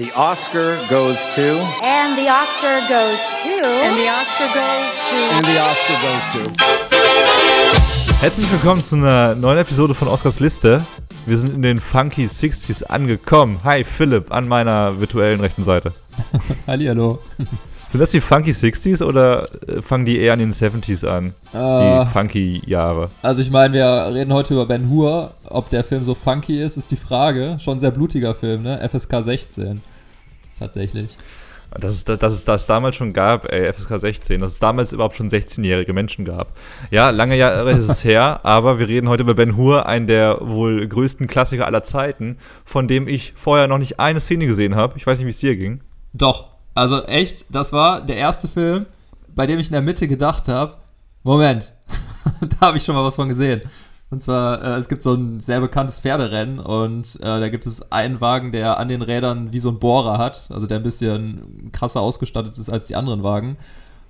the 0.00 0.10
Oscar 0.12 0.78
goes 0.88 1.18
to. 1.34 1.60
And 1.82 2.16
the 2.16 2.26
Oscar 2.26 2.80
goes 2.88 3.18
to. 3.42 3.66
And 3.84 3.98
the 3.98 4.08
Oscar 4.08 4.48
goes 4.54 4.98
to. 5.10 5.14
And 5.14 5.46
the 5.46 5.58
Oscar 5.60 5.96
goes 6.00 6.24
to. 6.32 6.50
Herzlich 8.22 8.50
willkommen 8.50 8.82
zu 8.82 8.96
einer 8.96 9.34
neuen 9.34 9.58
Episode 9.58 9.94
von 9.94 10.08
Oscars 10.08 10.40
Liste. 10.40 10.86
Wir 11.26 11.36
sind 11.36 11.54
in 11.54 11.60
den 11.60 11.80
Funky 11.80 12.24
60s 12.24 12.84
angekommen. 12.84 13.60
Hi 13.62 13.84
Philipp 13.84 14.32
an 14.32 14.48
meiner 14.48 14.98
virtuellen 14.98 15.40
rechten 15.40 15.62
Seite. 15.62 15.92
Hallihallo. 16.66 17.18
Sind 17.86 18.00
das 18.00 18.08
die 18.08 18.22
Funky 18.22 18.52
60s 18.52 19.04
oder 19.04 19.48
äh, 19.68 19.82
fangen 19.82 20.06
die 20.06 20.18
eher 20.18 20.32
an 20.32 20.38
den 20.38 20.54
70s 20.54 21.06
an? 21.06 21.34
Äh, 21.52 22.04
die 22.04 22.10
Funky 22.10 22.62
Jahre. 22.64 23.10
Also 23.20 23.42
ich 23.42 23.50
meine, 23.50 23.74
wir 23.74 24.14
reden 24.14 24.32
heute 24.32 24.54
über 24.54 24.64
Ben 24.64 24.88
Hur. 24.88 25.34
Ob 25.44 25.68
der 25.68 25.84
Film 25.84 26.04
so 26.04 26.14
funky 26.14 26.62
ist, 26.62 26.78
ist 26.78 26.90
die 26.90 26.96
Frage. 26.96 27.58
Schon 27.58 27.76
ein 27.76 27.80
sehr 27.80 27.90
blutiger 27.90 28.34
Film, 28.34 28.62
ne? 28.62 28.78
FSK 28.88 29.22
16. 29.24 29.82
Tatsächlich. 30.60 31.16
Das 31.78 31.92
ist, 31.94 32.08
dass 32.08 32.32
es 32.32 32.44
das 32.44 32.66
damals 32.66 32.96
schon 32.96 33.12
gab, 33.12 33.50
ey, 33.52 33.72
FSK 33.72 33.98
16, 34.00 34.40
dass 34.40 34.52
es 34.52 34.58
damals 34.58 34.92
überhaupt 34.92 35.16
schon 35.16 35.30
16-jährige 35.30 35.92
Menschen 35.92 36.24
gab. 36.24 36.52
Ja, 36.90 37.10
lange 37.10 37.36
Jahre 37.36 37.70
ist 37.70 37.88
es 37.88 38.04
her, 38.04 38.40
aber 38.42 38.78
wir 38.78 38.88
reden 38.88 39.08
heute 39.08 39.22
über 39.22 39.34
Ben 39.34 39.56
Hur, 39.56 39.86
einen 39.86 40.06
der 40.06 40.38
wohl 40.40 40.86
größten 40.86 41.28
Klassiker 41.28 41.66
aller 41.66 41.84
Zeiten, 41.84 42.38
von 42.64 42.88
dem 42.88 43.06
ich 43.06 43.32
vorher 43.36 43.68
noch 43.68 43.78
nicht 43.78 44.00
eine 44.00 44.20
Szene 44.20 44.46
gesehen 44.46 44.74
habe. 44.74 44.98
Ich 44.98 45.06
weiß 45.06 45.18
nicht, 45.18 45.26
wie 45.26 45.30
es 45.30 45.38
dir 45.38 45.56
ging. 45.56 45.80
Doch, 46.12 46.48
also 46.74 47.02
echt, 47.04 47.46
das 47.50 47.72
war 47.72 48.04
der 48.04 48.16
erste 48.16 48.48
Film, 48.48 48.86
bei 49.28 49.46
dem 49.46 49.60
ich 49.60 49.68
in 49.68 49.72
der 49.72 49.82
Mitte 49.82 50.08
gedacht 50.08 50.48
habe, 50.48 50.76
Moment, 51.22 51.72
da 52.40 52.66
habe 52.66 52.78
ich 52.78 52.84
schon 52.84 52.96
mal 52.96 53.04
was 53.04 53.16
von 53.16 53.28
gesehen. 53.28 53.62
Und 54.10 54.20
zwar, 54.20 54.62
äh, 54.62 54.78
es 54.78 54.88
gibt 54.88 55.02
so 55.02 55.14
ein 55.14 55.38
sehr 55.40 55.60
bekanntes 55.60 56.00
Pferderennen 56.00 56.58
und 56.58 57.16
äh, 57.20 57.40
da 57.40 57.48
gibt 57.48 57.64
es 57.66 57.92
einen 57.92 58.20
Wagen, 58.20 58.50
der 58.50 58.78
an 58.78 58.88
den 58.88 59.02
Rädern 59.02 59.52
wie 59.52 59.60
so 59.60 59.70
ein 59.70 59.78
Bohrer 59.78 60.18
hat, 60.18 60.48
also 60.50 60.66
der 60.66 60.78
ein 60.78 60.82
bisschen 60.82 61.70
krasser 61.72 62.00
ausgestattet 62.00 62.58
ist 62.58 62.70
als 62.70 62.86
die 62.86 62.96
anderen 62.96 63.22
Wagen. 63.22 63.56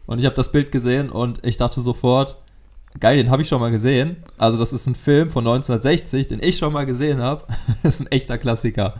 Und 0.07 0.19
ich 0.19 0.25
habe 0.25 0.35
das 0.35 0.53
Bild 0.53 0.73
gesehen 0.73 1.11
und 1.11 1.45
ich 1.45 1.59
dachte 1.59 1.81
sofort, 1.83 2.39
geil, 2.99 3.17
den 3.17 3.31
habe 3.31 3.43
ich 3.43 3.49
schon 3.49 3.61
mal 3.61 3.71
gesehen. 3.71 4.17
Also 4.37 4.59
das 4.59 4.73
ist 4.73 4.87
ein 4.87 4.95
Film 4.95 5.31
von 5.31 5.47
1960, 5.47 6.27
den 6.27 6.43
ich 6.43 6.59
schon 6.59 6.73
mal 6.73 6.87
gesehen 6.87 7.21
habe. 7.21 7.45
das 7.83 7.95
ist 7.95 8.01
ein 8.01 8.13
echter 8.13 8.39
Klassiker. 8.39 8.95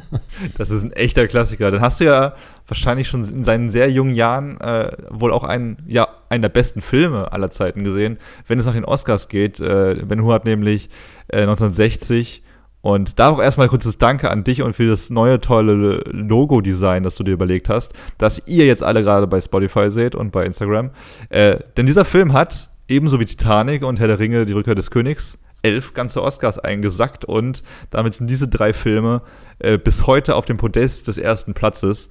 das 0.58 0.70
ist 0.70 0.82
ein 0.82 0.92
echter 0.92 1.26
Klassiker. 1.26 1.70
Dann 1.70 1.80
hast 1.80 2.00
du 2.00 2.04
ja 2.04 2.34
wahrscheinlich 2.66 3.08
schon 3.08 3.24
in 3.24 3.44
seinen 3.44 3.70
sehr 3.70 3.90
jungen 3.90 4.14
Jahren 4.14 4.60
äh, 4.60 4.92
wohl 5.08 5.32
auch 5.32 5.44
einen, 5.44 5.78
ja, 5.86 6.08
einen 6.28 6.42
der 6.42 6.50
besten 6.50 6.82
Filme 6.82 7.32
aller 7.32 7.50
Zeiten 7.50 7.82
gesehen, 7.82 8.18
wenn 8.46 8.58
es 8.58 8.66
nach 8.66 8.74
den 8.74 8.84
Oscars 8.84 9.28
geht. 9.28 9.58
Äh, 9.60 10.02
ben 10.04 10.22
Hur 10.22 10.34
hat 10.34 10.44
nämlich 10.44 10.90
äh, 11.28 11.42
1960 11.42 12.42
und 12.82 13.18
da 13.18 13.28
auch 13.28 13.40
erstmal 13.40 13.68
kurzes 13.68 13.98
Danke 13.98 14.30
an 14.30 14.44
dich 14.44 14.62
und 14.62 14.74
für 14.74 14.86
das 14.86 15.10
neue 15.10 15.40
tolle 15.40 16.02
Logo-Design, 16.10 17.02
das 17.02 17.14
du 17.14 17.24
dir 17.24 17.32
überlegt 17.32 17.68
hast, 17.68 17.92
das 18.16 18.42
ihr 18.46 18.66
jetzt 18.66 18.82
alle 18.82 19.02
gerade 19.02 19.26
bei 19.26 19.40
Spotify 19.40 19.90
seht 19.90 20.14
und 20.14 20.32
bei 20.32 20.46
Instagram. 20.46 20.90
Äh, 21.28 21.58
denn 21.76 21.86
dieser 21.86 22.06
Film 22.06 22.32
hat 22.32 22.69
ebenso 22.90 23.20
wie 23.20 23.24
Titanic 23.24 23.84
und 23.84 24.00
Herr 24.00 24.08
der 24.08 24.18
Ringe, 24.18 24.44
die 24.44 24.52
Rückkehr 24.52 24.74
des 24.74 24.90
Königs, 24.90 25.38
elf 25.62 25.94
ganze 25.94 26.22
Oscars 26.22 26.58
eingesackt 26.58 27.24
und 27.24 27.62
damit 27.90 28.14
sind 28.14 28.28
diese 28.28 28.48
drei 28.48 28.72
Filme 28.72 29.22
äh, 29.58 29.78
bis 29.78 30.06
heute 30.06 30.34
auf 30.34 30.44
dem 30.44 30.56
Podest 30.56 31.08
des 31.08 31.18
ersten 31.18 31.54
Platzes. 31.54 32.08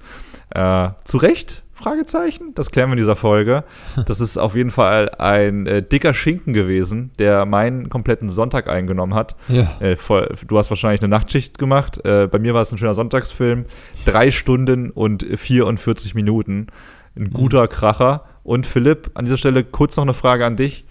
Äh, 0.50 0.90
zu 1.04 1.18
Recht? 1.18 1.62
Fragezeichen? 1.74 2.52
Das 2.54 2.70
klären 2.70 2.90
wir 2.90 2.92
in 2.92 2.98
dieser 2.98 3.16
Folge. 3.16 3.64
Das 4.06 4.20
ist 4.20 4.36
auf 4.36 4.54
jeden 4.54 4.70
Fall 4.70 5.10
ein 5.18 5.66
äh, 5.66 5.82
dicker 5.82 6.14
Schinken 6.14 6.52
gewesen, 6.52 7.10
der 7.18 7.44
meinen 7.46 7.88
kompletten 7.88 8.28
Sonntag 8.30 8.68
eingenommen 8.68 9.14
hat. 9.14 9.34
Ja. 9.48 9.68
Äh, 9.80 9.96
voll, 9.96 10.34
du 10.46 10.58
hast 10.58 10.70
wahrscheinlich 10.70 11.00
eine 11.00 11.08
Nachtschicht 11.08 11.58
gemacht. 11.58 12.04
Äh, 12.04 12.28
bei 12.28 12.38
mir 12.38 12.54
war 12.54 12.62
es 12.62 12.72
ein 12.72 12.78
schöner 12.78 12.94
Sonntagsfilm. 12.94 13.64
Drei 14.04 14.30
Stunden 14.30 14.90
und 14.90 15.24
44 15.24 16.14
Minuten. 16.14 16.68
Ein 17.16 17.30
guter 17.30 17.62
mhm. 17.62 17.68
Kracher. 17.68 18.24
Und 18.42 18.66
Philipp, 18.66 19.10
an 19.14 19.24
dieser 19.24 19.36
Stelle 19.36 19.64
kurz 19.64 19.96
noch 19.96 20.04
eine 20.04 20.14
Frage 20.14 20.46
an 20.46 20.56
dich. 20.56 20.84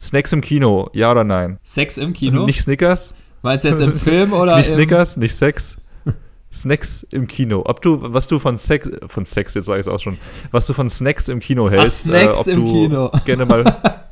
Snacks 0.00 0.32
im 0.32 0.40
Kino, 0.40 0.90
ja 0.92 1.10
oder 1.10 1.24
nein? 1.24 1.58
Sex 1.62 1.96
im 1.96 2.12
Kino? 2.12 2.44
Nicht 2.44 2.62
Snickers? 2.62 3.14
Meinst 3.42 3.64
du 3.64 3.68
jetzt 3.68 3.80
im 3.80 3.98
Film 3.98 4.32
oder 4.32 4.56
Nicht 4.56 4.70
Snickers, 4.70 5.16
nicht 5.16 5.34
Sex. 5.34 5.78
Snacks 6.52 7.02
im 7.10 7.26
Kino. 7.26 7.62
Ob 7.64 7.80
du, 7.82 7.98
was 8.02 8.26
du 8.26 8.38
von 8.38 8.58
Sex, 8.58 8.90
von 9.06 9.24
Sex, 9.24 9.54
jetzt 9.54 9.66
sage 9.66 9.80
ich 9.80 9.86
es 9.86 9.92
auch 9.92 10.00
schon, 10.00 10.18
was 10.50 10.66
du 10.66 10.74
von 10.74 10.90
Snacks 10.90 11.28
im 11.28 11.40
Kino 11.40 11.70
hältst. 11.70 12.06
Ach, 12.08 12.10
Snacks 12.10 12.46
äh, 12.46 12.52
im 12.52 12.66
Kino. 12.66 13.10
Gerne 13.24 13.46
mal. 13.46 13.64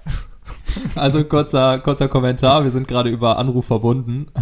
Also 0.97 1.25
kurzer, 1.25 1.78
kurzer 1.78 2.08
Kommentar, 2.08 2.64
wir 2.64 2.70
sind 2.70 2.88
gerade 2.88 3.10
über 3.10 3.38
Anruf 3.38 3.66
verbunden. 3.66 4.26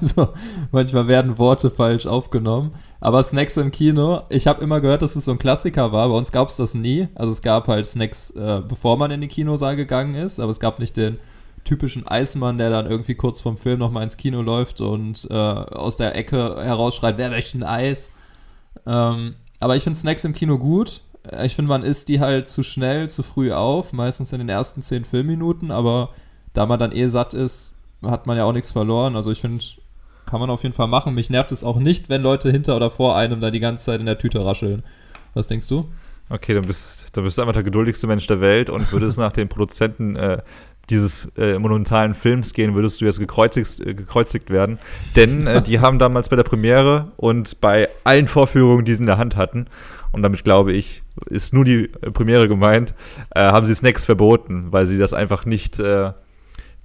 Also 0.00 0.28
manchmal 0.70 1.08
werden 1.08 1.38
Worte 1.38 1.68
falsch 1.68 2.06
aufgenommen. 2.06 2.72
Aber 3.00 3.22
Snacks 3.22 3.56
im 3.56 3.72
Kino, 3.72 4.22
ich 4.28 4.46
habe 4.46 4.62
immer 4.62 4.80
gehört, 4.80 5.02
dass 5.02 5.16
es 5.16 5.24
so 5.24 5.32
ein 5.32 5.38
Klassiker 5.38 5.92
war. 5.92 6.08
Bei 6.08 6.14
uns 6.14 6.30
gab 6.30 6.48
es 6.48 6.56
das 6.56 6.74
nie. 6.74 7.08
Also 7.16 7.32
es 7.32 7.42
gab 7.42 7.66
halt 7.66 7.86
Snacks, 7.86 8.30
äh, 8.30 8.62
bevor 8.66 8.96
man 8.96 9.10
in 9.10 9.20
den 9.20 9.28
Kinosaal 9.28 9.74
gegangen 9.74 10.14
ist, 10.14 10.38
aber 10.38 10.52
es 10.52 10.60
gab 10.60 10.78
nicht 10.78 10.96
den 10.96 11.18
typischen 11.64 12.06
Eismann, 12.06 12.58
der 12.58 12.70
dann 12.70 12.86
irgendwie 12.86 13.14
kurz 13.14 13.40
vorm 13.40 13.56
Film 13.56 13.80
nochmal 13.80 14.04
ins 14.04 14.16
Kino 14.16 14.40
läuft 14.40 14.80
und 14.80 15.26
äh, 15.30 15.34
aus 15.34 15.96
der 15.96 16.14
Ecke 16.14 16.56
herausschreit, 16.62 17.18
wer 17.18 17.30
möchte 17.30 17.58
ein 17.58 17.64
Eis? 17.64 18.12
Ähm, 18.86 19.34
aber 19.60 19.76
ich 19.76 19.82
finde 19.82 19.98
Snacks 19.98 20.24
im 20.24 20.32
Kino 20.32 20.58
gut. 20.58 21.02
Ich 21.44 21.54
finde, 21.54 21.68
man 21.68 21.82
isst 21.82 22.08
die 22.08 22.20
halt 22.20 22.48
zu 22.48 22.62
schnell, 22.62 23.08
zu 23.08 23.22
früh 23.22 23.52
auf, 23.52 23.92
meistens 23.92 24.32
in 24.32 24.38
den 24.38 24.48
ersten 24.48 24.82
zehn 24.82 25.04
Filmminuten, 25.04 25.70
aber 25.70 26.10
da 26.52 26.66
man 26.66 26.78
dann 26.78 26.92
eh 26.92 27.06
satt 27.06 27.32
ist, 27.34 27.74
hat 28.02 28.26
man 28.26 28.36
ja 28.36 28.44
auch 28.44 28.52
nichts 28.52 28.72
verloren. 28.72 29.14
Also 29.14 29.30
ich 29.30 29.40
finde, 29.40 29.62
kann 30.26 30.40
man 30.40 30.50
auf 30.50 30.62
jeden 30.62 30.74
Fall 30.74 30.88
machen. 30.88 31.14
Mich 31.14 31.30
nervt 31.30 31.52
es 31.52 31.64
auch 31.64 31.78
nicht, 31.78 32.08
wenn 32.08 32.22
Leute 32.22 32.50
hinter 32.50 32.76
oder 32.76 32.90
vor 32.90 33.16
einem 33.16 33.40
da 33.40 33.50
die 33.50 33.60
ganze 33.60 33.84
Zeit 33.84 34.00
in 34.00 34.06
der 34.06 34.18
Tüte 34.18 34.44
rascheln. 34.44 34.82
Was 35.34 35.46
denkst 35.46 35.68
du? 35.68 35.88
Okay, 36.28 36.54
dann 36.54 36.64
bist, 36.64 37.16
dann 37.16 37.24
bist 37.24 37.36
du 37.36 37.42
einfach 37.42 37.52
der 37.52 37.62
geduldigste 37.62 38.06
Mensch 38.06 38.26
der 38.26 38.40
Welt 38.40 38.70
und 38.70 38.90
würdest 38.92 39.18
nach 39.18 39.32
den 39.32 39.48
Produzenten 39.48 40.16
äh, 40.16 40.42
dieses 40.90 41.32
äh, 41.36 41.58
monumentalen 41.58 42.14
Films 42.14 42.54
gehen, 42.54 42.74
würdest 42.74 43.00
du 43.00 43.04
jetzt 43.04 43.18
gekreuzigt, 43.18 43.80
äh, 43.80 43.94
gekreuzigt 43.94 44.50
werden. 44.50 44.78
Denn 45.16 45.46
äh, 45.46 45.62
die 45.62 45.80
haben 45.80 45.98
damals 45.98 46.28
bei 46.28 46.36
der 46.36 46.42
Premiere 46.42 47.12
und 47.16 47.60
bei 47.60 47.88
allen 48.04 48.26
Vorführungen, 48.26 48.84
die 48.84 48.94
sie 48.94 49.00
in 49.00 49.06
der 49.06 49.18
Hand 49.18 49.36
hatten, 49.36 49.66
und 50.12 50.22
damit 50.22 50.44
glaube 50.44 50.72
ich, 50.72 51.02
ist 51.26 51.54
nur 51.54 51.64
die 51.64 51.88
Premiere 51.88 52.46
gemeint, 52.46 52.94
äh, 53.34 53.40
haben 53.40 53.64
sie 53.64 53.74
Snacks 53.74 54.04
verboten, 54.04 54.66
weil 54.70 54.86
sie 54.86 54.98
das 54.98 55.14
einfach 55.14 55.46
nicht 55.46 55.78
äh, 55.78 56.12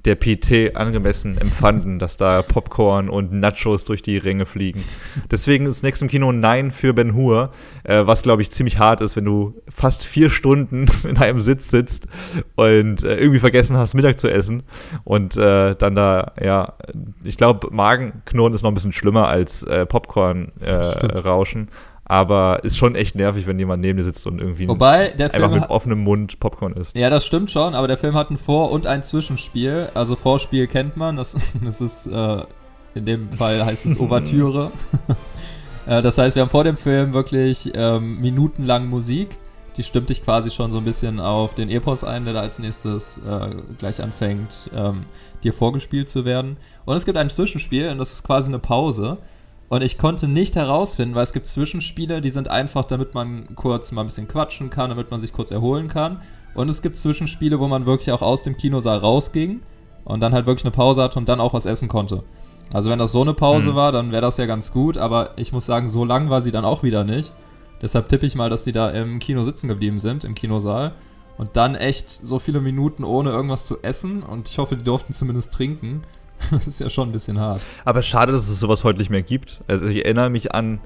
der 0.08 0.16
PT 0.16 0.76
angemessen 0.76 1.38
empfanden, 1.38 2.00
dass 2.00 2.18
da 2.18 2.42
Popcorn 2.42 3.10
und 3.10 3.34
Nachos 3.34 3.86
durch 3.86 4.02
die 4.02 4.18
Ränge 4.18 4.46
fliegen. 4.46 4.84
Deswegen 5.30 5.66
ist 5.66 5.80
Snacks 5.80 6.02
im 6.02 6.08
Kino 6.08 6.32
Nein 6.32 6.72
für 6.72 6.94
Ben 6.94 7.14
Hur, 7.14 7.52
äh, 7.84 8.06
was 8.06 8.24
glaube 8.24 8.42
ich 8.42 8.50
ziemlich 8.50 8.80
hart 8.80 9.02
ist, 9.02 9.16
wenn 9.16 9.26
du 9.26 9.62
fast 9.68 10.04
vier 10.06 10.30
Stunden 10.30 10.88
in 11.08 11.18
einem 11.18 11.42
Sitz 11.42 11.70
sitzt 11.70 12.08
und 12.56 13.04
äh, 13.04 13.18
irgendwie 13.18 13.40
vergessen 13.40 13.76
hast, 13.76 13.94
Mittag 13.94 14.20
zu 14.20 14.32
essen 14.32 14.64
und 15.04 15.36
äh, 15.36 15.76
dann 15.76 15.96
da, 15.96 16.32
ja, 16.42 16.74
ich 17.24 17.38
glaube, 17.38 17.68
Magenknurren 17.72 18.54
ist 18.54 18.64
noch 18.64 18.72
ein 18.72 18.76
bisschen 18.76 18.94
schlimmer 18.94 19.28
als 19.28 19.64
äh, 19.64 19.86
Popcorn-Rauschen. 19.86 21.68
Aber 22.10 22.64
ist 22.64 22.78
schon 22.78 22.96
echt 22.96 23.16
nervig, 23.16 23.48
wenn 23.48 23.60
jemand 23.60 23.82
neben 23.82 23.98
dir 23.98 24.04
sitzt 24.04 24.26
und 24.28 24.40
irgendwie 24.40 24.70
Wobei, 24.70 25.14
einfach 25.20 25.52
mit 25.52 25.70
offenem 25.70 26.00
Mund 26.00 26.40
Popcorn 26.40 26.72
isst. 26.74 26.96
Ja, 26.96 27.10
das 27.10 27.26
stimmt 27.26 27.52
schon, 27.52 27.76
aber 27.76 27.90
der 27.90 27.98
Film 27.98 28.16
hat 28.16 28.32
ein 28.32 28.38
Vor- 28.38 28.72
und 28.72 28.88
ein 28.88 29.04
Zwischenspiel. 29.04 29.90
Also 29.94 30.16
Vorspiel 30.16 30.68
kennt 30.68 30.96
man, 30.96 31.18
das, 31.18 31.36
das 31.64 31.82
ist, 31.82 32.08
äh, 32.08 32.44
in 32.96 33.06
dem 33.06 33.30
Fall 33.34 33.66
heißt 33.66 33.86
es 33.88 34.00
Ouvertüre. 34.00 34.72
äh, 35.86 36.02
das 36.02 36.18
heißt, 36.18 36.38
wir 36.38 36.44
haben 36.44 36.50
vor 36.50 36.64
dem 36.64 36.78
Film 36.78 37.12
wirklich 37.12 37.72
ähm, 37.76 38.22
minutenlang 38.22 38.88
Musik. 38.88 39.38
Die 39.76 39.84
stimmt 39.84 40.10
dich 40.10 40.24
quasi 40.24 40.50
schon 40.50 40.72
so 40.72 40.78
ein 40.78 40.86
bisschen 40.86 41.20
auf 41.20 41.56
den 41.56 41.70
Epos 41.70 42.06
ein, 42.06 42.24
der 42.24 42.34
da 42.34 42.40
als 42.40 42.58
nächstes 42.58 43.18
äh, 43.18 43.50
gleich 43.78 44.02
anfängt, 44.02 44.72
ähm, 44.74 45.04
dir 45.44 45.52
vorgespielt 45.52 46.08
zu 46.08 46.24
werden. 46.24 46.58
Und 46.86 46.96
es 46.96 47.06
gibt 47.06 47.18
ein 47.18 47.30
Zwischenspiel 47.30 47.90
und 47.90 47.98
das 47.98 48.14
ist 48.14 48.24
quasi 48.24 48.48
eine 48.48 48.60
Pause. 48.60 49.18
Und 49.70 49.84
ich 49.84 49.98
konnte 49.98 50.28
nicht 50.28 50.56
herausfinden, 50.56 51.16
weil 51.16 51.24
es 51.24 51.34
gibt 51.34 51.48
Zwischenspiele, 51.48 52.22
die 52.22 52.30
sind 52.30 52.48
einfach, 52.48 52.86
damit 52.86 53.14
man 53.14 53.56
kurz 53.56 53.92
mal 53.92 54.02
ein 54.02 54.08
bisschen 54.08 54.28
quatschen 54.28 54.70
kann, 54.70 54.90
damit 54.90 55.12
man 55.12 55.20
sich 55.20 55.34
kurz 55.34 55.52
erholen 55.52 55.90
kann. 55.90 56.22
Und 56.56 56.70
es 56.70 56.82
gibt 56.82 56.98
Zwischenspiele, 56.98 57.60
wo 57.60 57.68
man 57.68 57.86
wirklich 57.86 58.12
auch 58.12 58.22
aus 58.22 58.44
dem 58.44 58.56
Kinosaal 58.56 59.00
rausging 59.00 59.62
und 60.06 60.22
dann 60.22 60.34
halt 60.34 60.46
wirklich 60.46 60.66
eine 60.66 60.72
Pause 60.72 61.04
hatte 61.04 61.20
und 61.20 61.28
dann 61.28 61.42
auch 61.42 61.54
was 61.54 61.66
essen 61.66 61.90
konnte. 61.90 62.24
Also 62.72 62.90
wenn 62.90 63.00
das 63.00 63.12
so 63.12 63.22
eine 63.22 63.34
Pause 63.34 63.72
mhm. 63.72 63.76
war, 63.76 63.92
dann 63.92 64.12
wäre 64.12 64.22
das 64.22 64.38
ja 64.38 64.46
ganz 64.46 64.72
gut, 64.72 64.98
aber 64.98 65.32
ich 65.38 65.54
muss 65.54 65.66
sagen, 65.66 65.90
so 65.90 66.06
lang 66.06 66.30
war 66.30 66.42
sie 66.42 66.52
dann 66.52 66.66
auch 66.66 66.84
wieder 66.84 67.04
nicht. 67.04 67.34
Deshalb 67.82 68.10
tippe 68.10 68.26
ich 68.26 68.36
mal, 68.36 68.50
dass 68.50 68.64
die 68.64 68.72
da 68.72 68.90
im 68.90 69.20
Kino 69.20 69.44
sitzen 69.44 69.68
geblieben 69.68 70.00
sind, 70.00 70.24
im 70.24 70.34
Kinosaal. 70.34 70.94
Und 71.38 71.56
dann 71.56 71.76
echt 71.76 72.10
so 72.10 72.40
viele 72.40 72.62
Minuten 72.62 73.04
ohne 73.04 73.30
irgendwas 73.30 73.68
zu 73.68 73.84
essen. 73.84 74.24
Und 74.24 74.50
ich 74.50 74.58
hoffe, 74.58 74.76
die 74.76 74.84
durften 74.84 75.14
zumindest 75.14 75.54
trinken. 75.54 76.02
das 76.52 76.68
ist 76.68 76.80
ja 76.80 76.90
schon 76.90 77.10
ein 77.10 77.12
bisschen 77.12 77.40
hart. 77.40 77.62
Aber 77.86 78.02
schade, 78.02 78.32
dass 78.32 78.48
es 78.48 78.60
sowas 78.60 78.84
heute 78.84 79.00
nicht 79.00 79.10
mehr 79.10 79.22
gibt. 79.24 79.62
Also 79.68 79.88
ich 79.88 80.06
erinnere 80.06 80.30
mich 80.30 80.54
an 80.54 80.80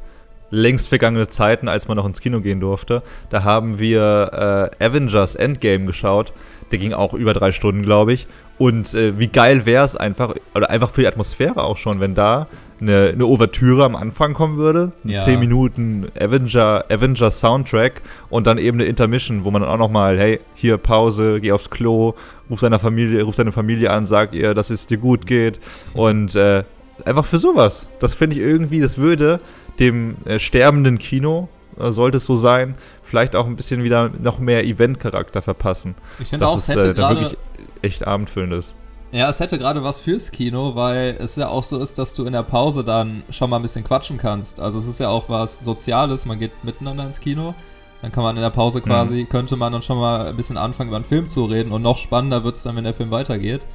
längst 0.52 0.90
vergangene 0.90 1.28
Zeiten, 1.28 1.68
als 1.68 1.88
man 1.88 1.98
noch 1.98 2.06
ins 2.06 2.22
Kino 2.22 2.42
gehen 2.42 2.60
durfte. 2.60 3.02
Da 3.30 3.44
haben 3.44 3.80
wir 3.80 4.72
äh, 4.80 4.86
Avengers 4.86 5.36
Endgame 5.36 5.86
geschaut. 5.86 6.34
Der 6.72 6.80
ging 6.80 6.94
auch 6.94 7.14
über 7.14 7.34
drei 7.34 7.52
Stunden, 7.52 7.82
glaube 7.82 8.14
ich. 8.14 8.28
Und 8.58 8.94
äh, 8.94 9.18
wie 9.18 9.28
geil 9.28 9.66
wäre 9.66 9.84
es 9.84 9.96
einfach, 9.96 10.36
oder 10.54 10.70
einfach 10.70 10.92
für 10.92 11.02
die 11.02 11.08
Atmosphäre 11.08 11.64
auch 11.64 11.78
schon, 11.78 12.00
wenn 12.00 12.14
da 12.14 12.48
eine, 12.80 13.10
eine 13.14 13.26
Ouvertüre 13.26 13.84
am 13.84 13.96
Anfang 13.96 14.34
kommen 14.34 14.58
würde. 14.58 14.92
Ja. 15.04 15.20
10 15.22 15.40
Minuten 15.40 16.08
Avenger, 16.20 16.86
Avenger 16.90 17.32
Soundtrack 17.32 18.02
und 18.30 18.46
dann 18.46 18.58
eben 18.58 18.80
eine 18.80 18.88
Intermission, 18.88 19.46
wo 19.46 19.52
man 19.52 19.64
dann 19.64 19.72
auch 19.72 19.78
nochmal, 19.78 20.20
hey, 20.20 20.40
hier 20.54 20.78
Pause, 20.78 21.40
geh 21.42 21.52
aufs 21.52 21.70
Klo, 21.70 22.14
ruf 22.50 22.60
seiner 22.60 22.80
Familie, 22.80 23.24
ruf 23.24 23.36
seine 23.36 23.52
Familie 23.52 23.90
an, 23.90 24.06
sag 24.06 24.34
ihr, 24.34 24.54
dass 24.54 24.70
es 24.70 24.86
dir 24.86 24.98
gut 24.98 25.26
geht. 25.26 25.60
Und 25.94 26.36
äh, 26.36 26.64
einfach 27.08 27.26
für 27.26 27.38
sowas. 27.38 27.88
Das 28.00 28.16
finde 28.16 28.36
ich 28.36 28.42
irgendwie, 28.42 28.80
das 28.80 28.98
würde 28.98 29.40
dem 29.80 30.16
äh, 30.26 30.40
sterbenden 30.40 30.98
Kino, 30.98 31.50
äh, 31.80 31.92
sollte 31.92 32.18
es 32.18 32.26
so 32.26 32.36
sein, 32.36 32.76
vielleicht 33.04 33.36
auch 33.36 33.46
ein 33.46 33.56
bisschen 33.56 33.84
wieder 33.84 34.10
noch 34.22 34.40
mehr 34.40 34.66
Event-Charakter 34.66 35.42
verpassen. 35.42 35.96
Ich 36.20 36.30
finde 36.30 36.48
auch, 36.48 36.58
es 36.58 36.68
es 36.68 36.76
hätte 36.76 36.90
äh, 36.92 36.94
da 36.94 37.10
gerade. 37.14 37.22
wirklich 37.22 37.38
echt 37.82 38.06
abendfüllend 38.08 38.54
ist. 38.54 38.76
Ja, 39.12 39.28
es 39.30 39.42
hätte 39.42 39.58
gerade 39.60 39.84
was 39.84 40.00
fürs 40.00 40.32
Kino, 40.32 40.76
weil 40.76 41.18
es 41.20 41.36
ja 41.36 41.50
auch 41.50 41.64
so 41.66 41.80
ist, 41.80 42.00
dass 42.00 42.14
du 42.16 42.24
in 42.26 42.32
der 42.32 42.44
Pause 42.44 42.84
dann 42.84 43.24
schon 43.30 43.50
mal 43.50 43.58
ein 43.58 43.62
bisschen 43.62 43.84
quatschen 43.84 44.18
kannst. 44.18 44.62
Also 44.62 44.80
es 44.80 44.88
ist 44.88 45.00
ja 45.02 45.10
auch 45.10 45.28
was 45.28 45.60
Soziales, 45.60 46.26
man 46.26 46.40
geht 46.40 46.64
miteinander 46.64 47.06
ins 47.06 47.20
Kino. 47.20 47.54
Dann 48.02 48.12
kann 48.14 48.24
man 48.24 48.36
in 48.38 48.42
der 48.42 48.50
Pause 48.52 48.80
Mhm. 48.80 48.84
quasi, 48.84 49.26
könnte 49.26 49.58
man 49.58 49.74
dann 49.74 49.82
schon 49.82 50.00
mal 50.00 50.28
ein 50.28 50.36
bisschen 50.38 50.58
anfangen, 50.58 50.90
über 50.90 50.96
einen 50.96 51.06
Film 51.06 51.28
zu 51.28 51.44
reden. 51.46 51.72
Und 51.74 51.82
noch 51.82 51.98
spannender 51.98 52.44
wird 52.46 52.56
es 52.56 52.64
dann, 52.64 52.76
wenn 52.78 52.84
der 52.86 52.94
Film 52.94 53.12
weitergeht. 53.12 53.68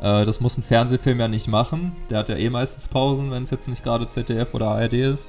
Äh, 0.00 0.24
das 0.24 0.40
muss 0.40 0.56
ein 0.56 0.62
Fernsehfilm 0.62 1.20
ja 1.20 1.28
nicht 1.28 1.48
machen. 1.48 1.92
Der 2.10 2.18
hat 2.18 2.28
ja 2.28 2.36
eh 2.36 2.50
meistens 2.50 2.88
Pausen, 2.88 3.30
wenn 3.30 3.42
es 3.42 3.50
jetzt 3.50 3.68
nicht 3.68 3.82
gerade 3.82 4.08
ZDF 4.08 4.54
oder 4.54 4.68
ARD 4.68 4.94
ist. 4.94 5.28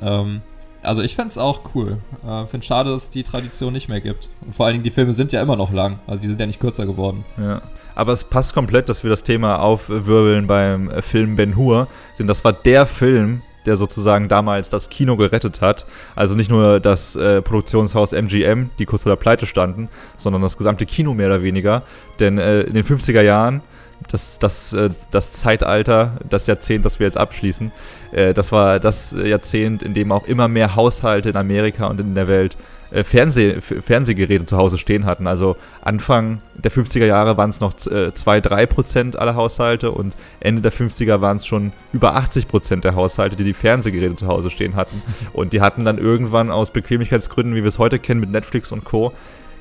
Ähm, 0.00 0.42
also 0.82 1.02
ich 1.02 1.14
fände 1.14 1.28
es 1.28 1.38
auch 1.38 1.60
cool. 1.74 1.98
Äh, 2.26 2.46
finde 2.46 2.66
schade, 2.66 2.90
dass 2.90 3.04
es 3.04 3.10
die 3.10 3.22
Tradition 3.22 3.72
nicht 3.72 3.88
mehr 3.88 4.00
gibt. 4.00 4.30
Und 4.44 4.54
vor 4.54 4.66
allen 4.66 4.74
Dingen, 4.74 4.84
die 4.84 4.90
Filme 4.90 5.14
sind 5.14 5.32
ja 5.32 5.40
immer 5.40 5.56
noch 5.56 5.72
lang. 5.72 6.00
Also 6.06 6.20
die 6.20 6.28
sind 6.28 6.40
ja 6.40 6.46
nicht 6.46 6.60
kürzer 6.60 6.86
geworden. 6.86 7.24
Ja. 7.38 7.62
Aber 7.94 8.12
es 8.12 8.24
passt 8.24 8.54
komplett, 8.54 8.88
dass 8.88 9.02
wir 9.02 9.10
das 9.10 9.22
Thema 9.22 9.60
aufwirbeln 9.60 10.46
beim 10.46 10.90
äh, 10.90 11.02
Film 11.02 11.36
Ben 11.36 11.56
Hur. 11.56 11.88
Denn 12.18 12.26
das 12.26 12.44
war 12.44 12.52
der 12.52 12.86
Film, 12.86 13.42
der 13.66 13.76
sozusagen 13.76 14.28
damals 14.28 14.70
das 14.70 14.88
Kino 14.88 15.16
gerettet 15.16 15.60
hat. 15.60 15.86
Also 16.16 16.34
nicht 16.34 16.50
nur 16.50 16.80
das 16.80 17.14
äh, 17.16 17.42
Produktionshaus 17.42 18.12
MGM, 18.12 18.70
die 18.78 18.86
kurz 18.86 19.04
vor 19.04 19.12
der 19.12 19.16
Pleite 19.16 19.46
standen, 19.46 19.88
sondern 20.16 20.42
das 20.42 20.56
gesamte 20.58 20.86
Kino 20.86 21.14
mehr 21.14 21.28
oder 21.28 21.42
weniger. 21.42 21.82
Denn 22.18 22.38
äh, 22.38 22.62
in 22.62 22.74
den 22.74 22.84
50er 22.84 23.22
Jahren, 23.22 23.62
das, 24.08 24.38
das, 24.38 24.72
äh, 24.72 24.90
das 25.10 25.32
Zeitalter, 25.32 26.18
das 26.28 26.46
Jahrzehnt, 26.46 26.84
das 26.84 26.98
wir 26.98 27.06
jetzt 27.06 27.18
abschließen, 27.18 27.72
äh, 28.12 28.34
das 28.34 28.52
war 28.52 28.80
das 28.80 29.12
Jahrzehnt, 29.12 29.82
in 29.82 29.94
dem 29.94 30.12
auch 30.12 30.26
immer 30.26 30.48
mehr 30.48 30.76
Haushalte 30.76 31.30
in 31.30 31.36
Amerika 31.36 31.86
und 31.86 32.00
in 32.00 32.14
der 32.14 32.28
Welt 32.28 32.56
äh, 32.90 33.04
Fernseh, 33.04 33.60
Fernsehgeräte 33.60 34.46
zu 34.46 34.56
Hause 34.56 34.78
stehen 34.78 35.04
hatten. 35.04 35.26
Also 35.26 35.56
Anfang 35.80 36.40
der 36.54 36.70
50er 36.70 37.06
Jahre 37.06 37.36
waren 37.36 37.50
es 37.50 37.60
noch 37.60 37.74
2-3 37.74 38.66
Prozent 38.66 39.18
aller 39.18 39.34
Haushalte 39.34 39.90
und 39.90 40.14
Ende 40.40 40.62
der 40.62 40.72
50er 40.72 41.20
waren 41.20 41.38
es 41.38 41.46
schon 41.46 41.72
über 41.92 42.16
80 42.16 42.48
Prozent 42.48 42.84
der 42.84 42.94
Haushalte, 42.94 43.36
die 43.36 43.44
die 43.44 43.54
Fernsehgeräte 43.54 44.16
zu 44.16 44.26
Hause 44.26 44.50
stehen 44.50 44.76
hatten. 44.76 45.02
Und 45.32 45.52
die 45.52 45.60
hatten 45.60 45.84
dann 45.84 45.98
irgendwann 45.98 46.50
aus 46.50 46.70
Bequemlichkeitsgründen, 46.70 47.54
wie 47.54 47.62
wir 47.62 47.68
es 47.68 47.78
heute 47.78 47.98
kennen 47.98 48.20
mit 48.20 48.30
Netflix 48.30 48.72
und 48.72 48.84
Co., 48.84 49.12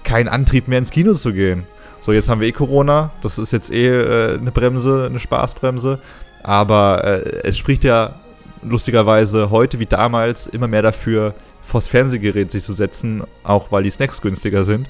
keinen 0.04 0.28
Antrieb 0.28 0.68
mehr 0.68 0.80
ins 0.80 0.92
Kino 0.92 1.14
zu 1.14 1.32
gehen. 1.32 1.66
So, 2.02 2.12
jetzt 2.12 2.30
haben 2.30 2.42
wir 2.42 2.48
eh 2.48 2.52
Corona, 2.52 3.12
das 3.22 3.38
ist 3.38 3.54
jetzt 3.54 3.72
eh 3.72 3.88
äh, 3.88 4.38
eine 4.40 4.52
Bremse, 4.52 5.06
eine 5.08 5.20
Spaßbremse. 5.20 6.00
Aber 6.44 7.04
äh, 7.04 7.42
es 7.44 7.58
spricht 7.58 7.84
ja 7.84 8.16
lustigerweise 8.64 9.52
heute 9.52 9.80
wie 9.80 9.86
damals 9.86 10.48
immer 10.48 10.68
mehr 10.68 10.82
dafür, 10.82 11.36
vors 11.62 11.88
Fernsehgerät 11.88 12.52
sich 12.52 12.64
zu 12.64 12.74
setzen, 12.74 13.24
auch 13.44 13.72
weil 13.72 13.84
die 13.84 13.92
Snacks 13.92 14.20
günstiger 14.20 14.64
sind. 14.64 14.90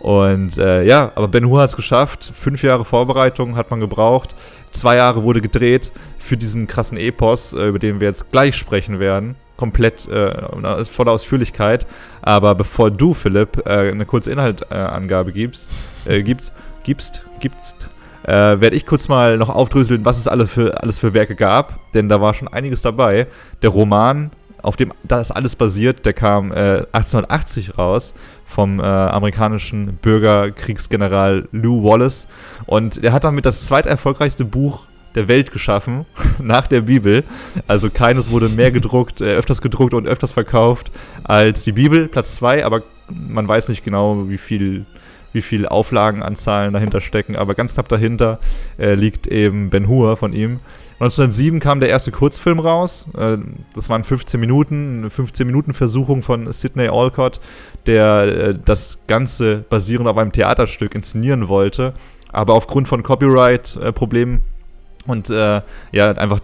Und 0.00 0.58
äh, 0.58 0.84
ja, 0.84 1.12
aber 1.14 1.28
Ben 1.28 1.46
Hur 1.46 1.60
hat 1.60 1.70
es 1.70 1.76
geschafft. 1.76 2.32
Fünf 2.34 2.62
Jahre 2.62 2.84
Vorbereitung 2.84 3.56
hat 3.56 3.70
man 3.70 3.80
gebraucht. 3.80 4.34
Zwei 4.70 4.96
Jahre 4.96 5.22
wurde 5.22 5.40
gedreht 5.40 5.92
für 6.18 6.36
diesen 6.36 6.66
krassen 6.66 6.98
Epos, 6.98 7.52
äh, 7.52 7.66
über 7.66 7.78
den 7.78 8.00
wir 8.00 8.08
jetzt 8.08 8.30
gleich 8.30 8.56
sprechen 8.56 9.00
werden. 9.00 9.36
Komplett 9.58 10.08
äh, 10.08 10.84
voller 10.86 11.12
Ausführlichkeit. 11.12 11.84
Aber 12.22 12.54
bevor 12.54 12.90
du, 12.90 13.12
Philipp, 13.12 13.66
äh, 13.66 13.90
eine 13.90 14.06
kurze 14.06 14.32
Inhaltangabe 14.32 15.32
gibst, 15.32 15.68
äh, 16.06 16.22
gibst, 16.22 16.52
gibst, 16.84 17.26
gibst, 17.40 17.90
äh, 18.22 18.60
werde 18.60 18.76
ich 18.76 18.86
kurz 18.86 19.08
mal 19.08 19.36
noch 19.36 19.48
aufdröseln, 19.50 20.04
was 20.04 20.18
es 20.18 20.28
alle 20.28 20.46
für, 20.46 20.82
alles 20.82 20.98
für 20.98 21.12
Werke 21.12 21.34
gab. 21.34 21.78
Denn 21.92 22.08
da 22.08 22.20
war 22.20 22.34
schon 22.34 22.48
einiges 22.48 22.82
dabei. 22.82 23.26
Der 23.62 23.70
Roman, 23.70 24.30
auf 24.62 24.76
dem 24.76 24.92
das 25.02 25.30
alles 25.30 25.56
basiert, 25.56 26.06
der 26.06 26.12
kam 26.12 26.52
äh, 26.52 26.84
1880 26.92 27.78
raus 27.78 28.14
vom 28.46 28.80
äh, 28.80 28.82
amerikanischen 28.82 29.96
Bürgerkriegsgeneral 29.96 31.48
Lou 31.52 31.84
Wallace. 31.84 32.28
Und 32.66 33.02
er 33.02 33.12
hat 33.12 33.24
damit 33.24 33.44
das 33.44 33.66
zweiterfolgreichste 33.66 34.44
Buch 34.44 34.86
der 35.18 35.28
Welt 35.28 35.52
geschaffen, 35.52 36.06
nach 36.38 36.66
der 36.66 36.82
Bibel. 36.82 37.24
Also 37.66 37.90
keines 37.90 38.30
wurde 38.30 38.48
mehr 38.48 38.70
gedruckt, 38.70 39.20
äh, 39.20 39.34
öfters 39.34 39.60
gedruckt 39.60 39.94
und 39.94 40.06
öfters 40.06 40.32
verkauft 40.32 40.90
als 41.24 41.64
die 41.64 41.72
Bibel, 41.72 42.08
Platz 42.08 42.36
2, 42.36 42.64
aber 42.64 42.82
man 43.10 43.48
weiß 43.48 43.68
nicht 43.68 43.84
genau, 43.84 44.28
wie 44.28 44.38
viel 44.38 44.86
wie 45.32 45.42
viel 45.42 45.66
Auflagenanzahlen 45.66 46.72
dahinter 46.72 47.00
stecken, 47.00 47.36
aber 47.36 47.54
ganz 47.54 47.74
knapp 47.74 47.88
dahinter 47.88 48.38
äh, 48.78 48.94
liegt 48.94 49.26
eben 49.26 49.68
Ben 49.70 49.86
Hur 49.86 50.16
von 50.16 50.32
ihm. 50.32 50.60
1907 51.00 51.60
kam 51.60 51.80
der 51.80 51.90
erste 51.90 52.10
Kurzfilm 52.10 52.58
raus. 52.58 53.08
Äh, 53.16 53.36
das 53.74 53.88
waren 53.88 54.04
15 54.04 54.40
Minuten, 54.40 54.98
eine 55.00 55.10
15 55.10 55.46
Minuten 55.46 55.74
Versuchung 55.74 56.22
von 56.22 56.50
Sidney 56.52 56.88
Olcott, 56.88 57.40
der 57.86 58.22
äh, 58.22 58.58
das 58.64 58.98
Ganze 59.06 59.64
basierend 59.68 60.08
auf 60.08 60.16
einem 60.16 60.32
Theaterstück 60.32 60.94
inszenieren 60.94 61.48
wollte, 61.48 61.92
aber 62.32 62.54
aufgrund 62.54 62.88
von 62.88 63.02
Copyright-Problemen 63.02 64.40
und 65.08 65.30
äh, 65.30 65.62
ja, 65.92 66.12
einfach 66.12 66.40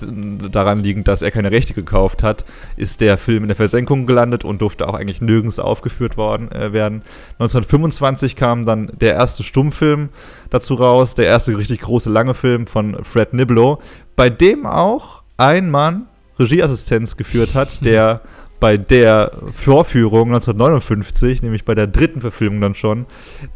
daran 0.50 0.80
liegend, 0.80 1.06
dass 1.06 1.22
er 1.22 1.30
keine 1.30 1.50
Rechte 1.50 1.74
gekauft 1.74 2.22
hat, 2.22 2.44
ist 2.76 3.00
der 3.00 3.18
Film 3.18 3.44
in 3.44 3.48
der 3.48 3.56
Versenkung 3.56 4.06
gelandet 4.06 4.44
und 4.44 4.62
durfte 4.62 4.88
auch 4.88 4.94
eigentlich 4.94 5.20
nirgends 5.20 5.58
aufgeführt 5.58 6.16
worden, 6.16 6.50
äh, 6.50 6.72
werden. 6.72 7.02
1925 7.34 8.36
kam 8.36 8.64
dann 8.64 8.90
der 9.00 9.14
erste 9.14 9.42
Stummfilm 9.42 10.08
dazu 10.50 10.74
raus, 10.74 11.14
der 11.14 11.26
erste 11.26 11.56
richtig 11.56 11.80
große 11.80 12.10
lange 12.10 12.34
Film 12.34 12.66
von 12.66 13.04
Fred 13.04 13.34
Niblo, 13.34 13.80
bei 14.16 14.30
dem 14.30 14.66
auch 14.66 15.22
ein 15.36 15.70
Mann 15.70 16.06
Regieassistenz 16.38 17.16
geführt 17.16 17.54
hat, 17.54 17.84
der 17.84 18.22
bei 18.60 18.78
der 18.78 19.32
Vorführung 19.52 20.28
1959, 20.28 21.42
nämlich 21.42 21.66
bei 21.66 21.74
der 21.74 21.86
dritten 21.86 22.22
Verfilmung 22.22 22.62
dann 22.62 22.74
schon, 22.74 23.04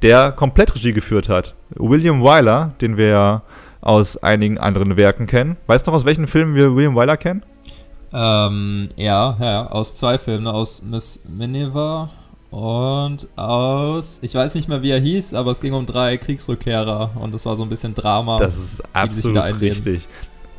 der 0.02 0.32
komplett 0.32 0.74
Regie 0.74 0.92
geführt 0.92 1.30
hat. 1.30 1.54
William 1.76 2.20
Wyler, 2.20 2.74
den 2.82 2.98
wir 2.98 3.06
ja 3.06 3.42
aus 3.80 4.16
einigen 4.16 4.58
anderen 4.58 4.96
Werken 4.96 5.26
kennen. 5.26 5.56
Weißt 5.66 5.86
du 5.86 5.90
noch, 5.90 5.98
aus 5.98 6.04
welchen 6.04 6.26
Filmen 6.26 6.54
wir 6.54 6.74
William 6.74 6.96
Wyler 6.96 7.16
kennen? 7.16 7.42
Ähm, 8.12 8.88
ja, 8.96 9.36
ja, 9.40 9.66
aus 9.66 9.94
zwei 9.94 10.18
Filmen, 10.18 10.46
aus 10.46 10.82
Miss 10.82 11.20
Miniver 11.28 12.10
und 12.50 13.28
aus, 13.36 14.20
ich 14.22 14.34
weiß 14.34 14.54
nicht 14.54 14.68
mehr, 14.68 14.80
wie 14.82 14.90
er 14.90 15.00
hieß, 15.00 15.34
aber 15.34 15.50
es 15.50 15.60
ging 15.60 15.74
um 15.74 15.84
drei 15.84 16.16
Kriegsrückkehrer 16.16 17.10
und 17.16 17.34
es 17.34 17.44
war 17.44 17.56
so 17.56 17.62
ein 17.62 17.68
bisschen 17.68 17.94
Drama. 17.94 18.38
Das 18.38 18.56
ist 18.56 18.82
absolut 18.94 19.60
richtig. 19.60 20.08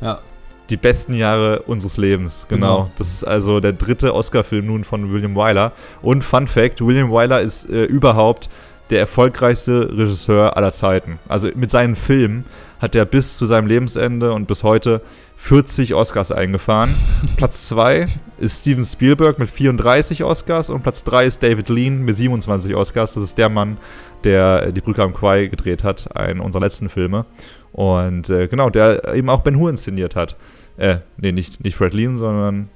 ja. 0.00 0.20
Die 0.68 0.76
besten 0.76 1.14
Jahre 1.14 1.62
unseres 1.62 1.96
Lebens, 1.96 2.46
genau. 2.48 2.76
Genau. 2.76 2.90
Das 2.96 3.08
ist 3.08 3.24
also 3.24 3.58
der 3.58 3.72
dritte 3.72 4.14
Oscar-Film 4.14 4.66
nun 4.66 4.84
von 4.84 5.12
William 5.12 5.34
Wyler. 5.34 5.72
Und 6.00 6.22
Fun 6.22 6.46
Fact: 6.46 6.80
William 6.80 7.10
Wyler 7.10 7.40
ist 7.40 7.68
äh, 7.68 7.82
überhaupt 7.86 8.48
der 8.90 9.00
erfolgreichste 9.00 9.96
Regisseur 9.96 10.56
aller 10.56 10.72
Zeiten. 10.72 11.18
Also 11.28 11.48
mit 11.54 11.70
seinen 11.70 11.96
Filmen 11.96 12.44
hat 12.80 12.94
er 12.94 13.04
bis 13.04 13.36
zu 13.36 13.46
seinem 13.46 13.66
Lebensende 13.66 14.32
und 14.32 14.46
bis 14.46 14.62
heute 14.62 15.02
40 15.36 15.94
Oscars 15.94 16.32
eingefahren. 16.32 16.94
Platz 17.36 17.68
2 17.68 18.08
ist 18.38 18.60
Steven 18.60 18.84
Spielberg 18.84 19.38
mit 19.38 19.48
34 19.48 20.24
Oscars 20.24 20.70
und 20.70 20.82
Platz 20.82 21.04
3 21.04 21.26
ist 21.26 21.42
David 21.42 21.68
Lean 21.68 22.02
mit 22.02 22.16
27 22.16 22.74
Oscars. 22.74 23.14
Das 23.14 23.22
ist 23.22 23.38
der 23.38 23.48
Mann, 23.48 23.78
der 24.24 24.64
äh, 24.66 24.72
Die 24.72 24.80
Brücke 24.80 25.02
am 25.02 25.14
Quai 25.14 25.46
gedreht 25.46 25.84
hat, 25.84 26.16
einen 26.16 26.40
unserer 26.40 26.62
letzten 26.62 26.88
Filme. 26.88 27.26
Und 27.72 28.28
äh, 28.30 28.48
genau, 28.48 28.70
der 28.70 29.14
eben 29.14 29.30
auch 29.30 29.42
Ben 29.42 29.56
Hur 29.56 29.70
inszeniert 29.70 30.16
hat. 30.16 30.36
Äh, 30.76 30.98
nee, 31.18 31.32
nicht, 31.32 31.62
nicht 31.62 31.76
Fred 31.76 31.94
Lean, 31.94 32.16
sondern 32.16 32.68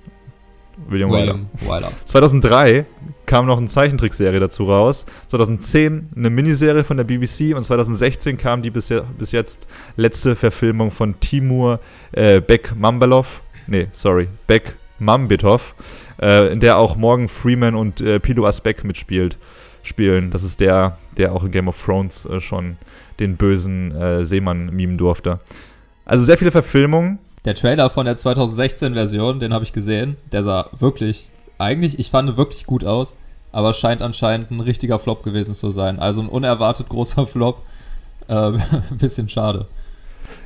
William. 0.88 1.10
William 1.10 1.46
Wyler. 1.60 1.90
2003 2.04 2.86
kam 3.26 3.46
noch 3.46 3.58
eine 3.58 3.68
Zeichentrickserie 3.68 4.40
dazu 4.40 4.64
raus. 4.64 5.06
2010 5.28 6.10
eine 6.14 6.30
Miniserie 6.30 6.84
von 6.84 6.96
der 6.96 7.04
BBC 7.04 7.56
und 7.56 7.64
2016 7.64 8.38
kam 8.38 8.62
die 8.62 8.70
bis, 8.70 8.92
bis 9.18 9.32
jetzt 9.32 9.66
letzte 9.96 10.36
Verfilmung 10.36 10.90
von 10.90 11.18
Timur 11.20 11.80
äh, 12.12 12.40
Beck 12.40 12.74
Mambalov. 12.76 13.42
Nee, 13.66 13.88
sorry, 13.92 14.28
Beck 14.46 14.76
Mambitov, 14.98 15.74
äh, 16.20 16.52
in 16.52 16.60
der 16.60 16.78
auch 16.78 16.96
Morgan 16.96 17.28
Freeman 17.28 17.74
und 17.74 18.00
äh, 18.00 18.20
Pilo 18.20 18.46
Asbeck 18.46 18.84
mitspielt. 18.84 19.38
Spielen. 19.82 20.30
Das 20.30 20.42
ist 20.42 20.60
der, 20.60 20.96
der 21.18 21.32
auch 21.32 21.44
in 21.44 21.50
Game 21.50 21.68
of 21.68 21.82
Thrones 21.82 22.24
äh, 22.24 22.40
schon 22.40 22.78
den 23.20 23.36
bösen 23.36 23.92
äh, 23.92 24.24
Seemann 24.24 24.74
mimen 24.74 24.96
durfte. 24.96 25.40
Also 26.06 26.24
sehr 26.24 26.38
viele 26.38 26.50
Verfilmungen. 26.50 27.18
Der 27.44 27.54
Trailer 27.54 27.90
von 27.90 28.06
der 28.06 28.16
2016-Version, 28.16 29.38
den 29.38 29.52
habe 29.52 29.64
ich 29.64 29.72
gesehen, 29.72 30.16
der 30.32 30.42
sah 30.42 30.70
wirklich 30.78 31.28
eigentlich, 31.58 31.98
ich 31.98 32.10
fand 32.10 32.36
wirklich 32.36 32.66
gut 32.66 32.84
aus, 32.84 33.14
aber 33.52 33.72
scheint 33.72 34.02
anscheinend 34.02 34.50
ein 34.50 34.60
richtiger 34.60 34.98
Flop 34.98 35.22
gewesen 35.22 35.54
zu 35.54 35.70
sein. 35.70 35.98
Also 35.98 36.22
ein 36.22 36.28
unerwartet 36.28 36.88
großer 36.88 37.26
Flop. 37.26 37.62
Äh, 38.28 38.52
bisschen 38.98 39.28
schade. 39.28 39.66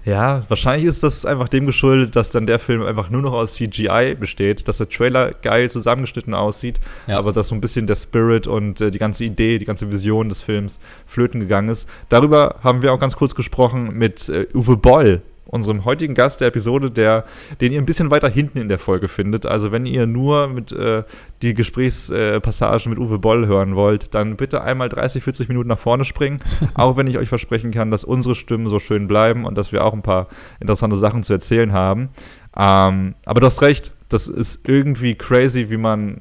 Ja, 0.05 0.43
wahrscheinlich 0.49 0.87
ist 0.89 1.03
das 1.03 1.25
einfach 1.25 1.49
dem 1.49 1.67
geschuldet, 1.67 2.17
dass 2.17 2.31
dann 2.31 2.47
der 2.47 2.59
Film 2.59 2.83
einfach 2.83 3.11
nur 3.11 3.23
noch 3.23 3.33
aus 3.33 3.55
CGI 3.55 4.17
besteht, 4.19 4.67
dass 4.67 4.79
der 4.79 4.89
Trailer 4.89 5.33
geil 5.33 5.71
zusammengeschnitten 5.71 6.35
aussieht, 6.35 6.81
Ja. 7.07 7.19
aber 7.19 7.33
dass 7.33 7.49
so 7.49 7.55
ein 7.55 7.61
bisschen 7.61 7.87
der 7.87 7.95
Spirit 7.95 8.47
und 8.47 8.81
äh, 8.81 8.91
die 8.91 8.99
ganze 8.99 9.25
Idee, 9.25 9.59
die 9.59 9.65
ganze 9.67 9.93
Vision 9.93 10.29
des 10.29 10.43
Films 10.43 10.81
flöten 11.07 11.41
gegangen 11.41 11.69
ist. 11.69 11.89
Darüber 12.09 12.57
haben 12.65 12.83
wir 12.83 12.93
auch 12.93 13.01
ganz 13.01 13.17
kurz 13.17 13.35
gesprochen 13.35 13.93
mit 13.95 14.29
äh, 14.29 14.47
Uwe 14.55 14.77
Boll, 14.77 15.23
unserem 15.49 15.85
heutigen 15.85 16.15
Gast 16.15 16.41
der 16.41 16.49
Episode, 16.49 16.91
der, 16.91 17.25
den 17.61 17.73
ihr 17.73 17.81
ein 17.81 17.87
bisschen 17.87 18.11
weiter 18.11 18.29
hinten 18.29 18.59
in 18.59 18.69
der 18.69 18.79
Folge 18.79 19.09
findet. 19.09 19.47
Also 19.47 19.73
wenn 19.73 19.87
ihr 19.87 20.07
nur 20.07 20.47
mit 20.49 20.73
äh, 20.73 21.05
die 21.43 21.55
Gesprächspassagen 21.55 22.91
mit 22.91 22.99
Uwe 22.99 23.19
Boll 23.19 23.47
hören 23.47 23.75
wollt, 23.75 24.15
dann 24.15 24.37
bitte 24.37 24.63
einmal 24.63 24.91
30, 24.91 25.25
40 25.25 25.49
Minuten 25.49 25.69
nach 25.69 25.79
vorne 25.79 26.05
springen. 26.05 26.41
auch 26.75 26.97
wenn 26.97 27.07
ich 27.07 27.19
euch 27.19 27.29
versprechen 27.29 27.71
kann, 27.71 27.91
dass 27.91 28.05
unsere 28.05 28.35
Stimmen 28.35 28.69
so 28.69 28.79
schön 28.79 29.09
bleiben 29.09 29.45
und 29.45 29.57
dass 29.57 29.73
wir 29.73 29.85
auch 29.85 29.95
ein 29.95 30.03
paar 30.03 30.29
interessante 30.61 30.97
Sachen 30.97 31.23
zu 31.23 31.33
erzählen 31.33 31.73
haben. 31.73 32.11
Ähm, 32.57 33.15
aber 33.25 33.41
du 33.41 33.47
hast 33.47 33.63
recht, 33.63 33.93
das 34.09 34.29
ist 34.29 34.69
irgendwie 34.69 35.15
crazy, 35.15 35.71
wie 35.71 35.77
man, 35.77 36.21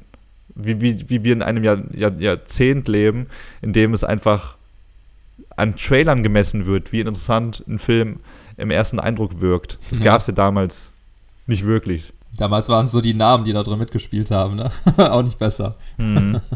wie, 0.54 0.80
wie, 0.80 1.08
wie 1.08 1.24
wir 1.24 1.32
in 1.34 1.42
einem 1.42 1.64
Jahr, 1.64 1.82
Jahr, 1.94 2.12
Jahrzehnt 2.18 2.88
leben, 2.88 3.26
in 3.60 3.72
dem 3.72 3.92
es 3.92 4.04
einfach 4.04 4.57
an 5.58 5.76
Trailern 5.76 6.22
gemessen 6.22 6.66
wird, 6.66 6.92
wie 6.92 7.00
interessant 7.00 7.64
ein 7.68 7.78
Film 7.78 8.20
im 8.56 8.70
ersten 8.70 8.98
Eindruck 9.00 9.40
wirkt. 9.40 9.78
Das 9.90 9.98
Ja. 9.98 10.04
gab 10.04 10.20
es 10.20 10.26
ja 10.26 10.32
damals 10.34 10.94
nicht 11.46 11.64
wirklich. 11.66 12.12
Damals 12.36 12.68
waren 12.68 12.84
es 12.84 12.92
so 12.92 13.00
die 13.00 13.14
Namen, 13.14 13.44
die 13.44 13.52
da 13.52 13.62
drin 13.62 13.78
mitgespielt 13.78 14.30
haben, 14.30 14.56
ne? 14.56 14.70
Auch 14.98 15.22
nicht 15.22 15.38
besser. 15.38 15.76
Mhm. 15.96 16.40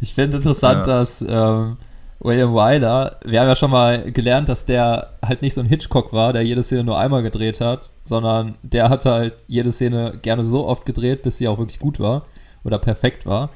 Ich 0.00 0.14
finde 0.14 0.38
interessant, 0.38 0.86
Ja. 0.88 0.98
dass 0.98 1.22
ähm, 1.22 1.76
William 2.18 2.52
Wyler, 2.54 3.20
wir 3.24 3.40
haben 3.40 3.46
ja 3.46 3.54
schon 3.54 3.70
mal 3.70 4.10
gelernt, 4.10 4.48
dass 4.48 4.64
der 4.64 5.12
halt 5.24 5.42
nicht 5.42 5.54
so 5.54 5.60
ein 5.60 5.66
Hitchcock 5.68 6.12
war, 6.12 6.32
der 6.32 6.42
jede 6.42 6.64
Szene 6.64 6.82
nur 6.82 6.98
einmal 6.98 7.22
gedreht 7.22 7.60
hat, 7.60 7.92
sondern 8.02 8.56
der 8.62 8.88
hat 8.88 9.04
halt 9.06 9.34
jede 9.46 9.70
Szene 9.70 10.18
gerne 10.20 10.44
so 10.44 10.66
oft 10.66 10.86
gedreht, 10.86 11.22
bis 11.22 11.36
sie 11.36 11.46
auch 11.46 11.58
wirklich 11.58 11.78
gut 11.78 12.00
war 12.00 12.26
oder 12.64 12.78
perfekt 12.80 13.26
war. 13.26 13.50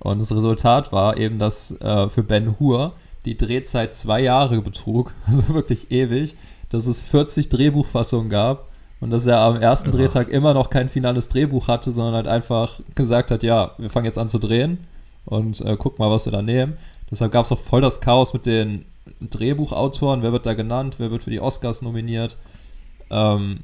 Und 0.00 0.20
das 0.20 0.32
Resultat 0.32 0.90
war 0.92 1.16
eben, 1.16 1.38
dass 1.38 1.70
äh, 1.80 2.08
für 2.08 2.24
Ben 2.24 2.56
Hur 2.58 2.94
die 3.24 3.36
Drehzeit 3.36 3.94
zwei 3.94 4.20
Jahre 4.20 4.60
betrug, 4.60 5.12
also 5.26 5.48
wirklich 5.48 5.90
ewig, 5.90 6.36
dass 6.70 6.86
es 6.86 7.02
40 7.02 7.48
Drehbuchfassungen 7.48 8.28
gab 8.28 8.68
und 9.00 9.10
dass 9.10 9.26
er 9.26 9.40
am 9.40 9.56
ersten 9.56 9.90
Ja. 9.90 9.96
Drehtag 9.96 10.28
immer 10.28 10.54
noch 10.54 10.70
kein 10.70 10.88
finales 10.88 11.28
Drehbuch 11.28 11.68
hatte, 11.68 11.92
sondern 11.92 12.14
halt 12.14 12.28
einfach 12.28 12.80
gesagt 12.94 13.30
hat, 13.30 13.42
ja, 13.42 13.72
wir 13.78 13.90
fangen 13.90 14.06
jetzt 14.06 14.18
an 14.18 14.28
zu 14.28 14.38
drehen 14.38 14.78
und 15.24 15.60
äh, 15.60 15.76
guck 15.78 15.98
mal, 15.98 16.10
was 16.10 16.26
wir 16.26 16.32
da 16.32 16.42
nehmen. 16.42 16.76
Deshalb 17.10 17.32
gab 17.32 17.44
es 17.44 17.52
auch 17.52 17.60
voll 17.60 17.80
das 17.80 18.00
Chaos 18.00 18.34
mit 18.34 18.44
den 18.44 18.84
Drehbuchautoren, 19.20 20.22
wer 20.22 20.32
wird 20.32 20.46
da 20.46 20.54
genannt, 20.54 20.96
wer 20.98 21.10
wird 21.10 21.22
für 21.22 21.30
die 21.30 21.40
Oscars 21.40 21.80
nominiert. 21.80 22.36
Ähm, 23.10 23.60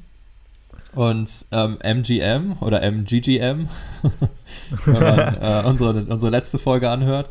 und 0.94 1.28
ähm, 1.50 1.78
MGM 1.82 2.56
oder 2.60 2.80
MGGM, 2.82 3.68
wenn 4.84 5.02
man 5.02 5.18
äh, 5.42 5.62
unsere, 5.66 6.04
unsere 6.04 6.30
letzte 6.30 6.58
Folge 6.58 6.88
anhört, 6.88 7.30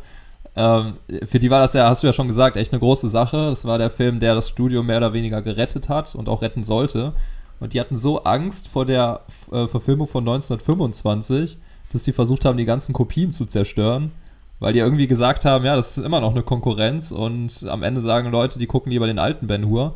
ähm, 0.56 0.94
für 1.26 1.38
die 1.38 1.50
war 1.50 1.58
das 1.58 1.72
ja, 1.72 1.88
hast 1.88 2.02
du 2.02 2.06
ja 2.06 2.12
schon 2.12 2.28
gesagt, 2.28 2.56
echt 2.56 2.72
eine 2.72 2.80
große 2.80 3.08
Sache. 3.08 3.48
Das 3.48 3.64
war 3.64 3.78
der 3.78 3.90
Film, 3.90 4.20
der 4.20 4.34
das 4.34 4.48
Studio 4.48 4.82
mehr 4.82 4.98
oder 4.98 5.12
weniger 5.12 5.42
gerettet 5.42 5.88
hat 5.88 6.14
und 6.14 6.28
auch 6.28 6.42
retten 6.42 6.64
sollte. 6.64 7.12
Und 7.60 7.72
die 7.72 7.80
hatten 7.80 7.96
so 7.96 8.22
Angst 8.24 8.68
vor 8.68 8.84
der 8.84 9.20
äh, 9.50 9.66
Verfilmung 9.66 10.06
von 10.06 10.22
1925, 10.22 11.56
dass 11.92 12.04
die 12.04 12.12
versucht 12.12 12.44
haben, 12.44 12.58
die 12.58 12.64
ganzen 12.64 12.92
Kopien 12.92 13.32
zu 13.32 13.46
zerstören, 13.46 14.12
weil 14.60 14.72
die 14.72 14.80
irgendwie 14.80 15.06
gesagt 15.06 15.44
haben, 15.44 15.64
ja, 15.64 15.74
das 15.76 15.96
ist 15.96 16.04
immer 16.04 16.20
noch 16.20 16.32
eine 16.32 16.42
Konkurrenz 16.42 17.10
und 17.10 17.66
am 17.68 17.82
Ende 17.82 18.00
sagen 18.00 18.30
Leute, 18.30 18.58
die 18.58 18.66
gucken 18.66 18.90
lieber 18.90 19.06
den 19.06 19.18
alten 19.18 19.46
Ben 19.46 19.66
Hur. 19.68 19.94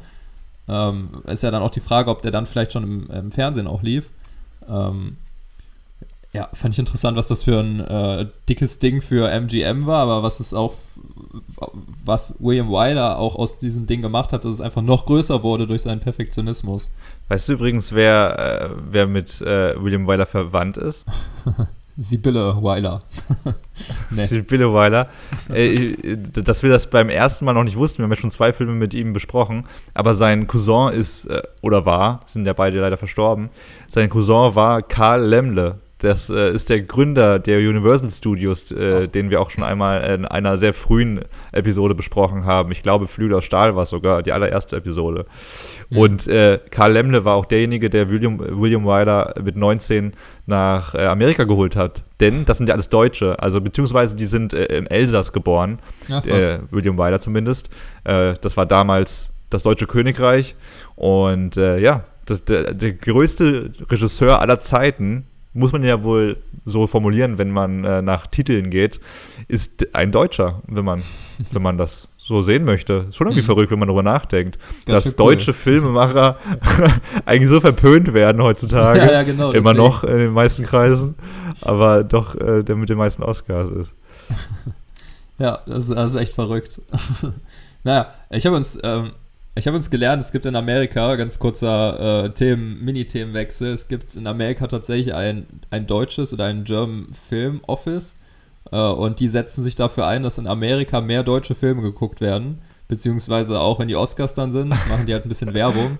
Ähm, 0.68 1.22
ist 1.26 1.42
ja 1.42 1.50
dann 1.50 1.62
auch 1.62 1.70
die 1.70 1.80
Frage, 1.80 2.10
ob 2.10 2.22
der 2.22 2.30
dann 2.30 2.46
vielleicht 2.46 2.72
schon 2.72 2.82
im, 2.84 3.10
im 3.10 3.32
Fernsehen 3.32 3.66
auch 3.66 3.82
lief. 3.82 4.10
Ähm, 4.68 5.16
ja, 6.32 6.48
fand 6.52 6.74
ich 6.74 6.78
interessant, 6.78 7.16
was 7.16 7.28
das 7.28 7.44
für 7.44 7.58
ein 7.58 7.80
äh, 7.80 8.26
dickes 8.48 8.78
Ding 8.78 9.00
für 9.00 9.30
MGM 9.30 9.86
war, 9.86 10.02
aber 10.02 10.22
was 10.22 10.40
es 10.40 10.52
auch, 10.52 10.74
was 12.04 12.36
William 12.38 12.68
Wyler 12.68 13.18
auch 13.18 13.36
aus 13.36 13.56
diesem 13.58 13.86
Ding 13.86 14.02
gemacht 14.02 14.32
hat, 14.32 14.44
dass 14.44 14.52
es 14.52 14.60
einfach 14.60 14.82
noch 14.82 15.06
größer 15.06 15.42
wurde 15.42 15.66
durch 15.66 15.82
seinen 15.82 16.00
Perfektionismus. 16.00 16.90
Weißt 17.28 17.48
du 17.48 17.54
übrigens, 17.54 17.92
wer, 17.92 18.38
äh, 18.38 18.70
wer 18.90 19.06
mit 19.06 19.40
äh, 19.40 19.82
William 19.82 20.06
Wyler 20.06 20.26
verwandt 20.26 20.76
ist? 20.76 21.06
Sibylle 22.00 22.54
Wyler. 22.62 23.02
nee. 24.10 24.26
Sibylle 24.26 24.72
Weiler. 24.72 25.08
Äh, 25.52 26.16
dass 26.16 26.62
wir 26.62 26.70
das 26.70 26.90
beim 26.90 27.08
ersten 27.08 27.44
Mal 27.44 27.54
noch 27.54 27.64
nicht 27.64 27.76
wussten. 27.76 27.98
Wir 27.98 28.04
haben 28.04 28.12
ja 28.12 28.16
schon 28.16 28.30
zwei 28.30 28.52
Filme 28.52 28.74
mit 28.74 28.94
ihm 28.94 29.12
besprochen. 29.12 29.64
Aber 29.94 30.14
sein 30.14 30.46
Cousin 30.46 30.92
ist, 30.92 31.24
äh, 31.24 31.42
oder 31.60 31.86
war, 31.86 32.20
sind 32.26 32.46
ja 32.46 32.52
beide 32.52 32.78
leider 32.80 32.98
verstorben. 32.98 33.50
Sein 33.88 34.10
Cousin 34.10 34.54
war 34.54 34.82
Karl 34.82 35.24
Lemle. 35.24 35.80
Das 35.98 36.30
äh, 36.30 36.52
ist 36.52 36.70
der 36.70 36.82
Gründer 36.82 37.40
der 37.40 37.58
Universal 37.58 38.10
Studios, 38.10 38.70
äh, 38.70 39.08
den 39.08 39.30
wir 39.30 39.40
auch 39.40 39.50
schon 39.50 39.64
einmal 39.64 40.04
in 40.14 40.24
einer 40.24 40.56
sehr 40.56 40.72
frühen 40.72 41.24
Episode 41.50 41.96
besprochen 41.96 42.44
haben. 42.44 42.70
Ich 42.70 42.82
glaube, 42.82 43.08
aus 43.34 43.44
Stahl 43.44 43.74
war 43.74 43.84
sogar, 43.84 44.22
die 44.22 44.30
allererste 44.30 44.76
Episode. 44.76 45.26
Und 45.90 46.28
äh, 46.28 46.60
Karl 46.70 46.92
Lemle 46.92 47.24
war 47.24 47.34
auch 47.34 47.46
derjenige, 47.46 47.90
der 47.90 48.10
William, 48.10 48.38
William 48.38 48.84
Wyler 48.84 49.34
mit 49.42 49.56
19 49.56 50.12
nach 50.46 50.94
äh, 50.94 51.04
Amerika 51.04 51.44
geholt 51.44 51.74
hat. 51.74 52.04
Denn 52.20 52.44
das 52.44 52.58
sind 52.58 52.68
ja 52.68 52.74
alles 52.74 52.90
Deutsche, 52.90 53.40
also 53.40 53.60
beziehungsweise 53.60 54.14
die 54.14 54.26
sind 54.26 54.54
äh, 54.54 54.76
im 54.76 54.86
Elsass 54.86 55.32
geboren, 55.32 55.80
krass. 56.06 56.24
äh, 56.26 56.58
William 56.70 56.96
Wyler 56.96 57.20
zumindest. 57.20 57.70
Das 58.04 58.56
war 58.56 58.64
damals 58.64 59.30
das 59.50 59.64
Deutsche 59.64 59.86
Königreich. 59.86 60.54
Und 60.96 61.56
ja, 61.56 62.04
das, 62.24 62.44
der, 62.44 62.72
der 62.72 62.92
größte 62.92 63.72
Regisseur 63.90 64.40
aller 64.40 64.60
Zeiten, 64.60 65.26
muss 65.58 65.72
man 65.72 65.82
ja 65.84 66.02
wohl 66.02 66.36
so 66.64 66.86
formulieren, 66.86 67.38
wenn 67.38 67.50
man 67.50 67.84
äh, 67.84 68.02
nach 68.02 68.26
Titeln 68.26 68.70
geht, 68.70 69.00
ist 69.48 69.94
ein 69.94 70.12
Deutscher, 70.12 70.62
wenn 70.66 70.84
man, 70.84 71.02
wenn 71.50 71.62
man 71.62 71.78
das 71.78 72.08
so 72.16 72.42
sehen 72.42 72.64
möchte. 72.64 73.06
Ist 73.08 73.16
schon 73.16 73.26
irgendwie 73.26 73.42
verrückt, 73.44 73.70
wenn 73.70 73.78
man 73.78 73.88
darüber 73.88 74.02
nachdenkt, 74.02 74.58
Ganz 74.86 75.04
dass 75.04 75.06
cool. 75.06 75.12
deutsche 75.34 75.52
Filmemacher 75.52 76.36
eigentlich 77.24 77.48
so 77.48 77.60
verpönt 77.60 78.12
werden 78.14 78.42
heutzutage. 78.42 78.98
Ja, 79.08 79.12
ja, 79.12 79.22
genau, 79.22 79.52
Immer 79.52 79.72
deswegen. 79.74 79.88
noch 79.88 80.04
in 80.04 80.18
den 80.18 80.32
meisten 80.32 80.64
Kreisen, 80.64 81.14
aber 81.60 82.04
doch 82.04 82.34
äh, 82.34 82.62
der 82.62 82.76
mit 82.76 82.88
den 82.88 82.98
meisten 82.98 83.22
Oscars 83.22 83.70
ist. 83.70 83.92
Ja, 85.38 85.60
das, 85.66 85.88
das 85.88 86.14
ist 86.14 86.20
echt 86.20 86.34
verrückt. 86.34 86.80
naja, 87.84 88.12
ich 88.30 88.44
habe 88.44 88.56
uns, 88.56 88.78
ähm, 88.82 89.12
ich 89.58 89.66
habe 89.66 89.76
uns 89.76 89.90
gelernt, 89.90 90.22
es 90.22 90.30
gibt 90.30 90.46
in 90.46 90.54
Amerika, 90.54 91.16
ganz 91.16 91.38
kurzer 91.38 92.24
äh, 92.24 92.30
Themen, 92.30 92.84
Mini-Themenwechsel, 92.84 93.72
es 93.72 93.88
gibt 93.88 94.14
in 94.14 94.26
Amerika 94.26 94.68
tatsächlich 94.68 95.14
ein, 95.14 95.46
ein 95.70 95.86
deutsches 95.86 96.32
oder 96.32 96.44
ein 96.44 96.64
German 96.64 97.08
Film 97.28 97.60
Office 97.66 98.16
äh, 98.70 98.78
und 98.78 99.20
die 99.20 99.28
setzen 99.28 99.64
sich 99.64 99.74
dafür 99.74 100.06
ein, 100.06 100.22
dass 100.22 100.38
in 100.38 100.46
Amerika 100.46 101.00
mehr 101.00 101.24
deutsche 101.24 101.56
Filme 101.56 101.82
geguckt 101.82 102.20
werden, 102.20 102.60
beziehungsweise 102.86 103.60
auch 103.60 103.80
wenn 103.80 103.88
die 103.88 103.96
Oscars 103.96 104.32
dann 104.32 104.52
sind, 104.52 104.68
machen 104.68 105.06
die 105.06 105.12
halt 105.12 105.26
ein 105.26 105.28
bisschen 105.28 105.54
Werbung. 105.54 105.98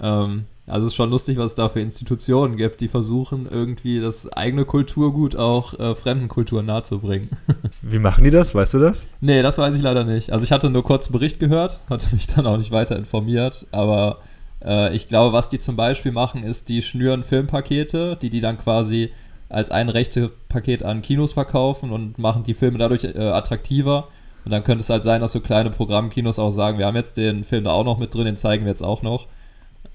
Ähm, 0.00 0.44
also 0.68 0.86
es 0.86 0.92
ist 0.92 0.96
schon 0.96 1.10
lustig, 1.10 1.38
was 1.38 1.46
es 1.46 1.54
da 1.54 1.68
für 1.68 1.80
Institutionen 1.80 2.56
gibt, 2.56 2.80
die 2.80 2.88
versuchen 2.88 3.48
irgendwie 3.50 4.00
das 4.00 4.30
eigene 4.32 4.64
Kulturgut 4.64 5.34
auch 5.36 5.78
äh, 5.78 5.94
fremden 5.94 6.28
Kulturen 6.28 6.66
nahezubringen. 6.66 7.30
Wie 7.82 7.98
machen 7.98 8.24
die 8.24 8.30
das? 8.30 8.54
Weißt 8.54 8.74
du 8.74 8.78
das? 8.78 9.06
Nee, 9.20 9.42
das 9.42 9.58
weiß 9.58 9.74
ich 9.74 9.82
leider 9.82 10.04
nicht. 10.04 10.32
Also 10.32 10.44
ich 10.44 10.52
hatte 10.52 10.70
nur 10.70 10.84
kurz 10.84 11.06
einen 11.06 11.12
Bericht 11.12 11.40
gehört, 11.40 11.80
hatte 11.88 12.14
mich 12.14 12.26
dann 12.34 12.46
auch 12.46 12.58
nicht 12.58 12.70
weiter 12.70 12.96
informiert, 12.96 13.66
aber 13.70 14.18
äh, 14.64 14.94
ich 14.94 15.08
glaube, 15.08 15.32
was 15.32 15.48
die 15.48 15.58
zum 15.58 15.76
Beispiel 15.76 16.12
machen, 16.12 16.42
ist, 16.42 16.68
die 16.68 16.82
schnüren 16.82 17.24
Filmpakete, 17.24 18.16
die 18.20 18.30
die 18.30 18.40
dann 18.40 18.58
quasi 18.58 19.10
als 19.48 19.70
ein 19.70 19.88
rechte 19.88 20.30
Paket 20.48 20.82
an 20.82 21.02
Kinos 21.02 21.32
verkaufen 21.32 21.90
und 21.90 22.18
machen 22.18 22.42
die 22.42 22.54
Filme 22.54 22.78
dadurch 22.78 23.04
äh, 23.04 23.18
attraktiver. 23.18 24.08
Und 24.44 24.52
dann 24.52 24.64
könnte 24.64 24.82
es 24.82 24.90
halt 24.90 25.04
sein, 25.04 25.20
dass 25.20 25.32
so 25.32 25.40
kleine 25.40 25.70
Programmkinos 25.70 26.38
auch 26.38 26.50
sagen, 26.50 26.78
wir 26.78 26.86
haben 26.86 26.96
jetzt 26.96 27.16
den 27.16 27.44
Film 27.44 27.64
da 27.64 27.72
auch 27.72 27.84
noch 27.84 27.98
mit 27.98 28.14
drin, 28.14 28.24
den 28.24 28.36
zeigen 28.36 28.64
wir 28.64 28.70
jetzt 28.70 28.82
auch 28.82 29.02
noch. 29.02 29.26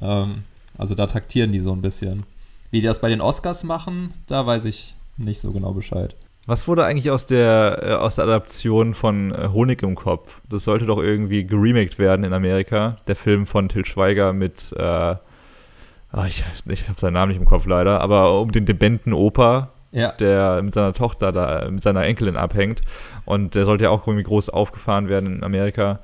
Ähm, 0.02 0.44
also 0.78 0.96
da 0.96 1.08
taktieren 1.08 1.52
die 1.52 1.60
so 1.60 1.72
ein 1.72 1.82
bisschen. 1.82 2.24
Wie 2.72 2.82
die 2.82 2.88
das 2.88 3.02
bei 3.02 3.10
den 3.10 3.22
Oscars 3.22 3.64
machen, 3.64 4.14
da 4.28 4.46
weiß 4.46 4.66
ich 4.66 4.96
nicht 5.18 5.40
so 5.40 5.52
genau 5.52 5.74
Bescheid. 5.74 6.16
Was 6.46 6.68
wurde 6.68 6.84
eigentlich 6.84 7.10
aus 7.10 7.26
der, 7.26 7.80
äh, 7.82 7.94
aus 7.94 8.16
der 8.16 8.26
Adaption 8.26 8.96
von 8.96 9.32
äh, 9.32 9.50
Honig 9.54 9.82
im 9.84 9.96
Kopf? 9.96 10.42
Das 10.50 10.66
sollte 10.66 10.86
doch 10.86 10.98
irgendwie 10.98 11.46
geremaked 11.46 12.00
werden 12.00 12.26
in 12.26 12.34
Amerika. 12.34 12.98
Der 13.08 13.16
Film 13.16 13.46
von 13.46 13.70
Till 13.70 13.86
Schweiger 13.86 14.34
mit, 14.34 14.74
äh, 14.76 14.82
ah, 14.82 15.20
ich, 16.28 16.44
ich 16.66 16.90
habe 16.90 17.00
seinen 17.00 17.14
Namen 17.14 17.30
nicht 17.30 17.40
im 17.40 17.46
Kopf 17.46 17.66
leider, 17.66 18.02
aber 18.02 18.42
um 18.42 18.52
den 18.52 18.66
dementen 18.66 19.14
Opa, 19.14 19.70
Ja, 19.92 20.12
der 20.14 20.62
mit 20.64 20.74
seiner 20.74 20.94
Tochter 20.94 21.32
da, 21.32 21.70
mit 21.70 21.84
seiner 21.84 22.04
Enkelin 22.04 22.36
abhängt. 22.36 22.82
Und 23.24 23.56
der 23.56 23.64
sollte 23.64 23.86
ja 23.86 23.92
auch 23.92 24.06
irgendwie 24.06 24.24
groß 24.24 24.50
aufgefahren 24.50 25.08
werden 25.08 25.38
in 25.38 25.44
Amerika. 25.44 26.00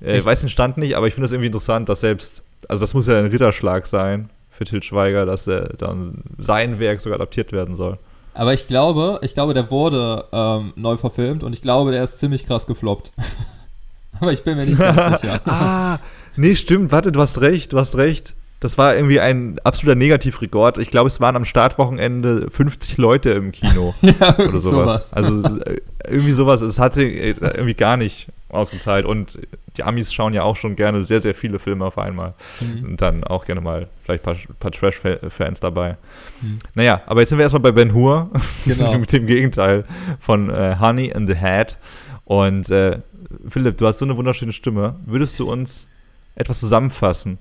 Äh, 0.00 0.16
ich 0.16 0.24
weiß 0.24 0.40
den 0.40 0.48
Stand 0.48 0.78
nicht, 0.78 0.96
aber 0.96 1.08
ich 1.08 1.14
finde 1.14 1.26
das 1.26 1.32
irgendwie 1.32 1.48
interessant, 1.48 1.88
dass 1.90 2.00
selbst, 2.00 2.42
also 2.68 2.82
das 2.82 2.94
muss 2.94 3.06
ja 3.06 3.18
ein 3.18 3.26
Ritterschlag 3.26 3.86
sein 3.86 4.30
für 4.50 4.64
Till 4.64 4.82
Schweiger, 4.82 5.26
dass 5.26 5.46
er 5.46 5.74
dann 5.76 6.22
sein 6.38 6.78
Werk 6.78 7.00
sogar 7.00 7.16
adaptiert 7.16 7.52
werden 7.52 7.74
soll. 7.74 7.98
Aber 8.34 8.52
ich 8.52 8.66
glaube, 8.66 9.20
ich 9.22 9.34
glaube, 9.34 9.54
der 9.54 9.70
wurde 9.70 10.24
ähm, 10.32 10.72
neu 10.76 10.96
verfilmt 10.96 11.44
und 11.44 11.52
ich 11.52 11.62
glaube, 11.62 11.92
der 11.92 12.02
ist 12.02 12.18
ziemlich 12.18 12.46
krass 12.46 12.66
gefloppt. 12.66 13.12
Aber 14.20 14.32
ich 14.32 14.44
bin 14.44 14.56
mir 14.56 14.66
nicht 14.66 14.78
ganz 14.78 15.20
sicher. 15.20 15.40
ah, 15.46 15.98
nee, 16.36 16.54
stimmt, 16.54 16.92
warte, 16.92 17.12
du 17.12 17.20
hast 17.20 17.40
recht, 17.40 17.72
du 17.72 17.78
hast 17.78 17.96
recht. 17.96 18.34
Das 18.60 18.78
war 18.78 18.96
irgendwie 18.96 19.20
ein 19.20 19.58
absoluter 19.62 19.94
Negativrekord. 19.94 20.78
Ich 20.78 20.90
glaube, 20.90 21.08
es 21.08 21.20
waren 21.20 21.36
am 21.36 21.44
Startwochenende 21.44 22.50
50 22.50 22.96
Leute 22.96 23.30
im 23.30 23.52
Kino 23.52 23.94
ja, 24.00 24.38
oder 24.38 24.58
sowas. 24.58 25.10
sowas. 25.10 25.12
Also 25.12 25.58
äh, 25.58 25.80
irgendwie 26.08 26.32
sowas. 26.32 26.62
Es 26.62 26.78
hat 26.78 26.94
sich 26.94 27.12
äh, 27.14 27.34
irgendwie 27.40 27.74
gar 27.74 27.96
nicht 27.96 28.28
ausgezahlt. 28.54 29.04
Und 29.04 29.38
die 29.76 29.82
Amis 29.82 30.12
schauen 30.12 30.32
ja 30.32 30.42
auch 30.42 30.56
schon 30.56 30.76
gerne 30.76 31.04
sehr, 31.04 31.20
sehr 31.20 31.34
viele 31.34 31.58
Filme 31.58 31.84
auf 31.84 31.98
einmal. 31.98 32.34
Mhm. 32.60 32.84
Und 32.84 33.02
dann 33.02 33.24
auch 33.24 33.44
gerne 33.44 33.60
mal 33.60 33.88
vielleicht 34.02 34.26
ein 34.26 34.34
paar, 34.34 34.56
paar 34.58 34.70
Trash-Fans 34.70 35.60
dabei. 35.60 35.96
Mhm. 36.40 36.58
Naja, 36.74 37.02
aber 37.06 37.20
jetzt 37.20 37.30
sind 37.30 37.38
wir 37.38 37.44
erstmal 37.44 37.62
bei 37.62 37.72
Ben 37.72 37.92
Hur. 37.92 38.30
Genau. 38.64 38.98
mit 38.98 39.12
dem 39.12 39.26
Gegenteil 39.26 39.84
von 40.18 40.48
äh, 40.48 40.76
Honey 40.80 41.12
and 41.12 41.28
the 41.28 41.36
Hat. 41.36 41.78
Und 42.24 42.70
äh, 42.70 42.98
Philipp, 43.48 43.76
du 43.78 43.86
hast 43.86 43.98
so 43.98 44.04
eine 44.04 44.16
wunderschöne 44.16 44.52
Stimme. 44.52 44.96
Würdest 45.04 45.38
du 45.38 45.50
uns 45.50 45.86
etwas 46.34 46.60
zusammenfassen? 46.60 47.38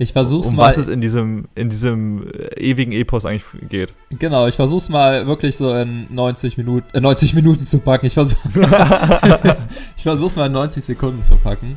Ich 0.00 0.14
versuch's 0.14 0.48
um 0.48 0.56
mal. 0.56 0.68
was 0.68 0.78
es 0.78 0.88
in 0.88 1.02
diesem, 1.02 1.48
in 1.54 1.68
diesem 1.68 2.26
äh, 2.32 2.58
ewigen 2.58 2.90
Epos 2.92 3.26
eigentlich 3.26 3.44
geht. 3.68 3.92
Genau, 4.18 4.46
ich 4.46 4.54
versuch's 4.54 4.88
mal 4.88 5.26
wirklich 5.26 5.58
so 5.58 5.74
in 5.74 6.06
90 6.08 6.56
Minuten, 6.56 6.88
äh, 6.94 7.02
90 7.02 7.34
Minuten 7.34 7.66
zu 7.66 7.80
packen. 7.80 8.06
Ich, 8.06 8.14
versuch, 8.14 8.38
ich 9.98 10.02
versuch's 10.02 10.36
mal 10.36 10.46
in 10.46 10.52
90 10.52 10.82
Sekunden 10.82 11.22
zu 11.22 11.36
packen. 11.36 11.76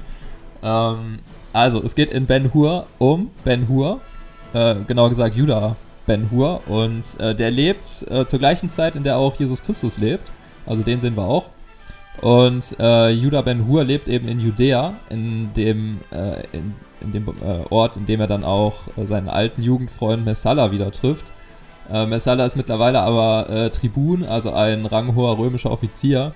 Ähm, 0.63 1.19
also, 1.51 1.83
es 1.83 1.95
geht 1.95 2.13
in 2.13 2.25
Ben 2.25 2.53
Hur 2.53 2.87
um 2.97 3.29
Ben 3.43 3.67
Hur, 3.67 3.99
äh, 4.53 4.75
genauer 4.87 5.09
gesagt 5.09 5.35
Judah 5.35 5.75
Ben 6.05 6.31
Hur. 6.31 6.65
Und 6.69 7.19
äh, 7.19 7.35
der 7.35 7.51
lebt 7.51 8.05
äh, 8.09 8.25
zur 8.25 8.39
gleichen 8.39 8.69
Zeit, 8.69 8.95
in 8.95 9.03
der 9.03 9.17
auch 9.17 9.35
Jesus 9.37 9.61
Christus 9.61 9.97
lebt. 9.97 10.31
Also 10.65 10.81
den 10.81 11.01
sehen 11.01 11.17
wir 11.17 11.23
auch. 11.23 11.49
Und 12.21 12.77
äh, 12.79 13.09
Judah 13.09 13.41
Ben 13.41 13.67
Hur 13.67 13.83
lebt 13.83 14.07
eben 14.07 14.29
in 14.29 14.39
Judäa, 14.39 14.93
in 15.09 15.51
dem, 15.53 15.99
äh, 16.09 16.43
in, 16.53 16.73
in 17.03 17.11
dem 17.11 17.27
äh, 17.27 17.65
Ort, 17.69 17.97
in 17.97 18.05
dem 18.05 18.19
er 18.19 18.27
dann 18.27 18.43
auch 18.43 18.87
äh, 18.97 19.05
seinen 19.05 19.29
alten 19.29 19.61
Jugendfreund 19.61 20.25
Messala 20.25 20.71
wieder 20.71 20.91
trifft. 20.91 21.31
Äh, 21.91 22.05
Messala 22.05 22.45
ist 22.45 22.55
mittlerweile 22.55 23.01
aber 23.01 23.49
äh, 23.49 23.69
Tribun, 23.69 24.23
also 24.23 24.53
ein 24.53 24.85
ranghoher 24.85 25.37
römischer 25.37 25.71
Offizier. 25.71 26.33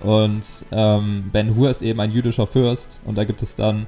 Und 0.00 0.66
ähm, 0.72 1.30
Ben 1.32 1.56
Hur 1.56 1.70
ist 1.70 1.82
eben 1.82 2.00
ein 2.00 2.10
jüdischer 2.10 2.46
Fürst. 2.46 3.00
Und 3.04 3.16
da 3.16 3.24
gibt 3.24 3.42
es 3.42 3.54
dann, 3.54 3.86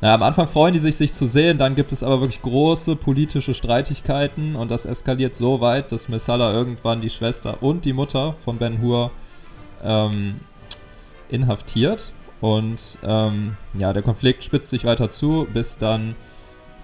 naja, 0.00 0.14
am 0.14 0.22
Anfang 0.22 0.48
freuen 0.48 0.72
die 0.72 0.78
sich, 0.78 0.96
sich 0.96 1.12
zu 1.12 1.26
sehen. 1.26 1.58
Dann 1.58 1.74
gibt 1.74 1.92
es 1.92 2.02
aber 2.02 2.20
wirklich 2.20 2.42
große 2.42 2.96
politische 2.96 3.54
Streitigkeiten. 3.54 4.56
Und 4.56 4.70
das 4.70 4.84
eskaliert 4.84 5.34
so 5.34 5.60
weit, 5.60 5.90
dass 5.92 6.08
Messala 6.08 6.52
irgendwann 6.52 7.00
die 7.00 7.10
Schwester 7.10 7.62
und 7.62 7.84
die 7.84 7.92
Mutter 7.92 8.34
von 8.44 8.58
Ben 8.58 8.80
Hur 8.80 9.10
ähm, 9.84 10.36
inhaftiert 11.28 12.12
und 12.42 12.98
ähm, 13.04 13.56
ja, 13.78 13.92
der 13.92 14.02
Konflikt 14.02 14.42
spitzt 14.42 14.68
sich 14.68 14.84
weiter 14.84 15.10
zu, 15.10 15.46
bis 15.54 15.78
dann 15.78 16.16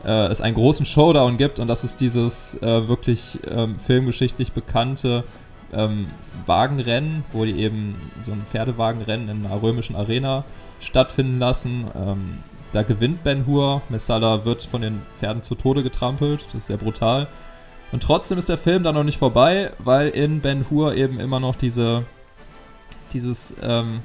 äh, 0.04 0.28
es 0.28 0.40
einen 0.40 0.54
großen 0.54 0.86
Showdown 0.86 1.36
gibt 1.36 1.58
und 1.58 1.66
das 1.66 1.82
ist 1.82 2.00
dieses 2.00 2.54
äh, 2.62 2.86
wirklich 2.86 3.40
ähm, 3.44 3.76
filmgeschichtlich 3.80 4.52
bekannte 4.52 5.24
ähm, 5.72 6.10
Wagenrennen, 6.46 7.24
wo 7.32 7.44
die 7.44 7.58
eben 7.58 7.96
so 8.22 8.30
ein 8.30 8.44
Pferdewagenrennen 8.48 9.28
in 9.28 9.46
einer 9.46 9.60
römischen 9.60 9.96
Arena 9.96 10.44
stattfinden 10.78 11.40
lassen. 11.40 11.88
Ähm, 11.92 12.38
da 12.72 12.84
gewinnt 12.84 13.24
Ben 13.24 13.44
Hur, 13.44 13.82
Messala 13.88 14.44
wird 14.44 14.62
von 14.62 14.80
den 14.80 15.02
Pferden 15.18 15.42
zu 15.42 15.56
Tode 15.56 15.82
getrampelt, 15.82 16.44
das 16.46 16.54
ist 16.54 16.66
sehr 16.68 16.76
brutal. 16.76 17.26
Und 17.90 18.04
trotzdem 18.04 18.38
ist 18.38 18.48
der 18.48 18.58
Film 18.58 18.84
dann 18.84 18.94
noch 18.94 19.02
nicht 19.02 19.18
vorbei, 19.18 19.72
weil 19.80 20.10
in 20.10 20.40
Ben 20.40 20.70
Hur 20.70 20.94
eben 20.94 21.18
immer 21.18 21.40
noch 21.40 21.56
diese, 21.56 22.04
dieses, 23.12 23.56
ähm, 23.60 24.02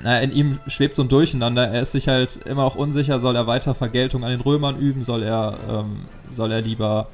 na, 0.00 0.20
in 0.20 0.32
ihm 0.32 0.58
schwebt 0.66 0.96
so 0.96 1.02
ein 1.02 1.08
Durcheinander. 1.08 1.68
Er 1.68 1.82
ist 1.82 1.92
sich 1.92 2.08
halt 2.08 2.36
immer 2.46 2.64
auch 2.64 2.76
unsicher, 2.76 3.20
soll 3.20 3.36
er 3.36 3.46
weiter 3.46 3.74
Vergeltung 3.74 4.24
an 4.24 4.30
den 4.30 4.40
Römern 4.40 4.78
üben, 4.78 5.02
soll 5.02 5.22
er, 5.22 5.58
ähm, 5.68 6.06
soll 6.30 6.52
er 6.52 6.62
lieber 6.62 7.08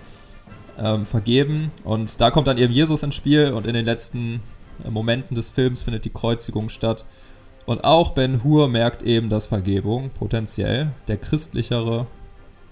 ähm, 0.78 1.04
vergeben. 1.04 1.73
Und 1.85 2.20
da 2.20 2.30
kommt 2.30 2.47
dann 2.47 2.58
eben 2.58 2.73
Jesus 2.73 3.02
ins 3.02 3.16
Spiel 3.16 3.52
und 3.52 3.66
in 3.66 3.75
den 3.75 3.85
letzten 3.85 4.40
äh, 4.85 4.90
Momenten 4.90 5.35
des 5.35 5.50
Films 5.50 5.82
findet 5.82 6.04
die 6.04 6.11
Kreuzigung 6.11 6.68
statt. 6.68 7.05
Und 7.66 7.85
auch 7.85 8.12
Ben 8.12 8.42
Hur 8.44 8.68
merkt 8.68 9.02
eben, 9.02 9.29
dass 9.29 9.46
Vergebung 9.46 10.11
potenziell 10.11 10.92
der 11.09 11.18
christlichere 11.18 12.07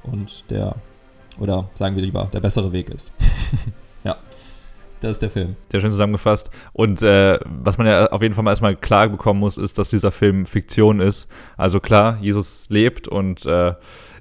und 0.04 0.44
der, 0.50 0.76
oder 1.38 1.68
sagen 1.74 1.96
wir 1.96 2.02
lieber, 2.02 2.30
der 2.32 2.40
bessere 2.40 2.72
Weg 2.72 2.90
ist. 2.90 3.12
Das 5.06 5.18
ist 5.18 5.22
der 5.22 5.30
Film. 5.30 5.54
Sehr 5.70 5.80
schön 5.80 5.92
zusammengefasst. 5.92 6.50
Und 6.72 7.00
äh, 7.00 7.38
was 7.44 7.78
man 7.78 7.86
ja 7.86 8.06
auf 8.06 8.22
jeden 8.22 8.34
Fall 8.34 8.42
mal 8.42 8.50
erstmal 8.50 8.74
klar 8.74 9.08
bekommen 9.08 9.38
muss, 9.38 9.56
ist, 9.56 9.78
dass 9.78 9.88
dieser 9.88 10.10
Film 10.10 10.46
Fiktion 10.46 10.98
ist. 10.98 11.28
Also 11.56 11.78
klar, 11.78 12.18
Jesus 12.20 12.66
lebt 12.70 13.06
und 13.06 13.46
äh, 13.46 13.74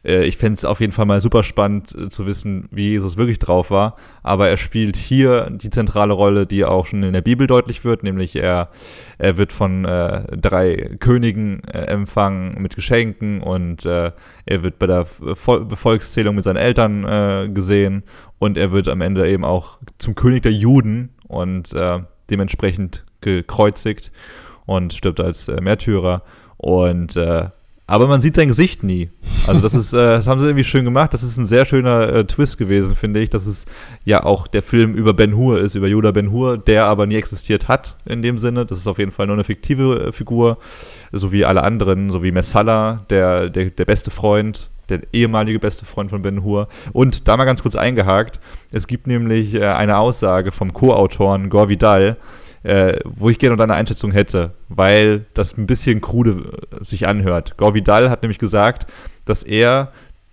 ich 0.06 0.38
fände 0.38 0.54
es 0.54 0.66
auf 0.66 0.82
jeden 0.82 0.92
Fall 0.92 1.06
mal 1.06 1.20
super 1.20 1.42
spannend 1.42 1.96
äh, 1.96 2.10
zu 2.10 2.26
wissen, 2.26 2.68
wie 2.72 2.90
Jesus 2.90 3.18
wirklich 3.18 3.40
drauf 3.40 3.72
war. 3.72 3.96
Aber 4.22 4.48
er 4.48 4.58
spielt 4.58 4.96
hier 4.96 5.50
die 5.50 5.70
zentrale 5.70 6.14
Rolle, 6.14 6.46
die 6.46 6.64
auch 6.64 6.86
schon 6.86 7.04
in 7.04 7.14
der 7.14 7.22
Bibel 7.22 7.48
deutlich 7.48 7.84
wird, 7.84 8.04
nämlich 8.04 8.36
er, 8.36 8.70
er 9.18 9.38
wird 9.38 9.52
von 9.52 9.84
äh, 9.86 10.38
drei 10.38 10.98
Königen 11.00 11.64
äh, 11.64 11.86
empfangen 11.86 12.62
mit 12.62 12.76
Geschenken 12.76 13.42
und 13.42 13.86
äh, 13.86 14.12
er 14.46 14.64
wird 14.64 14.78
bei 14.78 14.88
der 14.88 15.08
Vol 15.08 15.68
Volkszählung 15.76 16.36
mit 16.36 16.44
seinen 16.44 16.58
Eltern 16.58 17.04
äh, 17.04 17.50
gesehen 17.50 18.04
und 18.38 18.58
er 18.58 18.72
wird 18.72 18.88
am 18.88 19.02
Ende 19.02 19.28
eben 19.28 19.44
auch 19.44 19.80
zum 19.98 20.14
König 20.14 20.44
der 20.44 20.54
Juden 20.54 21.10
und 21.28 21.76
dementsprechend 22.30 23.04
gekreuzigt 23.22 24.12
und 24.66 24.94
stirbt 24.94 25.20
als 25.20 25.48
Märtyrer. 25.48 26.22
Und 26.58 27.16
äh, 27.16 27.50
aber 27.88 28.08
man 28.08 28.22
sieht 28.22 28.36
sein 28.36 28.48
Gesicht 28.48 28.84
nie. 28.84 29.10
Also 29.46 29.62
das 29.62 29.74
ist, 29.74 29.94
äh, 29.94 29.98
das 29.98 30.28
haben 30.28 30.40
sie 30.40 30.48
irgendwie 30.48 30.64
schön 30.64 30.86
gemacht. 30.86 31.14
Das 31.14 31.24
ist 31.24 31.38
ein 31.38 31.46
sehr 31.46 31.66
schöner 31.66 32.10
äh, 32.12 32.26
Twist 32.26 32.58
gewesen, 32.58 32.96
finde 32.96 33.22
ich, 33.22 33.30
dass 33.30 33.46
es 33.46 33.66
ja 34.04 34.24
auch 34.24 34.48
der 34.48 34.64
Film 34.64 34.94
über 34.96 35.14
Ben 35.14 35.36
Hur 35.36 35.60
ist, 35.60 35.76
über 35.76 35.88
Yoda 35.88 36.12
Ben 36.12 36.32
Hur, 36.32 36.58
der 36.58 36.86
aber 36.86 37.06
nie 37.06 37.16
existiert 37.16 37.68
hat 37.68 37.96
in 38.06 38.22
dem 38.22 38.38
Sinne. 38.38 38.66
Das 38.66 38.80
ist 38.80 38.88
auf 38.88 38.98
jeden 38.98 39.12
Fall 39.12 39.28
nur 39.28 39.36
eine 39.36 39.44
fiktive 39.44 40.08
äh, 40.08 40.12
Figur, 40.12 40.58
so 41.12 41.32
wie 41.32 41.46
alle 41.46 41.64
anderen, 41.64 42.10
so 42.10 42.24
wie 42.24 42.32
Messala, 42.32 43.06
der, 43.10 43.50
der, 43.50 43.70
der 43.70 43.86
beste 43.86 44.10
Freund, 44.10 44.70
der 44.90 45.02
ehemalige 45.14 45.60
beste 45.60 45.86
Freund 45.86 46.10
von 46.10 46.24
Ben 46.24 46.44
Hur. 46.44 46.68
Und 46.92 47.28
da 47.28 47.38
mal 47.38 47.46
ganz 47.46 47.62
kurz 47.62 47.76
eingehakt, 47.76 48.40
es 48.72 48.88
gibt 48.88 49.06
nämlich 49.06 49.54
äh, 49.54 49.66
eine 49.66 49.98
Aussage 49.98 50.52
vom 50.52 50.74
Co-Autoren 50.74 51.50
Gore 51.50 51.70
Vidal, 51.70 52.18
äh, 52.66 52.98
wo 53.06 53.30
ich 53.30 53.38
gerne 53.38 53.56
deine 53.58 53.76
Einschätzung 53.76 54.12
hätte, 54.12 54.52
weil 54.70 55.26
das 55.36 55.56
ein 55.56 55.68
bisschen 55.68 56.02
krude 56.02 56.52
äh, 56.72 56.84
sich 56.84 57.08
anhört. 57.08 57.58
Gore 57.58 57.76
Vidal 57.76 58.10
hat 58.10 58.24
nämlich 58.24 58.40
gesagt, 58.40 58.92
dass 59.26 59.44
er 59.44 59.92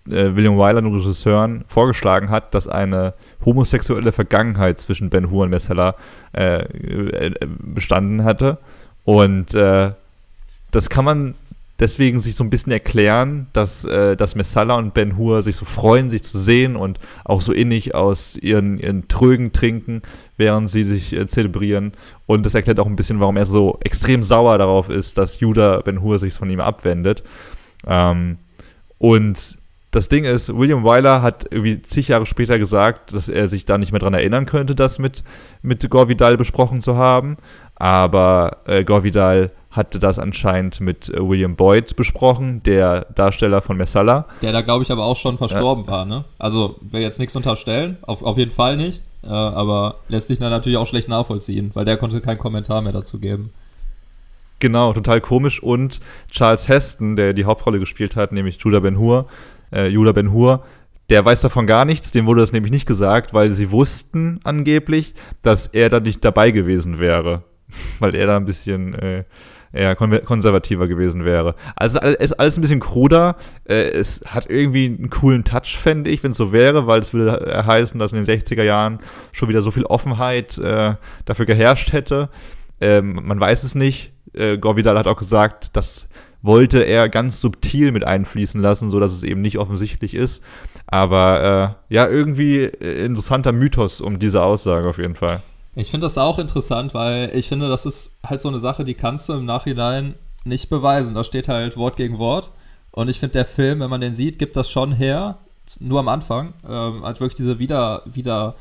äh, 0.09 0.35
William 0.35 0.57
Wyler, 0.57 0.81
den 0.81 0.95
Regisseuren, 0.95 1.65
vorgeschlagen 1.69 2.31
hat, 2.31 2.55
dass 2.55 2.69
eine 2.69 3.13
homosexuelle 3.45 4.13
Vergangenheit 4.13 4.81
zwischen 4.81 5.11
Ben 5.11 5.31
Hur 5.31 5.45
und 5.45 5.51
Messella 5.51 5.95
äh, 6.33 6.63
äh, 6.63 7.35
bestanden 7.47 8.25
hatte. 8.25 8.59
Und 9.05 9.55
das 9.55 10.89
kann 10.89 11.05
man 11.05 11.35
deswegen 11.83 12.21
sich 12.21 12.37
so 12.37 12.45
ein 12.45 12.51
bisschen 12.51 12.73
erklären, 12.73 13.49
dass, 13.53 13.85
äh, 13.85 14.17
dass 14.17 14.37
Messala 14.37 14.77
und 14.77 14.95
Ben 14.95 15.17
Hur 15.17 15.43
sich 15.43 15.57
so 15.57 15.65
freuen, 15.65 16.11
sich 16.11 16.23
zu 16.23 16.39
sehen 16.39 16.77
und 16.77 17.01
auch 17.25 17.41
so 17.41 17.53
innig 17.53 17.95
aus 17.95 18.37
ihren, 18.37 18.79
ihren 18.79 19.09
Trögen 19.09 19.53
trinken, 19.53 20.03
während 20.37 20.71
sie 20.71 20.85
sich 20.85 21.13
äh, 21.13 21.27
zelebrieren. 21.27 21.93
Und 22.27 22.47
das 22.47 22.55
erklärt 22.55 22.79
auch 22.79 22.87
ein 22.87 22.95
bisschen, 22.95 23.19
warum 23.19 23.37
er 23.37 23.47
so 23.47 23.79
extrem 23.83 24.23
sauer 24.23 24.59
darauf 24.59 24.89
ist, 24.89 25.19
dass 25.19 25.41
Judah 25.41 25.83
Ben 25.83 26.01
Hur 26.01 26.21
sich 26.21 26.35
von 26.35 26.49
ihm 26.51 26.61
abwendet. 26.61 27.25
Ähm, 27.85 28.39
und 28.99 29.59
das 29.91 30.09
Ding 30.09 30.25
ist, 30.25 30.57
William 30.57 30.85
Wyler 30.85 31.21
hat 31.21 31.47
irgendwie 31.51 31.83
zig 31.83 32.09
Jahre 32.09 32.27
später 32.27 32.59
gesagt, 32.61 33.13
dass 33.13 33.29
er 33.29 33.49
sich 33.49 33.65
da 33.65 33.77
nicht 33.77 33.91
mehr 33.91 33.99
dran 33.99 34.15
erinnern 34.15 34.47
könnte, 34.47 34.77
das 34.77 35.01
mit, 35.01 35.25
mit 35.63 35.91
Gore 35.91 36.09
Vidal 36.09 36.37
besprochen 36.37 36.81
zu 36.81 36.97
haben. 36.97 37.37
Aber 37.75 38.59
äh, 38.67 38.85
Gore 38.85 39.03
Vidal 39.03 39.51
hatte 39.73 39.99
das 39.99 40.19
anscheinend 40.19 40.81
mit 40.81 41.09
äh, 41.09 41.27
William 41.27 41.57
Boyd 41.57 41.97
besprochen, 41.97 42.63
der 42.63 43.07
Darsteller 43.15 43.63
von 43.63 43.77
Messala. 43.77 44.27
Der 44.43 44.53
da, 44.53 44.61
glaube 44.61 44.85
ich, 44.85 44.93
aber 44.93 45.05
auch 45.05 45.17
schon 45.17 45.39
verstorben 45.39 45.85
ja. 45.87 45.91
war, 45.91 46.05
ne? 46.05 46.25
Also, 46.39 46.77
will 46.81 47.01
jetzt 47.01 47.19
nichts 47.19 47.35
unterstellen, 47.35 47.97
auf, 48.03 48.23
auf 48.23 48.39
jeden 48.39 48.51
Fall 48.51 48.77
nicht. 48.77 49.03
Äh, 49.25 49.29
aber 49.29 49.97
lässt 50.09 50.29
sich 50.29 50.39
dann 50.39 50.51
natürlich 50.51 50.79
auch 50.79 50.87
schlecht 50.87 51.09
nachvollziehen, 51.09 51.71
weil 51.75 51.85
der 51.85 51.97
konnte 51.97 52.21
keinen 52.21 52.39
Kommentar 52.39 52.83
mehr 52.83 52.93
dazu 52.93 53.19
geben. 53.19 53.51
Genau, 54.59 54.93
total 54.93 55.21
komisch. 55.21 55.63
Und 55.63 56.01
Charles 56.31 56.69
Heston, 56.69 57.17
der 57.17 57.33
die 57.33 57.45
Hauptrolle 57.45 57.81
gespielt 57.81 58.15
hat, 58.15 58.33
nämlich 58.33 58.59
Judah 58.61 58.81
Ben 58.81 58.99
Hur, 58.99 59.27
äh, 59.73 59.89
Judah 59.89 60.13
Ben 60.13 60.33
Hur, 60.33 60.65
der 61.09 61.25
weiß 61.25 61.41
davon 61.41 61.67
gar 61.67 61.85
nichts, 61.85 62.11
dem 62.11 62.27
wurde 62.27 62.41
das 62.41 62.53
nämlich 62.53 62.73
nicht 62.73 62.87
gesagt, 62.87 63.35
weil 63.35 63.51
sie 63.51 63.71
wussten 63.71 64.41
angeblich, 64.45 65.15
dass 65.43 65.67
er 65.67 65.89
da 65.89 66.01
nicht 66.01 66.25
dabei 66.25 66.51
gewesen 66.51 66.99
wäre. 66.99 67.43
weil 67.99 68.15
er 68.15 68.27
da 68.27 68.37
ein 68.37 68.45
bisschen 68.45 68.95
äh, 68.95 69.25
eher 69.73 69.97
kon 69.97 70.19
konservativer 70.25 70.89
gewesen 70.89 71.25
wäre. 71.25 71.55
Also 71.77 72.01
ist 72.01 72.39
alles 72.39 72.59
ein 72.59 72.61
bisschen 72.61 72.81
kruder. 72.81 73.37
Äh, 73.69 73.91
es 73.91 74.23
hat 74.27 74.49
irgendwie 74.49 74.87
einen 74.87 75.11
coolen 75.11 75.45
Touch, 75.45 75.77
fände 75.77 76.11
ich, 76.11 76.23
wenn 76.23 76.33
es 76.33 76.37
so 76.37 76.53
wäre, 76.53 76.87
weil 76.87 77.01
es 77.01 77.13
würde 77.15 77.65
heißen, 77.67 77.99
dass 77.99 78.13
in 78.13 78.25
den 78.25 78.27
60er 78.27 78.63
Jahren 78.63 78.99
schon 79.33 79.49
wieder 79.49 79.63
so 79.63 79.71
viel 79.71 79.85
Offenheit 79.85 80.59
äh, 80.59 80.95
dafür 81.25 81.47
geherrscht 81.47 81.93
hätte. 81.93 82.29
Ähm, 82.81 83.21
man 83.25 83.41
weiß 83.41 83.65
es 83.65 83.75
nicht. 83.75 84.13
Äh, 84.35 84.59
Gorvidal 84.59 84.99
hat 84.99 85.07
auch 85.07 85.17
gesagt, 85.19 85.77
das 85.77 86.09
wollte 86.43 86.83
er 86.83 87.09
ganz 87.09 87.41
subtil 87.41 87.93
mit 87.93 88.05
einfließen 88.05 88.61
lassen, 88.61 88.91
sodass 88.91 89.13
es 89.13 89.23
eben 89.23 89.41
nicht 89.41 89.59
offensichtlich 89.59 90.15
ist. 90.15 90.43
Aber 90.87 91.77
äh, 91.89 91.95
ja, 91.95 92.09
irgendwie 92.09 92.63
äh, 92.65 93.05
interessanter 93.05 93.53
Mythos 93.53 94.01
um 94.01 94.19
diese 94.19 94.43
Aussage 94.43 94.89
auf 94.89 94.99
jeden 94.99 95.15
Fall. 95.15 95.43
Ich 95.75 95.91
finde 95.91 96.05
das 96.05 96.19
auch 96.19 96.39
interessant, 96.39 96.93
weil 96.93 97.31
ich 97.35 97.49
finde, 97.49 97.69
das 97.69 97.87
ist 97.87 98.13
halt 98.25 98.43
so 98.43 98.49
eine 98.49 98.61
Sache, 98.61 98.85
die 98.85 98.95
kannst 98.95 99.29
du 99.29 99.33
im 99.35 99.47
Nachhinein 99.47 100.15
nicht 100.45 100.69
beweisen. 100.69 101.15
Da 101.15 101.25
steht 101.25 101.49
halt 101.49 101.77
Wort 101.77 101.97
gegen 101.97 102.19
Wort. 102.19 102.53
Und 102.91 103.09
ich 103.09 103.21
finde, 103.21 103.33
der 103.33 103.47
Film, 103.47 103.81
wenn 103.81 103.89
man 103.89 104.03
den 104.03 104.13
sieht, 104.13 104.39
gibt 104.39 104.57
das 104.57 104.71
schon 104.71 104.93
her. 104.93 105.39
Nur 105.81 106.01
am 106.01 106.09
Anfang. 106.09 106.53
Ähm, 106.69 107.05
halt 107.05 107.21
wirklich 107.21 107.37
diese 107.37 107.59
Wieder, 107.59 108.03
Wieder, 108.05 108.57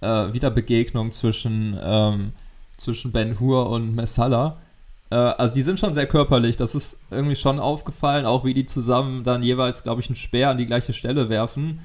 äh, 0.00 0.32
Wiederbegegnung 0.32 1.10
zwischen, 1.10 1.78
ähm, 1.82 2.32
zwischen 2.78 3.12
Ben 3.12 3.38
Hur 3.38 3.68
und 3.68 3.94
Messala. 3.94 4.56
Äh, 5.10 5.16
also 5.16 5.54
die 5.54 5.62
sind 5.62 5.78
schon 5.78 5.92
sehr 5.92 6.06
körperlich. 6.06 6.56
Das 6.56 6.74
ist 6.74 7.00
irgendwie 7.10 7.36
schon 7.36 7.60
aufgefallen. 7.60 8.24
Auch 8.24 8.44
wie 8.46 8.54
die 8.54 8.64
zusammen 8.64 9.24
dann 9.24 9.42
jeweils, 9.42 9.82
glaube 9.82 10.00
ich, 10.00 10.08
einen 10.08 10.16
Speer 10.16 10.50
an 10.50 10.56
die 10.56 10.66
gleiche 10.66 10.94
Stelle 10.94 11.28
werfen. 11.28 11.80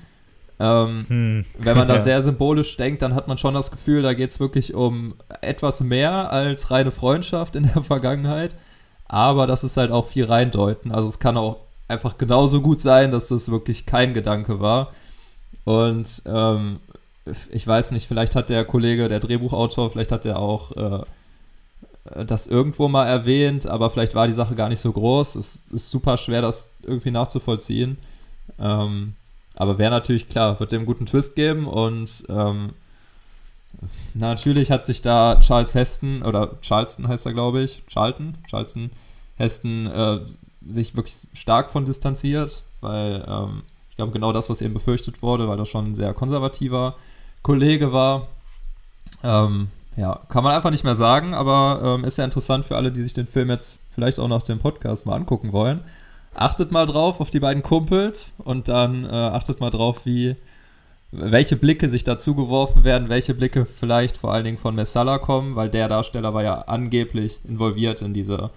Ähm, 0.62 1.06
hm. 1.08 1.46
Wenn 1.58 1.76
man 1.76 1.88
da 1.88 2.00
sehr 2.00 2.22
symbolisch 2.22 2.78
denkt, 2.78 3.02
dann 3.02 3.16
hat 3.16 3.28
man 3.28 3.40
schon 3.40 3.56
das 3.56 3.72
Gefühl, 3.72 4.04
da 4.04 4.14
geht 4.14 4.30
es 4.30 4.40
wirklich 4.40 4.76
um 4.76 5.16
etwas 5.42 5.82
mehr 5.82 6.32
als 6.32 6.70
reine 6.70 6.92
Freundschaft 6.92 7.56
in 7.56 7.64
der 7.64 7.82
Vergangenheit. 7.82 8.56
Aber 9.08 9.48
das 9.48 9.64
ist 9.64 9.78
halt 9.78 9.92
auch 9.92 10.08
viel 10.08 10.26
reindeuten. 10.26 10.92
Also 10.92 11.10
es 11.10 11.20
kann 11.20 11.36
auch 11.36 11.58
einfach 11.88 12.18
genauso 12.18 12.62
gut 12.62 12.80
sein, 12.80 13.12
dass 13.12 13.30
das 13.30 13.50
wirklich 13.50 13.88
kein 13.88 14.14
Gedanke 14.14 14.60
war. 14.60 14.92
Und 15.66 16.22
ähm, 16.28 16.80
ich 17.52 17.66
weiß 17.66 17.92
nicht, 17.92 18.08
vielleicht 18.08 18.36
hat 18.36 18.50
der 18.50 18.64
Kollege, 18.64 19.08
der 19.08 19.20
Drehbuchautor, 19.20 19.90
vielleicht 19.90 20.12
hat 20.12 20.26
er 20.26 20.40
auch 20.40 20.72
äh, 20.72 22.24
das 22.26 22.48
irgendwo 22.48 22.88
mal 22.88 23.06
erwähnt, 23.08 23.66
aber 23.66 23.90
vielleicht 23.90 24.16
war 24.16 24.28
die 24.28 24.34
Sache 24.34 24.56
gar 24.56 24.70
nicht 24.70 24.80
so 24.80 24.92
groß. 24.92 25.36
Es 25.36 25.64
ist 25.72 25.90
super 25.90 26.18
schwer, 26.18 26.42
das 26.42 26.72
irgendwie 26.84 27.12
nachzuvollziehen. 27.12 27.98
Ähm, 28.60 29.16
aber 29.62 29.78
wäre 29.78 29.92
natürlich 29.92 30.28
klar, 30.28 30.60
wird 30.60 30.72
dem 30.72 30.88
guten 30.88 31.06
Twist 31.06 31.36
geben 31.36 31.68
und 31.68 32.24
ähm, 32.30 32.72
natürlich 34.16 34.72
hat 34.72 34.86
sich 34.86 35.04
da 35.04 35.40
Charles 35.40 35.76
Heston, 35.76 36.24
oder 36.24 36.56
Charleston 36.62 37.08
heißt 37.08 37.28
er, 37.28 37.34
glaube 37.34 37.62
ich, 37.62 37.84
Charlton, 37.86 38.40
Charleston, 38.48 38.90
Heston, 39.38 39.86
äh, 39.86 40.20
sich 40.68 40.96
wirklich 40.96 41.28
stark 41.36 41.70
von 41.70 41.86
distanziert, 41.86 42.64
weil 42.82 43.24
ähm, 43.28 43.62
ich 43.92 43.98
glaube, 43.98 44.12
genau 44.14 44.34
das, 44.34 44.50
was 44.50 44.64
eben 44.64 44.74
befürchtet 44.74 45.22
wurde, 45.22 45.48
weil 45.48 45.60
er 45.60 45.68
schon 45.68 45.92
ein 45.92 45.96
sehr 45.96 46.16
konservativer 46.16 46.96
Kollege 47.44 47.94
war. 47.94 48.30
Ähm, 49.24 49.68
ja, 49.96 50.22
kann 50.30 50.44
man 50.44 50.56
einfach 50.56 50.72
nicht 50.72 50.86
mehr 50.86 50.96
sagen, 50.96 51.36
aber 51.36 51.82
ähm, 51.84 52.04
ist 52.04 52.18
ja 52.18 52.26
interessant 52.26 52.66
für 52.66 52.78
alle, 52.78 52.92
die 52.92 53.04
sich 53.04 53.14
den 53.14 53.28
Film 53.28 53.52
jetzt 53.52 53.80
vielleicht 53.92 54.20
auch 54.20 54.28
nach 54.28 54.42
dem 54.42 54.58
Podcast 54.58 55.06
mal 55.06 55.18
angucken 55.18 55.54
wollen 55.54 55.82
achtet 56.34 56.72
mal 56.72 56.86
drauf 56.86 57.20
auf 57.20 57.30
die 57.30 57.40
beiden 57.40 57.64
Kumpels 57.64 58.34
und 58.40 58.68
dann 58.68 59.06
äh, 59.06 59.10
achtet 59.10 59.60
mal 59.60 59.70
drauf, 59.70 60.06
wie 60.06 60.36
welche 61.12 61.58
Blicke 61.58 61.90
sich 61.90 62.04
dazu 62.04 62.36
geworfen 62.36 62.84
werden, 62.84 63.10
welche 63.10 63.34
Blicke 63.34 63.66
vielleicht 63.66 64.16
vor 64.16 64.34
allen 64.34 64.46
Dingen 64.46 64.58
von 64.58 64.76
Messala 64.76 65.18
kommen, 65.18 65.56
weil 65.56 65.70
der 65.70 65.90
Darsteller 65.90 66.34
war 66.34 66.44
ja 66.44 66.60
angeblich 66.62 67.42
involviert 67.44 68.02
in 68.02 68.14
diese 68.14 68.52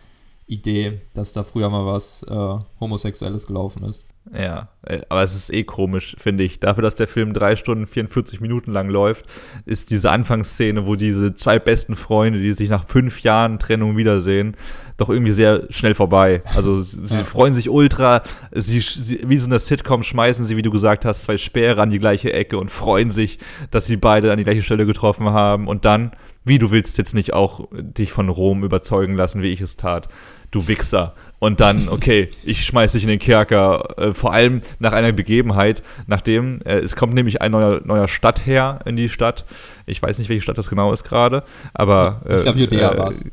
Idee, 0.47 1.01
dass 1.15 1.33
da 1.33 1.43
früher 1.43 1.71
mal 1.71 1.87
was 1.87 2.23
äh, 2.25 2.59
Homosexuelles 2.79 3.47
gelaufen 3.47 3.83
ist. 3.85 4.05
Ja, 4.33 4.69
äh, 4.83 5.01
aber 5.09 5.23
es 5.23 5.35
ist 5.35 5.53
eh 5.53 5.65
komisch, 5.65 6.17
finde 6.19 6.45
ich. 6.45 6.61
Dafür, 6.61 6.83
dass 6.83 6.95
der 6.95 7.09
Film 7.09 7.33
drei 7.33 7.57
Stunden 7.57 7.87
44 7.87 8.41
Minuten 8.41 8.73
lang 8.73 8.89
läuft, 8.89 9.27
ist 9.67 9.91
diese 9.91 10.11
Anfangsszene, 10.11 10.87
wo 10.87 10.97
diese 10.97 11.35
zwei 11.35 11.59
besten 11.59 11.97
Freunde, 11.97 12.41
die 12.41 12.53
sich 12.53 12.71
nach 12.71 12.87
fünf 12.87 13.21
Jahren 13.21 13.59
Trennung 13.59 13.97
wiedersehen, 13.97 14.57
doch 14.97 15.09
irgendwie 15.09 15.33
sehr 15.33 15.65
schnell 15.71 15.95
vorbei. 15.95 16.43
Also 16.55 16.83
sie 16.83 16.99
ja. 17.11 17.25
freuen 17.25 17.53
sich 17.53 17.69
ultra, 17.69 18.23
sie, 18.53 18.81
sie, 18.81 19.21
wie 19.27 19.39
so 19.39 19.47
eine 19.47 19.59
Sitcom 19.59 20.03
schmeißen 20.03 20.45
sie, 20.45 20.57
wie 20.57 20.63
du 20.63 20.71
gesagt 20.71 21.05
hast, 21.05 21.25
zwei 21.25 21.37
Speere 21.37 21.83
an 21.83 21.91
die 21.91 21.99
gleiche 21.99 22.33
Ecke 22.33 22.59
und 22.59 22.71
freuen 22.71 23.11
sich, 23.11 23.39
dass 23.71 23.87
sie 23.87 23.97
beide 23.97 24.31
an 24.31 24.39
die 24.39 24.45
gleiche 24.45 24.63
Stelle 24.63 24.87
getroffen 24.87 25.31
haben. 25.31 25.67
Und 25.67 25.85
dann, 25.85 26.13
wie 26.45 26.59
du 26.59 26.71
willst 26.71 26.99
jetzt 26.99 27.15
nicht 27.15 27.33
auch 27.33 27.69
dich 27.73 28.13
von 28.13 28.29
Rom 28.29 28.65
überzeugen 28.65 29.15
lassen, 29.15 29.43
wie 29.43 29.51
ich 29.51 29.61
es 29.61 29.77
tat 29.77 30.09
du 30.55 30.69
Wichser. 30.69 31.15
Und 31.39 31.61
dann, 31.61 31.89
okay, 31.91 32.31
ich 32.45 32.65
schmeiß 32.65 32.93
dich 32.93 33.03
in 33.03 33.09
den 33.09 33.19
Kerker. 33.19 33.99
Äh, 33.99 34.15
vor 34.15 34.33
allem 34.33 34.61
nach 34.79 34.93
einer 34.93 35.13
Begebenheit, 35.13 35.83
nachdem, 36.07 36.61
äh, 36.65 36.79
es 36.79 36.97
kommt 36.97 37.15
nämlich 37.15 37.43
ein 37.43 37.53
neuer, 37.53 37.81
neuer 37.85 38.09
Stadtherr 38.09 38.81
in 38.85 38.97
die 38.97 39.09
Stadt. 39.09 39.45
Ich 39.87 40.01
weiß 40.01 40.19
nicht, 40.19 40.29
welche 40.29 40.43
Stadt 40.43 40.59
das 40.59 40.71
genau 40.71 40.93
ist 40.93 41.05
gerade, 41.05 41.43
aber. 41.73 42.23
ich 42.29 42.43
glaube, 42.43 42.59
Judäa 42.59 42.93
äh, 42.93 42.99
war 42.99 43.09
es. 43.11 43.25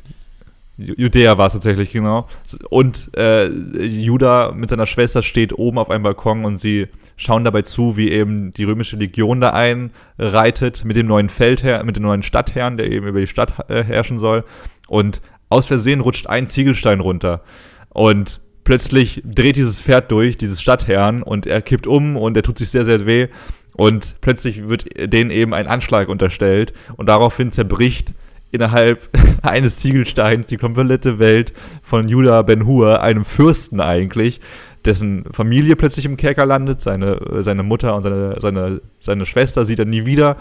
Judäa 0.96 1.38
war 1.38 1.46
es 1.46 1.52
tatsächlich, 1.52 1.92
genau. 1.92 2.28
Und 2.70 3.10
äh, 3.16 3.46
Judah 3.48 4.52
mit 4.52 4.70
seiner 4.70 4.86
Schwester 4.86 5.22
steht 5.22 5.52
oben 5.52 5.78
auf 5.78 5.90
einem 5.90 6.02
Balkon 6.02 6.44
und 6.44 6.60
sie 6.60 6.88
schauen 7.16 7.44
dabei 7.44 7.62
zu, 7.62 7.96
wie 7.96 8.10
eben 8.10 8.52
die 8.52 8.64
römische 8.64 8.96
Legion 8.96 9.40
da 9.40 9.50
einreitet 9.50 10.84
mit 10.84 10.96
dem 10.96 11.06
neuen 11.06 11.28
Feldherr, 11.28 11.84
mit 11.84 11.96
dem 11.96 12.02
neuen 12.02 12.22
Stadtherrn, 12.22 12.76
der 12.76 12.90
eben 12.90 13.06
über 13.06 13.20
die 13.20 13.26
Stadt 13.26 13.70
äh, 13.70 13.82
herrschen 13.82 14.18
soll. 14.18 14.44
Und 14.88 15.22
aus 15.48 15.66
Versehen 15.66 16.00
rutscht 16.00 16.26
ein 16.26 16.48
Ziegelstein 16.48 17.00
runter. 17.00 17.42
Und 17.90 18.40
plötzlich 18.64 19.22
dreht 19.24 19.56
dieses 19.56 19.80
Pferd 19.80 20.10
durch, 20.10 20.38
dieses 20.38 20.60
Stadtherrn, 20.62 21.22
und 21.22 21.46
er 21.46 21.62
kippt 21.62 21.86
um 21.86 22.16
und 22.16 22.36
er 22.36 22.42
tut 22.42 22.58
sich 22.58 22.70
sehr, 22.70 22.84
sehr 22.84 23.06
weh. 23.06 23.28
Und 23.74 24.16
plötzlich 24.20 24.68
wird 24.68 24.86
denen 24.96 25.30
eben 25.30 25.54
ein 25.54 25.66
Anschlag 25.66 26.08
unterstellt 26.08 26.72
und 26.96 27.08
daraufhin 27.08 27.52
zerbricht 27.52 28.14
innerhalb 28.52 29.08
eines 29.42 29.78
Ziegelsteins 29.78 30.46
die 30.46 30.58
komplette 30.58 31.18
Welt 31.18 31.52
von 31.82 32.06
Judah 32.06 32.42
Ben 32.42 32.66
Hur, 32.66 33.02
einem 33.02 33.24
Fürsten 33.24 33.80
eigentlich, 33.80 34.40
dessen 34.84 35.24
Familie 35.32 35.74
plötzlich 35.74 36.04
im 36.06 36.16
Kerker 36.16 36.46
landet, 36.46 36.80
seine, 36.80 37.18
seine 37.40 37.62
Mutter 37.62 37.96
und 37.96 38.02
seine, 38.02 38.38
seine, 38.40 38.80
seine 39.00 39.26
Schwester 39.26 39.64
sieht 39.64 39.78
er 39.78 39.84
nie 39.84 40.06
wieder, 40.06 40.36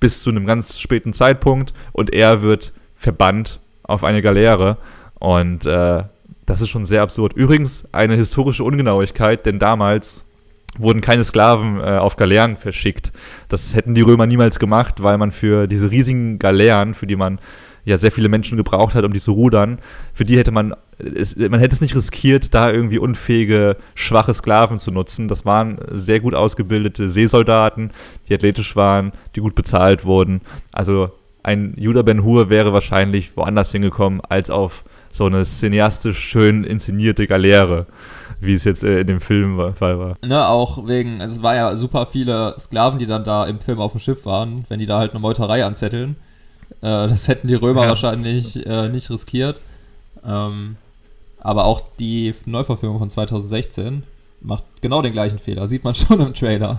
bis 0.00 0.22
zu 0.22 0.30
einem 0.30 0.46
ganz 0.46 0.80
späten 0.80 1.12
Zeitpunkt 1.12 1.72
und 1.92 2.12
er 2.12 2.42
wird 2.42 2.72
verbannt 2.96 3.60
auf 3.82 4.02
eine 4.02 4.22
Galeere. 4.22 4.78
Und 5.14 5.66
äh, 5.66 6.02
das 6.46 6.60
ist 6.60 6.70
schon 6.70 6.86
sehr 6.86 7.02
absurd. 7.02 7.34
Übrigens 7.34 7.86
eine 7.92 8.16
historische 8.16 8.64
Ungenauigkeit, 8.64 9.46
denn 9.46 9.58
damals 9.58 10.24
wurden 10.78 11.00
keine 11.00 11.24
Sklaven 11.24 11.78
äh, 11.80 11.98
auf 11.98 12.16
Galeeren 12.16 12.56
verschickt. 12.56 13.12
Das 13.48 13.74
hätten 13.74 13.94
die 13.94 14.00
Römer 14.00 14.26
niemals 14.26 14.58
gemacht, 14.58 15.02
weil 15.02 15.18
man 15.18 15.32
für 15.32 15.66
diese 15.66 15.90
riesigen 15.90 16.38
Galeeren, 16.38 16.94
für 16.94 17.06
die 17.06 17.16
man 17.16 17.38
ja 17.84 17.98
sehr 17.98 18.12
viele 18.12 18.28
Menschen 18.28 18.56
gebraucht 18.56 18.94
hat, 18.94 19.04
um 19.04 19.12
die 19.12 19.20
zu 19.20 19.32
rudern, 19.32 19.78
für 20.14 20.24
die 20.24 20.38
hätte 20.38 20.52
man 20.52 20.74
es, 20.98 21.36
man 21.36 21.58
hätte 21.58 21.74
es 21.74 21.80
nicht 21.80 21.96
riskiert, 21.96 22.54
da 22.54 22.70
irgendwie 22.70 22.98
unfähige, 22.98 23.76
schwache 23.94 24.34
Sklaven 24.34 24.78
zu 24.78 24.92
nutzen. 24.92 25.28
Das 25.28 25.44
waren 25.44 25.78
sehr 25.90 26.20
gut 26.20 26.34
ausgebildete 26.34 27.08
Seesoldaten, 27.08 27.90
die 28.28 28.34
athletisch 28.34 28.76
waren, 28.76 29.12
die 29.34 29.40
gut 29.40 29.54
bezahlt 29.54 30.04
wurden. 30.04 30.40
Also 30.70 31.10
ein 31.42 31.74
Judah 31.76 32.04
Ben 32.04 32.22
Hur 32.22 32.50
wäre 32.50 32.72
wahrscheinlich 32.72 33.36
woanders 33.36 33.72
hingekommen, 33.72 34.20
als 34.20 34.48
auf 34.48 34.84
so 35.12 35.26
eine 35.26 35.44
cineastisch 35.44 36.18
schön 36.18 36.64
inszenierte 36.64 37.26
Galeere, 37.26 37.86
wie 38.42 38.52
es 38.54 38.64
jetzt 38.64 38.84
äh, 38.84 39.00
in 39.00 39.06
dem 39.06 39.20
Film 39.20 39.56
war, 39.56 39.72
Fall 39.72 39.98
war. 39.98 40.16
Ne, 40.24 40.46
auch 40.46 40.86
wegen, 40.86 41.20
also 41.20 41.36
es 41.36 41.42
war 41.42 41.54
ja 41.54 41.76
super 41.76 42.06
viele 42.06 42.54
Sklaven, 42.58 42.98
die 42.98 43.06
dann 43.06 43.24
da 43.24 43.44
im 43.44 43.60
Film 43.60 43.80
auf 43.80 43.92
dem 43.92 44.00
Schiff 44.00 44.26
waren, 44.26 44.64
wenn 44.68 44.78
die 44.78 44.86
da 44.86 44.98
halt 44.98 45.12
eine 45.12 45.20
Meuterei 45.20 45.64
anzetteln. 45.64 46.16
Äh, 46.80 47.08
das 47.08 47.28
hätten 47.28 47.48
die 47.48 47.54
Römer 47.54 47.82
ja. 47.82 47.88
wahrscheinlich 47.88 48.66
äh, 48.66 48.88
nicht 48.88 49.10
riskiert. 49.10 49.60
Ähm, 50.26 50.76
aber 51.40 51.64
auch 51.64 51.82
die 51.98 52.34
Neuverfilmung 52.46 52.98
von 52.98 53.08
2016 53.08 54.04
macht 54.40 54.64
genau 54.80 55.02
den 55.02 55.12
gleichen 55.12 55.38
Fehler. 55.38 55.66
Sieht 55.66 55.84
man 55.84 55.94
schon 55.94 56.20
im 56.20 56.34
Trailer. 56.34 56.78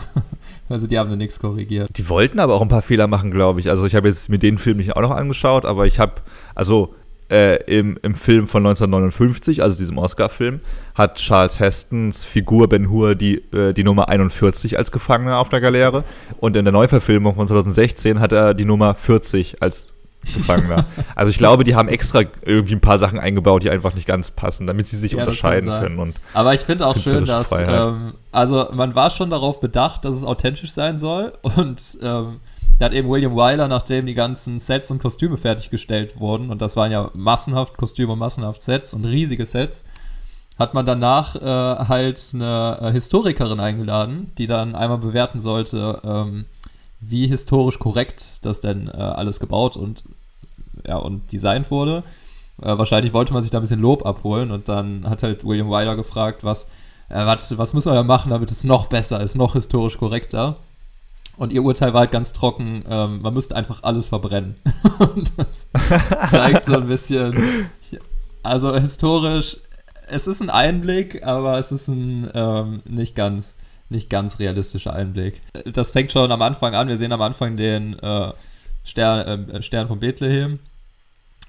also 0.70 0.88
die 0.88 0.98
haben 0.98 1.10
da 1.10 1.16
nichts 1.16 1.40
korrigiert. 1.40 1.90
Die 1.98 2.08
wollten 2.10 2.40
aber 2.40 2.56
auch 2.56 2.62
ein 2.62 2.68
paar 2.68 2.82
Fehler 2.82 3.08
machen, 3.08 3.32
glaube 3.32 3.60
ich. 3.60 3.70
Also 3.70 3.86
ich 3.86 3.96
habe 3.96 4.08
jetzt 4.08 4.30
mir 4.30 4.40
den 4.40 4.58
Film 4.58 4.78
nicht 4.78 4.96
auch 4.96 5.02
noch 5.02 5.12
angeschaut, 5.12 5.66
aber 5.66 5.88
ich 5.88 6.00
habe, 6.00 6.16
also 6.56 6.94
äh, 7.30 7.56
im, 7.66 7.98
im 8.02 8.16
Film 8.16 8.48
von 8.48 8.66
1959, 8.66 9.62
also 9.62 9.78
diesem 9.78 9.98
Oscar-Film, 9.98 10.62
hat 10.96 11.16
Charles 11.16 11.60
Hestons 11.60 12.26
Figur 12.26 12.68
Ben 12.68 12.90
Hur 12.90 13.16
die, 13.16 13.36
äh, 13.54 13.74
die 13.74 13.84
Nummer 13.84 14.10
41 14.10 14.78
als 14.78 14.92
Gefangener 14.92 15.38
auf 15.40 15.50
der 15.50 15.62
Galeere 15.62 16.04
und 16.40 16.56
in 16.56 16.66
der 16.66 16.72
Neuverfilmung 16.72 17.36
von 17.36 17.48
2016 17.48 18.20
hat 18.20 18.32
er 18.32 18.54
die 18.54 18.66
Nummer 18.66 18.96
40 18.96 19.62
als 19.62 19.94
Gefangener. 20.34 20.86
also 21.16 21.30
ich 21.30 21.38
glaube, 21.38 21.64
die 21.64 21.76
haben 21.76 21.90
extra 21.90 22.22
irgendwie 22.42 22.76
ein 22.76 22.82
paar 22.82 22.98
Sachen 22.98 23.20
eingebaut, 23.20 23.64
die 23.64 23.70
einfach 23.70 23.94
nicht 23.94 24.08
ganz 24.08 24.32
passen, 24.32 24.68
damit 24.68 24.88
sie 24.88 24.98
sich 24.98 25.14
ja, 25.14 25.20
unterscheiden 25.20 25.70
können. 25.70 26.00
Und 26.00 26.16
Aber 26.34 26.54
ich 26.54 26.62
finde 26.62 26.88
auch 26.88 26.98
schön, 26.98 27.26
dass 27.26 27.52
ähm, 27.52 28.14
also 28.32 28.70
man 28.74 28.96
war 28.96 29.10
schon 29.10 29.30
darauf 29.30 29.60
bedacht, 29.60 30.06
dass 30.06 30.16
es 30.16 30.24
authentisch 30.24 30.72
sein 30.72 30.98
soll 30.98 31.34
und 31.42 31.98
ähm, 32.02 32.40
da 32.80 32.86
hat 32.86 32.94
eben 32.94 33.10
William 33.10 33.36
Wyler, 33.36 33.68
nachdem 33.68 34.06
die 34.06 34.14
ganzen 34.14 34.60
Sets 34.60 34.92
und 34.92 35.02
Kostüme 35.02 35.38
fertiggestellt 35.38 36.20
wurden, 36.20 36.50
und 36.50 36.62
das 36.62 36.76
waren 36.76 36.92
ja 36.92 37.10
massenhaft 37.14 37.78
Kostüme 37.78 38.16
massenhaft 38.16 38.62
Sets 38.62 38.94
und 38.94 39.06
riesige 39.06 39.46
Sets, 39.46 39.86
hat 40.58 40.74
man 40.74 40.86
danach 40.86 41.36
äh, 41.36 41.86
halt 41.88 42.22
eine 42.34 42.78
äh, 42.82 42.92
Historikerin 42.92 43.60
eingeladen, 43.60 44.32
die 44.38 44.48
dann 44.48 44.76
einmal 44.76 45.00
bewerten 45.00 45.40
sollte, 45.40 46.02
ähm, 46.04 46.46
wie 47.00 47.28
historisch 47.28 47.80
korrekt 47.80 48.46
das 48.46 48.60
denn 48.60 48.88
äh, 48.88 48.92
alles 48.92 49.40
gebaut 49.40 49.78
und, 49.78 50.04
ja, 50.88 50.98
und 50.98 51.32
designt 51.32 51.72
wurde. 51.72 52.04
Äh, 52.62 52.78
wahrscheinlich 52.78 53.14
wollte 53.14 53.34
man 53.34 53.42
sich 53.42 53.52
da 53.52 53.58
ein 53.58 53.62
bisschen 53.62 53.82
Lob 53.82 54.06
abholen 54.06 54.52
und 54.52 54.70
dann 54.70 55.10
hat 55.10 55.24
halt 55.24 55.44
William 55.44 55.70
Wyler 55.70 55.96
gefragt, 55.96 56.44
was, 56.44 56.66
äh, 57.10 57.26
was, 57.26 57.58
was 57.58 57.74
müssen 57.74 57.92
wir 57.92 57.96
da 57.96 58.04
machen, 58.04 58.30
damit 58.30 58.52
es 58.52 58.64
noch 58.64 58.88
besser 58.88 59.22
ist, 59.22 59.36
noch 59.36 59.54
historisch 59.54 59.98
korrekter. 59.98 60.58
Und 61.36 61.52
ihr 61.52 61.64
Urteil 61.64 61.94
war 61.94 62.02
halt 62.02 62.12
ganz 62.12 62.32
trocken, 62.32 62.84
ähm, 62.88 63.22
man 63.22 63.34
müsste 63.34 63.56
einfach 63.56 63.84
alles 63.84 64.08
verbrennen. 64.10 64.56
und 65.00 65.32
das 65.38 65.68
zeigt 66.30 66.66
so 66.66 66.76
ein 66.76 66.88
bisschen, 66.88 67.70
also 68.44 68.76
historisch, 68.76 69.58
es 70.08 70.28
ist 70.28 70.42
ein 70.42 70.50
Einblick, 70.50 71.26
aber 71.26 71.58
es 71.58 71.72
ist 71.72 71.88
ein 71.88 72.30
ähm, 72.34 72.82
nicht 72.86 73.16
ganz 73.16 73.56
nicht 73.90 74.10
ganz 74.10 74.40
realistischer 74.40 74.94
Einblick. 74.94 75.42
Das 75.66 75.92
fängt 75.92 76.12
schon 76.12 76.32
am 76.32 76.42
Anfang 76.42 76.76
an. 76.76 76.88
Wir 76.88 76.98
sehen 76.98 77.12
am 77.12 77.22
Anfang 77.22 77.56
den 77.56 77.98
äh, 78.00 78.32
Stern, 78.84 79.50
äh, 79.50 79.62
Stern 79.62 79.88
von 79.88 80.00
Bethlehem. 80.00 80.60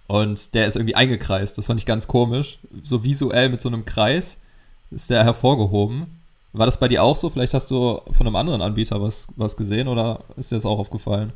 Und 0.07 0.55
der 0.55 0.67
ist 0.67 0.77
irgendwie 0.77 0.95
eingekreist. 0.95 1.57
Das 1.59 1.67
fand 1.67 1.81
ich 1.81 1.87
ganz 1.87 2.07
komisch. 2.07 2.59
So 2.83 3.03
visuell 3.03 3.49
mit 3.49 3.61
so 3.61 3.69
einem 3.69 3.85
Kreis 3.85 4.39
ist 4.91 5.11
der 5.11 5.25
hervorgehoben. 5.25 6.21
War 6.55 6.67
das 6.67 6.79
bei 6.79 6.87
dir 6.87 7.03
auch 7.03 7.17
so? 7.17 7.31
Vielleicht 7.31 7.53
hast 7.53 7.71
du 7.73 8.01
von 8.13 8.27
einem 8.27 8.37
anderen 8.37 8.63
Anbieter 8.63 9.03
was, 9.03 9.27
was 9.37 9.57
gesehen 9.57 9.89
oder 9.89 10.21
ist 10.37 10.53
dir 10.53 10.55
das 10.55 10.65
auch 10.65 10.79
aufgefallen? 10.79 11.33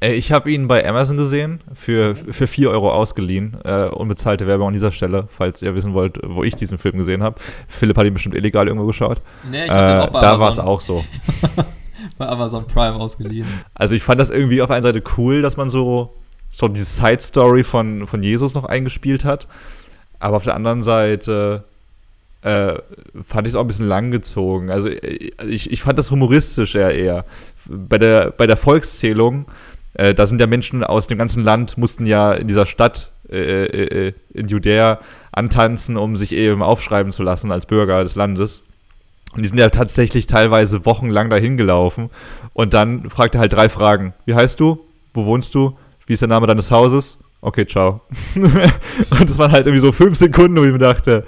Äh, 0.00 0.14
ich 0.14 0.32
habe 0.32 0.50
ihn 0.50 0.68
bei 0.68 0.88
Amazon 0.88 1.18
gesehen, 1.18 1.60
für, 1.74 2.16
für 2.16 2.46
4 2.46 2.70
Euro 2.70 2.90
ausgeliehen. 2.90 3.58
Äh, 3.62 3.88
unbezahlte 3.88 4.46
Werbung 4.46 4.68
an 4.68 4.72
dieser 4.72 4.90
Stelle, 4.90 5.28
falls 5.28 5.60
ihr 5.60 5.74
wissen 5.74 5.92
wollt, 5.92 6.18
wo 6.22 6.44
ich 6.44 6.54
diesen 6.54 6.78
Film 6.78 6.96
gesehen 6.96 7.22
habe. 7.22 7.38
Philipp 7.68 7.98
hat 7.98 8.06
ihn 8.06 8.14
bestimmt 8.14 8.34
illegal 8.34 8.66
irgendwo 8.66 8.86
geschaut. 8.86 9.20
Nee, 9.50 9.66
ich 9.66 9.70
äh, 9.70 9.74
auch 9.74 10.08
bei 10.08 10.20
Da 10.22 10.40
war 10.40 10.48
es 10.48 10.58
auch 10.58 10.80
so. 10.80 11.04
bei 12.18 12.26
Amazon 12.26 12.66
Prime 12.66 12.94
ausgeliehen. 12.94 13.46
Also 13.74 13.94
ich 13.94 14.02
fand 14.02 14.18
das 14.18 14.30
irgendwie 14.30 14.62
auf 14.62 14.70
einer 14.70 14.82
Seite 14.82 15.02
cool, 15.18 15.42
dass 15.42 15.58
man 15.58 15.68
so, 15.68 16.14
so 16.50 16.68
diese 16.68 16.86
Side-Story 16.86 17.64
von, 17.64 18.06
von 18.06 18.22
Jesus 18.22 18.54
noch 18.54 18.64
eingespielt 18.64 19.26
hat. 19.26 19.46
Aber 20.20 20.38
auf 20.38 20.44
der 20.44 20.54
anderen 20.54 20.82
Seite 20.82 21.64
äh, 22.46 22.78
fand 23.22 23.46
ich 23.46 23.52
es 23.52 23.56
auch 23.56 23.62
ein 23.62 23.66
bisschen 23.66 23.88
langgezogen. 23.88 24.70
Also 24.70 24.88
äh, 24.88 25.30
ich, 25.46 25.70
ich 25.70 25.82
fand 25.82 25.98
das 25.98 26.10
humoristisch 26.10 26.74
eher 26.74 26.94
eher. 26.94 27.24
Bei 27.66 27.98
der, 27.98 28.30
bei 28.30 28.46
der 28.46 28.56
Volkszählung 28.56 29.46
äh, 29.98 30.14
da 30.14 30.26
sind 30.26 30.40
ja 30.40 30.46
Menschen 30.46 30.84
aus 30.84 31.06
dem 31.06 31.18
ganzen 31.18 31.42
Land, 31.42 31.78
mussten 31.78 32.06
ja 32.06 32.34
in 32.34 32.48
dieser 32.48 32.66
Stadt 32.66 33.12
äh, 33.30 33.64
äh, 33.64 34.08
äh, 34.08 34.12
in 34.34 34.48
Judäa 34.48 35.00
antanzen, 35.32 35.96
um 35.96 36.16
sich 36.16 36.32
eben 36.32 36.62
aufschreiben 36.62 37.12
zu 37.12 37.22
lassen 37.22 37.50
als 37.50 37.66
Bürger 37.66 38.02
des 38.02 38.14
Landes. 38.14 38.62
Und 39.34 39.42
die 39.42 39.48
sind 39.48 39.58
ja 39.58 39.70
tatsächlich 39.70 40.26
teilweise 40.26 40.84
wochenlang 40.86 41.30
dahin 41.30 41.56
gelaufen. 41.56 42.10
Und 42.52 42.74
dann 42.74 43.08
fragt 43.10 43.34
er 43.34 43.40
halt 43.40 43.52
drei 43.52 43.68
Fragen. 43.68 44.14
Wie 44.24 44.34
heißt 44.34 44.60
du? 44.60 44.80
Wo 45.14 45.26
wohnst 45.26 45.54
du? 45.54 45.76
Wie 46.06 46.12
ist 46.12 46.22
der 46.22 46.28
Name 46.28 46.46
deines 46.46 46.70
Hauses? 46.70 47.18
Okay, 47.40 47.66
ciao. 47.66 48.02
und 48.34 49.30
das 49.30 49.38
waren 49.38 49.52
halt 49.52 49.66
irgendwie 49.66 49.84
so 49.84 49.92
fünf 49.92 50.16
Sekunden, 50.16 50.56
wo 50.58 50.64
ich 50.64 50.72
mir 50.72 50.78
dachte. 50.78 51.24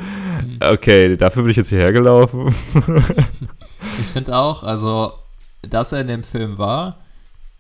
Okay, 0.61 1.17
dafür 1.17 1.43
bin 1.43 1.51
ich 1.51 1.57
jetzt 1.57 1.69
hierher 1.69 1.93
gelaufen. 1.93 2.49
ich 3.99 4.07
finde 4.13 4.37
auch, 4.37 4.63
also, 4.63 5.13
dass 5.63 5.93
er 5.93 6.01
in 6.01 6.09
dem 6.09 6.25
Film 6.25 6.59
war, 6.59 6.99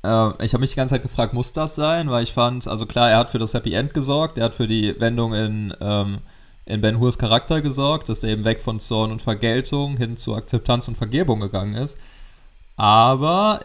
ähm, 0.02 0.34
ich 0.40 0.52
habe 0.54 0.60
mich 0.60 0.70
die 0.70 0.76
ganze 0.76 0.94
Zeit 0.94 1.02
gefragt, 1.02 1.34
muss 1.34 1.52
das 1.52 1.74
sein? 1.74 2.10
Weil 2.10 2.22
ich 2.22 2.32
fand, 2.32 2.68
also 2.68 2.86
klar, 2.86 3.10
er 3.10 3.18
hat 3.18 3.30
für 3.30 3.38
das 3.38 3.54
Happy 3.54 3.72
End 3.74 3.94
gesorgt, 3.94 4.38
er 4.38 4.44
hat 4.44 4.54
für 4.54 4.66
die 4.66 4.98
Wendung 5.00 5.34
in, 5.34 5.74
ähm, 5.80 6.18
in 6.66 6.80
Ben 6.80 6.98
Hurs 7.00 7.18
Charakter 7.18 7.60
gesorgt, 7.60 8.08
dass 8.08 8.22
er 8.22 8.30
eben 8.30 8.44
weg 8.44 8.60
von 8.60 8.78
Zorn 8.78 9.10
und 9.10 9.22
Vergeltung 9.22 9.96
hin 9.96 10.16
zu 10.16 10.34
Akzeptanz 10.34 10.88
und 10.88 10.96
Vergebung 10.96 11.40
gegangen 11.40 11.74
ist. 11.74 11.98
Aber 12.76 13.60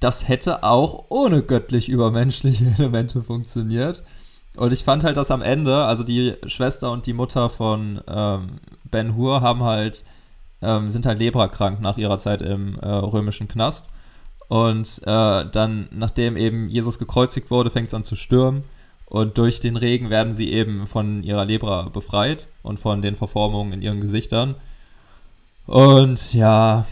das 0.00 0.28
hätte 0.28 0.64
auch 0.64 1.06
ohne 1.08 1.42
göttlich 1.42 1.88
übermenschliche 1.88 2.74
Elemente 2.78 3.22
funktioniert. 3.22 4.02
Und 4.56 4.72
ich 4.72 4.84
fand 4.84 5.04
halt, 5.04 5.16
dass 5.16 5.30
am 5.30 5.42
Ende, 5.42 5.84
also 5.84 6.04
die 6.04 6.34
Schwester 6.46 6.90
und 6.90 7.06
die 7.06 7.12
Mutter 7.12 7.50
von 7.50 8.00
ähm, 8.08 8.58
Ben 8.90 9.16
Hur 9.16 9.40
haben 9.40 9.62
halt, 9.62 10.04
ähm, 10.60 10.90
sind 10.90 11.06
halt 11.06 11.18
leprakrank 11.18 11.80
nach 11.80 11.96
ihrer 11.96 12.18
Zeit 12.18 12.42
im 12.42 12.78
äh, 12.78 12.86
römischen 12.88 13.48
Knast. 13.48 13.88
Und 14.48 15.00
äh, 15.04 15.44
dann, 15.50 15.88
nachdem 15.92 16.36
eben 16.36 16.68
Jesus 16.68 16.98
gekreuzigt 16.98 17.50
wurde, 17.50 17.70
fängt 17.70 17.88
es 17.88 17.94
an 17.94 18.04
zu 18.04 18.16
stürmen. 18.16 18.64
Und 19.06 19.38
durch 19.38 19.60
den 19.60 19.76
Regen 19.76 20.10
werden 20.10 20.32
sie 20.32 20.52
eben 20.52 20.86
von 20.86 21.22
ihrer 21.22 21.44
Lebra 21.44 21.88
befreit 21.88 22.48
und 22.62 22.78
von 22.78 23.02
den 23.02 23.16
Verformungen 23.16 23.72
in 23.72 23.82
ihren 23.82 24.00
Gesichtern. 24.00 24.56
Und 25.66 26.34
ja, 26.34 26.86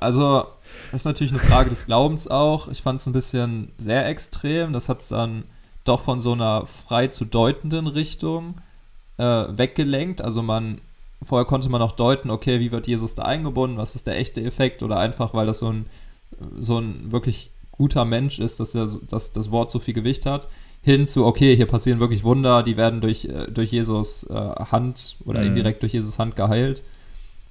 also 0.00 0.46
das 0.92 1.02
ist 1.02 1.04
natürlich 1.04 1.32
eine 1.32 1.40
Frage 1.40 1.70
des 1.70 1.86
Glaubens 1.86 2.28
auch. 2.28 2.68
Ich 2.68 2.82
fand 2.82 3.00
es 3.00 3.06
ein 3.06 3.12
bisschen 3.12 3.72
sehr 3.78 4.06
extrem. 4.06 4.72
Das 4.72 4.88
hat 4.88 5.00
es 5.00 5.08
dann 5.08 5.44
doch 5.88 6.02
von 6.02 6.20
so 6.20 6.32
einer 6.32 6.66
frei 6.66 7.08
zu 7.08 7.24
deutenden 7.24 7.86
Richtung 7.86 8.54
äh, 9.18 9.24
weggelenkt. 9.24 10.22
Also 10.22 10.42
man, 10.42 10.80
vorher 11.22 11.46
konnte 11.46 11.68
man 11.68 11.82
auch 11.82 11.92
deuten, 11.92 12.30
okay, 12.30 12.60
wie 12.60 12.72
wird 12.72 12.86
Jesus 12.86 13.14
da 13.14 13.22
eingebunden, 13.22 13.76
was 13.76 13.94
ist 13.94 14.06
der 14.06 14.18
echte 14.18 14.42
Effekt 14.42 14.82
oder 14.82 14.98
einfach, 14.98 15.34
weil 15.34 15.46
das 15.46 15.60
so 15.60 15.70
ein 15.72 15.86
so 16.58 16.78
ein 16.78 17.12
wirklich 17.12 17.50
guter 17.72 18.04
Mensch 18.04 18.38
ist, 18.38 18.60
dass, 18.60 18.74
er, 18.74 18.88
dass 19.08 19.32
das 19.32 19.50
Wort 19.50 19.70
so 19.70 19.78
viel 19.78 19.94
Gewicht 19.94 20.26
hat, 20.26 20.48
hin 20.82 21.06
zu, 21.06 21.24
okay, 21.24 21.56
hier 21.56 21.66
passieren 21.66 22.00
wirklich 22.00 22.24
Wunder, 22.24 22.62
die 22.62 22.76
werden 22.76 23.00
durch, 23.00 23.26
äh, 23.26 23.50
durch 23.50 23.72
Jesus 23.72 24.24
äh, 24.24 24.34
Hand 24.34 25.16
oder 25.24 25.40
mhm. 25.40 25.48
indirekt 25.48 25.82
durch 25.82 25.92
Jesus 25.92 26.18
Hand 26.18 26.36
geheilt. 26.36 26.82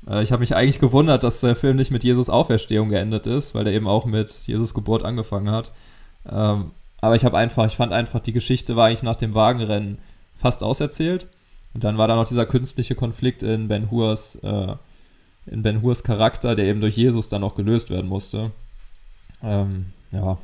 Äh, 0.08 0.24
ich 0.24 0.32
habe 0.32 0.39
mich 0.39 0.56
eigentlich 0.56 0.80
gewundert, 0.80 1.24
dass 1.24 1.41
der 1.41 1.56
Film 1.56 1.76
nicht 1.78 1.91
mit 1.91 2.04
Jesus 2.04 2.30
Auferstehung 2.30 2.89
geendet 2.89 3.28
ist, 3.28 3.54
weil 3.54 3.65
der 3.65 3.74
eben 3.74 3.88
auch 3.88 4.06
mit 4.06 4.32
Jesus 4.45 4.74
Geburt 4.74 5.04
angefangen 5.04 5.52
hat. 5.52 5.71
Ähm, 6.30 6.71
aber 7.06 7.15
ich 7.15 7.24
habe 7.24 7.38
einfach, 7.38 7.68
ich 7.68 7.76
fand 7.76 7.94
einfach, 7.94 8.20
die 8.20 8.34
Geschichte 8.34 8.76
war 8.76 8.88
eigentlich 8.88 9.04
nach 9.04 9.15
dem 9.15 9.36
Wagenrennen 9.36 10.00
fast 10.41 10.63
auserzählt. 10.63 11.28
Und 11.76 11.84
dann 11.84 12.00
war 12.00 12.08
da 12.08 12.15
noch 12.15 12.28
dieser 12.28 12.48
künstliche 12.48 12.96
Konflikt 12.96 13.44
in 13.44 13.68
Ben 13.68 13.91
Hurs, 13.91 14.38
äh, 14.38 14.74
in 15.46 15.62
Ben 15.62 15.84
Hurs 15.84 16.04
Charakter, 16.04 16.56
der 16.56 16.65
eben 16.65 16.82
durch 16.82 16.98
Jesus 16.98 17.30
dann 17.30 17.44
auch 17.44 17.54
gelöst 17.54 17.91
werden 17.91 18.08
musste. 18.08 18.50
Ähm, 19.44 19.94
ja, 20.12 20.39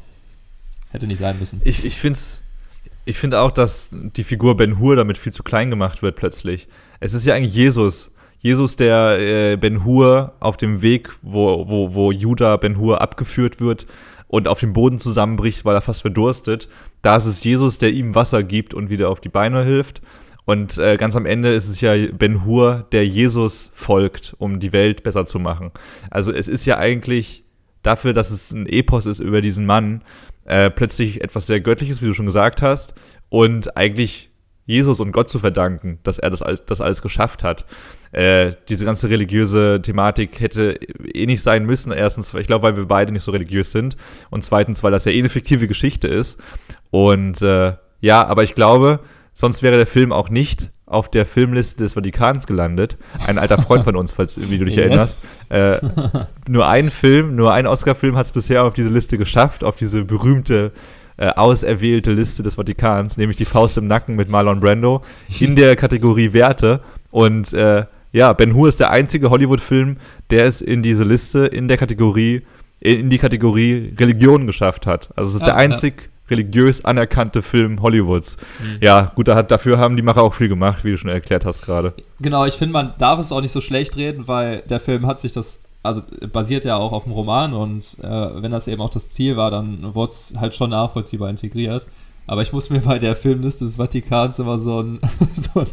hätte 0.91 1.07
nicht 1.07 1.17
sein 1.17 1.39
müssen. 1.39 1.61
Ich, 1.63 1.83
ich 1.83 1.95
finde 1.95 2.19
ich 3.05 3.17
finde 3.17 3.39
auch, 3.39 3.49
dass 3.49 3.89
die 3.91 4.23
Figur 4.23 4.55
Ben 4.55 4.77
Hur 4.77 4.95
damit 4.95 5.17
viel 5.17 5.31
zu 5.31 5.41
klein 5.41 5.71
gemacht 5.71 6.03
wird 6.03 6.15
plötzlich. 6.15 6.67
Es 6.99 7.15
ist 7.15 7.25
ja 7.25 7.33
eigentlich 7.33 7.55
Jesus. 7.55 8.11
Jesus, 8.39 8.75
der 8.75 9.17
äh, 9.19 9.57
Ben 9.57 9.83
Hur 9.83 10.33
auf 10.39 10.57
dem 10.57 10.83
Weg, 10.83 11.09
wo, 11.23 11.67
wo, 11.67 11.95
wo 11.95 12.11
Judah 12.11 12.57
Ben 12.57 12.77
Hur 12.77 13.01
abgeführt 13.01 13.59
wird 13.59 13.87
und 14.31 14.47
auf 14.47 14.61
dem 14.61 14.71
Boden 14.71 14.97
zusammenbricht, 14.97 15.65
weil 15.65 15.75
er 15.75 15.81
fast 15.81 16.03
verdurstet. 16.03 16.69
Da 17.01 17.17
ist 17.17 17.25
es 17.25 17.43
Jesus, 17.43 17.79
der 17.79 17.91
ihm 17.91 18.15
Wasser 18.15 18.43
gibt 18.43 18.73
und 18.73 18.89
wieder 18.89 19.09
auf 19.09 19.19
die 19.19 19.27
Beine 19.27 19.65
hilft. 19.65 20.01
Und 20.45 20.77
äh, 20.77 20.95
ganz 20.95 21.17
am 21.17 21.25
Ende 21.25 21.49
ist 21.49 21.67
es 21.67 21.81
ja 21.81 21.93
Ben 22.13 22.45
Hur, 22.45 22.87
der 22.93 23.05
Jesus 23.05 23.71
folgt, 23.75 24.33
um 24.39 24.61
die 24.61 24.71
Welt 24.71 25.03
besser 25.03 25.25
zu 25.25 25.37
machen. 25.37 25.71
Also 26.11 26.31
es 26.31 26.47
ist 26.47 26.65
ja 26.65 26.77
eigentlich 26.77 27.43
dafür, 27.83 28.13
dass 28.13 28.31
es 28.31 28.51
ein 28.51 28.67
Epos 28.67 29.05
ist 29.05 29.19
über 29.19 29.41
diesen 29.41 29.65
Mann, 29.65 30.01
äh, 30.45 30.69
plötzlich 30.69 31.21
etwas 31.21 31.47
sehr 31.47 31.59
Göttliches, 31.59 32.01
wie 32.01 32.05
du 32.05 32.13
schon 32.13 32.25
gesagt 32.25 32.61
hast, 32.61 32.95
und 33.27 33.75
eigentlich 33.75 34.30
Jesus 34.65 34.99
und 34.99 35.11
Gott 35.11 35.29
zu 35.29 35.39
verdanken, 35.39 35.99
dass 36.03 36.17
er 36.19 36.29
das 36.29 36.41
alles, 36.41 36.65
das 36.65 36.81
alles 36.81 37.01
geschafft 37.01 37.43
hat. 37.43 37.65
Äh, 38.11 38.53
diese 38.69 38.85
ganze 38.85 39.09
religiöse 39.09 39.81
Thematik 39.81 40.39
hätte 40.39 40.77
eh 41.13 41.25
nicht 41.25 41.41
sein 41.41 41.65
müssen. 41.65 41.91
Erstens, 41.91 42.33
ich 42.33 42.47
glaube, 42.47 42.63
weil 42.63 42.77
wir 42.77 42.85
beide 42.85 43.11
nicht 43.11 43.23
so 43.23 43.31
religiös 43.31 43.71
sind. 43.71 43.97
Und 44.29 44.43
zweitens, 44.43 44.83
weil 44.83 44.91
das 44.91 45.05
ja 45.05 45.11
eh 45.11 45.19
eine 45.19 45.29
fiktive 45.29 45.67
Geschichte 45.67 46.07
ist. 46.07 46.39
Und 46.89 47.41
äh, 47.41 47.73
ja, 47.99 48.25
aber 48.25 48.43
ich 48.43 48.55
glaube, 48.55 48.99
sonst 49.33 49.63
wäre 49.63 49.77
der 49.77 49.87
Film 49.87 50.11
auch 50.11 50.29
nicht 50.29 50.71
auf 50.91 51.09
der 51.09 51.25
Filmliste 51.25 51.83
des 51.83 51.93
Vatikans 51.93 52.47
gelandet. 52.47 52.97
Ein 53.25 53.37
alter 53.37 53.57
Freund 53.57 53.85
von 53.85 53.95
uns, 53.95 54.11
falls 54.11 54.39
wie 54.49 54.57
du 54.57 54.65
dich 54.65 54.75
yes. 54.75 55.47
erinnerst. 55.49 55.51
Äh, 55.51 55.79
nur 56.49 56.67
ein 56.67 56.89
Film, 56.89 57.35
nur 57.35 57.53
ein 57.53 57.65
Oscar-Film 57.65 58.17
hat 58.17 58.25
es 58.25 58.33
bisher 58.33 58.65
auf 58.65 58.73
diese 58.73 58.89
Liste 58.89 59.17
geschafft, 59.17 59.63
auf 59.63 59.77
diese 59.77 60.03
berühmte 60.03 60.73
äh, 61.21 61.35
auserwählte 61.35 62.11
Liste 62.13 62.41
des 62.41 62.55
Vatikans, 62.55 63.15
nämlich 63.15 63.37
die 63.37 63.45
Faust 63.45 63.77
im 63.77 63.85
Nacken 63.85 64.15
mit 64.15 64.27
Marlon 64.27 64.59
Brando 64.59 65.03
in 65.39 65.55
der 65.55 65.75
Kategorie 65.75 66.33
Werte. 66.33 66.81
Und 67.11 67.53
äh, 67.53 67.85
ja, 68.11 68.33
Ben 68.33 68.55
Hur 68.55 68.67
ist 68.67 68.79
der 68.79 68.89
einzige 68.89 69.29
Hollywood-Film, 69.29 69.97
der 70.31 70.45
es 70.45 70.63
in 70.63 70.81
diese 70.81 71.03
Liste 71.03 71.45
in 71.45 71.67
der 71.67 71.77
Kategorie 71.77 72.41
in 72.79 73.11
die 73.11 73.19
Kategorie 73.19 73.93
Religion 73.99 74.47
geschafft 74.47 74.87
hat. 74.87 75.09
Also 75.15 75.29
es 75.29 75.35
ist 75.35 75.41
ja, 75.41 75.47
der 75.47 75.57
einzig 75.57 76.09
religiös 76.31 76.83
anerkannte 76.83 77.43
Film 77.43 77.83
Hollywoods. 77.83 78.37
Mhm. 78.59 78.77
Ja, 78.81 79.11
gut, 79.13 79.27
dafür 79.27 79.77
haben 79.77 79.95
die 79.95 80.01
Macher 80.01 80.23
auch 80.23 80.33
viel 80.33 80.49
gemacht, 80.49 80.83
wie 80.83 80.89
du 80.89 80.97
schon 80.97 81.11
erklärt 81.11 81.45
hast 81.45 81.61
gerade. 81.61 81.93
Genau, 82.19 82.47
ich 82.47 82.55
finde, 82.55 82.73
man 82.73 82.95
darf 82.97 83.19
es 83.19 83.31
auch 83.31 83.41
nicht 83.41 83.51
so 83.51 83.61
schlecht 83.61 83.95
reden, 83.95 84.27
weil 84.27 84.63
der 84.67 84.79
Film 84.79 85.05
hat 85.05 85.19
sich 85.19 85.33
das 85.33 85.61
also 85.83 86.01
basiert 86.31 86.63
ja 86.63 86.77
auch 86.77 86.91
auf 86.91 87.05
dem 87.05 87.13
Roman 87.13 87.53
und 87.53 87.97
äh, 88.03 88.41
wenn 88.41 88.51
das 88.51 88.67
eben 88.67 88.81
auch 88.81 88.89
das 88.89 89.09
Ziel 89.09 89.35
war, 89.35 89.49
dann 89.51 89.95
wurde 89.95 90.11
es 90.11 90.33
halt 90.37 90.53
schon 90.53 90.69
nachvollziehbar 90.69 91.29
integriert. 91.29 91.87
Aber 92.27 92.43
ich 92.43 92.53
muss 92.53 92.69
mir 92.69 92.79
bei 92.79 92.99
der 92.99 93.15
Filmliste 93.15 93.65
des 93.65 93.77
Vatikans 93.77 94.37
immer 94.39 94.59
so 94.59 94.81
ein, 94.81 94.99
so 95.35 95.61
ein 95.61 95.67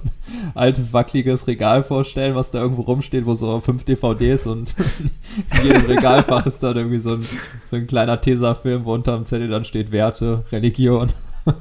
altes, 0.55 0.93
wackeliges 0.93 1.47
Regal 1.47 1.85
vorstellen, 1.85 2.35
was 2.35 2.51
da 2.51 2.59
irgendwo 2.59 2.83
rumsteht, 2.83 3.27
wo 3.27 3.35
so 3.35 3.61
fünf 3.61 3.85
DVDs 3.85 4.47
und 4.47 4.75
in 5.61 5.67
jedem 5.67 5.85
Regalfach 5.85 6.47
ist 6.47 6.63
dann 6.63 6.77
irgendwie 6.77 6.99
so 6.99 7.13
ein, 7.13 7.27
so 7.67 7.77
ein 7.77 7.87
kleiner 7.87 8.21
Tesafilm, 8.21 8.87
wo 8.87 8.95
unterm 8.95 9.27
Zettel 9.27 9.49
dann 9.49 9.65
steht 9.65 9.93
Werte, 9.93 10.45
Religion. 10.51 11.13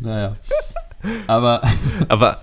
naja. 0.00 0.36
Aber. 1.26 1.60
Aber 2.08 2.38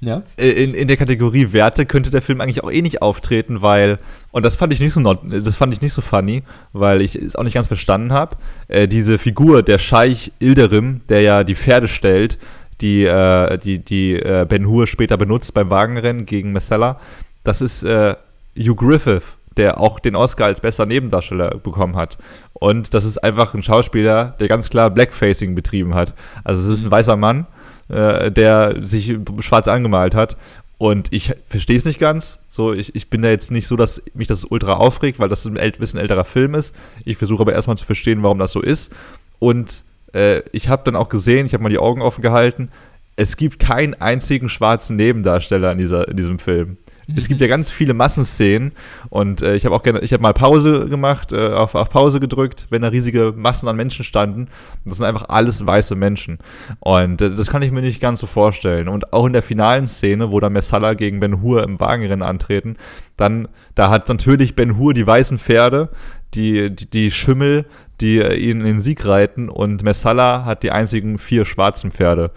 ja. 0.00 0.22
in, 0.36 0.74
in 0.74 0.86
der 0.88 0.96
Kategorie 0.96 1.52
Werte 1.52 1.84
könnte 1.84 2.10
der 2.10 2.22
Film 2.22 2.40
eigentlich 2.40 2.62
auch 2.62 2.70
eh 2.70 2.82
nicht 2.82 3.02
auftreten, 3.02 3.62
weil, 3.62 3.98
und 4.30 4.46
das 4.46 4.56
fand 4.56 4.72
ich 4.72 4.80
nicht 4.80 4.92
so 4.92 5.00
not, 5.00 5.20
das 5.24 5.56
fand 5.56 5.72
ich 5.72 5.80
nicht 5.80 5.92
so 5.92 6.02
funny, 6.02 6.42
weil 6.72 7.02
ich 7.02 7.16
es 7.16 7.34
auch 7.34 7.42
nicht 7.42 7.54
ganz 7.54 7.66
verstanden 7.66 8.12
habe. 8.12 8.36
Äh, 8.68 8.86
diese 8.86 9.18
Figur, 9.18 9.62
der 9.62 9.78
Scheich 9.78 10.32
Ilderim, 10.38 11.00
der 11.08 11.22
ja 11.22 11.44
die 11.44 11.56
Pferde 11.56 11.88
stellt, 11.88 12.38
die, 12.80 13.04
äh, 13.04 13.58
die, 13.58 13.78
die 13.78 14.14
äh, 14.14 14.46
Ben 14.48 14.66
Hur 14.66 14.86
später 14.86 15.16
benutzt 15.16 15.52
beim 15.54 15.70
Wagenrennen 15.70 16.26
gegen 16.26 16.52
Messella, 16.52 17.00
das 17.42 17.60
ist 17.60 17.82
äh, 17.82 18.14
Hugh 18.56 18.76
Griffith, 18.76 19.36
der 19.56 19.80
auch 19.80 19.98
den 19.98 20.14
Oscar 20.14 20.46
als 20.46 20.60
bester 20.60 20.86
Nebendarsteller 20.86 21.58
bekommen 21.58 21.96
hat. 21.96 22.18
Und 22.52 22.94
das 22.94 23.04
ist 23.04 23.18
einfach 23.18 23.54
ein 23.54 23.62
Schauspieler, 23.62 24.36
der 24.38 24.48
ganz 24.48 24.70
klar 24.70 24.90
Blackfacing 24.90 25.54
betrieben 25.54 25.94
hat. 25.94 26.14
Also 26.44 26.70
es 26.70 26.78
ist 26.78 26.84
ein 26.84 26.90
weißer 26.90 27.16
Mann, 27.16 27.46
äh, 27.88 28.30
der 28.30 28.76
sich 28.82 29.16
schwarz 29.40 29.68
angemalt 29.68 30.14
hat. 30.14 30.36
Und 30.78 31.12
ich 31.12 31.32
verstehe 31.48 31.76
es 31.76 31.84
nicht 31.84 31.98
ganz. 31.98 32.40
So, 32.48 32.72
ich, 32.72 32.94
ich 32.94 33.10
bin 33.10 33.22
da 33.22 33.28
jetzt 33.28 33.50
nicht 33.50 33.66
so, 33.66 33.74
dass 33.74 34.00
mich 34.14 34.28
das 34.28 34.44
ultra 34.44 34.74
aufregt, 34.74 35.18
weil 35.18 35.28
das 35.28 35.44
ein 35.44 35.72
bisschen 35.78 35.98
älterer 35.98 36.24
Film 36.24 36.54
ist. 36.54 36.74
Ich 37.04 37.16
versuche 37.16 37.42
aber 37.42 37.52
erstmal 37.52 37.76
zu 37.76 37.84
verstehen, 37.84 38.22
warum 38.22 38.38
das 38.38 38.52
so 38.52 38.60
ist. 38.60 38.92
Und 39.40 39.82
äh, 40.14 40.42
ich 40.52 40.68
habe 40.68 40.82
dann 40.84 40.94
auch 40.94 41.08
gesehen, 41.08 41.46
ich 41.46 41.54
habe 41.54 41.64
mal 41.64 41.68
die 41.68 41.78
Augen 41.78 42.00
offen 42.00 42.22
gehalten, 42.22 42.70
es 43.16 43.36
gibt 43.36 43.58
keinen 43.58 43.94
einzigen 43.94 44.48
schwarzen 44.48 44.94
Nebendarsteller 44.94 45.72
in, 45.72 45.78
dieser, 45.78 46.06
in 46.06 46.16
diesem 46.16 46.38
Film. 46.38 46.76
Es 47.16 47.28
gibt 47.28 47.40
ja 47.40 47.46
ganz 47.46 47.70
viele 47.70 47.94
Massenszenen 47.94 48.72
und 49.08 49.40
äh, 49.42 49.56
ich 49.56 49.64
habe 49.64 49.74
auch 49.74 49.82
gerne, 49.82 50.00
ich 50.00 50.12
habe 50.12 50.22
mal 50.22 50.34
Pause 50.34 50.86
gemacht, 50.88 51.32
äh, 51.32 51.48
auf, 51.54 51.74
auf 51.74 51.88
Pause 51.88 52.20
gedrückt, 52.20 52.66
wenn 52.70 52.82
da 52.82 52.88
riesige 52.88 53.32
Massen 53.34 53.68
an 53.68 53.76
Menschen 53.76 54.04
standen. 54.04 54.48
Das 54.84 54.96
sind 54.96 55.06
einfach 55.06 55.28
alles 55.28 55.64
weiße 55.64 55.94
Menschen. 55.94 56.38
Und 56.80 57.22
äh, 57.22 57.30
das 57.30 57.46
kann 57.48 57.62
ich 57.62 57.72
mir 57.72 57.80
nicht 57.80 58.00
ganz 58.00 58.20
so 58.20 58.26
vorstellen. 58.26 58.88
Und 58.88 59.12
auch 59.12 59.26
in 59.26 59.32
der 59.32 59.42
finalen 59.42 59.86
Szene, 59.86 60.30
wo 60.30 60.38
da 60.40 60.50
Messala 60.50 60.94
gegen 60.94 61.20
Ben 61.20 61.40
Hur 61.40 61.62
im 61.62 61.80
Wagenrennen 61.80 62.22
antreten, 62.22 62.76
dann, 63.16 63.48
da 63.74 63.90
hat 63.90 64.08
natürlich 64.08 64.54
Ben 64.54 64.76
Hur 64.76 64.92
die 64.92 65.06
weißen 65.06 65.38
Pferde, 65.38 65.88
die, 66.34 66.74
die, 66.74 66.90
die 66.90 67.10
Schimmel, 67.10 67.64
die 68.00 68.18
äh, 68.18 68.34
ihn 68.34 68.60
in 68.60 68.66
den 68.66 68.80
Sieg 68.80 69.04
reiten 69.04 69.48
und 69.48 69.82
Messala 69.82 70.44
hat 70.44 70.62
die 70.62 70.70
einzigen 70.70 71.18
vier 71.18 71.44
schwarzen 71.44 71.90
Pferde. 71.90 72.30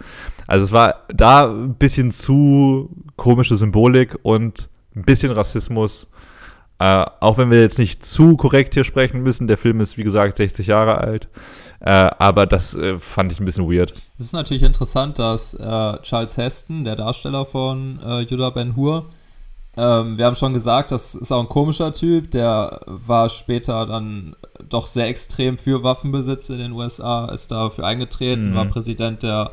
Also 0.46 0.64
es 0.64 0.72
war 0.72 1.04
da 1.08 1.50
ein 1.50 1.74
bisschen 1.74 2.10
zu 2.10 2.90
komische 3.16 3.56
Symbolik 3.56 4.18
und 4.22 4.68
ein 4.94 5.02
bisschen 5.04 5.32
Rassismus. 5.32 6.08
Äh, 6.78 7.04
auch 7.20 7.38
wenn 7.38 7.50
wir 7.50 7.60
jetzt 7.60 7.78
nicht 7.78 8.04
zu 8.04 8.36
korrekt 8.36 8.74
hier 8.74 8.84
sprechen 8.84 9.22
müssen, 9.22 9.46
der 9.46 9.56
Film 9.56 9.80
ist 9.80 9.98
wie 9.98 10.02
gesagt 10.02 10.36
60 10.36 10.66
Jahre 10.66 10.98
alt, 10.98 11.28
äh, 11.80 11.90
aber 11.90 12.44
das 12.46 12.74
äh, 12.74 12.98
fand 12.98 13.30
ich 13.30 13.38
ein 13.38 13.44
bisschen 13.44 13.70
weird. 13.70 13.94
Es 14.18 14.26
ist 14.26 14.32
natürlich 14.32 14.64
interessant, 14.64 15.18
dass 15.18 15.54
äh, 15.54 15.58
Charles 16.02 16.36
Heston, 16.36 16.82
der 16.82 16.96
Darsteller 16.96 17.46
von 17.46 18.00
äh, 18.04 18.20
Judah 18.22 18.50
Ben 18.50 18.74
Hur, 18.74 19.06
ähm, 19.76 20.18
wir 20.18 20.26
haben 20.26 20.34
schon 20.34 20.52
gesagt, 20.52 20.90
das 20.90 21.14
ist 21.14 21.32
auch 21.32 21.40
ein 21.40 21.48
komischer 21.48 21.92
Typ, 21.92 22.30
der 22.30 22.80
war 22.86 23.28
später 23.28 23.86
dann 23.86 24.36
doch 24.68 24.86
sehr 24.86 25.06
extrem 25.08 25.56
für 25.58 25.82
Waffenbesitz 25.82 26.50
in 26.50 26.58
den 26.58 26.72
USA, 26.72 27.26
ist 27.26 27.50
dafür 27.50 27.84
eingetreten, 27.84 28.50
Mhm. 28.50 28.54
war 28.54 28.64
Präsident 28.66 29.22
der 29.22 29.52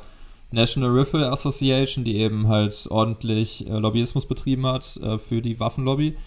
National 0.52 0.90
Rifle 0.90 1.30
Association, 1.32 2.04
die 2.04 2.18
eben 2.18 2.48
halt 2.48 2.88
ordentlich 2.90 3.68
äh, 3.70 3.78
Lobbyismus 3.78 4.26
betrieben 4.26 4.66
hat 4.66 4.98
äh, 4.98 5.18
für 5.20 5.42
die 5.42 5.60
Waffenlobby 5.60 6.18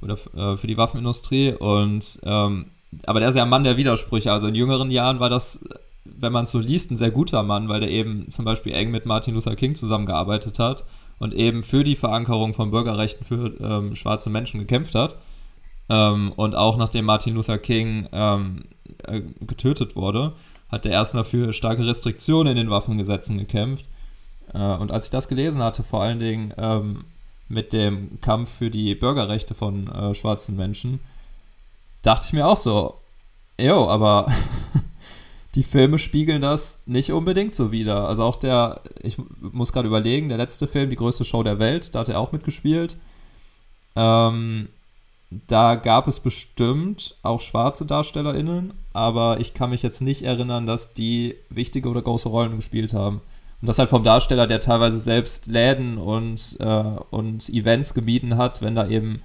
oder 0.00 0.16
äh, 0.36 0.56
für 0.56 0.66
die 0.66 0.76
Waffenindustrie. 0.76 1.52
Und 1.52 2.20
ähm, 2.22 2.66
aber 3.06 3.20
der 3.20 3.30
ist 3.30 3.34
ja 3.34 3.42
ein 3.42 3.48
Mann 3.48 3.64
der 3.64 3.76
Widersprüche. 3.76 4.32
Also 4.32 4.46
in 4.46 4.54
jüngeren 4.54 4.90
Jahren 4.90 5.18
war 5.18 5.30
das, 5.30 5.60
wenn 6.04 6.32
man 6.32 6.44
es 6.44 6.52
so 6.52 6.58
liest, 6.58 6.90
ein 6.90 6.96
sehr 6.96 7.10
guter 7.10 7.42
Mann, 7.42 7.68
weil 7.68 7.80
der 7.80 7.90
eben 7.90 8.30
zum 8.30 8.44
Beispiel 8.44 8.72
eng 8.72 8.90
mit 8.90 9.04
Martin 9.04 9.34
Luther 9.34 9.56
King 9.56 9.74
zusammengearbeitet 9.74 10.58
hat 10.58 10.84
und 11.18 11.34
eben 11.34 11.62
für 11.62 11.84
die 11.84 11.96
Verankerung 11.96 12.54
von 12.54 12.70
Bürgerrechten 12.70 13.24
für 13.24 13.54
ähm, 13.60 13.94
schwarze 13.94 14.30
Menschen 14.30 14.60
gekämpft 14.60 14.94
hat. 14.94 15.16
Ähm, 15.88 16.32
und 16.36 16.54
auch 16.54 16.76
nachdem 16.76 17.04
Martin 17.04 17.34
Luther 17.34 17.58
King 17.58 18.08
ähm, 18.12 18.64
äh, 19.04 19.20
getötet 19.40 19.96
wurde, 19.96 20.32
hat 20.70 20.86
er 20.86 20.92
erstmal 20.92 21.24
für 21.24 21.52
starke 21.52 21.86
Restriktionen 21.86 22.52
in 22.52 22.56
den 22.56 22.70
Waffengesetzen 22.70 23.38
gekämpft. 23.38 23.86
Äh, 24.54 24.58
und 24.58 24.90
als 24.90 25.04
ich 25.04 25.10
das 25.10 25.28
gelesen 25.28 25.62
hatte, 25.62 25.82
vor 25.82 26.02
allen 26.02 26.20
Dingen 26.20 26.54
ähm, 26.56 27.04
mit 27.48 27.72
dem 27.72 28.20
Kampf 28.20 28.50
für 28.50 28.70
die 28.70 28.94
Bürgerrechte 28.94 29.54
von 29.54 29.88
äh, 29.88 30.14
schwarzen 30.14 30.56
Menschen, 30.56 31.00
dachte 32.02 32.26
ich 32.26 32.32
mir 32.32 32.46
auch 32.46 32.56
so, 32.56 32.94
jo, 33.60 33.86
aber 33.88 34.26
die 35.54 35.62
Filme 35.62 35.98
spiegeln 35.98 36.40
das 36.40 36.80
nicht 36.86 37.12
unbedingt 37.12 37.54
so 37.54 37.72
wider. 37.72 38.08
Also 38.08 38.22
auch 38.22 38.36
der, 38.36 38.80
ich 39.02 39.18
muss 39.40 39.72
gerade 39.72 39.88
überlegen, 39.88 40.28
der 40.28 40.38
letzte 40.38 40.66
Film, 40.66 40.90
die 40.90 40.96
größte 40.96 41.24
Show 41.24 41.42
der 41.42 41.58
Welt, 41.58 41.94
da 41.94 42.00
hat 42.00 42.08
er 42.08 42.18
auch 42.18 42.32
mitgespielt. 42.32 42.96
Ähm, 43.94 44.68
da 45.46 45.74
gab 45.74 46.08
es 46.08 46.20
bestimmt 46.20 47.16
auch 47.22 47.40
schwarze 47.40 47.84
DarstellerInnen, 47.86 48.72
aber 48.92 49.40
ich 49.40 49.54
kann 49.54 49.70
mich 49.70 49.82
jetzt 49.82 50.00
nicht 50.00 50.22
erinnern, 50.22 50.66
dass 50.66 50.94
die 50.94 51.36
wichtige 51.50 51.88
oder 51.88 52.02
große 52.02 52.28
Rollen 52.28 52.56
gespielt 52.56 52.94
haben. 52.94 53.20
Und 53.60 53.68
das 53.68 53.78
halt 53.78 53.90
vom 53.90 54.04
Darsteller, 54.04 54.46
der 54.46 54.60
teilweise 54.60 54.98
selbst 54.98 55.46
Läden 55.46 55.98
und, 55.98 56.56
äh, 56.60 56.84
und 57.10 57.48
Events 57.48 57.94
gemieden 57.94 58.36
hat, 58.36 58.60
wenn 58.60 58.74
da 58.74 58.88
eben, 58.88 59.22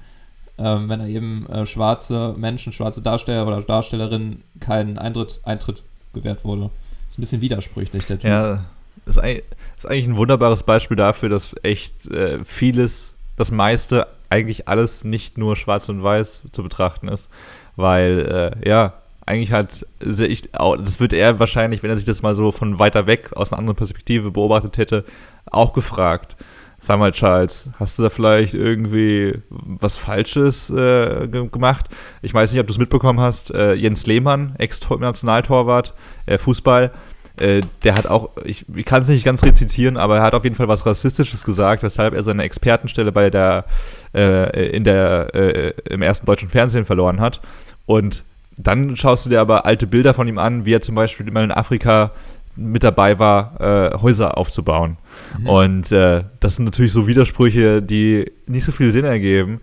ähm, 0.57 0.89
wenn 0.89 0.99
da 0.99 1.07
eben 1.07 1.47
äh, 1.47 1.65
schwarze 1.65 2.35
Menschen, 2.37 2.71
schwarze 2.71 3.01
Darsteller 3.01 3.47
oder 3.47 3.61
Darstellerinnen 3.61 4.43
keinen 4.59 4.97
Eintritt, 4.97 5.39
Eintritt 5.43 5.83
gewährt 6.17 6.43
wurde. 6.43 6.69
Ist 7.07 7.17
ein 7.17 7.21
bisschen 7.21 7.41
widersprüchlich, 7.41 8.05
der 8.05 8.19
Typ. 8.19 8.29
Ja, 8.29 8.65
ist, 9.05 9.17
ist 9.17 9.85
eigentlich 9.85 10.07
ein 10.07 10.17
wunderbares 10.17 10.63
Beispiel 10.63 10.97
dafür, 10.97 11.29
dass 11.29 11.55
echt 11.63 12.07
äh, 12.07 12.43
vieles, 12.43 13.15
das 13.37 13.51
meiste, 13.51 14.07
eigentlich 14.29 14.67
alles 14.67 15.03
nicht 15.03 15.37
nur 15.37 15.55
schwarz 15.55 15.89
und 15.89 16.03
weiß 16.03 16.43
zu 16.51 16.63
betrachten 16.63 17.07
ist. 17.07 17.29
Weil, 17.75 18.53
äh, 18.63 18.69
ja, 18.69 18.93
eigentlich 19.25 19.51
halt, 19.51 19.85
das 19.99 20.99
wird 20.99 21.13
er 21.13 21.39
wahrscheinlich, 21.39 21.83
wenn 21.83 21.89
er 21.89 21.97
sich 21.97 22.05
das 22.05 22.21
mal 22.21 22.33
so 22.33 22.51
von 22.51 22.79
weiter 22.79 23.07
weg 23.07 23.31
aus 23.35 23.51
einer 23.51 23.59
anderen 23.59 23.75
Perspektive 23.77 24.31
beobachtet 24.31 24.77
hätte, 24.77 25.05
auch 25.45 25.73
gefragt. 25.73 26.35
Sag 26.79 26.99
mal, 26.99 27.11
Charles, 27.11 27.71
hast 27.79 27.97
du 27.97 28.03
da 28.03 28.09
vielleicht 28.09 28.53
irgendwie 28.53 29.39
was 29.49 29.97
Falsches 29.97 30.69
äh, 30.69 31.27
ge 31.27 31.47
gemacht? 31.47 31.85
Ich 32.21 32.33
weiß 32.33 32.51
nicht, 32.51 32.61
ob 32.61 32.67
du 32.67 32.71
es 32.71 32.77
mitbekommen 32.77 33.19
hast. 33.19 33.51
Äh, 33.51 33.73
Jens 33.73 34.05
Lehmann, 34.05 34.55
Ex-Nationaltorwart, 34.57 35.95
äh, 36.27 36.37
Fußball, 36.37 36.91
äh, 37.37 37.61
der 37.83 37.95
hat 37.95 38.07
auch, 38.07 38.29
ich, 38.43 38.65
ich 38.73 38.85
kann 38.85 39.01
es 39.01 39.09
nicht 39.09 39.25
ganz 39.25 39.43
rezitieren, 39.43 39.97
aber 39.97 40.17
er 40.17 40.23
hat 40.23 40.33
auf 40.33 40.43
jeden 40.43 40.55
Fall 40.55 40.67
was 40.67 40.85
Rassistisches 40.85 41.43
gesagt, 41.43 41.83
weshalb 41.83 42.13
er 42.13 42.23
seine 42.23 42.43
Expertenstelle 42.43 43.11
bei 43.11 43.29
der, 43.29 43.65
äh, 44.13 44.69
in 44.69 44.83
der, 44.83 45.33
äh, 45.35 45.73
im 45.89 46.01
ersten 46.01 46.25
deutschen 46.25 46.49
Fernsehen 46.49 46.85
verloren 46.85 47.19
hat. 47.19 47.41
Und 47.85 48.23
dann 48.57 48.95
schaust 48.95 49.25
du 49.25 49.29
dir 49.29 49.39
aber 49.39 49.67
alte 49.67 49.85
Bilder 49.85 50.15
von 50.15 50.27
ihm 50.27 50.39
an, 50.39 50.65
wie 50.65 50.73
er 50.73 50.81
zum 50.81 50.95
Beispiel 50.95 51.29
mal 51.31 51.43
in 51.43 51.51
Afrika 51.51 52.11
mit 52.57 52.83
dabei 52.83 53.19
war, 53.19 53.61
äh, 53.61 53.97
Häuser 53.97 54.37
aufzubauen. 54.37 54.97
Und 55.45 55.91
äh, 55.91 56.23
das 56.39 56.55
sind 56.55 56.65
natürlich 56.65 56.91
so 56.91 57.07
Widersprüche, 57.07 57.81
die 57.81 58.31
nicht 58.47 58.65
so 58.65 58.71
viel 58.71 58.91
Sinn 58.91 59.05
ergeben, 59.05 59.61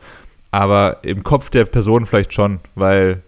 aber 0.51 0.99
im 1.03 1.23
Kopf 1.23 1.51
der 1.51 1.65
Person 1.65 2.07
vielleicht 2.07 2.33
schon, 2.33 2.61
weil 2.75 3.23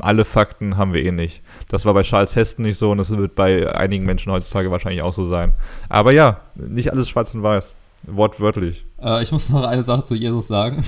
alle 0.00 0.24
Fakten 0.24 0.76
haben 0.76 0.92
wir 0.92 1.04
eh 1.04 1.12
nicht. 1.12 1.42
Das 1.68 1.84
war 1.84 1.94
bei 1.94 2.02
Charles 2.02 2.36
Heston 2.36 2.64
nicht 2.64 2.78
so 2.78 2.90
und 2.90 2.98
das 2.98 3.10
wird 3.10 3.34
bei 3.34 3.72
einigen 3.74 4.04
Menschen 4.04 4.32
heutzutage 4.32 4.70
wahrscheinlich 4.70 5.02
auch 5.02 5.12
so 5.12 5.24
sein. 5.24 5.54
Aber 5.88 6.12
ja, 6.12 6.40
nicht 6.58 6.92
alles 6.92 7.08
schwarz 7.08 7.34
und 7.34 7.42
weiß. 7.42 7.74
Wortwörtlich. 8.02 8.84
Äh, 9.00 9.22
ich 9.22 9.32
muss 9.32 9.48
noch 9.48 9.64
eine 9.64 9.82
Sache 9.82 10.04
zu 10.04 10.14
Jesus 10.14 10.48
sagen. 10.48 10.84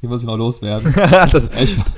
Die 0.00 0.06
muss 0.06 0.20
ich 0.20 0.28
noch 0.28 0.36
loswerden. 0.36 0.94
das, 1.32 1.50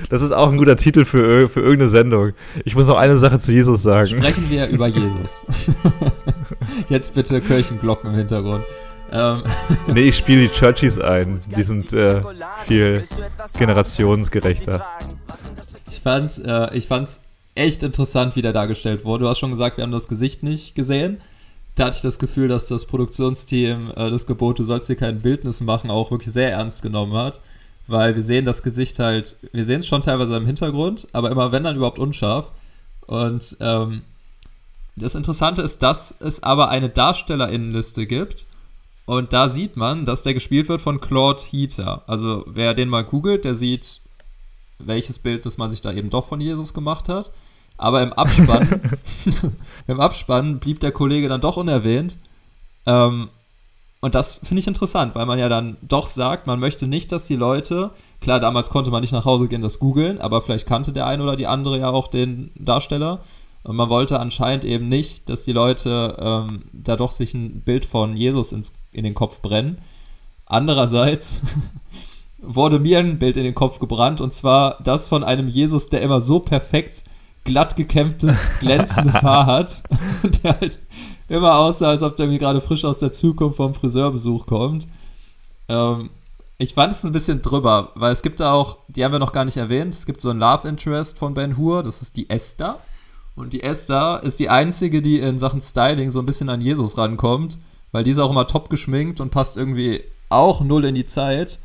das 0.09 0.21
ist 0.23 0.31
auch 0.31 0.51
ein 0.51 0.57
guter 0.57 0.75
Titel 0.75 1.05
für, 1.05 1.47
für 1.47 1.59
irgendeine 1.59 1.89
Sendung. 1.89 2.33
Ich 2.65 2.75
muss 2.75 2.87
noch 2.87 2.97
eine 2.97 3.17
Sache 3.19 3.39
zu 3.39 3.51
Jesus 3.51 3.83
sagen. 3.83 4.07
sprechen 4.07 4.49
wir 4.49 4.67
über 4.69 4.87
Jesus. 4.87 5.43
Jetzt 6.89 7.13
bitte 7.13 7.41
Kirchenglocken 7.41 8.09
im 8.09 8.15
Hintergrund. 8.15 8.63
Ähm, 9.11 9.43
Nee, 9.87 10.01
ich 10.09 10.17
spiele 10.17 10.47
die 10.47 10.49
Churchies 10.49 10.97
ein. 10.99 11.41
Die 11.55 11.61
sind 11.61 11.93
äh, 11.93 12.21
viel 12.65 13.07
generationsgerechter. 13.57 14.83
ich 15.89 15.99
fand 16.01 16.43
äh, 16.43 16.73
ich 16.75 16.87
fand's 16.87 17.21
echt 17.53 17.83
interessant, 17.83 18.35
wie 18.35 18.41
der 18.41 18.53
dargestellt 18.53 19.05
wurde. 19.05 19.25
Du 19.25 19.29
hast 19.29 19.37
schon 19.37 19.51
gesagt, 19.51 19.77
wir 19.77 19.83
haben 19.83 19.91
das 19.91 20.07
Gesicht 20.07 20.41
nicht 20.41 20.73
gesehen. 20.73 21.21
Da 21.75 21.85
hatte 21.85 21.97
ich 21.97 22.01
das 22.01 22.17
Gefühl, 22.17 22.47
dass 22.47 22.65
das 22.65 22.85
Produktionsteam 22.85 23.91
äh, 23.95 24.09
das 24.09 24.25
Gebot, 24.25 24.57
du 24.57 24.63
sollst 24.63 24.89
dir 24.89 24.95
kein 24.95 25.19
Bildnis 25.21 25.61
machen, 25.61 25.91
auch 25.91 26.09
wirklich 26.09 26.33
sehr 26.33 26.51
ernst 26.51 26.81
genommen 26.81 27.13
hat. 27.13 27.41
Weil 27.87 28.15
wir 28.15 28.23
sehen 28.23 28.45
das 28.45 28.63
Gesicht 28.63 28.99
halt, 28.99 29.37
wir 29.51 29.65
sehen 29.65 29.79
es 29.79 29.87
schon 29.87 30.01
teilweise 30.01 30.35
im 30.35 30.45
Hintergrund, 30.45 31.07
aber 31.13 31.31
immer 31.31 31.51
wenn 31.51 31.63
dann 31.63 31.75
überhaupt 31.75 31.99
unscharf. 31.99 32.51
Und 33.07 33.57
ähm, 33.59 34.01
das 34.95 35.15
Interessante 35.15 35.61
ist, 35.61 35.83
dass 35.83 36.15
es 36.19 36.43
aber 36.43 36.69
eine 36.69 36.89
Darstellerinnenliste 36.89 38.05
gibt. 38.05 38.45
Und 39.05 39.33
da 39.33 39.49
sieht 39.49 39.75
man, 39.75 40.05
dass 40.05 40.21
der 40.21 40.33
gespielt 40.33 40.69
wird 40.69 40.81
von 40.81 41.01
Claude 41.01 41.41
Heater. 41.41 42.03
Also 42.07 42.45
wer 42.47 42.73
den 42.73 42.87
mal 42.87 43.03
googelt, 43.03 43.43
der 43.45 43.55
sieht, 43.55 43.99
welches 44.79 45.19
Bild, 45.19 45.45
das 45.45 45.57
man 45.57 45.69
sich 45.69 45.81
da 45.81 45.91
eben 45.91 46.09
doch 46.09 46.27
von 46.27 46.39
Jesus 46.39 46.73
gemacht 46.73 47.09
hat. 47.09 47.31
Aber 47.77 48.03
im 48.03 48.13
Abspann, 48.13 48.81
im 49.87 49.99
Abspann 49.99 50.59
blieb 50.59 50.79
der 50.79 50.91
Kollege 50.91 51.29
dann 51.29 51.41
doch 51.41 51.57
unerwähnt. 51.57 52.17
Ähm, 52.85 53.29
und 54.01 54.15
das 54.15 54.39
finde 54.43 54.59
ich 54.59 54.67
interessant, 54.67 55.13
weil 55.13 55.27
man 55.27 55.37
ja 55.37 55.47
dann 55.47 55.77
doch 55.81 56.07
sagt, 56.07 56.47
man 56.47 56.59
möchte 56.59 56.87
nicht, 56.87 57.11
dass 57.11 57.25
die 57.25 57.35
Leute, 57.35 57.91
klar, 58.19 58.39
damals 58.39 58.71
konnte 58.71 58.89
man 58.89 59.01
nicht 59.01 59.13
nach 59.13 59.25
Hause 59.25 59.47
gehen, 59.47 59.61
das 59.61 59.77
googeln, 59.77 60.19
aber 60.19 60.41
vielleicht 60.41 60.67
kannte 60.67 60.91
der 60.91 61.05
eine 61.05 61.21
oder 61.21 61.35
die 61.35 61.45
andere 61.45 61.79
ja 61.79 61.89
auch 61.91 62.07
den 62.07 62.49
Darsteller. 62.55 63.19
Und 63.63 63.75
man 63.75 63.89
wollte 63.89 64.19
anscheinend 64.19 64.65
eben 64.65 64.89
nicht, 64.89 65.29
dass 65.29 65.43
die 65.43 65.53
Leute 65.53 66.17
ähm, 66.19 66.63
da 66.73 66.95
doch 66.95 67.11
sich 67.11 67.35
ein 67.35 67.61
Bild 67.61 67.85
von 67.85 68.17
Jesus 68.17 68.53
ins, 68.53 68.73
in 68.91 69.03
den 69.03 69.13
Kopf 69.13 69.39
brennen. 69.41 69.77
Andererseits 70.47 71.41
wurde 72.41 72.79
mir 72.79 72.97
ein 72.97 73.19
Bild 73.19 73.37
in 73.37 73.43
den 73.43 73.53
Kopf 73.53 73.77
gebrannt 73.77 74.19
und 74.19 74.33
zwar 74.33 74.81
das 74.83 75.09
von 75.09 75.23
einem 75.23 75.47
Jesus, 75.47 75.89
der 75.89 76.01
immer 76.01 76.21
so 76.21 76.39
perfekt 76.39 77.03
glatt 77.43 77.75
gekämmtes, 77.75 78.37
glänzendes 78.59 79.13
Haar 79.23 79.45
hat 79.45 79.83
der 80.43 80.59
halt 80.59 80.79
immer 81.31 81.57
aussah, 81.57 81.89
als 81.89 82.03
ob 82.03 82.15
der 82.17 82.27
mir 82.27 82.37
gerade 82.37 82.61
frisch 82.61 82.83
aus 82.83 82.99
der 82.99 83.13
Zukunft 83.13 83.57
vom 83.57 83.73
Friseurbesuch 83.73 84.45
kommt. 84.45 84.87
Ähm, 85.69 86.09
ich 86.57 86.73
fand 86.73 86.91
es 86.91 87.03
ein 87.03 87.13
bisschen 87.13 87.41
drüber, 87.41 87.91
weil 87.95 88.11
es 88.11 88.21
gibt 88.21 88.39
da 88.39 88.53
auch, 88.53 88.77
die 88.89 89.03
haben 89.03 89.13
wir 89.13 89.19
noch 89.19 89.31
gar 89.31 89.45
nicht 89.45 89.57
erwähnt, 89.57 89.93
es 89.93 90.05
gibt 90.05 90.21
so 90.21 90.29
ein 90.29 90.39
Love 90.39 90.67
Interest 90.67 91.17
von 91.17 91.33
Ben 91.33 91.57
Hur, 91.57 91.83
das 91.83 92.01
ist 92.01 92.17
die 92.17 92.29
Esther. 92.29 92.79
Und 93.35 93.53
die 93.53 93.63
Esther 93.63 94.21
ist 94.23 94.39
die 94.39 94.49
einzige, 94.49 95.01
die 95.01 95.19
in 95.19 95.39
Sachen 95.39 95.61
Styling 95.61 96.11
so 96.11 96.19
ein 96.19 96.25
bisschen 96.25 96.49
an 96.49 96.59
Jesus 96.59 96.97
rankommt, 96.97 97.57
weil 97.93 98.03
die 98.03 98.11
ist 98.11 98.19
auch 98.19 98.29
immer 98.29 98.45
top 98.45 98.69
geschminkt 98.69 99.21
und 99.21 99.31
passt 99.31 99.55
irgendwie 99.55 100.03
auch 100.29 100.61
null 100.61 100.85
in 100.85 100.95
die 100.95 101.05
Zeit 101.05 101.59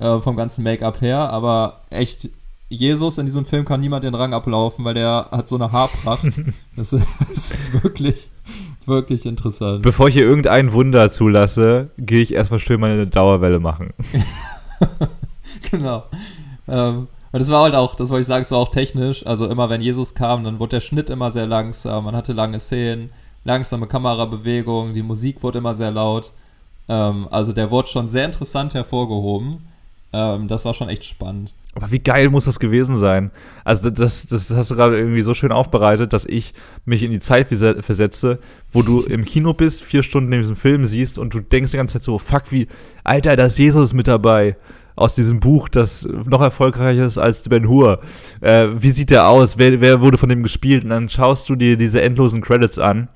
äh, 0.00 0.18
vom 0.18 0.36
ganzen 0.36 0.64
Make-up 0.64 1.00
her, 1.00 1.30
aber 1.30 1.82
echt 1.90 2.28
Jesus 2.68 3.18
in 3.18 3.26
diesem 3.26 3.46
Film 3.46 3.64
kann 3.64 3.80
niemand 3.80 4.02
den 4.02 4.16
Rang 4.16 4.34
ablaufen, 4.34 4.84
weil 4.84 4.94
der 4.94 5.28
hat 5.30 5.48
so 5.48 5.54
eine 5.54 5.70
Haarpracht. 5.70 6.24
das, 6.76 6.92
ist, 6.92 7.06
das 7.32 7.50
ist 7.52 7.84
wirklich, 7.84 8.30
wirklich 8.86 9.26
interessant. 9.26 9.82
Bevor 9.82 10.08
ich 10.08 10.14
hier 10.14 10.24
irgendein 10.24 10.72
Wunder 10.72 11.10
zulasse, 11.10 11.90
gehe 11.98 12.22
ich 12.22 12.34
erstmal 12.34 12.60
schön 12.60 12.80
mal 12.80 12.90
eine 12.90 13.06
Dauerwelle 13.06 13.60
machen. 13.60 13.92
genau. 15.70 16.04
Ähm, 16.68 17.08
und 17.32 17.40
das 17.40 17.50
war 17.50 17.64
halt 17.64 17.74
auch, 17.74 17.94
das 17.94 18.10
wollte 18.10 18.22
ich 18.22 18.26
sagen, 18.26 18.42
es 18.42 18.50
war 18.50 18.58
auch 18.58 18.70
technisch. 18.70 19.26
Also 19.26 19.46
immer 19.46 19.68
wenn 19.68 19.80
Jesus 19.80 20.14
kam, 20.14 20.44
dann 20.44 20.58
wurde 20.58 20.76
der 20.76 20.80
Schnitt 20.80 21.10
immer 21.10 21.30
sehr 21.30 21.46
langsam, 21.46 22.04
man 22.04 22.16
hatte 22.16 22.32
lange 22.32 22.60
Szenen, 22.60 23.10
langsame 23.44 23.86
Kamerabewegungen, 23.86 24.94
die 24.94 25.02
Musik 25.02 25.42
wurde 25.42 25.58
immer 25.58 25.74
sehr 25.74 25.90
laut. 25.90 26.32
Ähm, 26.88 27.28
also 27.30 27.52
der 27.52 27.70
wurde 27.70 27.88
schon 27.88 28.08
sehr 28.08 28.24
interessant 28.24 28.74
hervorgehoben. 28.74 29.68
Ähm, 30.16 30.48
das 30.48 30.64
war 30.64 30.72
schon 30.72 30.88
echt 30.88 31.04
spannend. 31.04 31.54
Aber 31.74 31.92
wie 31.92 31.98
geil 31.98 32.30
muss 32.30 32.46
das 32.46 32.58
gewesen 32.58 32.96
sein? 32.96 33.30
Also 33.64 33.90
das, 33.90 34.26
das, 34.26 34.46
das 34.48 34.56
hast 34.56 34.70
du 34.70 34.76
gerade 34.76 34.96
irgendwie 34.96 35.20
so 35.20 35.34
schön 35.34 35.52
aufbereitet, 35.52 36.14
dass 36.14 36.24
ich 36.24 36.54
mich 36.86 37.02
in 37.02 37.10
die 37.10 37.20
Zeit 37.20 37.48
versetze, 37.48 38.38
wo 38.72 38.80
du 38.80 39.02
im 39.02 39.26
Kino 39.26 39.52
bist, 39.52 39.84
vier 39.84 40.02
Stunden 40.02 40.32
in 40.32 40.40
diesem 40.40 40.56
Film 40.56 40.86
siehst 40.86 41.18
und 41.18 41.34
du 41.34 41.40
denkst 41.40 41.72
die 41.72 41.76
ganze 41.76 41.98
Zeit 41.98 42.02
so, 42.02 42.18
fuck, 42.18 42.50
wie, 42.50 42.66
Alter, 43.04 43.36
da 43.36 43.44
ist 43.44 43.58
Jesus 43.58 43.92
mit 43.92 44.08
dabei. 44.08 44.56
Aus 44.98 45.14
diesem 45.14 45.40
Buch, 45.40 45.68
das 45.68 46.08
noch 46.24 46.40
erfolgreicher 46.40 47.04
ist 47.04 47.18
als 47.18 47.42
Ben 47.42 47.68
Hur. 47.68 48.00
Äh, 48.40 48.68
wie 48.78 48.88
sieht 48.88 49.10
der 49.10 49.28
aus? 49.28 49.58
Wer, 49.58 49.82
wer 49.82 50.00
wurde 50.00 50.16
von 50.16 50.30
dem 50.30 50.42
gespielt? 50.42 50.84
Und 50.84 50.90
dann 50.90 51.10
schaust 51.10 51.50
du 51.50 51.56
dir 51.56 51.76
diese 51.76 52.00
endlosen 52.00 52.40
Credits 52.40 52.78
an 52.78 53.10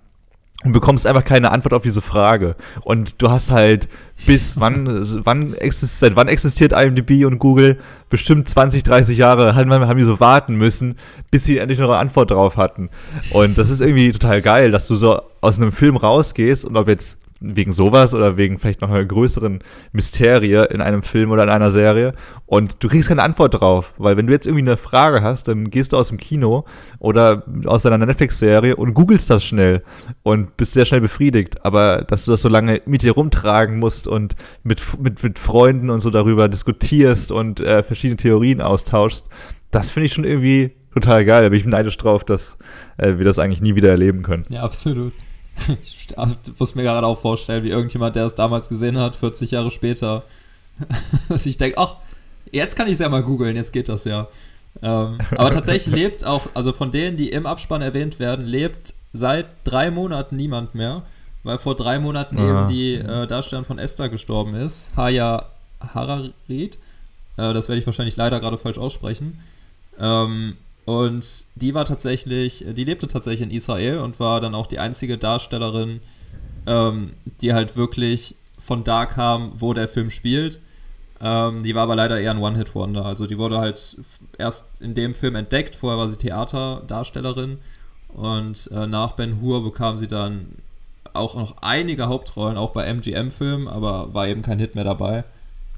und 0.62 0.72
bekommst 0.72 1.06
einfach 1.06 1.24
keine 1.24 1.52
Antwort 1.52 1.72
auf 1.72 1.82
diese 1.82 2.02
Frage. 2.02 2.54
Und 2.82 3.22
du 3.22 3.30
hast 3.30 3.50
halt 3.50 3.88
bis 4.26 4.60
wann, 4.60 4.86
wann 5.24 5.54
existiert, 5.54 6.10
seit 6.10 6.16
wann 6.16 6.28
existiert 6.28 6.72
IMDb 6.72 7.24
und 7.24 7.38
Google? 7.38 7.78
Bestimmt 8.10 8.48
20, 8.48 8.82
30 8.82 9.16
Jahre 9.16 9.54
haben, 9.54 9.72
haben 9.72 9.98
die 9.98 10.04
so 10.04 10.20
warten 10.20 10.56
müssen, 10.56 10.96
bis 11.30 11.44
sie 11.44 11.58
endlich 11.58 11.78
noch 11.78 11.88
eine 11.88 11.98
Antwort 11.98 12.30
drauf 12.30 12.56
hatten. 12.56 12.90
Und 13.30 13.56
das 13.56 13.70
ist 13.70 13.80
irgendwie 13.80 14.12
total 14.12 14.42
geil, 14.42 14.70
dass 14.70 14.86
du 14.86 14.96
so 14.96 15.22
aus 15.40 15.58
einem 15.58 15.72
Film 15.72 15.96
rausgehst 15.96 16.64
und 16.64 16.76
ob 16.76 16.88
jetzt 16.88 17.19
wegen 17.40 17.72
sowas 17.72 18.14
oder 18.14 18.36
wegen 18.36 18.58
vielleicht 18.58 18.82
noch 18.82 18.90
einer 18.90 19.04
größeren 19.04 19.60
Mysterie 19.92 20.66
in 20.70 20.80
einem 20.80 21.02
Film 21.02 21.30
oder 21.30 21.42
in 21.42 21.48
einer 21.48 21.70
Serie 21.70 22.12
und 22.46 22.82
du 22.82 22.88
kriegst 22.88 23.08
keine 23.08 23.22
Antwort 23.22 23.60
drauf, 23.60 23.94
weil 23.96 24.16
wenn 24.16 24.26
du 24.26 24.32
jetzt 24.32 24.46
irgendwie 24.46 24.62
eine 24.62 24.76
Frage 24.76 25.22
hast, 25.22 25.48
dann 25.48 25.70
gehst 25.70 25.92
du 25.92 25.96
aus 25.96 26.08
dem 26.08 26.18
Kino 26.18 26.64
oder 26.98 27.44
aus 27.64 27.82
deiner 27.82 27.98
Netflix-Serie 27.98 28.76
und 28.76 28.94
googelst 28.94 29.30
das 29.30 29.44
schnell 29.44 29.82
und 30.22 30.56
bist 30.58 30.72
sehr 30.72 30.84
schnell 30.84 31.00
befriedigt, 31.00 31.64
aber 31.64 32.04
dass 32.06 32.26
du 32.26 32.32
das 32.32 32.42
so 32.42 32.48
lange 32.48 32.82
mit 32.84 33.02
dir 33.02 33.12
rumtragen 33.12 33.78
musst 33.78 34.06
und 34.06 34.36
mit, 34.62 34.82
mit, 35.00 35.22
mit 35.22 35.38
Freunden 35.38 35.88
und 35.88 36.00
so 36.00 36.10
darüber 36.10 36.48
diskutierst 36.48 37.32
und 37.32 37.60
äh, 37.60 37.82
verschiedene 37.82 38.18
Theorien 38.18 38.60
austauschst, 38.60 39.28
das 39.70 39.90
finde 39.90 40.06
ich 40.06 40.12
schon 40.12 40.24
irgendwie 40.24 40.72
total 40.92 41.24
geil. 41.24 41.44
Da 41.44 41.48
bin 41.48 41.58
ich 41.58 41.64
neidisch 41.64 41.96
drauf, 41.96 42.24
dass 42.24 42.58
äh, 42.98 43.18
wir 43.18 43.24
das 43.24 43.38
eigentlich 43.38 43.62
nie 43.62 43.74
wieder 43.76 43.90
erleben 43.90 44.22
können. 44.22 44.44
Ja, 44.48 44.62
absolut. 44.62 45.12
Ich 45.82 46.08
muss 46.58 46.74
mir 46.74 46.82
gerade 46.82 47.06
auch 47.06 47.18
vorstellen, 47.20 47.64
wie 47.64 47.70
irgendjemand, 47.70 48.16
der 48.16 48.26
es 48.26 48.34
damals 48.34 48.68
gesehen 48.68 48.98
hat, 48.98 49.14
40 49.14 49.50
Jahre 49.50 49.70
später, 49.70 50.24
dass 51.28 51.46
ich 51.46 51.56
denke, 51.56 51.78
ach, 51.78 51.96
jetzt 52.50 52.76
kann 52.76 52.86
ich 52.86 52.94
es 52.94 52.98
ja 52.98 53.08
mal 53.08 53.22
googeln, 53.22 53.56
jetzt 53.56 53.72
geht 53.72 53.88
das 53.88 54.04
ja. 54.04 54.28
Ähm, 54.82 55.18
aber 55.36 55.50
tatsächlich 55.50 55.94
lebt 55.94 56.24
auch, 56.24 56.46
also 56.54 56.72
von 56.72 56.92
denen, 56.92 57.16
die 57.16 57.30
im 57.30 57.46
Abspann 57.46 57.82
erwähnt 57.82 58.18
werden, 58.18 58.46
lebt 58.46 58.94
seit 59.12 59.46
drei 59.64 59.90
Monaten 59.90 60.36
niemand 60.36 60.74
mehr, 60.74 61.02
weil 61.42 61.58
vor 61.58 61.74
drei 61.74 61.98
Monaten 61.98 62.38
ja. 62.38 62.48
eben 62.48 62.68
die 62.68 62.94
äh, 62.94 63.26
Darstellerin 63.26 63.64
von 63.64 63.78
Esther 63.78 64.08
gestorben 64.08 64.54
ist, 64.54 64.90
Haya 64.96 65.46
Hararit. 65.80 66.78
Äh, 67.36 67.52
das 67.52 67.68
werde 67.68 67.80
ich 67.80 67.86
wahrscheinlich 67.86 68.16
leider 68.16 68.40
gerade 68.40 68.58
falsch 68.58 68.78
aussprechen. 68.78 69.40
Ähm, 69.98 70.56
und 70.84 71.46
die 71.54 71.74
war 71.74 71.84
tatsächlich, 71.84 72.64
die 72.66 72.84
lebte 72.84 73.06
tatsächlich 73.06 73.48
in 73.48 73.54
Israel 73.54 73.98
und 73.98 74.18
war 74.18 74.40
dann 74.40 74.54
auch 74.54 74.66
die 74.66 74.78
einzige 74.78 75.18
Darstellerin, 75.18 76.00
ähm, 76.66 77.12
die 77.40 77.52
halt 77.52 77.76
wirklich 77.76 78.34
von 78.58 78.84
da 78.84 79.06
kam, 79.06 79.52
wo 79.56 79.72
der 79.72 79.88
Film 79.88 80.10
spielt. 80.10 80.60
Ähm, 81.20 81.62
die 81.62 81.74
war 81.74 81.82
aber 81.82 81.96
leider 81.96 82.18
eher 82.18 82.30
ein 82.30 82.38
One-Hit-Wonder. 82.38 83.04
Also 83.04 83.26
die 83.26 83.38
wurde 83.38 83.58
halt 83.58 83.98
erst 84.38 84.66
in 84.80 84.94
dem 84.94 85.14
Film 85.14 85.34
entdeckt. 85.34 85.76
Vorher 85.76 85.98
war 85.98 86.08
sie 86.08 86.16
Theaterdarstellerin. 86.16 87.58
Und 88.08 88.70
äh, 88.72 88.86
nach 88.86 89.12
Ben 89.12 89.40
Hur 89.40 89.62
bekam 89.62 89.98
sie 89.98 90.06
dann 90.06 90.56
auch 91.12 91.34
noch 91.34 91.56
einige 91.60 92.08
Hauptrollen, 92.08 92.56
auch 92.56 92.70
bei 92.70 92.86
MGM-Filmen, 92.86 93.68
aber 93.68 94.14
war 94.14 94.28
eben 94.28 94.42
kein 94.42 94.58
Hit 94.58 94.74
mehr 94.74 94.84
dabei. 94.84 95.24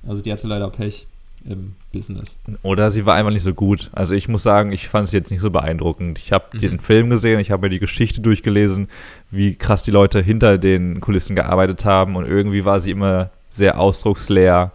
Also 0.07 0.22
die 0.22 0.32
hatte 0.32 0.46
leider 0.46 0.68
Pech 0.70 1.07
im 1.45 1.74
Business. 1.93 2.38
Oder 2.62 2.90
sie 2.90 3.07
war 3.07 3.14
einfach 3.14 3.32
nicht 3.32 3.43
so 3.43 3.55
gut. 3.55 3.90
Also 3.93 4.14
ich 4.14 4.28
muss 4.28 4.43
sagen, 4.43 4.72
ich 4.72 4.88
fand 4.88 5.07
es 5.07 5.12
jetzt 5.12 5.30
nicht 5.30 5.40
so 5.40 5.51
beeindruckend. 5.51 6.18
Ich 6.18 6.32
habe 6.32 6.45
mhm. 6.53 6.59
den 6.59 6.80
Film 6.80 7.11
gesehen, 7.11 7.40
ich 7.40 7.51
habe 7.51 7.66
mir 7.66 7.70
die 7.70 7.78
Geschichte 7.78 8.20
durchgelesen, 8.20 8.88
wie 9.30 9.55
krass 9.55 9.82
die 9.82 9.90
Leute 9.90 10.20
hinter 10.22 10.59
den 10.59 11.01
Kulissen 11.01 11.36
gearbeitet 11.36 11.84
haben 11.84 12.16
und 12.16 12.26
irgendwie 12.26 12.64
war 12.64 12.80
sie 12.80 12.90
immer 12.90 13.30
sehr 13.51 13.78
ausdrucksleer 13.78 14.72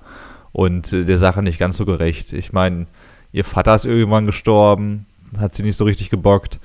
und 0.51 0.91
äh, 0.93 1.05
der 1.05 1.17
Sache 1.17 1.41
nicht 1.41 1.59
ganz 1.59 1.77
so 1.77 1.85
gerecht. 1.85 2.33
Ich 2.33 2.53
meine, 2.53 2.87
ihr 3.31 3.43
Vater 3.43 3.75
ist 3.75 3.85
irgendwann 3.85 4.25
gestorben, 4.25 5.05
hat 5.37 5.55
sie 5.55 5.63
nicht 5.63 5.77
so 5.77 5.85
richtig 5.85 6.09
gebockt. 6.09 6.59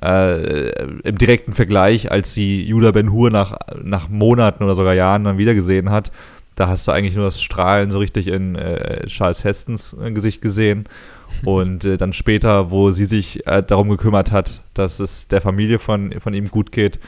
Äh, 0.00 0.70
Im 1.02 1.18
direkten 1.18 1.52
Vergleich, 1.52 2.10
als 2.10 2.34
sie 2.34 2.64
Judah 2.64 2.92
Ben 2.92 3.12
Hur 3.12 3.30
nach, 3.30 3.58
nach 3.82 4.08
Monaten 4.08 4.64
oder 4.64 4.74
sogar 4.74 4.94
Jahren 4.94 5.24
dann 5.24 5.38
wiedergesehen 5.38 5.90
hat, 5.90 6.10
da 6.54 6.68
hast 6.68 6.86
du 6.86 6.92
eigentlich 6.92 7.14
nur 7.14 7.24
das 7.24 7.40
Strahlen 7.40 7.90
so 7.90 7.98
richtig 7.98 8.26
in 8.28 8.56
äh, 8.56 9.06
Charles 9.06 9.44
Hestons 9.44 9.96
äh, 10.00 10.10
Gesicht 10.12 10.40
gesehen. 10.42 10.84
Und 11.44 11.84
äh, 11.84 11.96
dann 11.96 12.12
später, 12.12 12.70
wo 12.70 12.90
sie 12.90 13.06
sich 13.06 13.46
äh, 13.46 13.62
darum 13.62 13.88
gekümmert 13.88 14.32
hat, 14.32 14.62
dass 14.74 15.00
es 15.00 15.28
der 15.28 15.40
Familie 15.40 15.78
von, 15.78 16.12
von 16.20 16.34
ihm 16.34 16.46
gut 16.48 16.72
geht, 16.72 17.00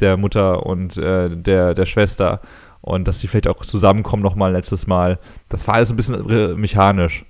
der 0.00 0.16
Mutter 0.16 0.64
und 0.64 0.96
äh, 0.96 1.28
der, 1.30 1.74
der 1.74 1.86
Schwester, 1.86 2.40
und 2.80 3.06
dass 3.06 3.20
sie 3.20 3.28
vielleicht 3.28 3.48
auch 3.48 3.64
zusammenkommen 3.64 4.22
nochmal 4.22 4.52
letztes 4.52 4.86
Mal. 4.86 5.18
Das 5.48 5.66
war 5.68 5.74
alles 5.74 5.90
ein 5.90 5.96
bisschen 5.96 6.58
mechanisch. 6.58 7.24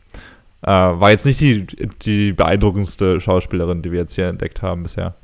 war 0.60 1.10
jetzt 1.10 1.26
nicht 1.26 1.40
die, 1.40 1.66
die 2.02 2.32
beeindruckendste 2.32 3.20
Schauspielerin, 3.20 3.82
die 3.82 3.90
wir 3.90 4.00
jetzt 4.00 4.14
hier 4.14 4.28
entdeckt 4.28 4.62
haben 4.62 4.84
bisher. 4.84 5.14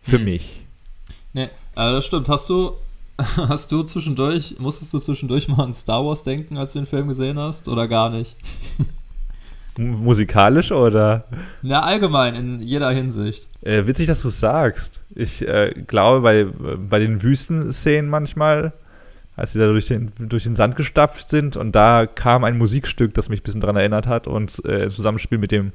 Für 0.00 0.18
hm. 0.18 0.24
mich. 0.24 0.64
Nee, 1.32 1.48
das 1.74 2.06
stimmt. 2.06 2.28
Hast 2.28 2.48
du 2.48 2.72
Hast 3.48 3.72
du 3.72 3.82
zwischendurch, 3.82 4.56
musstest 4.58 4.92
du 4.92 4.98
zwischendurch 4.98 5.48
mal 5.48 5.64
an 5.64 5.74
Star 5.74 6.04
Wars 6.04 6.22
denken, 6.24 6.56
als 6.56 6.72
du 6.72 6.80
den 6.80 6.86
Film 6.86 7.08
gesehen 7.08 7.38
hast, 7.38 7.68
oder 7.68 7.88
gar 7.88 8.10
nicht? 8.10 8.36
Musikalisch 9.78 10.70
oder? 10.70 11.24
Na, 11.62 11.80
allgemein, 11.80 12.34
in 12.34 12.60
jeder 12.60 12.90
Hinsicht. 12.90 13.48
Äh, 13.62 13.86
witzig, 13.86 14.06
dass 14.06 14.22
du 14.22 14.28
es 14.28 14.38
sagst. 14.38 15.00
Ich 15.14 15.46
äh, 15.46 15.72
glaube, 15.86 16.20
bei, 16.20 16.44
bei 16.76 16.98
den 16.98 17.22
Wüstenszenen 17.22 18.10
manchmal, 18.10 18.72
als 19.34 19.52
sie 19.52 19.58
da 19.58 19.66
durch 19.66 19.86
den, 19.86 20.12
durch 20.18 20.42
den 20.42 20.56
Sand 20.56 20.76
gestapft 20.76 21.30
sind. 21.30 21.56
Und 21.56 21.72
da 21.72 22.06
kam 22.06 22.44
ein 22.44 22.58
Musikstück, 22.58 23.14
das 23.14 23.30
mich 23.30 23.40
ein 23.40 23.44
bisschen 23.44 23.62
daran 23.62 23.76
erinnert 23.76 24.06
hat 24.06 24.26
und 24.26 24.62
äh, 24.66 24.84
im 24.84 24.90
Zusammenspiel 24.90 25.38
mit 25.38 25.52
dem 25.52 25.72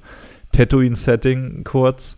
Tatooine-Setting 0.51 1.63
kurz. 1.63 2.17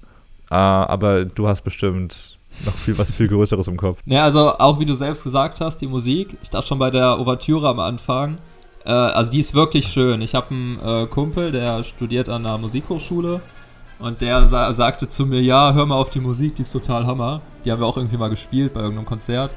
Äh, 0.51 0.55
aber 0.55 1.23
du 1.23 1.47
hast 1.47 1.61
bestimmt 1.61 2.38
noch 2.65 2.75
viel 2.75 2.97
was 2.97 3.11
viel 3.11 3.27
Größeres 3.27 3.67
im 3.67 3.77
Kopf. 3.77 3.99
Ja, 4.05 4.23
also 4.23 4.53
auch 4.57 4.79
wie 4.79 4.85
du 4.85 4.93
selbst 4.93 5.23
gesagt 5.23 5.61
hast, 5.61 5.77
die 5.77 5.87
Musik, 5.87 6.37
ich 6.41 6.49
dachte 6.49 6.67
schon 6.67 6.79
bei 6.79 6.91
der 6.91 7.19
Ouvertüre 7.19 7.67
am 7.67 7.79
Anfang, 7.79 8.37
äh, 8.85 8.91
also 8.91 9.31
die 9.31 9.39
ist 9.39 9.53
wirklich 9.53 9.87
schön. 9.87 10.21
Ich 10.21 10.35
habe 10.35 10.51
einen 10.51 10.79
äh, 10.79 11.07
Kumpel, 11.07 11.51
der 11.51 11.83
studiert 11.83 12.29
an 12.29 12.45
einer 12.45 12.57
Musikhochschule 12.57 13.41
und 13.99 14.21
der 14.21 14.47
sa 14.47 14.71
sagte 14.73 15.07
zu 15.07 15.25
mir, 15.25 15.41
ja, 15.41 15.73
hör 15.73 15.85
mal 15.85 15.95
auf 15.95 16.09
die 16.09 16.21
Musik, 16.21 16.55
die 16.55 16.61
ist 16.61 16.71
total 16.71 17.05
Hammer. 17.05 17.41
Die 17.65 17.71
haben 17.71 17.81
wir 17.81 17.87
auch 17.87 17.97
irgendwie 17.97 18.17
mal 18.17 18.29
gespielt 18.29 18.73
bei 18.73 18.81
irgendeinem 18.81 19.05
Konzert. 19.05 19.53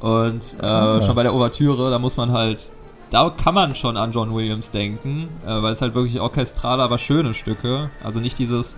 Und 0.00 0.56
äh, 0.60 0.66
ja. 0.66 1.02
schon 1.02 1.14
bei 1.14 1.22
der 1.22 1.34
Ouvertüre, 1.34 1.90
da 1.90 1.98
muss 1.98 2.16
man 2.16 2.32
halt, 2.32 2.72
da 3.10 3.30
kann 3.30 3.54
man 3.54 3.74
schon 3.74 3.96
an 3.96 4.12
John 4.12 4.34
Williams 4.34 4.70
denken, 4.70 5.28
äh, 5.46 5.62
weil 5.62 5.72
es 5.72 5.82
halt 5.82 5.94
wirklich 5.94 6.20
orchestrale, 6.20 6.82
aber 6.82 6.98
schöne 6.98 7.34
Stücke. 7.34 7.90
Also 8.02 8.20
nicht 8.20 8.38
dieses 8.38 8.76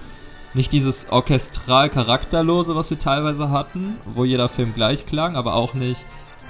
nicht 0.56 0.72
dieses 0.72 1.10
orchestral 1.10 1.90
charakterlose, 1.90 2.74
was 2.74 2.90
wir 2.90 2.98
teilweise 2.98 3.50
hatten, 3.50 3.98
wo 4.14 4.24
jeder 4.24 4.48
Film 4.48 4.74
gleich 4.74 5.06
klang, 5.06 5.36
aber 5.36 5.54
auch 5.54 5.74
nicht 5.74 6.04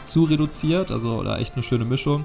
zu 0.05 0.25
reduziert, 0.25 0.91
also 0.91 1.23
da 1.23 1.39
echt 1.39 1.55
eine 1.55 1.65
schöne 1.65 1.85
Mischung. 1.85 2.25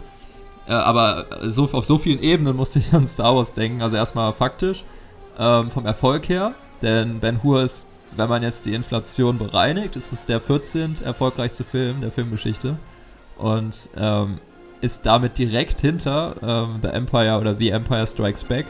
Äh, 0.67 0.73
aber 0.73 1.25
so, 1.49 1.67
auf 1.71 1.85
so 1.85 1.97
vielen 1.97 2.21
Ebenen 2.21 2.55
musste 2.55 2.79
ich 2.79 2.93
an 2.93 3.07
Star 3.07 3.35
Wars 3.35 3.53
denken. 3.53 3.81
Also 3.81 3.95
erstmal 3.95 4.31
faktisch, 4.31 4.85
ähm, 5.39 5.71
vom 5.71 5.85
Erfolg 5.87 6.29
her, 6.29 6.53
denn 6.83 7.19
Ben 7.19 7.41
Hur 7.41 7.63
ist, 7.63 7.87
wenn 8.15 8.29
man 8.29 8.43
jetzt 8.43 8.65
die 8.65 8.73
Inflation 8.73 9.37
bereinigt, 9.37 9.95
ist 9.95 10.13
es 10.13 10.25
der 10.25 10.39
14. 10.39 11.01
erfolgreichste 11.03 11.63
Film 11.63 12.01
der 12.01 12.11
Filmgeschichte 12.11 12.77
und 13.37 13.89
ähm, 13.97 14.39
ist 14.81 15.05
damit 15.05 15.37
direkt 15.37 15.79
hinter 15.79 16.35
ähm, 16.43 16.79
The 16.83 16.89
Empire 16.89 17.39
oder 17.39 17.55
The 17.55 17.69
Empire 17.69 18.05
Strikes 18.05 18.43
Back. 18.43 18.67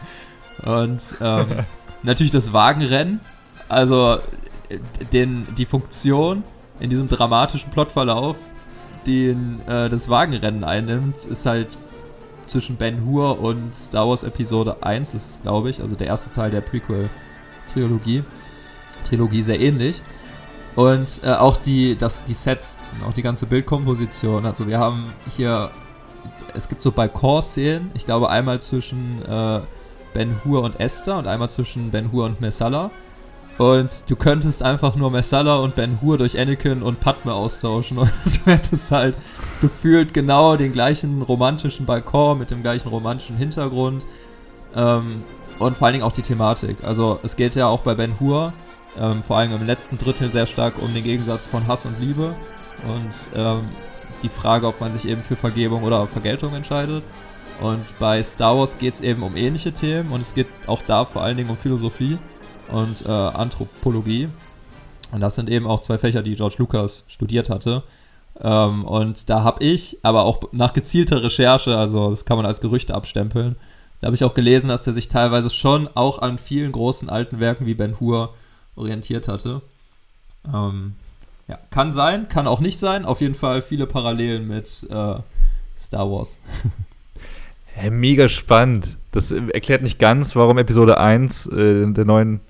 und 0.64 1.14
ähm, 1.20 1.46
Natürlich 2.02 2.32
das 2.32 2.52
Wagenrennen. 2.52 3.20
Also 3.68 4.18
den, 5.12 5.46
die 5.56 5.66
Funktion 5.66 6.42
in 6.80 6.90
diesem 6.90 7.08
dramatischen 7.08 7.70
Plotverlauf, 7.70 8.36
den 9.06 9.60
äh, 9.66 9.88
das 9.88 10.08
Wagenrennen 10.08 10.64
einnimmt, 10.64 11.24
ist 11.24 11.46
halt 11.46 11.76
zwischen 12.46 12.76
Ben 12.76 13.04
Hur 13.04 13.40
und 13.40 13.74
Star 13.74 14.08
Wars 14.08 14.22
Episode 14.22 14.82
1, 14.82 15.12
das 15.12 15.26
ist 15.28 15.42
glaube 15.42 15.70
ich, 15.70 15.80
also 15.80 15.96
der 15.96 16.06
erste 16.06 16.30
Teil 16.30 16.50
der 16.50 16.60
Prequel-Trilogie. 16.60 18.24
Trilogie 19.04 19.42
sehr 19.42 19.60
ähnlich. 19.60 20.02
Und 20.74 21.20
äh, 21.24 21.32
auch 21.32 21.56
die, 21.56 21.96
das, 21.96 22.24
die 22.24 22.34
Sets, 22.34 22.78
auch 23.06 23.12
die 23.12 23.22
ganze 23.22 23.46
Bildkomposition. 23.46 24.46
Also 24.46 24.66
wir 24.66 24.78
haben 24.78 25.12
hier, 25.36 25.70
es 26.54 26.68
gibt 26.68 26.82
so 26.82 26.92
Balkon-Szenen, 26.92 27.90
ich 27.94 28.04
glaube 28.04 28.30
einmal 28.30 28.60
zwischen 28.60 29.22
äh, 29.24 29.60
Ben 30.12 30.40
Hur 30.44 30.62
und 30.62 30.80
Esther 30.80 31.18
und 31.18 31.26
einmal 31.26 31.50
zwischen 31.50 31.90
Ben 31.90 32.12
Hur 32.12 32.24
und 32.24 32.40
Messala. 32.40 32.90
Und 33.58 34.04
du 34.08 34.14
könntest 34.14 34.62
einfach 34.62 34.94
nur 34.94 35.10
Messala 35.10 35.56
und 35.56 35.74
Ben 35.74 35.98
Hur 36.00 36.16
durch 36.16 36.38
Anakin 36.38 36.82
und 36.82 37.00
Padme 37.00 37.34
austauschen 37.34 37.98
und 37.98 38.10
du 38.24 38.50
hättest 38.50 38.92
halt 38.92 39.16
gefühlt 39.60 40.14
genau 40.14 40.56
den 40.56 40.72
gleichen 40.72 41.22
romantischen 41.22 41.84
Balkon 41.84 42.38
mit 42.38 42.52
dem 42.52 42.62
gleichen 42.62 42.88
romantischen 42.88 43.36
Hintergrund 43.36 44.06
ähm, 44.76 45.24
und 45.58 45.76
vor 45.76 45.86
allen 45.86 45.94
Dingen 45.94 46.04
auch 46.04 46.12
die 46.12 46.22
Thematik. 46.22 46.76
Also 46.84 47.18
es 47.24 47.34
geht 47.34 47.56
ja 47.56 47.66
auch 47.66 47.80
bei 47.80 47.96
Ben 47.96 48.20
Hur 48.20 48.52
ähm, 48.98 49.22
vor 49.22 49.36
allem 49.36 49.54
im 49.54 49.66
letzten 49.66 49.98
Drittel 49.98 50.30
sehr 50.30 50.46
stark 50.46 50.80
um 50.80 50.92
den 50.94 51.04
Gegensatz 51.04 51.46
von 51.46 51.66
Hass 51.66 51.84
und 51.84 52.00
Liebe 52.00 52.34
und 52.84 53.30
ähm, 53.34 53.68
die 54.22 54.28
Frage, 54.28 54.66
ob 54.66 54.80
man 54.80 54.92
sich 54.92 55.06
eben 55.06 55.22
für 55.22 55.36
Vergebung 55.36 55.82
oder 55.84 56.06
Vergeltung 56.06 56.54
entscheidet. 56.54 57.04
Und 57.60 57.84
bei 57.98 58.22
Star 58.22 58.56
Wars 58.56 58.78
geht 58.78 58.94
es 58.94 59.00
eben 59.00 59.22
um 59.22 59.36
ähnliche 59.36 59.72
Themen 59.72 60.12
und 60.12 60.20
es 60.20 60.34
geht 60.34 60.46
auch 60.66 60.82
da 60.82 61.04
vor 61.04 61.22
allen 61.22 61.36
Dingen 61.36 61.50
um 61.50 61.56
Philosophie 61.56 62.18
und 62.68 63.04
äh, 63.04 63.08
Anthropologie. 63.08 64.28
Und 65.10 65.20
das 65.20 65.34
sind 65.34 65.50
eben 65.50 65.66
auch 65.66 65.80
zwei 65.80 65.98
Fächer, 65.98 66.22
die 66.22 66.34
George 66.34 66.56
Lucas 66.58 67.04
studiert 67.08 67.50
hatte. 67.50 67.82
Ähm, 68.40 68.84
und 68.84 69.28
da 69.28 69.42
habe 69.42 69.64
ich, 69.64 69.98
aber 70.02 70.22
auch 70.24 70.40
nach 70.52 70.72
gezielter 70.72 71.22
Recherche, 71.22 71.76
also 71.76 72.10
das 72.10 72.24
kann 72.24 72.36
man 72.36 72.46
als 72.46 72.60
Gerüchte 72.60 72.94
abstempeln, 72.94 73.56
da 74.00 74.06
habe 74.06 74.14
ich 74.14 74.22
auch 74.22 74.34
gelesen, 74.34 74.68
dass 74.68 74.86
er 74.86 74.92
sich 74.92 75.08
teilweise 75.08 75.50
schon 75.50 75.88
auch 75.94 76.20
an 76.20 76.38
vielen 76.38 76.70
großen 76.70 77.10
alten 77.10 77.40
Werken 77.40 77.66
wie 77.66 77.74
Ben 77.74 77.98
Hur 77.98 78.34
orientiert 78.76 79.26
hatte. 79.26 79.60
Ähm, 80.46 80.94
ja, 81.48 81.58
kann 81.70 81.90
sein, 81.90 82.28
kann 82.28 82.46
auch 82.46 82.60
nicht 82.60 82.78
sein. 82.78 83.04
Auf 83.04 83.20
jeden 83.20 83.34
Fall 83.34 83.60
viele 83.60 83.88
Parallelen 83.88 84.46
mit 84.46 84.86
äh, 84.88 85.16
Star 85.76 86.10
Wars. 86.10 86.38
Ja, 87.82 87.90
mega 87.90 88.28
spannend. 88.28 88.96
Das 89.12 89.30
erklärt 89.30 89.82
nicht 89.82 89.98
ganz, 89.98 90.34
warum 90.34 90.58
Episode 90.58 90.98
1 90.98 91.46
äh, 91.46 91.92
der 91.92 92.04
neuen 92.04 92.40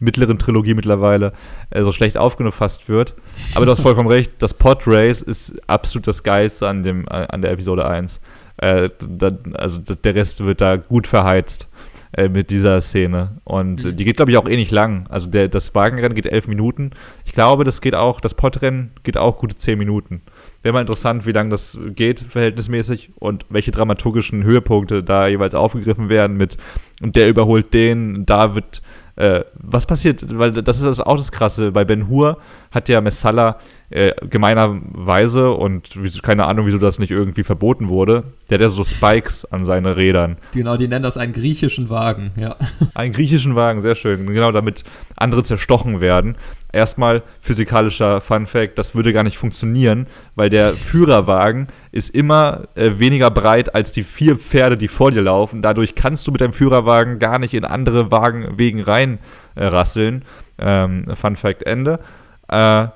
mittleren 0.00 0.38
Trilogie 0.38 0.74
mittlerweile 0.74 1.32
äh, 1.70 1.82
so 1.82 1.92
schlecht 1.92 2.16
aufgefasst 2.16 2.88
wird. 2.88 3.14
Aber 3.54 3.66
du 3.66 3.72
hast 3.72 3.80
vollkommen 3.80 4.08
recht, 4.08 4.32
das 4.38 4.54
Podrace 4.54 5.22
ist 5.22 5.60
absolut 5.68 6.06
das 6.06 6.22
Geiste 6.22 6.68
an, 6.68 6.82
dem, 6.82 7.08
an 7.08 7.42
der 7.42 7.50
Episode 7.50 7.88
1. 7.88 8.20
Äh, 8.58 8.90
da, 9.00 9.30
also 9.54 9.80
der 9.80 10.14
Rest 10.14 10.44
wird 10.44 10.60
da 10.60 10.76
gut 10.76 11.06
verheizt 11.06 11.68
äh, 12.12 12.28
mit 12.28 12.50
dieser 12.50 12.80
Szene. 12.80 13.40
Und 13.44 13.84
mhm. 13.84 13.96
die 13.96 14.04
geht, 14.04 14.16
glaube 14.16 14.30
ich, 14.30 14.36
auch 14.36 14.48
eh 14.48 14.56
nicht 14.56 14.70
lang. 14.70 15.06
Also 15.08 15.28
der, 15.28 15.48
das 15.48 15.74
Wagenrennen 15.74 16.14
geht 16.14 16.26
elf 16.26 16.48
Minuten. 16.48 16.92
Ich 17.24 17.32
glaube, 17.32 17.64
das 17.64 17.80
geht 17.80 17.94
auch, 17.94 18.20
das 18.20 18.34
Podrennen 18.34 18.92
geht 19.02 19.18
auch 19.18 19.38
gute 19.38 19.56
zehn 19.56 19.78
Minuten. 19.78 20.22
Wäre 20.62 20.72
mal 20.72 20.80
interessant, 20.80 21.26
wie 21.26 21.32
lange 21.32 21.50
das 21.50 21.78
geht, 21.94 22.20
verhältnismäßig, 22.20 23.10
und 23.16 23.46
welche 23.50 23.70
dramaturgischen 23.70 24.44
Höhepunkte 24.44 25.02
da 25.02 25.28
jeweils 25.28 25.54
aufgegriffen 25.54 26.08
werden 26.08 26.36
mit, 26.36 26.56
und 27.02 27.16
der 27.16 27.28
überholt 27.28 27.74
den, 27.74 28.26
da 28.26 28.54
wird 28.54 28.82
äh, 29.16 29.44
was 29.54 29.86
passiert, 29.86 30.38
weil 30.38 30.52
das 30.52 30.80
ist 30.80 31.00
auch 31.00 31.16
das 31.16 31.32
Krasse, 31.32 31.72
bei 31.72 31.84
Ben 31.84 32.08
Hur 32.08 32.38
hat 32.70 32.88
ja 32.88 33.00
Messala 33.00 33.58
äh, 33.90 34.12
gemeinerweise 34.28 35.50
und 35.50 35.90
keine 36.22 36.46
Ahnung, 36.46 36.66
wieso 36.66 36.78
das 36.78 36.98
nicht 36.98 37.10
irgendwie 37.10 37.42
verboten 37.42 37.88
wurde, 37.88 38.24
der 38.50 38.56
hat 38.56 38.62
ja 38.62 38.68
so 38.68 38.84
Spikes 38.84 39.44
an 39.46 39.64
seine 39.64 39.96
Rädern. 39.96 40.36
Genau, 40.52 40.76
die 40.76 40.88
nennen 40.88 41.02
das 41.02 41.16
einen 41.16 41.32
griechischen 41.32 41.88
Wagen, 41.88 42.32
ja. 42.36 42.56
Einen 42.94 43.12
griechischen 43.12 43.54
Wagen, 43.54 43.80
sehr 43.80 43.94
schön. 43.94 44.26
Genau, 44.26 44.52
damit 44.52 44.84
andere 45.16 45.42
zerstochen 45.42 46.00
werden. 46.00 46.36
Erstmal 46.72 47.22
physikalischer 47.40 48.20
Fun 48.20 48.46
Fact, 48.46 48.76
das 48.76 48.94
würde 48.94 49.12
gar 49.12 49.22
nicht 49.22 49.38
funktionieren, 49.38 50.06
weil 50.34 50.50
der 50.50 50.74
Führerwagen 50.74 51.68
ist 51.92 52.10
immer 52.10 52.68
äh, 52.74 52.98
weniger 52.98 53.30
breit 53.30 53.74
als 53.74 53.92
die 53.92 54.02
vier 54.02 54.36
Pferde, 54.36 54.76
die 54.76 54.88
vor 54.88 55.10
dir 55.10 55.22
laufen. 55.22 55.62
Dadurch 55.62 55.94
kannst 55.94 56.26
du 56.26 56.32
mit 56.32 56.40
deinem 56.40 56.52
Führerwagen 56.52 57.18
gar 57.18 57.38
nicht 57.38 57.54
in 57.54 57.64
andere 57.64 58.10
Wagenwegen 58.10 58.82
reinrasseln. 58.82 60.22
Äh, 60.58 60.84
ähm, 60.84 61.04
Fun 61.14 61.36
Fact 61.36 61.62
Ende. 61.62 62.00
Äh, 62.48 62.88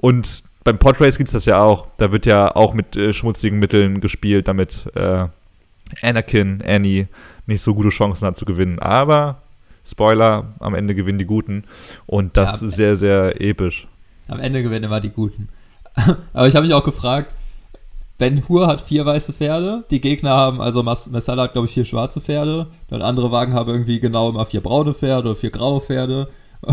und 0.00 0.42
beim 0.64 0.78
Podrace 0.78 1.16
gibt 1.16 1.28
es 1.28 1.32
das 1.32 1.46
ja 1.46 1.60
auch. 1.60 1.86
Da 1.96 2.12
wird 2.12 2.26
ja 2.26 2.54
auch 2.54 2.74
mit 2.74 2.96
äh, 2.96 3.12
schmutzigen 3.12 3.58
Mitteln 3.58 4.00
gespielt, 4.00 4.48
damit 4.48 4.86
äh, 4.94 5.26
Anakin, 6.02 6.62
Annie 6.66 7.08
nicht 7.46 7.62
so 7.62 7.74
gute 7.74 7.88
Chancen 7.88 8.26
hat 8.26 8.36
zu 8.36 8.44
gewinnen. 8.44 8.78
Aber, 8.78 9.42
Spoiler, 9.84 10.54
am 10.60 10.74
Ende 10.74 10.94
gewinnen 10.94 11.18
die 11.18 11.24
Guten. 11.24 11.64
Und 12.06 12.36
das 12.36 12.60
ja, 12.60 12.68
ist 12.68 12.76
sehr, 12.76 12.96
sehr 12.96 13.40
episch. 13.40 13.88
Am 14.28 14.38
Ende 14.38 14.62
gewinnen 14.62 14.84
immer 14.84 15.00
die 15.00 15.10
Guten. 15.10 15.48
Aber 16.32 16.46
ich 16.46 16.54
habe 16.54 16.66
mich 16.66 16.74
auch 16.74 16.84
gefragt, 16.84 17.34
Ben 18.18 18.46
Hur 18.48 18.66
hat 18.66 18.82
vier 18.82 19.06
weiße 19.06 19.32
Pferde, 19.32 19.84
die 19.90 20.02
Gegner 20.02 20.30
haben, 20.30 20.60
also 20.60 20.82
Messala 20.82 21.44
hat, 21.44 21.52
glaube 21.54 21.66
ich, 21.66 21.74
vier 21.74 21.86
schwarze 21.86 22.20
Pferde, 22.20 22.66
dann 22.88 23.00
andere 23.00 23.32
Wagen 23.32 23.54
haben 23.54 23.70
irgendwie 23.70 23.98
genau 23.98 24.28
immer 24.28 24.44
vier 24.44 24.60
braune 24.62 24.92
Pferde 24.92 25.30
oder 25.30 25.36
vier 25.36 25.50
graue 25.50 25.80
Pferde. 25.80 26.28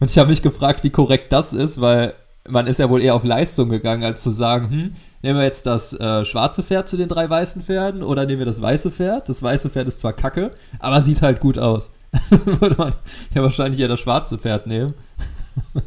Und 0.00 0.10
ich 0.10 0.18
habe 0.18 0.30
mich 0.30 0.42
gefragt, 0.42 0.82
wie 0.82 0.90
korrekt 0.90 1.32
das 1.32 1.52
ist, 1.52 1.80
weil 1.80 2.14
man 2.48 2.66
ist 2.66 2.78
ja 2.78 2.88
wohl 2.88 3.02
eher 3.02 3.14
auf 3.14 3.24
Leistung 3.24 3.68
gegangen, 3.68 4.02
als 4.02 4.22
zu 4.22 4.30
sagen, 4.30 4.70
hm, 4.70 4.92
nehmen 5.22 5.38
wir 5.38 5.44
jetzt 5.44 5.66
das 5.66 5.92
äh, 5.92 6.24
schwarze 6.24 6.62
Pferd 6.62 6.88
zu 6.88 6.96
den 6.96 7.08
drei 7.08 7.28
weißen 7.28 7.62
Pferden 7.62 8.02
oder 8.02 8.24
nehmen 8.24 8.40
wir 8.40 8.46
das 8.46 8.62
weiße 8.62 8.90
Pferd? 8.90 9.28
Das 9.28 9.42
weiße 9.42 9.70
Pferd 9.70 9.88
ist 9.88 10.00
zwar 10.00 10.14
kacke, 10.14 10.50
aber 10.78 11.00
sieht 11.02 11.22
halt 11.22 11.40
gut 11.40 11.58
aus. 11.58 11.92
Würde 12.30 12.76
man 12.76 12.94
ja 13.34 13.42
wahrscheinlich 13.42 13.80
eher 13.80 13.88
das 13.88 14.00
schwarze 14.00 14.38
Pferd 14.38 14.66
nehmen. 14.66 14.94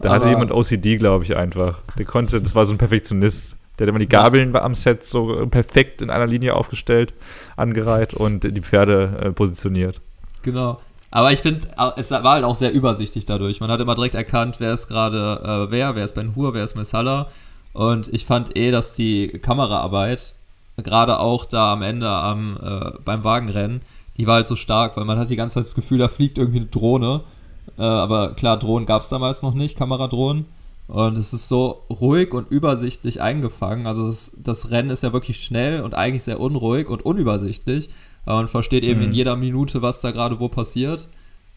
da 0.00 0.10
hatte 0.10 0.28
jemand 0.28 0.52
OCD, 0.52 0.98
glaube 0.98 1.24
ich, 1.24 1.36
einfach. 1.36 1.80
Der 1.98 2.04
konnte, 2.04 2.40
das 2.40 2.54
war 2.54 2.66
so 2.66 2.72
ein 2.72 2.78
Perfektionist. 2.78 3.56
Der 3.78 3.86
hat 3.86 3.88
immer 3.90 3.98
die 3.98 4.08
Gabeln 4.08 4.54
am 4.54 4.74
Set 4.74 5.04
so 5.04 5.46
perfekt 5.46 6.00
in 6.02 6.10
einer 6.10 6.26
Linie 6.26 6.54
aufgestellt, 6.54 7.14
angereiht 7.56 8.14
und 8.14 8.44
die 8.44 8.62
Pferde 8.62 9.18
äh, 9.22 9.30
positioniert. 9.32 10.00
Genau. 10.42 10.78
Aber 11.10 11.32
ich 11.32 11.40
finde, 11.40 11.68
es 11.96 12.10
war 12.10 12.24
halt 12.24 12.44
auch 12.44 12.54
sehr 12.54 12.72
übersichtlich 12.72 13.26
dadurch. 13.26 13.60
Man 13.60 13.70
hat 13.70 13.80
immer 13.80 13.94
direkt 13.94 14.14
erkannt, 14.14 14.56
wer 14.58 14.72
ist 14.72 14.88
gerade 14.88 15.66
äh, 15.68 15.70
wer, 15.70 15.94
wer 15.94 16.04
ist 16.04 16.14
Ben 16.14 16.34
Hur, 16.34 16.54
wer 16.54 16.64
ist 16.64 16.76
Messala. 16.76 17.28
Und 17.72 18.12
ich 18.12 18.24
fand 18.24 18.56
eh, 18.56 18.70
dass 18.70 18.94
die 18.94 19.28
Kameraarbeit, 19.28 20.34
gerade 20.76 21.18
auch 21.20 21.44
da 21.44 21.72
am 21.72 21.82
Ende 21.82 22.08
am, 22.08 22.58
äh, 22.62 22.98
beim 23.04 23.22
Wagenrennen, 23.22 23.82
die 24.16 24.26
war 24.26 24.36
halt 24.36 24.48
so 24.48 24.56
stark, 24.56 24.96
weil 24.96 25.04
man 25.04 25.18
hat 25.18 25.30
die 25.30 25.36
ganze 25.36 25.54
Zeit 25.54 25.64
das 25.64 25.74
Gefühl, 25.74 25.98
da 25.98 26.08
fliegt 26.08 26.38
irgendwie 26.38 26.60
eine 26.60 26.66
Drohne. 26.66 27.20
Äh, 27.78 27.82
aber 27.82 28.30
klar, 28.34 28.58
Drohnen 28.58 28.86
gab 28.86 29.02
es 29.02 29.08
damals 29.08 29.42
noch 29.42 29.54
nicht, 29.54 29.76
Kameradrohnen. 29.76 30.46
Und 30.88 31.18
es 31.18 31.32
ist 31.32 31.48
so 31.48 31.82
ruhig 31.90 32.32
und 32.32 32.50
übersichtlich 32.50 33.20
eingefangen. 33.20 33.86
Also 33.86 34.06
das, 34.06 34.32
das 34.36 34.70
Rennen 34.70 34.90
ist 34.90 35.02
ja 35.02 35.12
wirklich 35.12 35.44
schnell 35.44 35.82
und 35.82 35.94
eigentlich 35.94 36.22
sehr 36.22 36.40
unruhig 36.40 36.88
und 36.88 37.04
unübersichtlich. 37.04 37.90
Man 38.26 38.48
versteht 38.48 38.84
eben 38.84 39.00
Mhm. 39.00 39.06
in 39.06 39.12
jeder 39.12 39.36
Minute, 39.36 39.82
was 39.82 40.00
da 40.00 40.10
gerade 40.10 40.40
wo 40.40 40.48
passiert. 40.48 41.08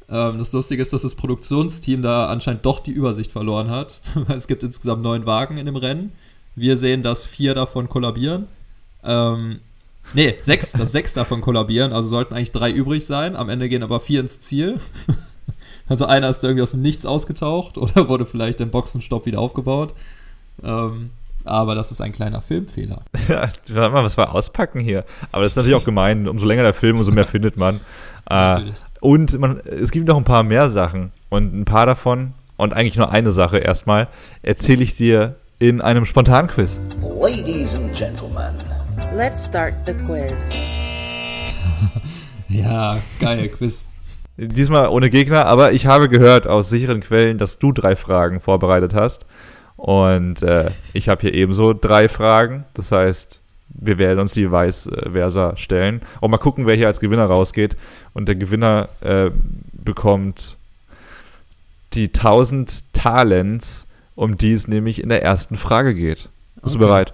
Ähm, 0.10 0.38
das 0.40 0.54
Lustige 0.54 0.82
ist, 0.82 0.94
dass 0.94 1.02
das 1.02 1.16
Produktionsteam 1.16 2.02
da 2.02 2.28
anscheinend 2.28 2.66
doch 2.66 2.80
die 2.80 2.92
Übersicht 2.92 3.32
verloren 3.32 3.70
hat. 3.70 4.02
Weil 4.14 4.38
es 4.38 4.48
gibt 4.48 4.64
insgesamt 4.64 5.02
neun 5.04 5.26
Wagen 5.26 5.58
in 5.58 5.66
dem 5.66 5.76
Rennen. 5.76 6.12
Wir 6.56 6.78
sehen, 6.78 7.04
dass 7.04 7.26
vier 7.26 7.54
davon 7.54 7.90
kollabieren. 7.90 8.48
Ähm, 9.04 9.60
nee, 10.14 10.36
sechs, 10.42 10.72
dass 10.74 10.92
sechs 10.92 11.14
davon 11.14 11.42
kollabieren. 11.42 11.92
Also 11.94 12.10
sollten 12.10 12.34
eigentlich 12.34 12.52
drei 12.52 12.72
übrig 12.72 13.06
sein. 13.06 13.36
Am 13.36 13.50
Ende 13.50 13.70
gehen 13.70 13.84
aber 13.84 14.00
vier 14.00 14.20
ins 14.22 14.40
Ziel. 14.40 14.80
Also 15.88 16.06
einer 16.06 16.30
ist 16.30 16.44
irgendwie 16.44 16.62
aus 16.62 16.72
dem 16.72 16.84
Nichts 16.84 17.04
ausgetaucht 17.08 17.80
oder 17.80 18.08
wurde 18.10 18.28
vielleicht 18.28 18.62
im 18.62 18.70
Boxenstopp 18.70 19.26
wieder 19.26 19.40
aufgebaut. 19.40 19.96
Ähm, 20.64 21.10
aber 21.46 21.76
das 21.76 21.92
ist 21.92 22.02
ein 22.02 22.12
kleiner 22.12 22.42
Filmfehler. 22.42 23.02
Ja, 23.28 23.48
warte 23.74 23.94
mal, 23.94 24.04
was 24.04 24.18
wir 24.18 24.34
auspacken 24.34 24.80
hier. 24.80 25.06
Aber 25.32 25.44
das 25.44 25.54
ist 25.54 25.56
natürlich 25.56 25.76
auch 25.76 25.86
gemein. 25.86 26.28
Umso 26.28 26.46
länger 26.46 26.64
der 26.64 26.74
Film, 26.74 26.98
umso 26.98 27.12
mehr 27.12 27.26
findet 27.26 27.58
man. 27.58 27.80
Äh, 28.32 28.62
und 29.00 29.40
man, 29.40 29.60
es 29.62 29.90
gibt 29.90 30.08
noch 30.08 30.16
ein 30.16 30.24
paar 30.24 30.44
mehr 30.44 30.70
Sachen. 30.70 31.12
Und 31.30 31.60
ein 31.60 31.66
paar 31.66 31.88
davon, 31.88 32.34
und 32.58 32.74
eigentlich 32.74 32.96
nur 32.96 33.12
eine 33.12 33.32
Sache 33.32 33.58
erstmal, 33.58 34.08
erzähle 34.44 34.84
ich 34.84 34.96
dir 34.96 35.38
in 35.58 35.82
einem 35.82 36.06
Spontanquiz. 36.06 36.80
Ladies 37.02 37.74
and 37.74 37.92
gentlemen, 37.96 38.54
Let's 39.16 39.48
start 39.48 39.74
the 39.88 39.94
quiz. 39.94 40.52
Ja, 42.50 42.98
geil, 43.20 43.48
Quiz. 43.50 43.86
Diesmal 44.38 44.88
ohne 44.90 45.10
Gegner, 45.10 45.46
aber 45.46 45.72
ich 45.74 45.86
habe 45.86 46.10
gehört 46.10 46.48
aus 46.48 46.70
sicheren 46.70 47.00
Quellen, 47.02 47.38
dass 47.38 47.60
du 47.60 47.72
drei 47.72 47.96
Fragen 47.96 48.40
vorbereitet 48.40 48.94
hast. 48.96 49.26
Und 49.80 50.42
äh, 50.42 50.72
ich 50.94 51.08
habe 51.08 51.22
hier 51.22 51.34
ebenso 51.34 51.74
drei 51.74 52.10
Fragen. 52.10 52.66
Das 52.74 52.92
heißt, 52.92 53.40
wir 53.70 53.98
werden 53.98 54.20
uns 54.20 54.34
die 54.34 54.52
vice 54.52 54.90
versa 55.12 55.56
stellen. 55.56 56.02
Und 56.20 56.32
mal 56.32 56.38
gucken, 56.38 56.68
wer 56.68 56.76
hier 56.76 56.88
als 56.88 57.00
Gewinner 57.00 57.26
rausgeht. 57.26 57.78
Und 58.14 58.28
der 58.28 58.36
Gewinner 58.36 58.90
äh, 59.02 59.32
bekommt 59.72 60.58
die 61.94 62.08
1000 62.08 62.84
Talents, 62.94 63.88
um 64.16 64.38
die 64.38 64.52
es 64.52 64.68
nämlich 64.68 65.02
in 65.02 65.10
der 65.10 65.24
ersten 65.24 65.58
Frage 65.58 65.96
geht. 65.96 66.28
Bist 66.62 66.76
du 66.76 66.80
Okay. 66.80 66.88
bereit? 66.88 67.14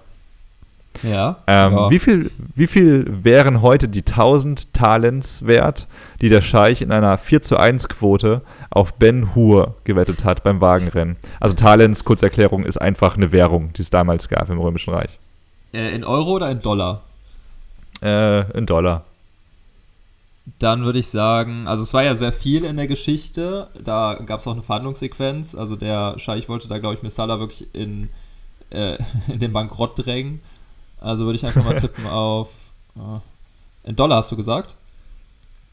Ja. 1.02 1.36
Ähm, 1.46 1.72
ja. 1.72 1.90
wie, 1.90 1.98
viel, 1.98 2.30
wie 2.54 2.66
viel 2.66 3.06
wären 3.08 3.62
heute 3.62 3.88
die 3.88 4.00
1000 4.00 4.72
Talents 4.72 5.46
wert, 5.46 5.86
die 6.20 6.28
der 6.28 6.40
Scheich 6.40 6.80
in 6.80 6.92
einer 6.92 7.18
4 7.18 7.42
zu 7.42 7.56
1 7.56 7.88
Quote 7.88 8.42
auf 8.70 8.94
Ben 8.94 9.34
Hur 9.34 9.76
gewettet 9.84 10.24
hat 10.24 10.42
beim 10.42 10.60
Wagenrennen? 10.60 11.16
Also 11.40 11.54
Talents, 11.54 12.04
Kurzerklärung, 12.04 12.64
ist 12.64 12.78
einfach 12.78 13.16
eine 13.16 13.32
Währung, 13.32 13.72
die 13.74 13.82
es 13.82 13.90
damals 13.90 14.28
gab 14.28 14.48
im 14.50 14.58
Römischen 14.58 14.94
Reich. 14.94 15.18
Äh, 15.72 15.94
in 15.94 16.04
Euro 16.04 16.32
oder 16.32 16.50
in 16.50 16.60
Dollar? 16.60 17.02
Äh, 18.02 18.50
in 18.56 18.66
Dollar. 18.66 19.04
Dann 20.58 20.84
würde 20.84 21.00
ich 21.00 21.08
sagen, 21.08 21.66
also 21.66 21.82
es 21.82 21.92
war 21.92 22.04
ja 22.04 22.14
sehr 22.14 22.32
viel 22.32 22.64
in 22.64 22.76
der 22.76 22.86
Geschichte. 22.86 23.68
Da 23.82 24.14
gab 24.24 24.40
es 24.40 24.46
auch 24.46 24.52
eine 24.52 24.62
Verhandlungssequenz. 24.62 25.54
Also 25.56 25.74
der 25.74 26.18
Scheich 26.18 26.48
wollte 26.48 26.68
da, 26.68 26.78
glaube 26.78 26.94
ich, 26.94 27.02
Messala 27.02 27.40
wirklich 27.40 27.66
in, 27.74 28.08
äh, 28.70 28.96
in 29.28 29.40
den 29.40 29.52
Bankrott 29.52 29.98
drängen. 29.98 30.40
Also 31.06 31.24
würde 31.24 31.36
ich 31.36 31.46
einfach 31.46 31.64
mal 31.64 31.74
tippen 31.80 32.06
auf. 32.06 32.48
Äh, 32.96 33.88
in 33.88 33.96
Dollar 33.96 34.18
hast 34.18 34.32
du 34.32 34.36
gesagt? 34.36 34.76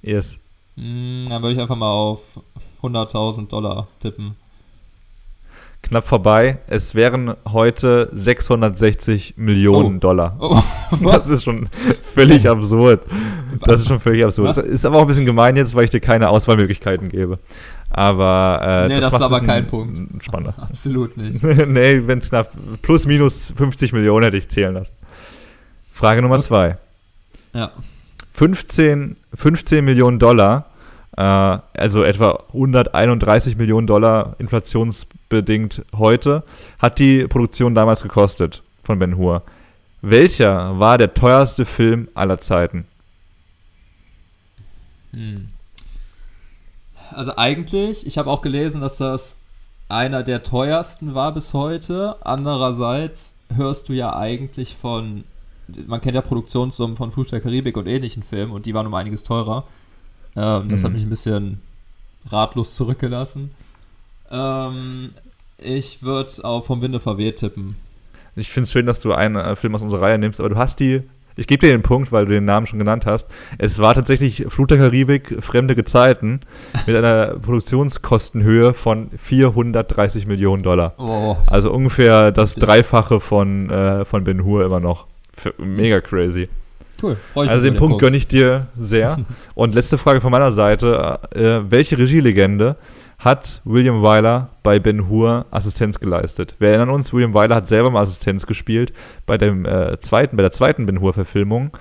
Yes. 0.01 0.39
Hm, 0.75 1.27
dann 1.29 1.41
würde 1.41 1.53
ich 1.55 1.59
einfach 1.61 1.75
mal 1.75 1.91
auf 1.91 2.19
100.000 2.81 3.47
Dollar 3.47 3.87
tippen. 3.99 4.35
Knapp 5.81 6.07
vorbei. 6.07 6.59
Es 6.67 6.95
wären 6.95 7.35
heute 7.51 8.07
660 8.13 9.33
Millionen 9.35 9.97
Oh. 9.97 9.99
Dollar. 9.99 10.35
Oh, 10.39 10.61
Das 11.03 11.27
ist 11.27 11.43
schon 11.43 11.67
völlig 12.01 12.47
absurd. 12.49 13.01
Das 13.65 13.81
ist 13.81 13.87
schon 13.87 13.99
völlig 13.99 14.23
absurd. 14.23 14.47
Was? 14.49 14.55
Das 14.57 14.65
ist 14.65 14.85
aber 14.85 14.97
auch 14.97 15.01
ein 15.01 15.07
bisschen 15.07 15.25
gemein 15.25 15.57
jetzt, 15.57 15.75
weil 15.75 15.83
ich 15.85 15.89
dir 15.89 15.99
keine 15.99 16.29
Auswahlmöglichkeiten 16.29 17.09
gebe. 17.09 17.37
Aber 17.89 18.59
äh, 18.63 18.87
Nee, 18.87 18.95
das 19.01 19.07
ist 19.07 19.11
macht's 19.11 19.25
aber 19.25 19.37
ein 19.37 19.45
kein 19.45 19.67
Punkt. 19.67 20.23
Spannender. 20.23 20.53
Absolut 20.69 21.17
nicht. 21.17 21.43
nee, 21.43 22.01
wenn 22.07 22.19
es 22.19 22.29
knapp 22.29 22.51
plus 22.81 23.05
minus 23.05 23.51
50 23.55 23.91
Millionen 23.91 24.23
hätte 24.23 24.37
ich 24.37 24.47
zählen 24.47 24.73
lassen. 24.75 24.93
Frage 25.93 26.21
Nummer 26.23 26.39
zwei. 26.39 26.77
Ja. 27.53 27.71
15, 28.33 29.15
15 29.35 29.85
Millionen 29.85 30.17
Dollar, 30.17 30.65
äh, 31.15 31.21
also 31.21 32.03
etwa 32.03 32.43
131 32.47 33.57
Millionen 33.57 33.85
Dollar 33.85 34.35
inflationsbedingt 34.39 35.85
heute, 35.95 36.43
hat 36.79 36.97
die 36.97 37.27
Produktion 37.27 37.75
damals 37.75 38.01
gekostet 38.01 38.63
von 38.81 38.97
Ben 38.97 39.17
Hur. 39.17 39.43
Welcher 40.01 40.79
war 40.79 40.97
der 40.97 41.13
teuerste 41.13 41.63
Film 41.65 42.09
aller 42.15 42.39
Zeiten? 42.39 42.85
Hm. 45.13 45.49
Also 47.11 47.37
eigentlich, 47.37 48.07
ich 48.07 48.17
habe 48.17 48.31
auch 48.31 48.41
gelesen, 48.41 48.81
dass 48.81 48.97
das 48.97 49.37
einer 49.89 50.23
der 50.23 50.41
teuersten 50.41 51.13
war 51.13 51.31
bis 51.33 51.53
heute. 51.53 52.15
Andererseits 52.25 53.37
hörst 53.55 53.89
du 53.89 53.93
ja 53.93 54.15
eigentlich 54.15 54.75
von, 54.75 55.23
man 55.87 56.01
kennt 56.01 56.15
ja 56.15 56.21
Produktionssummen 56.21 56.97
von 56.97 57.11
Fluch 57.11 57.27
der 57.27 57.41
Karibik 57.41 57.77
und 57.77 57.87
ähnlichen 57.87 58.23
Filmen 58.23 58.51
und 58.51 58.65
die 58.65 58.73
waren 58.73 58.87
um 58.87 58.93
einiges 58.93 59.23
teurer. 59.23 59.65
Ähm, 60.35 60.69
das 60.69 60.83
hat 60.83 60.89
Mhm. 60.91 60.95
mich 60.97 61.05
ein 61.05 61.09
bisschen 61.09 61.61
ratlos 62.29 62.75
zurückgelassen. 62.75 63.51
Ähm, 64.31 65.11
ich 65.57 66.03
würde 66.03 66.31
auf 66.43 66.65
Vom 66.65 66.81
Winde 66.81 66.99
verweht 66.99 67.37
tippen. 67.37 67.75
Ich 68.35 68.49
finde 68.49 68.63
es 68.63 68.71
schön, 68.71 68.85
dass 68.85 68.99
du 68.99 69.13
einen 69.13 69.35
äh, 69.35 69.55
Film 69.55 69.75
aus 69.75 69.81
unserer 69.81 70.01
Reihe 70.01 70.17
nimmst, 70.17 70.39
aber 70.39 70.49
du 70.49 70.55
hast 70.57 70.79
die. 70.79 71.01
Ich 71.35 71.47
gebe 71.47 71.65
dir 71.65 71.71
den 71.73 71.81
Punkt, 71.81 72.11
weil 72.11 72.25
du 72.25 72.31
den 72.31 72.45
Namen 72.45 72.67
schon 72.67 72.77
genannt 72.77 73.07
hast. 73.07 73.27
Es 73.57 73.79
war 73.79 73.95
tatsächlich 73.95 74.45
Flut 74.49 74.69
der 74.69 74.77
Karibik, 74.77 75.43
Fremde 75.43 75.73
Gezeiten, 75.75 76.41
mit 76.85 76.95
einer 76.95 77.39
Produktionskostenhöhe 77.39 78.73
von 78.75 79.09
430 79.17 80.27
Millionen 80.27 80.61
Dollar. 80.61 80.93
Oh, 80.99 81.35
Also 81.47 81.71
ungefähr 81.71 82.31
das. 82.31 82.53
Dreifache 82.55 83.19
von, 83.19 83.69
äh, 83.71 84.05
von 84.05 84.23
Ben 84.23 84.43
Hur 84.43 84.63
immer 84.65 84.79
noch. 84.79 85.07
Mega 85.57 85.99
crazy. 86.01 86.47
cool. 87.01 87.17
Freu 87.33 87.43
ich 87.45 87.49
Also 87.49 87.65
den 87.65 87.75
Punkt 87.75 87.99
gönne 87.99 88.15
ich 88.17 88.27
dir 88.27 88.67
sehr. 88.77 89.19
Und 89.55 89.75
letzte 89.75 89.97
Frage 89.97 90.21
von 90.21 90.31
meiner 90.31 90.51
Seite. 90.51 91.19
Äh, 91.35 91.61
welche 91.69 91.97
Regielegende 91.97 92.75
hat 93.19 93.61
William 93.65 94.01
Wyler 94.01 94.49
bei 94.63 94.79
Ben 94.79 95.07
Hur 95.09 95.45
Assistenz 95.51 95.99
geleistet? 95.99 96.55
Wir 96.59 96.69
erinnern 96.69 96.89
uns, 96.89 97.13
William 97.13 97.33
Wyler 97.33 97.55
hat 97.55 97.67
selber 97.67 97.89
mal 97.89 98.01
Assistenz 98.01 98.45
gespielt 98.45 98.93
bei, 99.25 99.37
dem, 99.37 99.65
äh, 99.65 99.97
zweiten, 99.99 100.35
bei 100.37 100.43
der 100.43 100.51
zweiten 100.51 100.85
Ben 100.85 100.99
Hur-Verfilmung. 100.99 101.71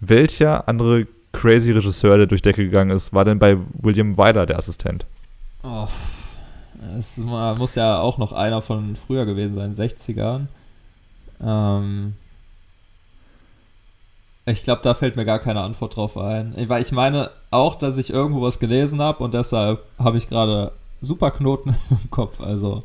Welcher 0.00 0.68
andere 0.68 1.06
crazy 1.32 1.72
Regisseur, 1.72 2.18
der 2.18 2.26
durch 2.26 2.42
Decke 2.42 2.64
gegangen 2.64 2.90
ist, 2.90 3.12
war 3.12 3.24
denn 3.24 3.38
bei 3.38 3.56
William 3.80 4.16
Wyler 4.16 4.46
der 4.46 4.58
Assistent? 4.58 5.06
Oh, 5.64 5.86
es 6.98 7.16
mu- 7.18 7.54
muss 7.56 7.74
ja 7.74 7.98
auch 8.00 8.18
noch 8.18 8.32
einer 8.32 8.62
von 8.62 8.96
früher 8.96 9.24
gewesen 9.26 9.54
sein, 9.54 9.72
60ern. 9.74 10.46
Ähm, 11.44 12.14
ich 14.46 14.64
glaube, 14.64 14.80
da 14.82 14.94
fällt 14.94 15.16
mir 15.16 15.24
gar 15.24 15.38
keine 15.38 15.60
Antwort 15.60 15.96
drauf 15.96 16.16
ein. 16.16 16.54
Weil 16.66 16.82
ich 16.82 16.92
meine 16.92 17.30
auch, 17.50 17.76
dass 17.76 17.98
ich 17.98 18.10
irgendwo 18.10 18.42
was 18.42 18.58
gelesen 18.58 19.00
habe 19.00 19.22
und 19.22 19.34
deshalb 19.34 19.84
habe 19.98 20.16
ich 20.16 20.28
gerade 20.28 20.72
super 21.00 21.30
Knoten 21.30 21.70
im 21.90 22.10
Kopf. 22.10 22.40
Also, 22.40 22.82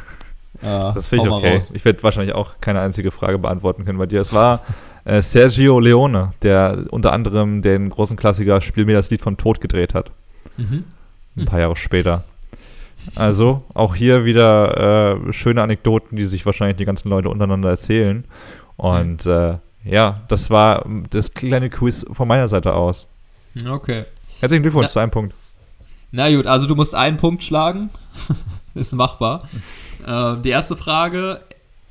äh, 0.62 0.66
Das 0.66 1.08
finde 1.08 1.26
ich 1.26 1.32
okay. 1.32 1.54
raus. 1.54 1.72
Ich 1.74 1.84
werde 1.84 2.02
wahrscheinlich 2.02 2.34
auch 2.34 2.60
keine 2.60 2.80
einzige 2.80 3.10
Frage 3.10 3.38
beantworten 3.38 3.84
können 3.84 3.98
bei 3.98 4.06
dir. 4.06 4.20
Es 4.20 4.32
war 4.32 4.62
äh, 5.04 5.22
Sergio 5.22 5.78
Leone, 5.78 6.32
der 6.42 6.86
unter 6.90 7.12
anderem 7.12 7.62
den 7.62 7.90
großen 7.90 8.16
Klassiker 8.16 8.60
Spiel 8.60 8.84
mir 8.84 8.94
das 8.94 9.10
Lied 9.10 9.22
von 9.22 9.36
Tod 9.36 9.60
gedreht 9.60 9.94
hat. 9.94 10.10
Mhm. 10.56 10.84
Ein 11.36 11.44
paar 11.44 11.60
Jahre 11.60 11.76
später. 11.76 12.24
Also, 13.14 13.62
auch 13.72 13.94
hier 13.94 14.24
wieder 14.24 15.16
äh, 15.28 15.32
schöne 15.32 15.62
Anekdoten, 15.62 16.16
die 16.16 16.24
sich 16.24 16.44
wahrscheinlich 16.44 16.76
die 16.76 16.84
ganzen 16.84 17.08
Leute 17.08 17.30
untereinander 17.30 17.70
erzählen. 17.70 18.24
Und 18.76 19.24
äh, 19.24 19.58
ja, 19.90 20.20
das 20.28 20.50
war 20.50 20.84
das 21.10 21.32
kleine 21.32 21.70
Quiz 21.70 22.04
von 22.12 22.28
meiner 22.28 22.48
Seite 22.48 22.74
aus. 22.74 23.06
Okay. 23.68 24.04
Herzlichen 24.40 24.62
Glückwunsch 24.62 24.90
zu 24.90 25.00
einem 25.00 25.10
Punkt. 25.10 25.34
Na 26.10 26.34
gut, 26.34 26.46
also 26.46 26.66
du 26.66 26.74
musst 26.74 26.94
einen 26.94 27.16
Punkt 27.16 27.42
schlagen. 27.42 27.90
Ist 28.74 28.94
machbar. 28.94 29.48
Ähm, 30.06 30.42
die 30.42 30.50
erste 30.50 30.76
Frage, 30.76 31.40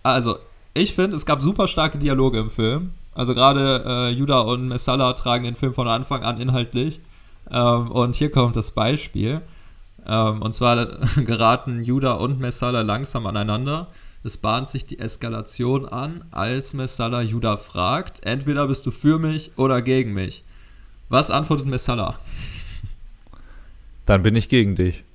also 0.03 0.37
ich 0.73 0.93
finde, 0.93 1.17
es 1.17 1.25
gab 1.25 1.41
super 1.41 1.67
starke 1.67 1.97
Dialoge 1.97 2.39
im 2.39 2.49
Film. 2.49 2.91
Also 3.13 3.33
gerade 3.33 3.83
äh, 3.85 4.09
Judah 4.09 4.41
und 4.41 4.67
Messala 4.67 5.11
tragen 5.13 5.43
den 5.43 5.55
Film 5.55 5.73
von 5.73 5.87
Anfang 5.87 6.23
an 6.23 6.39
inhaltlich. 6.39 7.01
Ähm, 7.51 7.91
und 7.91 8.15
hier 8.15 8.31
kommt 8.31 8.55
das 8.55 8.71
Beispiel. 8.71 9.41
Ähm, 10.07 10.41
und 10.41 10.53
zwar 10.53 10.85
geraten 11.17 11.83
Judah 11.83 12.13
und 12.13 12.39
Messala 12.39 12.81
langsam 12.81 13.25
aneinander. 13.25 13.87
Es 14.27 14.35
bahnt 14.35 14.67
sich 14.67 14.85
die 14.85 14.99
Eskalation 14.99 15.85
an, 15.85 16.25
als 16.31 16.73
Messala 16.73 17.21
Judah 17.21 17.57
fragt, 17.57 18.25
entweder 18.25 18.67
bist 18.67 18.85
du 18.85 18.91
für 18.91 19.19
mich 19.19 19.51
oder 19.55 19.81
gegen 19.81 20.13
mich. 20.13 20.43
Was 21.07 21.31
antwortet 21.31 21.65
Messala? 21.65 22.19
Dann 24.05 24.23
bin 24.23 24.35
ich 24.35 24.49
gegen 24.49 24.75
dich. 24.75 25.05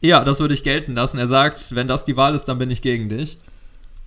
Ja, 0.00 0.24
das 0.24 0.40
würde 0.40 0.52
ich 0.52 0.64
gelten 0.64 0.94
lassen. 0.94 1.18
Er 1.18 1.28
sagt, 1.28 1.76
wenn 1.76 1.86
das 1.86 2.04
die 2.04 2.16
Wahl 2.16 2.34
ist, 2.34 2.46
dann 2.46 2.58
bin 2.58 2.72
ich 2.72 2.82
gegen 2.82 3.08
dich. 3.08 3.38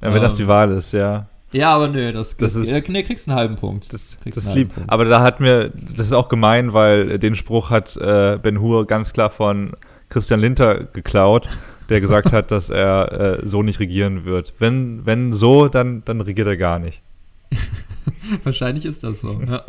Ja, 0.02 0.14
wenn 0.14 0.22
das 0.22 0.34
Ähm, 0.34 0.40
die 0.40 0.48
Wahl 0.48 0.72
ist, 0.74 0.92
ja. 0.92 1.30
Ja, 1.54 1.74
aber 1.74 1.88
nö, 1.88 2.12
das, 2.12 2.36
Das 2.36 2.56
das 2.56 2.68
ist-. 2.68 2.90
Nee, 2.90 3.04
kriegst 3.04 3.30
einen 3.30 3.38
halben 3.38 3.56
Punkt. 3.56 3.94
Das, 3.94 4.18
das 4.26 4.44
ist 4.44 4.56
lieb. 4.56 4.76
Punkt. 4.76 4.90
Aber 4.90 5.06
da 5.06 5.22
hat 5.22 5.40
mir, 5.40 5.72
das 5.96 6.08
ist 6.08 6.14
auch 6.14 6.28
gemein, 6.28 6.74
weil 6.74 7.18
den 7.18 7.34
Spruch 7.34 7.70
hat 7.70 7.96
äh, 7.96 8.38
Ben 8.44 8.60
Hur 8.60 8.86
ganz 8.88 9.14
klar 9.14 9.30
von 9.30 9.72
Christian 10.10 10.42
Linter 10.42 10.84
geklaut, 10.84 11.48
der 11.90 12.02
gesagt 12.02 12.32
hat, 12.32 12.52
dass 12.52 12.70
er 12.70 13.40
äh, 13.44 13.48
so 13.48 13.64
nicht 13.64 13.80
regieren 13.80 14.26
wird. 14.26 14.54
Wenn, 14.60 15.06
wenn 15.06 15.34
so, 15.34 15.68
dann, 15.68 16.04
dann 16.06 16.22
regiert 16.22 16.48
er 16.48 16.58
gar 16.58 16.80
nicht. 16.80 17.02
Wahrscheinlich 18.44 18.86
ist 18.86 19.04
das 19.04 19.22
so. 19.22 19.42
ja. 19.48 19.64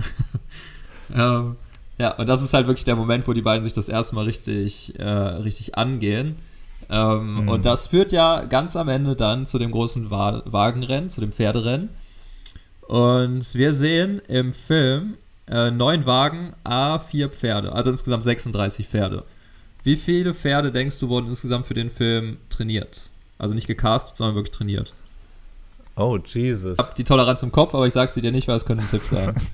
ähm, 1.15 1.57
ja, 1.99 2.15
und 2.17 2.29
das 2.29 2.43
ist 2.43 2.55
halt 2.55 2.67
wirklich 2.67 2.85
der 2.85 2.97
Moment, 2.97 3.29
wo 3.29 3.33
die 3.33 3.43
beiden 3.43 3.63
sich 3.65 3.75
das 3.75 3.89
erste 3.89 4.15
Mal 4.15 4.25
richtig, 4.25 4.99
äh, 4.99 5.05
richtig 5.05 5.77
angehen. 5.77 6.37
Ähm, 6.89 7.43
Mhm. 7.43 7.49
Und 7.49 7.65
das 7.65 7.89
führt 7.89 8.13
ja 8.13 8.45
ganz 8.45 8.77
am 8.77 8.89
Ende 8.89 9.15
dann 9.17 9.47
zu 9.47 9.59
dem 9.59 9.71
großen 9.71 10.11
Wa 10.11 10.43
Wagenrennen, 10.45 11.09
zu 11.09 11.21
dem 11.21 11.33
Pferderennen. 11.33 11.91
Und 12.83 13.55
wir 13.55 13.73
sehen 13.73 14.21
im 14.27 14.53
Film 14.53 15.15
äh, 15.49 15.71
neun 15.71 16.07
Wagen, 16.07 16.53
A, 16.65 16.99
vier 16.99 17.29
Pferde, 17.29 17.73
also 17.73 17.91
insgesamt 17.91 18.25
36 18.25 18.89
Pferde. 18.89 19.25
Wie 19.83 19.97
viele 19.97 20.35
Pferde 20.35 20.73
denkst 20.73 20.99
du 20.99 21.09
wurden 21.09 21.29
insgesamt 21.29 21.67
für 21.67 21.75
den 21.75 21.91
Film 21.91 22.39
trainiert? 22.49 23.11
Also 23.39 23.55
nicht 23.55 23.67
gecastet, 23.67 24.17
sondern 24.17 24.37
wirklich 24.37 24.55
trainiert. 24.55 24.93
Oh, 25.97 26.19
Jesus. 26.25 26.75
Ich 26.75 26.79
habe 26.79 26.95
die 26.97 27.05
Toleranz 27.05 27.43
im 27.43 27.53
Kopf, 27.53 27.75
aber 27.75 27.87
ich 27.87 27.93
sage 27.93 28.11
sie 28.11 28.21
dir 28.21 28.33
nicht, 28.33 28.49
weil 28.49 28.57
es 28.57 28.65
könnte 28.65 28.85
ein 28.85 28.91
Tipp 28.91 29.03
sein. 29.05 29.35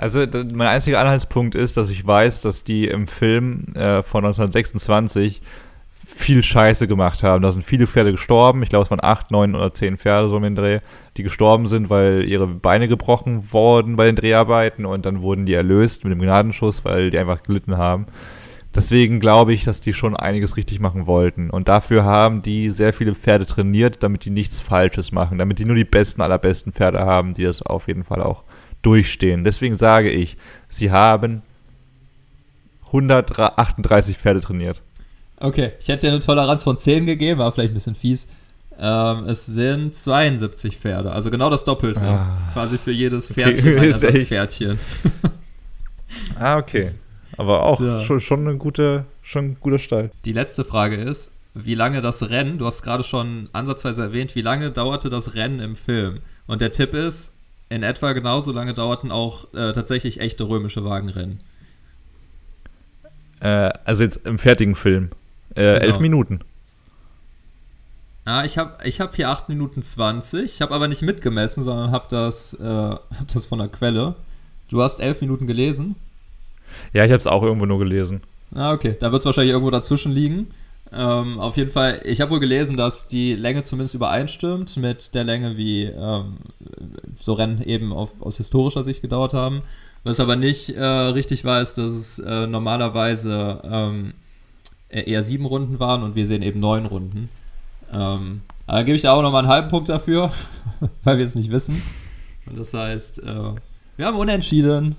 Also 0.00 0.20
mein 0.20 0.68
einziger 0.68 1.00
Anhaltspunkt 1.00 1.56
ist, 1.56 1.76
dass 1.76 1.90
ich 1.90 2.06
weiß, 2.06 2.42
dass 2.42 2.62
die 2.62 2.86
im 2.86 3.08
Film 3.08 3.64
äh, 3.74 4.04
von 4.04 4.24
1926 4.24 5.42
viel 6.06 6.44
Scheiße 6.44 6.86
gemacht 6.86 7.24
haben. 7.24 7.42
Da 7.42 7.50
sind 7.50 7.64
viele 7.64 7.88
Pferde 7.88 8.12
gestorben. 8.12 8.62
Ich 8.62 8.68
glaube, 8.68 8.84
es 8.84 8.90
waren 8.92 9.02
acht, 9.02 9.32
neun 9.32 9.56
oder 9.56 9.74
zehn 9.74 9.98
Pferde 9.98 10.30
so 10.30 10.36
um 10.36 10.42
den 10.44 10.54
Dreh, 10.54 10.78
die 11.16 11.24
gestorben 11.24 11.66
sind, 11.66 11.90
weil 11.90 12.24
ihre 12.24 12.46
Beine 12.46 12.86
gebrochen 12.86 13.52
wurden 13.52 13.96
bei 13.96 14.06
den 14.06 14.14
Dreharbeiten 14.14 14.86
und 14.86 15.04
dann 15.04 15.20
wurden 15.20 15.46
die 15.46 15.54
erlöst 15.54 16.04
mit 16.04 16.12
dem 16.12 16.22
Gnadenschuss, 16.22 16.84
weil 16.84 17.10
die 17.10 17.18
einfach 17.18 17.42
gelitten 17.42 17.76
haben. 17.76 18.06
Deswegen 18.74 19.18
glaube 19.18 19.52
ich, 19.54 19.64
dass 19.64 19.80
die 19.80 19.94
schon 19.94 20.14
einiges 20.14 20.56
richtig 20.56 20.78
machen 20.78 21.06
wollten. 21.06 21.50
Und 21.50 21.68
dafür 21.68 22.04
haben 22.04 22.42
die 22.42 22.70
sehr 22.70 22.92
viele 22.92 23.14
Pferde 23.14 23.46
trainiert, 23.46 24.02
damit 24.02 24.24
die 24.24 24.30
nichts 24.30 24.60
Falsches 24.60 25.10
machen, 25.10 25.38
damit 25.38 25.58
die 25.58 25.64
nur 25.64 25.74
die 25.74 25.84
besten 25.84 26.20
aller 26.20 26.38
besten 26.38 26.72
Pferde 26.72 27.00
haben, 27.00 27.34
die 27.34 27.44
das 27.44 27.62
auf 27.62 27.88
jeden 27.88 28.04
Fall 28.04 28.22
auch 28.22 28.44
durchstehen. 28.82 29.42
Deswegen 29.42 29.74
sage 29.74 30.10
ich, 30.10 30.36
sie 30.68 30.90
haben 30.92 31.42
138 32.86 34.16
Pferde 34.18 34.40
trainiert. 34.40 34.82
Okay, 35.40 35.72
ich 35.80 35.88
hätte 35.88 36.06
dir 36.06 36.12
eine 36.12 36.20
Toleranz 36.20 36.62
von 36.62 36.76
10 36.76 37.06
gegeben, 37.06 37.40
aber 37.40 37.52
vielleicht 37.52 37.72
ein 37.72 37.74
bisschen 37.74 37.94
fies. 37.94 38.28
Ähm, 38.78 39.24
es 39.26 39.46
sind 39.46 39.94
72 39.94 40.76
Pferde, 40.78 41.10
also 41.12 41.30
genau 41.30 41.50
das 41.50 41.64
Doppelte. 41.64 42.18
Quasi 42.52 42.78
für 42.78 42.92
jedes 42.92 43.30
Okay, 43.30 43.42
Pferdchen 43.44 43.68
ein 43.78 43.84
ist 43.84 44.02
echt- 44.04 44.30
Ersatzpferdchen. 44.30 44.78
Ah, 46.38 46.58
okay. 46.58 46.88
Aber 47.38 47.64
auch 47.64 47.78
So. 47.78 48.00
schon, 48.00 48.20
schon, 48.20 48.40
eine 48.46 48.58
gute, 48.58 49.04
schon 49.22 49.52
ein 49.52 49.56
guter 49.60 49.78
Stall. 49.78 50.10
Die 50.24 50.32
letzte 50.32 50.64
Frage 50.64 50.96
ist, 50.96 51.32
wie 51.54 51.74
lange 51.74 52.00
das 52.02 52.28
Rennen, 52.30 52.58
du 52.58 52.66
hast 52.66 52.82
gerade 52.82 53.02
schon 53.04 53.48
ansatzweise 53.52 54.02
erwähnt, 54.02 54.34
wie 54.34 54.42
lange 54.42 54.70
dauerte 54.70 55.08
das 55.08 55.34
Rennen 55.34 55.60
im 55.60 55.76
Film? 55.76 56.20
Und 56.46 56.60
der 56.60 56.72
Tipp 56.72 56.94
ist, 56.94 57.32
in 57.70 57.82
etwa 57.82 58.12
genauso 58.12 58.52
lange 58.52 58.74
dauerten 58.74 59.10
auch 59.10 59.44
äh, 59.54 59.72
tatsächlich 59.72 60.20
echte 60.20 60.48
römische 60.48 60.84
Wagenrennen. 60.84 61.40
Äh, 63.40 63.70
also 63.84 64.02
jetzt 64.02 64.26
im 64.26 64.38
fertigen 64.38 64.74
Film. 64.74 65.10
Äh, 65.54 65.62
Genau. 65.62 65.84
Elf 65.84 66.00
Minuten. 66.00 66.40
Ah, 68.24 68.44
ich 68.44 68.58
habe 68.58 68.76
ich 68.84 69.00
hab 69.00 69.16
hier 69.16 69.30
8 69.30 69.48
Minuten 69.48 69.82
20, 69.82 70.44
ich 70.44 70.60
habe 70.60 70.74
aber 70.74 70.86
nicht 70.86 71.00
mitgemessen, 71.02 71.62
sondern 71.62 71.92
habe 71.92 72.06
das, 72.10 72.52
äh, 72.54 72.64
hab 72.64 73.28
das 73.32 73.46
von 73.46 73.58
der 73.58 73.68
Quelle. 73.68 74.14
Du 74.68 74.82
hast 74.82 75.00
11 75.00 75.22
Minuten 75.22 75.46
gelesen. 75.46 75.94
Ja, 76.92 77.04
ich 77.04 77.10
habe 77.10 77.18
es 77.20 77.26
auch 77.26 77.42
irgendwo 77.42 77.66
nur 77.66 77.78
gelesen. 77.78 78.22
Ah, 78.54 78.72
okay. 78.72 78.96
Da 78.98 79.12
wird 79.12 79.20
es 79.20 79.26
wahrscheinlich 79.26 79.52
irgendwo 79.52 79.70
dazwischen 79.70 80.12
liegen. 80.12 80.48
Ähm, 80.90 81.38
auf 81.38 81.56
jeden 81.56 81.70
Fall, 81.70 82.00
ich 82.04 82.20
habe 82.20 82.30
wohl 82.30 82.40
gelesen, 82.40 82.76
dass 82.76 83.06
die 83.06 83.34
Länge 83.34 83.62
zumindest 83.62 83.94
übereinstimmt 83.94 84.76
mit 84.78 85.14
der 85.14 85.24
Länge, 85.24 85.56
wie 85.58 85.84
ähm, 85.84 86.38
so 87.16 87.34
Rennen 87.34 87.60
eben 87.62 87.92
auf, 87.92 88.10
aus 88.20 88.38
historischer 88.38 88.82
Sicht 88.82 89.02
gedauert 89.02 89.34
haben. 89.34 89.62
Was 90.04 90.20
aber 90.20 90.36
nicht 90.36 90.70
äh, 90.70 90.82
richtig 90.84 91.44
war, 91.44 91.60
ist, 91.60 91.76
dass 91.76 91.92
es 91.92 92.18
äh, 92.20 92.46
normalerweise 92.46 93.60
ähm, 93.64 94.14
eher 94.88 95.22
sieben 95.22 95.44
Runden 95.44 95.80
waren 95.80 96.02
und 96.02 96.14
wir 96.14 96.26
sehen 96.26 96.42
eben 96.42 96.60
neun 96.60 96.86
Runden. 96.86 97.28
Ähm, 97.92 98.40
aber 98.66 98.78
dann 98.78 98.86
gebe 98.86 98.96
ich 98.96 99.02
da 99.02 99.12
auch 99.12 99.22
nochmal 99.22 99.42
einen 99.42 99.52
halben 99.52 99.68
Punkt 99.68 99.88
dafür, 99.88 100.32
weil 101.02 101.18
wir 101.18 101.24
es 101.24 101.34
nicht 101.34 101.50
wissen. 101.50 101.82
Und 102.46 102.58
das 102.58 102.72
heißt, 102.72 103.22
äh, 103.22 103.52
wir 103.96 104.06
haben 104.06 104.16
unentschieden. 104.16 104.96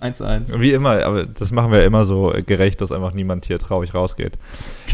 1-1. 0.00 0.58
Wie 0.60 0.72
immer, 0.72 1.04
aber 1.04 1.26
das 1.26 1.52
machen 1.52 1.70
wir 1.72 1.80
ja 1.80 1.84
immer 1.86 2.04
so 2.04 2.32
gerecht, 2.46 2.80
dass 2.80 2.92
einfach 2.92 3.12
niemand 3.12 3.44
hier 3.46 3.58
traurig 3.58 3.94
rausgeht. 3.94 4.34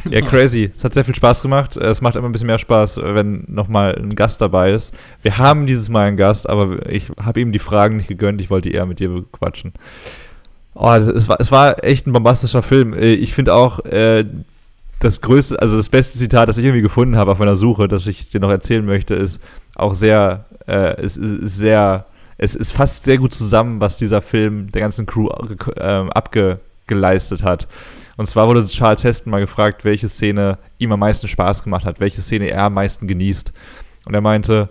Ja, 0.05 0.21
Genau. 0.21 0.31
crazy. 0.31 0.71
Es 0.75 0.85
hat 0.85 0.95
sehr 0.95 1.05
viel 1.05 1.15
Spaß 1.15 1.43
gemacht. 1.43 1.77
Es 1.77 2.01
macht 2.01 2.17
immer 2.17 2.29
ein 2.29 2.33
bisschen 2.33 2.47
mehr 2.47 2.59
Spaß, 2.59 3.01
wenn 3.03 3.45
nochmal 3.49 3.95
ein 3.97 4.15
Gast 4.15 4.41
dabei 4.41 4.71
ist. 4.73 4.95
Wir 5.23 5.39
haben 5.39 5.67
dieses 5.67 5.89
Mal 5.89 6.09
einen 6.09 6.17
Gast, 6.17 6.49
aber 6.49 6.89
ich 6.91 7.09
habe 7.23 7.41
ihm 7.41 7.53
die 7.53 7.59
Fragen 7.59 7.97
nicht 7.97 8.09
gegönnt. 8.09 8.41
Ich 8.41 8.51
wollte 8.51 8.71
eher 8.71 8.87
mit 8.87 9.01
dir 9.01 9.25
quatschen. 9.33 9.73
Oh, 10.75 10.91
es 10.93 11.29
war, 11.29 11.41
es 11.41 11.51
war 11.51 11.83
echt 11.83 12.07
ein 12.07 12.13
bombastischer 12.13 12.63
Film. 12.63 12.95
Äh, 12.95 13.15
Ich 13.15 13.35
finde 13.35 13.55
auch 13.55 13.85
äh, 13.85 14.25
das 15.01 15.21
größte, 15.21 15.61
also 15.61 15.77
das 15.77 15.89
beste 15.89 16.19
Zitat, 16.19 16.49
das 16.49 16.59
ich 16.59 16.65
irgendwie 16.65 16.83
gefunden 16.83 17.17
habe 17.17 17.33
auf 17.33 17.39
meiner 17.39 17.57
Suche, 17.57 17.89
das 17.89 18.07
ich 18.07 18.31
dir 18.31 18.41
noch 18.41 18.51
erzählen 18.51 18.85
möchte, 18.85 19.15
ist 19.15 19.41
auch 19.75 19.95
sehr, 19.95 20.45
äh, 20.67 21.01
ist, 21.05 21.17
ist 21.17 21.57
sehr, 21.57 22.05
es, 22.39 22.55
es 22.55 22.71
fasst 22.71 23.05
sehr 23.05 23.19
gut 23.19 23.35
zusammen, 23.35 23.81
was 23.81 23.97
dieser 23.97 24.23
Film 24.23 24.71
der 24.73 24.81
ganzen 24.81 25.07
Crew 25.07 25.29
ähm, 25.77 26.11
abgeleistet 26.11 27.43
hat. 27.43 27.69
Und 28.17 28.27
zwar 28.27 28.49
wurde 28.49 28.65
Charles 28.67 29.05
Heston 29.05 29.31
mal 29.31 29.41
gefragt, 29.41 29.85
welche 29.85 30.09
Szene 30.09 30.59
ihm 30.79 30.93
am 30.93 31.01
meisten 31.01 31.29
Spaß 31.29 31.65
gemacht 31.65 31.85
hat, 31.85 32.01
welche 32.01 32.23
Szene 32.23 32.47
er 32.49 32.65
am 32.65 32.75
meisten 32.75 33.07
genießt. 33.07 33.53
Und 34.07 34.15
er 34.15 34.21
meinte, 34.21 34.71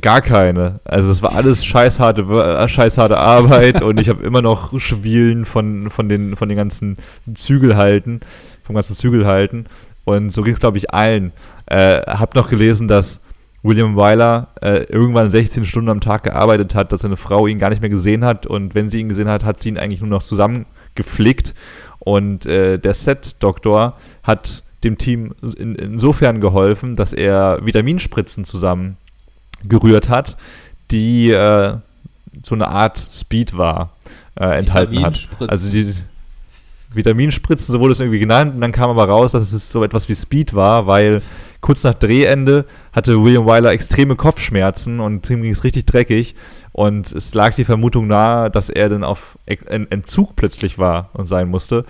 gar 0.00 0.20
keine. 0.20 0.80
Also 0.84 1.10
es 1.10 1.22
war 1.22 1.34
alles 1.34 1.64
scheißharte, 1.64 2.22
äh, 2.22 2.68
scheißharte 2.68 3.16
Arbeit 3.16 3.82
und 3.82 3.98
ich 4.00 4.08
habe 4.08 4.24
immer 4.24 4.42
noch 4.42 4.78
Schwielen 4.78 5.44
von, 5.44 5.90
von, 5.90 6.08
den, 6.08 6.36
von 6.36 6.48
den 6.48 6.58
ganzen 6.58 6.98
Zügelhalten, 7.32 8.20
vom 8.64 8.74
ganzen 8.74 8.94
Zügelhalten. 8.94 9.66
Und 10.04 10.30
so 10.30 10.42
ging 10.42 10.54
es, 10.54 10.60
glaube 10.60 10.78
ich, 10.78 10.92
allen. 10.92 11.32
Äh, 11.66 12.00
hab 12.02 12.34
noch 12.34 12.48
gelesen, 12.48 12.88
dass 12.88 13.20
William 13.62 13.96
Wyler 13.96 14.48
äh, 14.60 14.84
irgendwann 14.84 15.30
16 15.30 15.64
Stunden 15.64 15.90
am 15.90 16.00
Tag 16.00 16.22
gearbeitet 16.22 16.74
hat, 16.74 16.92
dass 16.92 17.00
seine 17.02 17.16
Frau 17.16 17.46
ihn 17.46 17.58
gar 17.58 17.70
nicht 17.70 17.80
mehr 17.80 17.90
gesehen 17.90 18.24
hat 18.24 18.46
und 18.46 18.74
wenn 18.74 18.88
sie 18.90 19.00
ihn 19.00 19.08
gesehen 19.08 19.28
hat, 19.28 19.44
hat 19.44 19.60
sie 19.60 19.70
ihn 19.70 19.78
eigentlich 19.78 20.00
nur 20.00 20.10
noch 20.10 20.22
zusammengeflickt 20.22 21.54
und 21.98 22.46
äh, 22.46 22.78
der 22.78 22.94
Set-Doktor 22.94 23.96
hat 24.22 24.62
dem 24.84 24.96
Team 24.96 25.34
in, 25.56 25.74
insofern 25.74 26.40
geholfen, 26.40 26.94
dass 26.94 27.12
er 27.12 27.58
Vitaminspritzen 27.64 28.44
zusammen 28.44 28.96
gerührt 29.64 30.08
hat, 30.08 30.36
die 30.90 31.30
äh, 31.30 31.76
so 32.44 32.54
eine 32.54 32.68
Art 32.68 32.98
Speed 32.98 33.58
war, 33.58 33.94
äh, 34.36 34.58
enthalten 34.58 35.02
hat. 35.04 35.28
Also 35.48 35.70
die 35.70 35.94
Vitaminspritzen, 36.90 37.72
so 37.72 37.80
wurde 37.80 37.92
es 37.92 38.00
irgendwie 38.00 38.18
genannt, 38.18 38.54
und 38.54 38.60
dann 38.60 38.72
kam 38.72 38.88
aber 38.88 39.04
raus, 39.08 39.32
dass 39.32 39.52
es 39.52 39.70
so 39.70 39.84
etwas 39.84 40.08
wie 40.08 40.14
Speed 40.14 40.54
war, 40.54 40.86
weil 40.86 41.22
kurz 41.60 41.84
nach 41.84 41.94
Drehende 41.94 42.64
hatte 42.92 43.22
William 43.22 43.46
Wyler 43.46 43.72
extreme 43.72 44.16
Kopfschmerzen 44.16 45.00
und 45.00 45.28
ihm 45.28 45.42
ging 45.42 45.52
es 45.52 45.64
richtig 45.64 45.86
dreckig. 45.86 46.34
Und 46.72 47.10
es 47.12 47.34
lag 47.34 47.54
die 47.56 47.64
Vermutung 47.64 48.06
nahe, 48.06 48.50
dass 48.50 48.70
er 48.70 48.88
dann 48.88 49.02
auf 49.02 49.36
Ent- 49.46 49.90
Entzug 49.90 50.36
plötzlich 50.36 50.78
war 50.78 51.10
und 51.12 51.26
sein 51.26 51.48
musste. 51.48 51.84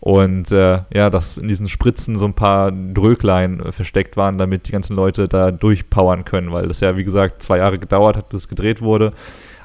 Und 0.00 0.50
äh, 0.50 0.80
ja, 0.92 1.10
dass 1.10 1.38
in 1.38 1.46
diesen 1.46 1.68
Spritzen 1.68 2.18
so 2.18 2.24
ein 2.24 2.34
paar 2.34 2.72
Dröglein 2.72 3.60
äh, 3.60 3.70
versteckt 3.70 4.16
waren, 4.16 4.38
damit 4.38 4.66
die 4.66 4.72
ganzen 4.72 4.96
Leute 4.96 5.28
da 5.28 5.52
durchpowern 5.52 6.24
können, 6.24 6.50
weil 6.50 6.66
das 6.66 6.80
ja, 6.80 6.96
wie 6.96 7.04
gesagt, 7.04 7.42
zwei 7.42 7.58
Jahre 7.58 7.78
gedauert 7.78 8.16
hat, 8.16 8.30
bis 8.30 8.42
es 8.42 8.48
gedreht 8.48 8.82
wurde. 8.82 9.12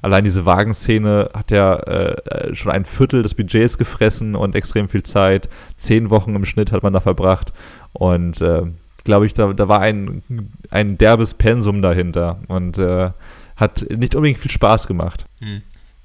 Allein 0.08 0.24
diese 0.24 0.46
Wagenszene 0.46 1.32
hat 1.34 1.52
ja 1.52 1.76
äh, 1.80 2.56
schon 2.56 2.72
ein 2.72 2.86
Viertel 2.86 3.24
des 3.24 3.36
Budgets 3.36 3.78
gefressen 3.78 4.38
und 4.38 4.56
extrem 4.56 4.88
viel 4.88 5.04
Zeit. 5.04 5.50
Zehn 5.76 6.10
Wochen 6.10 6.34
im 6.34 6.46
Schnitt 6.46 6.72
hat 6.72 6.82
man 6.82 6.94
da 6.94 7.02
verbracht. 7.02 7.52
Und 7.92 8.40
äh, 8.40 8.62
glaube 9.04 9.26
ich, 9.26 9.34
da, 9.34 9.52
da 9.52 9.68
war 9.68 9.82
ein, 9.82 10.22
ein 10.70 10.98
derbes 10.98 11.34
Pensum 11.34 11.82
dahinter 11.82 12.40
und 12.48 12.78
äh, 12.78 13.12
hat 13.58 13.86
nicht 13.90 14.16
unbedingt 14.16 14.40
viel 14.40 14.50
Spaß 14.50 14.88
gemacht. 14.88 15.26
Hm. 15.40 15.62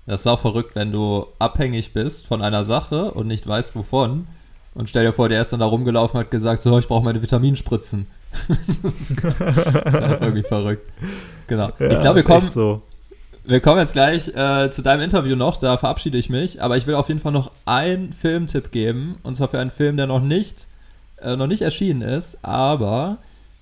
Das 0.06 0.18
ist 0.18 0.26
auch 0.26 0.40
verrückt, 0.40 0.74
wenn 0.74 0.90
du 0.90 1.28
abhängig 1.38 1.92
bist 1.92 2.26
von 2.26 2.42
einer 2.42 2.64
Sache 2.64 3.12
und 3.12 3.28
nicht 3.28 3.46
weißt, 3.46 3.76
wovon. 3.76 4.26
Und 4.74 4.88
stell 4.88 5.06
dir 5.06 5.12
vor, 5.12 5.28
der 5.28 5.42
ist 5.42 5.52
dann 5.52 5.60
da 5.60 5.66
rumgelaufen 5.66 6.18
und 6.18 6.24
hat 6.24 6.32
gesagt, 6.32 6.60
so, 6.60 6.76
ich 6.76 6.88
brauche 6.88 7.04
meine 7.04 7.22
Vitaminspritzen. 7.22 8.08
das 8.82 9.00
ist, 9.00 9.24
auch 9.24 9.40
irgendwie 10.20 10.42
verrückt. 10.42 10.90
Genau. 11.46 11.68
ich 11.78 12.00
glaube, 12.00 12.16
wir 12.16 12.24
kommen, 12.24 12.48
so. 12.48 12.82
Wir 13.44 13.60
kommen 13.60 13.80
jetzt 13.80 13.92
gleich 13.92 14.28
äh, 14.28 14.70
zu 14.70 14.82
deinem 14.82 15.02
Interview 15.02 15.36
noch, 15.36 15.56
da 15.56 15.76
verabschiede 15.76 16.18
ich 16.18 16.30
mich. 16.30 16.62
Aber 16.62 16.76
ich 16.76 16.86
will 16.86 16.94
auf 16.94 17.08
jeden 17.08 17.20
Fall 17.20 17.32
noch 17.32 17.52
einen 17.64 18.12
Filmtipp 18.12 18.70
geben. 18.70 19.16
Und 19.22 19.34
zwar 19.34 19.48
für 19.48 19.58
einen 19.58 19.70
Film, 19.70 19.96
der 19.96 20.06
noch 20.06 20.22
nicht 20.22 20.68
äh, 21.22 21.36
noch 21.36 21.46
nicht 21.46 21.62
erschienen 21.62 22.02
ist, 22.02 22.38
aber 22.42 23.18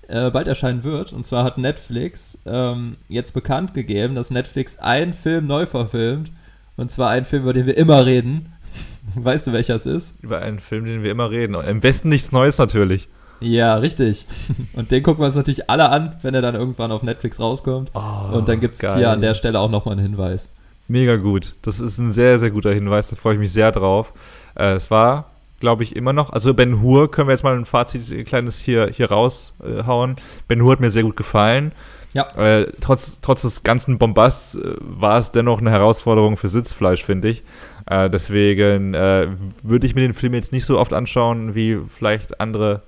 äh, 0.07 0.29
bald 0.29 0.47
erscheinen 0.47 0.83
wird. 0.83 1.13
Und 1.13 1.25
zwar 1.25 1.43
hat 1.43 1.57
Netflix 1.57 2.37
ähm, 2.45 2.97
jetzt 3.07 3.33
bekannt 3.33 3.73
gegeben, 3.73 4.15
dass 4.15 4.31
Netflix 4.31 4.77
einen 4.79 5.13
Film 5.13 5.47
neu 5.47 5.65
verfilmt. 5.65 6.31
Und 6.77 6.91
zwar 6.91 7.09
einen 7.09 7.25
Film, 7.25 7.43
über 7.43 7.53
den 7.53 7.65
wir 7.65 7.77
immer 7.77 8.05
reden. 8.05 8.53
Weißt 9.15 9.47
du, 9.47 9.53
welcher 9.53 9.75
es 9.75 9.85
ist? 9.85 10.21
Über 10.23 10.39
einen 10.41 10.59
Film, 10.59 10.85
den 10.85 11.03
wir 11.03 11.11
immer 11.11 11.29
reden. 11.31 11.55
Im 11.55 11.83
Westen 11.83 12.09
nichts 12.09 12.31
Neues 12.31 12.57
natürlich. 12.57 13.07
Ja, 13.41 13.75
richtig. 13.75 14.25
Und 14.73 14.91
den 14.91 15.03
gucken 15.03 15.21
wir 15.21 15.25
uns 15.25 15.35
natürlich 15.35 15.69
alle 15.69 15.89
an, 15.89 16.15
wenn 16.21 16.33
er 16.33 16.41
dann 16.41 16.55
irgendwann 16.55 16.91
auf 16.91 17.03
Netflix 17.03 17.39
rauskommt. 17.39 17.91
Oh, 17.93 18.35
Und 18.37 18.47
dann 18.47 18.59
gibt 18.59 18.75
es 18.75 18.95
hier 18.95 19.09
an 19.09 19.19
der 19.19 19.33
Stelle 19.33 19.59
auch 19.59 19.69
nochmal 19.69 19.93
einen 19.93 20.03
Hinweis. 20.03 20.49
Mega 20.87 21.15
gut. 21.15 21.55
Das 21.61 21.79
ist 21.79 21.97
ein 21.97 22.11
sehr, 22.11 22.37
sehr 22.37 22.51
guter 22.51 22.73
Hinweis. 22.73 23.07
Da 23.07 23.15
freue 23.15 23.33
ich 23.33 23.39
mich 23.39 23.51
sehr 23.51 23.71
drauf. 23.71 24.13
Äh, 24.55 24.73
es 24.73 24.91
war, 24.91 25.31
glaube 25.59 25.83
ich, 25.83 25.95
immer 25.95 26.13
noch. 26.13 26.31
Also 26.31 26.53
Ben 26.53 26.81
Hur 26.81 27.09
können 27.09 27.27
wir 27.27 27.33
jetzt 27.33 27.43
mal 27.43 27.55
ein 27.55 27.65
Fazit, 27.65 28.11
ein 28.11 28.25
kleines 28.25 28.59
hier, 28.59 28.89
hier 28.91 29.09
raushauen. 29.09 30.17
ben 30.47 30.61
Hur 30.61 30.73
hat 30.73 30.79
mir 30.79 30.89
sehr 30.89 31.03
gut 31.03 31.15
gefallen. 31.15 31.71
Ja. 32.13 32.27
Äh, 32.35 32.67
trotz, 32.81 33.21
trotz 33.21 33.43
des 33.43 33.63
ganzen 33.63 33.97
Bombasts 33.97 34.55
äh, 34.55 34.75
war 34.79 35.17
es 35.17 35.31
dennoch 35.31 35.61
eine 35.61 35.71
Herausforderung 35.71 36.37
für 36.37 36.49
Sitzfleisch, 36.49 37.03
finde 37.03 37.29
ich. 37.29 37.43
Äh, 37.85 38.09
deswegen 38.09 38.93
äh, 38.93 39.27
würde 39.63 39.87
ich 39.87 39.95
mir 39.95 40.01
den 40.01 40.13
Film 40.13 40.33
jetzt 40.33 40.51
nicht 40.51 40.65
so 40.65 40.77
oft 40.77 40.93
anschauen, 40.93 41.55
wie 41.55 41.79
vielleicht 41.89 42.39
andere 42.41 42.81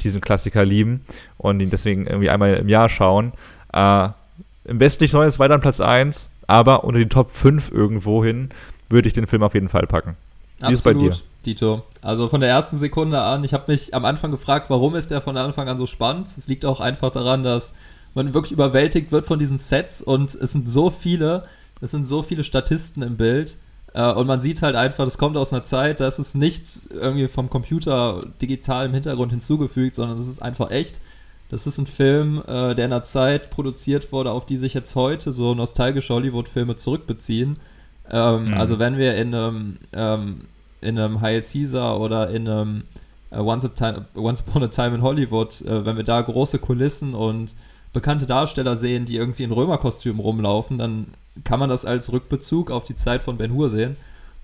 diesen 0.00 0.20
Klassiker 0.20 0.64
lieben 0.64 1.04
und 1.36 1.60
ihn 1.60 1.70
deswegen 1.70 2.06
irgendwie 2.06 2.30
einmal 2.30 2.54
im 2.54 2.68
Jahr 2.68 2.88
schauen. 2.88 3.32
Äh, 3.72 4.08
Im 4.64 4.80
Westlich 4.80 5.12
Neues 5.12 5.38
weiter 5.38 5.54
an 5.54 5.60
Platz 5.60 5.80
1, 5.80 6.28
aber 6.46 6.84
unter 6.84 6.98
die 6.98 7.08
Top 7.08 7.30
5 7.30 7.70
irgendwo 7.70 8.24
hin 8.24 8.50
würde 8.88 9.08
ich 9.08 9.14
den 9.14 9.26
Film 9.26 9.42
auf 9.42 9.54
jeden 9.54 9.68
Fall 9.68 9.86
packen. 9.86 10.16
Wie 10.60 10.72
ist 10.72 10.84
bei 10.84 10.94
dir? 10.94 11.14
Dito. 11.46 11.84
Also 12.02 12.28
von 12.28 12.40
der 12.40 12.50
ersten 12.50 12.78
Sekunde 12.78 13.20
an, 13.20 13.44
ich 13.44 13.54
habe 13.54 13.70
mich 13.70 13.94
am 13.94 14.04
Anfang 14.04 14.30
gefragt, 14.30 14.70
warum 14.70 14.94
ist 14.94 15.10
der 15.10 15.20
von 15.20 15.36
Anfang 15.36 15.68
an 15.68 15.78
so 15.78 15.86
spannend? 15.86 16.28
Es 16.36 16.48
liegt 16.48 16.64
auch 16.64 16.80
einfach 16.80 17.10
daran, 17.10 17.42
dass 17.42 17.74
man 18.14 18.34
wirklich 18.34 18.52
überwältigt 18.52 19.12
wird 19.12 19.26
von 19.26 19.38
diesen 19.38 19.58
Sets 19.58 20.02
und 20.02 20.34
es 20.34 20.52
sind 20.52 20.68
so 20.68 20.90
viele, 20.90 21.44
es 21.80 21.92
sind 21.92 22.04
so 22.04 22.22
viele 22.22 22.44
Statisten 22.44 23.02
im 23.02 23.16
Bild. 23.16 23.56
Äh, 23.94 24.12
und 24.12 24.26
man 24.26 24.40
sieht 24.40 24.62
halt 24.62 24.76
einfach, 24.76 25.04
das 25.04 25.18
kommt 25.18 25.36
aus 25.36 25.52
einer 25.52 25.64
Zeit, 25.64 26.00
da 26.00 26.06
ist 26.06 26.18
es 26.18 26.34
nicht 26.34 26.82
irgendwie 26.90 27.28
vom 27.28 27.50
Computer 27.50 28.20
digital 28.40 28.86
im 28.86 28.94
Hintergrund 28.94 29.32
hinzugefügt, 29.32 29.94
sondern 29.94 30.18
es 30.18 30.28
ist 30.28 30.42
einfach 30.42 30.70
echt. 30.70 31.00
Das 31.50 31.66
ist 31.66 31.78
ein 31.78 31.86
Film, 31.86 32.42
äh, 32.46 32.74
der 32.74 32.84
in 32.84 32.92
einer 32.92 33.02
Zeit 33.02 33.50
produziert 33.50 34.12
wurde, 34.12 34.32
auf 34.32 34.44
die 34.44 34.56
sich 34.58 34.74
jetzt 34.74 34.94
heute 34.94 35.32
so 35.32 35.54
nostalgische 35.54 36.12
Hollywood-Filme 36.12 36.76
zurückbeziehen. 36.76 37.56
Ähm, 38.10 38.48
Mhm. 38.48 38.54
Also 38.54 38.78
wenn 38.78 38.96
wir 38.98 39.16
in 39.16 39.34
einem, 39.34 39.78
ähm, 39.92 40.42
in 40.80 40.98
einem 40.98 41.20
High 41.20 41.44
Caesar 41.44 42.00
oder 42.00 42.30
in 42.30 42.48
einem 42.48 42.82
äh, 43.30 43.38
Once, 43.38 43.64
a 43.64 43.68
Time, 43.68 44.06
Once 44.14 44.40
Upon 44.46 44.62
a 44.62 44.68
Time 44.68 44.96
in 44.96 45.02
Hollywood, 45.02 45.60
äh, 45.62 45.84
wenn 45.84 45.96
wir 45.96 46.04
da 46.04 46.20
große 46.20 46.58
Kulissen 46.58 47.14
und 47.14 47.54
bekannte 47.92 48.26
Darsteller 48.26 48.76
sehen, 48.76 49.06
die 49.06 49.16
irgendwie 49.16 49.44
in 49.44 49.52
Römerkostümen 49.52 50.20
rumlaufen, 50.20 50.78
dann 50.78 51.08
kann 51.44 51.60
man 51.60 51.68
das 51.68 51.84
als 51.84 52.12
Rückbezug 52.12 52.70
auf 52.70 52.84
die 52.84 52.96
Zeit 52.96 53.22
von 53.22 53.36
Ben 53.36 53.52
Hur 53.52 53.70
sehen. 53.70 53.96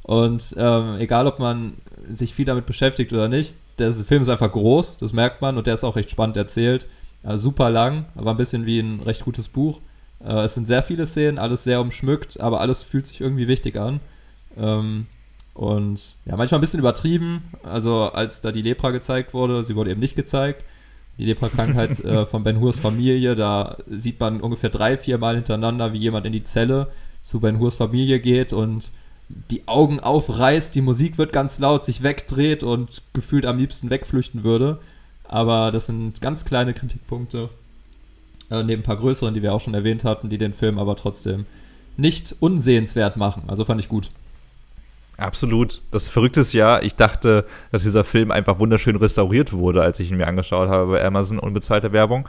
Und 0.03 0.55
ähm, 0.59 0.97
egal, 0.99 1.27
ob 1.27 1.39
man 1.39 1.75
sich 2.09 2.35
viel 2.35 2.45
damit 2.45 2.67
beschäftigt 2.67 3.13
oder 3.13 3.29
nicht, 3.29 3.55
der 3.79 3.93
Film 3.93 4.23
ist 4.23 4.29
einfach 4.29 4.53
groß, 4.53 4.99
das 4.99 5.13
merkt 5.13 5.41
man, 5.41 5.57
und 5.57 5.67
der 5.67 5.75
ist 5.75 5.85
auch 5.85 5.97
recht 5.97 6.11
spannend 6.11 6.37
erzählt. 6.37 6.87
Äh, 7.23 7.39
super 7.39 7.71
lang, 7.71 8.05
aber 8.15 8.31
ein 8.31 8.37
bisschen 8.37 8.67
wie 8.67 8.79
ein 8.79 9.01
recht 9.01 9.25
gutes 9.25 9.49
Buch. 9.49 9.81
Äh, 10.23 10.43
es 10.43 10.55
sind 10.55 10.67
sehr 10.67 10.83
viele 10.83 11.07
Szenen, 11.07 11.39
alles 11.39 11.65
sehr 11.65 11.81
umschmückt, 11.81 12.39
aber 12.39 12.61
alles 12.61 12.83
fühlt 12.83 13.07
sich 13.07 13.21
irgendwie 13.21 13.49
wichtig 13.49 13.77
an. 13.77 14.01
Ähm, 14.59 15.07
und 15.55 16.17
ja, 16.27 16.37
manchmal 16.37 16.59
ein 16.59 16.61
bisschen 16.61 16.81
übertrieben. 16.81 17.43
Also, 17.63 18.11
als 18.13 18.41
da 18.41 18.53
die 18.53 18.63
Lepra 18.63 18.91
gezeigt 18.91 19.33
wurde, 19.35 19.65
sie 19.65 19.77
wurde 19.77 19.91
eben 19.91 20.01
nicht 20.01 20.17
gezeigt. 20.17 20.65
Die 21.19 21.27
Lepra-Krankheit 21.27 22.01
äh, 22.05 22.27
von 22.27 22.45
Ben 22.45 22.61
Hurs 22.61 22.81
Familie, 22.81 23.35
da 23.35 23.77
sieht 23.87 24.21
man 24.21 24.41
ungefähr 24.41 24.71
drei, 24.71 24.97
vier 24.97 25.19
Mal 25.19 25.37
hintereinander, 25.37 25.93
wie 25.93 25.99
jemand 25.99 26.27
in 26.27 26.33
die 26.33 26.45
Zelle 26.45 26.89
zu 27.23 27.41
Ben 27.41 27.59
Hurs 27.59 27.77
Familie 27.77 28.21
geht 28.21 28.53
und 28.53 28.93
die 29.51 29.67
Augen 29.67 30.01
aufreißt, 30.01 30.75
die 30.75 30.83
Musik 30.83 31.17
wird 31.19 31.33
ganz 31.33 31.59
laut, 31.59 31.85
sich 31.85 32.03
wegdreht 32.03 32.63
und 32.63 33.03
gefühlt 33.13 33.47
am 33.47 33.59
liebsten 33.59 33.91
wegflüchten 33.91 34.45
würde. 34.45 34.81
Aber 35.25 35.71
das 35.71 35.87
sind 35.87 36.21
ganz 36.21 36.45
kleine 36.45 36.75
Kritikpunkte, 36.75 37.49
äh, 38.51 38.63
neben 38.63 38.83
ein 38.83 38.85
paar 38.85 38.99
größeren, 38.99 39.33
die 39.35 39.43
wir 39.43 39.55
auch 39.55 39.61
schon 39.61 39.75
erwähnt 39.75 40.05
hatten, 40.05 40.29
die 40.29 40.39
den 40.39 40.53
Film 40.53 40.79
aber 40.79 40.97
trotzdem 40.97 41.47
nicht 41.97 42.37
unsehenswert 42.41 43.17
machen. 43.17 43.45
Also 43.47 43.65
fand 43.65 43.81
ich 43.81 43.89
gut. 43.89 44.11
Absolut. 45.17 45.83
Das 45.93 46.11
Verrückte 46.11 46.41
ist 46.41 46.53
ja, 46.53 46.81
ich 46.81 46.97
dachte, 46.97 47.45
dass 47.71 47.85
dieser 47.85 48.03
Film 48.03 48.33
einfach 48.33 48.59
wunderschön 48.59 48.97
restauriert 48.97 49.53
wurde, 49.53 49.83
als 49.83 50.01
ich 50.01 50.11
ihn 50.11 50.17
mir 50.17 50.27
angeschaut 50.27 50.69
habe 50.69 50.93
bei 50.93 51.05
Amazon 51.05 51.39
unbezahlte 51.39 51.93
Werbung. 51.93 52.29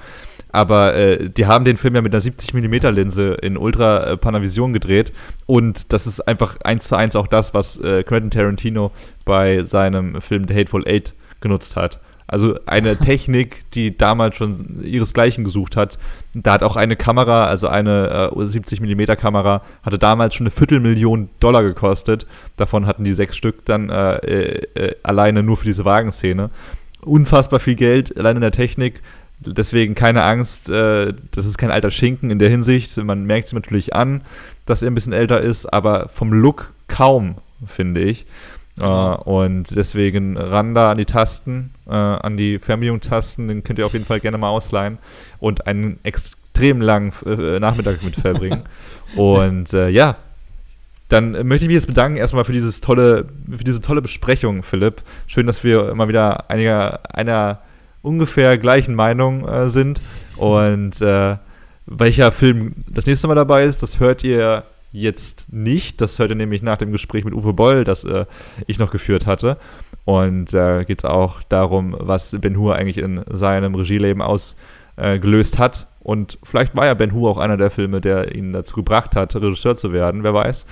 Aber 0.52 0.94
äh, 0.94 1.30
die 1.30 1.48
haben 1.48 1.66
den 1.66 1.78
Film 1.78 1.96
ja 1.96 2.02
mit 2.02 2.14
einer 2.14 2.22
70mm 2.22 2.92
Linse 2.92 3.34
in 3.42 3.58
Ultra 3.58 4.12
äh, 4.12 4.18
Panavision 4.18 4.72
gedreht 4.72 5.14
und 5.48 5.94
das 5.94 6.06
ist 6.06 6.28
einfach 6.28 6.58
eins 6.64 6.88
zu 6.88 6.96
eins 6.96 7.16
auch 7.16 7.28
das, 7.28 7.54
was 7.54 7.78
äh, 7.78 8.04
Quentin 8.04 8.30
Tarantino 8.30 8.92
bei 9.26 9.64
seinem 9.64 10.22
Film 10.22 10.48
The 10.48 10.54
Hateful 10.54 10.88
Eight 10.88 11.16
genutzt 11.42 11.76
hat. 11.76 12.00
Also 12.28 12.60
eine 12.66 12.98
Technik, 12.98 13.70
die 13.72 13.98
damals 13.98 14.36
schon 14.36 14.82
ihresgleichen 14.84 15.44
gesucht 15.44 15.78
hat. 15.78 15.98
Da 16.34 16.54
hat 16.54 16.64
auch 16.64 16.76
eine 16.76 16.96
Kamera, 16.96 17.46
also 17.46 17.68
eine 17.68 18.32
äh, 18.34 18.40
70mm 18.40 19.16
Kamera, 19.16 19.62
hatte 19.84 20.00
damals 20.00 20.36
schon 20.36 20.46
eine 20.48 20.52
Viertelmillion 20.52 21.30
Dollar 21.40 21.64
gekostet. 21.64 22.26
Davon 22.58 22.88
hatten 22.88 23.04
die 23.04 23.14
sechs 23.14 23.36
Stück 23.36 23.66
dann 23.66 23.90
äh, 23.90 24.16
äh, 24.18 24.96
alleine 25.04 25.44
nur 25.44 25.58
für 25.58 25.66
diese 25.66 25.86
Wagenszene. 25.86 26.50
Unfassbar 27.02 27.60
viel 27.60 27.76
Geld 27.76 28.18
allein 28.18 28.38
in 28.38 28.42
der 28.42 28.52
Technik. 28.52 29.02
Deswegen 29.40 29.96
keine 29.96 30.24
Angst, 30.24 30.70
äh, 30.70 31.14
das 31.32 31.46
ist 31.46 31.58
kein 31.58 31.70
alter 31.70 31.92
Schinken 31.92 32.32
in 32.32 32.40
der 32.40 32.50
Hinsicht. 32.50 32.96
Man 32.98 33.26
merkt 33.26 33.48
es 33.48 33.54
natürlich 33.54 33.94
an, 33.94 34.22
dass 34.66 34.82
er 34.82 34.90
ein 34.90 34.96
bisschen 34.96 35.14
älter 35.14 35.42
ist, 35.42 35.66
aber 35.68 36.10
vom 36.10 36.32
Look 36.32 36.74
kaum, 36.88 37.36
finde 37.68 38.02
ich. 38.02 38.26
Genau. 38.78 39.16
Äh, 39.16 39.18
und 39.24 39.76
deswegen 39.76 40.38
ran 40.38 40.76
da 40.76 40.92
an 40.92 40.98
die 40.98 41.06
Tasten, 41.06 41.74
äh, 41.88 41.94
an 41.94 42.38
die 42.38 42.60
Fernbedienungstasten, 42.60 43.48
den 43.48 43.64
könnt 43.64 43.80
ihr 43.80 43.86
auf 43.86 43.94
jeden 43.94 44.06
Fall 44.06 44.20
gerne 44.20 44.38
mal 44.38 44.50
ausleihen 44.50 44.98
und 45.40 45.68
einen 45.68 46.00
extrem 46.04 46.82
langen 46.82 47.14
äh, 47.26 47.60
Nachmittag 47.60 48.04
mit 48.04 48.16
verbringen. 48.16 48.64
und 49.16 49.74
äh, 49.74 49.90
ja, 49.90 50.18
dann 51.08 51.32
möchte 51.48 51.66
ich 51.66 51.68
mich 51.68 51.76
jetzt 51.76 51.88
bedanken 51.88 52.18
erstmal 52.18 52.46
für 52.46 52.52
dieses 52.52 52.82
tolle, 52.82 53.28
für 53.50 53.64
diese 53.64 53.82
tolle 53.82 54.02
Besprechung, 54.02 54.64
Philipp. 54.64 55.04
Schön, 55.28 55.46
dass 55.46 55.64
wir 55.64 55.94
mal 55.96 56.08
wieder 56.08 56.50
einiger, 56.50 57.00
einer 57.16 57.62
ungefähr 58.02 58.58
gleichen 58.58 58.96
Meinung 58.96 59.48
äh, 59.48 59.70
sind. 59.70 60.02
Und 60.38 61.02
äh, 61.02 61.38
welcher 61.86 62.32
Film 62.32 62.74
das 62.88 63.06
nächste 63.06 63.28
Mal 63.28 63.36
dabei 63.36 63.64
ist, 63.64 63.84
das 63.84 64.00
hört 64.00 64.24
ihr 64.24 64.64
jetzt 64.96 65.52
nicht. 65.52 66.02
Das 66.02 66.18
hört 66.20 66.30
ihr 66.30 66.36
nämlich 66.36 66.62
nach 66.62 66.78
dem 66.78 66.92
Gespräch 66.92 67.26
mit 67.26 67.34
Uwe 67.34 67.54
Boll, 67.54 67.84
das 67.84 68.04
äh, 68.04 68.26
ich 68.68 68.80
noch 68.80 68.92
geführt 68.92 69.28
hatte. 69.28 69.58
Und 70.06 70.54
äh, 70.54 70.86
geht 70.86 71.00
es 71.00 71.06
auch 71.06 71.44
darum, 71.44 71.96
was 72.00 72.36
Ben 72.40 72.58
Hur 72.58 72.76
eigentlich 72.76 73.00
in 73.00 73.22
seinem 73.30 73.76
Regieleben 73.76 74.22
ausgelöst 74.22 75.60
hat. 75.60 75.88
Und 76.00 76.38
vielleicht 76.44 76.76
war 76.76 76.86
ja 76.86 76.94
Ben 76.94 77.14
Hur 77.14 77.32
auch 77.32 77.38
einer 77.38 77.58
der 77.58 77.72
Filme, 77.72 78.02
der 78.02 78.36
ihn 78.36 78.54
dazu 78.54 78.76
gebracht 78.76 79.16
hat, 79.16 79.36
Regisseur 79.36 79.76
zu 79.76 79.92
werden. 79.92 80.24
Wer 80.24 80.34
weiß. 80.34 80.66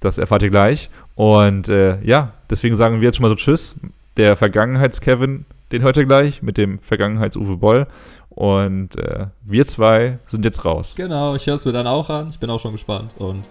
Das 0.00 0.18
erfahrt 0.18 0.42
ihr 0.42 0.50
gleich. 0.50 0.90
Und 1.14 1.68
äh, 1.68 2.00
ja, 2.02 2.32
deswegen 2.50 2.76
sagen 2.76 3.00
wir 3.00 3.06
jetzt 3.06 3.16
schon 3.16 3.22
mal 3.22 3.30
so 3.30 3.36
Tschüss. 3.36 3.76
Der 4.18 4.36
Vergangenheits-Kevin, 4.36 5.46
den 5.72 5.82
hört 5.82 5.96
ihr 5.96 6.04
gleich 6.04 6.42
mit 6.42 6.58
dem 6.58 6.78
Vergangenheits-Uwe 6.80 7.56
Boll. 7.56 7.86
Und 8.28 8.98
äh, 8.98 9.28
wir 9.42 9.66
zwei 9.66 10.18
sind 10.26 10.44
jetzt 10.44 10.64
raus. 10.64 10.94
Genau, 10.96 11.34
ich 11.34 11.46
höre 11.46 11.54
es 11.54 11.64
mir 11.64 11.72
dann 11.72 11.86
auch 11.86 12.10
an. 12.10 12.28
Ich 12.28 12.38
bin 12.38 12.50
auch 12.50 12.60
schon 12.60 12.72
gespannt 12.72 13.14
und 13.18 13.44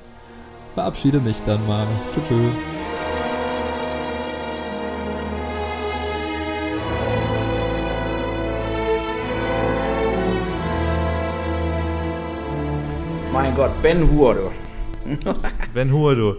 verabschiede 0.73 1.19
mich 1.19 1.41
dann 1.43 1.65
mal. 1.67 1.87
Tschüss. 2.13 2.27
tschüss. 2.27 2.73
Mein 13.31 13.55
Gott, 13.55 13.71
Ben 13.81 14.09
Hur, 14.11 14.35
du. 14.35 14.51
Ben 15.73 15.91
Hur, 15.91 16.15
du. 16.15 16.35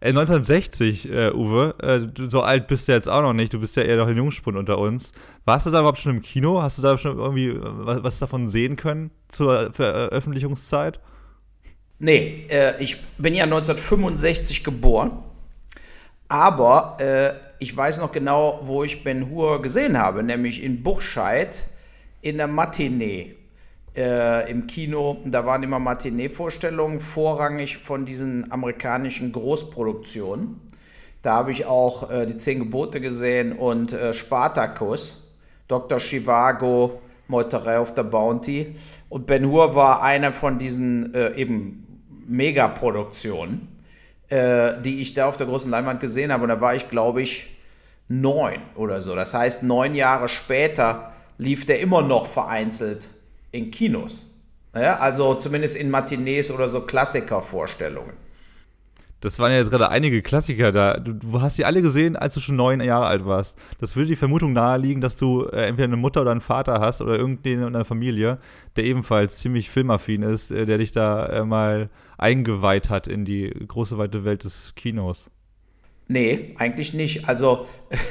Äh, 0.00 0.10
1960, 0.10 1.10
äh, 1.10 1.32
Uwe, 1.32 1.74
äh, 1.82 2.00
du, 2.00 2.30
so 2.30 2.42
alt 2.42 2.68
bist 2.68 2.86
du 2.86 2.92
jetzt 2.92 3.08
auch 3.08 3.22
noch 3.22 3.32
nicht, 3.32 3.52
du 3.52 3.58
bist 3.58 3.76
ja 3.76 3.82
eher 3.82 3.96
noch 3.96 4.06
ein 4.06 4.16
Jungspund 4.16 4.56
unter 4.56 4.78
uns. 4.78 5.12
Warst 5.44 5.66
du 5.66 5.70
da 5.70 5.80
überhaupt 5.80 5.98
schon 5.98 6.16
im 6.16 6.22
Kino? 6.22 6.62
Hast 6.62 6.78
du 6.78 6.82
da 6.82 6.96
schon 6.98 7.18
irgendwie 7.18 7.48
äh, 7.48 7.60
was, 7.60 8.02
was 8.04 8.18
davon 8.20 8.48
sehen 8.48 8.76
können 8.76 9.10
zur 9.28 9.72
Veröffentlichungszeit? 9.72 11.00
Nee, 11.98 12.46
äh, 12.50 12.82
ich 12.82 13.02
bin 13.16 13.32
ja 13.32 13.44
1965 13.44 14.62
geboren, 14.62 15.24
aber 16.28 16.96
äh, 17.00 17.32
ich 17.58 17.74
weiß 17.74 18.00
noch 18.00 18.12
genau, 18.12 18.60
wo 18.62 18.84
ich 18.84 19.02
Ben 19.02 19.30
Hur 19.30 19.62
gesehen 19.62 19.98
habe, 19.98 20.22
nämlich 20.22 20.62
in 20.62 20.82
Buchscheid 20.82 21.66
in 22.20 22.36
der 22.36 22.48
Matinee 22.48 23.36
äh, 23.96 24.50
im 24.50 24.66
Kino. 24.66 25.18
Da 25.24 25.46
waren 25.46 25.62
immer 25.62 25.78
Matinee-Vorstellungen, 25.78 27.00
vorrangig 27.00 27.78
von 27.78 28.04
diesen 28.04 28.52
amerikanischen 28.52 29.32
Großproduktionen. 29.32 30.60
Da 31.22 31.34
habe 31.34 31.52
ich 31.52 31.64
auch 31.64 32.10
äh, 32.10 32.26
die 32.26 32.36
Zehn 32.36 32.58
Gebote 32.58 33.00
gesehen 33.00 33.52
und 33.52 33.92
äh, 33.92 34.12
Spartacus. 34.12 35.22
Dr. 35.66 35.98
Chivago, 35.98 37.00
Meuterei 37.26 37.78
auf 37.78 37.92
der 37.94 38.04
Bounty. 38.04 38.76
Und 39.08 39.26
Ben 39.26 39.46
Hur 39.50 39.74
war 39.74 40.02
eine 40.02 40.32
von 40.32 40.58
diesen 40.58 41.14
äh, 41.14 41.34
eben 41.34 41.85
Megaproduktionen, 42.28 43.68
äh, 44.28 44.74
die 44.82 45.00
ich 45.00 45.14
da 45.14 45.26
auf 45.26 45.36
der 45.36 45.46
großen 45.46 45.70
Leinwand 45.70 46.00
gesehen 46.00 46.32
habe. 46.32 46.42
Und 46.44 46.48
da 46.48 46.60
war 46.60 46.74
ich, 46.74 46.88
glaube 46.90 47.22
ich, 47.22 47.48
neun 48.08 48.60
oder 48.74 49.00
so. 49.00 49.14
Das 49.14 49.34
heißt, 49.34 49.62
neun 49.62 49.94
Jahre 49.94 50.28
später 50.28 51.12
lief 51.38 51.66
der 51.66 51.80
immer 51.80 52.02
noch 52.02 52.26
vereinzelt 52.26 53.10
in 53.52 53.70
Kinos. 53.70 54.26
Ja, 54.74 54.98
also 54.98 55.34
zumindest 55.34 55.76
in 55.76 55.90
Matinees 55.90 56.50
oder 56.50 56.68
so 56.68 56.82
Klassikervorstellungen. 56.82 58.12
Das 59.20 59.38
waren 59.38 59.50
ja 59.50 59.58
jetzt 59.58 59.70
gerade 59.70 59.90
einige 59.90 60.20
Klassiker 60.20 60.72
da. 60.72 60.98
Du, 60.98 61.14
du, 61.14 61.40
hast 61.40 61.56
die 61.56 61.64
alle 61.64 61.80
gesehen, 61.80 62.16
als 62.16 62.34
du 62.34 62.40
schon 62.40 62.56
neun 62.56 62.80
Jahre 62.82 63.06
alt 63.06 63.24
warst. 63.24 63.58
Das 63.80 63.96
würde 63.96 64.08
die 64.08 64.16
Vermutung 64.16 64.52
naheliegen, 64.52 65.00
dass 65.00 65.16
du 65.16 65.46
äh, 65.46 65.66
entweder 65.66 65.86
eine 65.86 65.96
Mutter 65.96 66.20
oder 66.20 66.32
einen 66.32 66.42
Vater 66.42 66.80
hast 66.80 67.00
oder 67.00 67.16
irgendeinen 67.18 67.66
in 67.66 67.72
deiner 67.72 67.86
Familie, 67.86 68.38
der 68.76 68.84
ebenfalls 68.84 69.38
ziemlich 69.38 69.70
filmaffin 69.70 70.22
ist, 70.22 70.50
äh, 70.50 70.66
der 70.66 70.76
dich 70.78 70.92
da 70.92 71.26
äh, 71.26 71.44
mal 71.46 71.88
eingeweiht 72.18 72.90
hat 72.90 73.06
in 73.06 73.24
die 73.24 73.48
große 73.48 73.98
weite 73.98 74.24
Welt 74.24 74.44
des 74.44 74.74
Kinos. 74.74 75.30
Nee, 76.08 76.54
eigentlich 76.58 76.94
nicht. 76.94 77.28
Also 77.28 77.66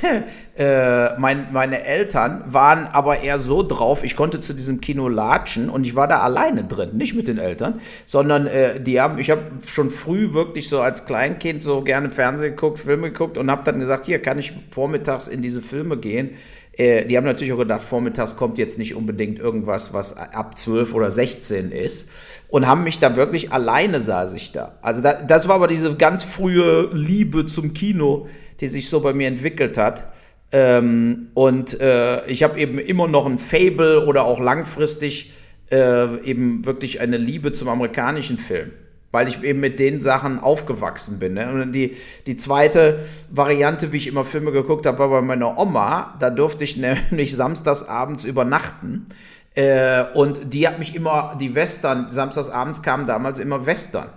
äh, 0.57 1.17
mein, 1.17 1.47
meine 1.53 1.85
Eltern 1.85 2.43
waren 2.47 2.87
aber 2.87 3.21
eher 3.21 3.39
so 3.39 3.63
drauf, 3.63 4.03
ich 4.03 4.17
konnte 4.17 4.41
zu 4.41 4.53
diesem 4.53 4.81
Kino 4.81 5.07
latschen 5.07 5.69
und 5.69 5.87
ich 5.87 5.95
war 5.95 6.09
da 6.09 6.19
alleine 6.19 6.65
drin, 6.65 6.97
nicht 6.97 7.15
mit 7.15 7.29
den 7.29 7.37
Eltern, 7.37 7.79
sondern 8.05 8.47
äh, 8.47 8.81
die 8.81 8.99
haben, 8.99 9.17
ich 9.17 9.31
habe 9.31 9.43
schon 9.65 9.91
früh 9.91 10.33
wirklich 10.33 10.67
so 10.67 10.81
als 10.81 11.05
Kleinkind 11.05 11.63
so 11.63 11.83
gerne 11.83 12.11
Fernsehen 12.11 12.57
geguckt, 12.57 12.79
Filme 12.79 13.11
geguckt 13.11 13.37
und 13.37 13.49
habe 13.49 13.63
dann 13.63 13.79
gesagt, 13.79 14.05
hier 14.05 14.21
kann 14.21 14.39
ich 14.39 14.51
vormittags 14.71 15.29
in 15.29 15.41
diese 15.41 15.61
Filme 15.61 15.95
gehen 15.95 16.31
äh, 16.77 17.05
die 17.05 17.15
haben 17.17 17.25
natürlich 17.25 17.53
auch 17.53 17.57
gedacht, 17.57 17.83
vormittags 17.83 18.35
kommt 18.35 18.57
jetzt 18.57 18.77
nicht 18.77 18.95
unbedingt 18.95 19.39
irgendwas, 19.39 19.93
was 19.93 20.15
ab 20.15 20.57
12 20.57 20.93
oder 20.93 21.09
16 21.09 21.71
ist. 21.71 22.09
Und 22.49 22.67
haben 22.67 22.83
mich 22.83 22.99
da 22.99 23.15
wirklich 23.15 23.51
alleine 23.51 23.99
saß 23.99 24.35
ich 24.35 24.51
da. 24.51 24.77
Also 24.81 25.01
da, 25.01 25.21
das 25.21 25.47
war 25.47 25.55
aber 25.55 25.67
diese 25.67 25.95
ganz 25.95 26.23
frühe 26.23 26.89
Liebe 26.93 27.45
zum 27.45 27.73
Kino, 27.73 28.27
die 28.59 28.67
sich 28.67 28.89
so 28.89 28.99
bei 28.99 29.13
mir 29.13 29.27
entwickelt 29.27 29.77
hat. 29.77 30.11
Ähm, 30.51 31.27
und 31.33 31.79
äh, 31.79 32.25
ich 32.27 32.43
habe 32.43 32.59
eben 32.59 32.77
immer 32.77 33.07
noch 33.07 33.25
ein 33.25 33.37
Fable 33.37 34.05
oder 34.05 34.25
auch 34.25 34.39
langfristig 34.39 35.33
äh, 35.71 36.19
eben 36.23 36.65
wirklich 36.65 36.99
eine 36.99 37.17
Liebe 37.17 37.53
zum 37.53 37.69
amerikanischen 37.69 38.37
Film 38.37 38.71
weil 39.15 39.29
ich 39.29 39.41
eben 39.43 39.61
mit 39.61 39.79
den 39.79 40.01
Sachen 40.01 40.39
aufgewachsen 40.41 41.19
bin. 41.19 41.35
Ne? 41.35 41.49
Und 41.49 41.71
die, 41.71 41.95
die 42.27 42.35
zweite 42.35 42.99
Variante, 43.29 43.93
wie 43.93 43.97
ich 43.97 44.07
immer 44.07 44.25
Filme 44.25 44.51
geguckt 44.51 44.85
habe, 44.85 44.99
war 44.99 45.07
bei 45.07 45.21
meiner 45.21 45.57
Oma. 45.57 46.15
Da 46.19 46.29
durfte 46.29 46.65
ich 46.65 46.75
nämlich 47.11 47.33
samstags 47.33 47.83
abends 47.83 48.25
übernachten. 48.25 49.05
Äh, 49.53 50.03
und 50.15 50.53
die 50.53 50.67
hat 50.67 50.79
mich 50.79 50.97
immer, 50.97 51.37
die 51.39 51.55
Western, 51.55 52.07
samstags 52.09 52.49
abends 52.49 52.81
kamen 52.81 53.07
damals 53.07 53.39
immer 53.39 53.65
Western. 53.65 54.09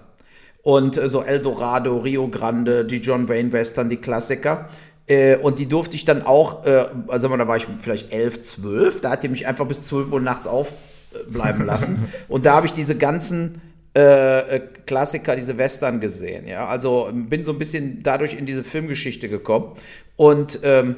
Und 0.62 0.98
äh, 0.98 1.06
so 1.06 1.22
Eldorado, 1.22 1.98
Rio 1.98 2.26
Grande, 2.26 2.84
die 2.84 2.96
John 2.96 3.28
Wayne 3.28 3.52
Western, 3.52 3.88
die 3.88 3.98
Klassiker. 3.98 4.66
Äh, 5.06 5.36
und 5.36 5.60
die 5.60 5.66
durfte 5.66 5.94
ich 5.94 6.06
dann 6.06 6.22
auch, 6.22 6.66
äh, 6.66 6.86
also 7.06 7.28
da 7.28 7.46
war 7.46 7.56
ich 7.56 7.68
vielleicht 7.78 8.12
elf, 8.12 8.42
zwölf, 8.42 9.00
da 9.00 9.10
hat 9.10 9.22
die 9.22 9.28
mich 9.28 9.46
einfach 9.46 9.68
bis 9.68 9.80
zwölf 9.84 10.10
Uhr 10.10 10.20
nachts 10.20 10.48
aufbleiben 10.48 11.64
lassen. 11.64 12.12
und 12.28 12.46
da 12.46 12.56
habe 12.56 12.66
ich 12.66 12.72
diese 12.72 12.96
ganzen 12.96 13.62
äh, 13.96 14.56
äh, 14.56 14.60
Klassiker, 14.86 15.34
diese 15.34 15.58
Western 15.58 16.00
gesehen. 16.00 16.46
Ja? 16.46 16.66
Also 16.66 17.10
bin 17.12 17.44
so 17.44 17.52
ein 17.52 17.58
bisschen 17.58 18.02
dadurch 18.02 18.34
in 18.34 18.46
diese 18.46 18.64
Filmgeschichte 18.64 19.28
gekommen. 19.28 19.74
Und 20.16 20.60
ähm, 20.62 20.96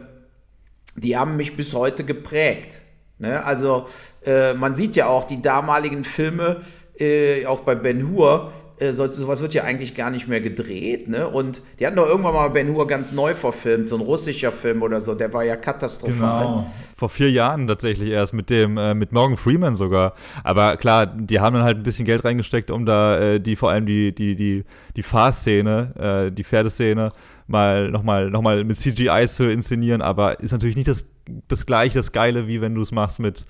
die 0.96 1.16
haben 1.16 1.36
mich 1.36 1.56
bis 1.56 1.74
heute 1.74 2.04
geprägt. 2.04 2.82
Ne? 3.18 3.44
Also 3.44 3.86
äh, 4.24 4.54
man 4.54 4.74
sieht 4.74 4.96
ja 4.96 5.06
auch 5.06 5.24
die 5.24 5.40
damaligen 5.40 6.04
Filme, 6.04 6.60
äh, 6.98 7.46
auch 7.46 7.60
bei 7.60 7.74
Ben 7.74 8.10
Hur, 8.10 8.52
äh, 8.80 8.92
so, 8.92 9.10
sowas 9.10 9.40
wird 9.42 9.54
ja 9.54 9.64
eigentlich 9.64 9.94
gar 9.94 10.10
nicht 10.10 10.28
mehr 10.28 10.40
gedreht. 10.40 11.08
Ne? 11.08 11.28
Und 11.28 11.62
die 11.78 11.86
hatten 11.86 11.96
doch 11.96 12.06
irgendwann 12.06 12.34
mal 12.34 12.48
Ben 12.48 12.68
Hur 12.74 12.86
ganz 12.86 13.12
neu 13.12 13.34
verfilmt, 13.34 13.88
so 13.88 13.96
ein 13.96 14.00
russischer 14.00 14.52
Film 14.52 14.82
oder 14.82 15.00
so, 15.00 15.14
der 15.14 15.32
war 15.32 15.44
ja 15.44 15.56
katastrophal. 15.56 16.46
Genau. 16.46 16.72
Vor 16.96 17.08
vier 17.08 17.30
Jahren 17.30 17.66
tatsächlich 17.66 18.10
erst 18.10 18.34
mit 18.34 18.50
dem, 18.50 18.76
äh, 18.76 18.94
mit 18.94 19.12
Morgan 19.12 19.36
Freeman 19.36 19.76
sogar. 19.76 20.14
Aber 20.44 20.76
klar, 20.76 21.06
die 21.06 21.40
haben 21.40 21.54
dann 21.54 21.64
halt 21.64 21.78
ein 21.78 21.82
bisschen 21.82 22.04
Geld 22.04 22.24
reingesteckt, 22.24 22.70
um 22.70 22.86
da 22.86 23.18
äh, 23.18 23.40
die, 23.40 23.56
vor 23.56 23.70
allem 23.70 23.86
die, 23.86 24.14
die, 24.14 24.34
die, 24.34 24.64
die 24.96 25.02
Fahrszene, 25.02 26.28
äh, 26.28 26.32
die 26.32 26.44
Pferdeszene 26.44 27.10
mal 27.50 27.90
nochmal 27.90 28.30
noch 28.30 28.42
mal 28.42 28.64
mit 28.64 28.76
CGI 28.78 29.26
zu 29.26 29.50
inszenieren, 29.50 30.02
aber 30.02 30.40
ist 30.40 30.52
natürlich 30.52 30.76
nicht 30.76 30.88
das, 30.88 31.04
das 31.48 31.66
gleiche, 31.66 31.98
das 31.98 32.12
Geile, 32.12 32.46
wie 32.46 32.60
wenn 32.60 32.74
du 32.74 32.80
es 32.80 32.92
machst 32.92 33.18
mit 33.18 33.44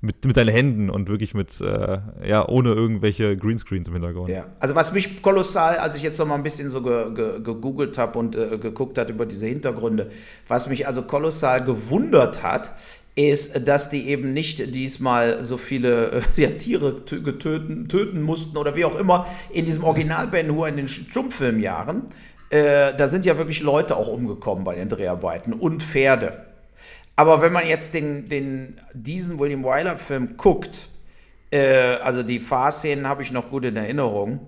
mit, 0.00 0.24
mit 0.24 0.36
deinen 0.36 0.50
Händen 0.50 0.90
und 0.90 1.08
wirklich 1.08 1.34
mit, 1.34 1.60
äh, 1.60 1.98
ja, 2.24 2.48
ohne 2.48 2.72
irgendwelche 2.72 3.36
Greenscreens 3.36 3.88
im 3.88 3.94
Hintergrund. 3.94 4.28
Ja, 4.28 4.46
also 4.60 4.74
was 4.74 4.92
mich 4.92 5.22
kolossal, 5.22 5.78
als 5.78 5.96
ich 5.96 6.02
jetzt 6.02 6.18
noch 6.18 6.26
mal 6.26 6.34
ein 6.34 6.42
bisschen 6.42 6.70
so 6.70 6.82
ge, 6.82 7.14
ge, 7.14 7.40
gegoogelt 7.42 7.98
habe 7.98 8.18
und 8.18 8.36
äh, 8.36 8.58
geguckt 8.58 8.98
hat 8.98 9.10
über 9.10 9.26
diese 9.26 9.46
Hintergründe, 9.46 10.10
was 10.48 10.68
mich 10.68 10.86
also 10.86 11.02
kolossal 11.02 11.64
gewundert 11.64 12.42
hat, 12.42 12.72
ist, 13.16 13.66
dass 13.66 13.88
die 13.88 14.08
eben 14.08 14.34
nicht 14.34 14.74
diesmal 14.74 15.42
so 15.42 15.56
viele 15.56 16.10
äh, 16.10 16.22
ja, 16.36 16.50
Tiere 16.50 16.94
getöten, 16.94 17.88
töten 17.88 18.22
mussten 18.22 18.56
oder 18.58 18.76
wie 18.76 18.84
auch 18.84 18.98
immer 18.98 19.26
in 19.50 19.64
diesem 19.64 19.84
Original 19.84 20.28
Ben 20.28 20.54
Hur 20.54 20.68
in 20.68 20.76
den 20.76 20.88
Stummfilmjahren. 20.88 22.02
Äh, 22.50 22.94
da 22.94 23.08
sind 23.08 23.24
ja 23.26 23.38
wirklich 23.38 23.62
Leute 23.62 23.96
auch 23.96 24.08
umgekommen 24.08 24.64
bei 24.64 24.74
den 24.76 24.88
Dreharbeiten 24.88 25.54
und 25.54 25.82
Pferde. 25.82 26.44
Aber 27.16 27.40
wenn 27.40 27.52
man 27.52 27.66
jetzt 27.66 27.94
den, 27.94 28.28
den, 28.28 28.78
diesen 28.92 29.38
William 29.38 29.64
Wyler-Film 29.64 30.36
guckt, 30.36 30.88
äh, 31.50 31.96
also 31.96 32.22
die 32.22 32.40
Fahrszenen 32.40 33.08
habe 33.08 33.22
ich 33.22 33.32
noch 33.32 33.48
gut 33.48 33.64
in 33.64 33.76
Erinnerung. 33.76 34.40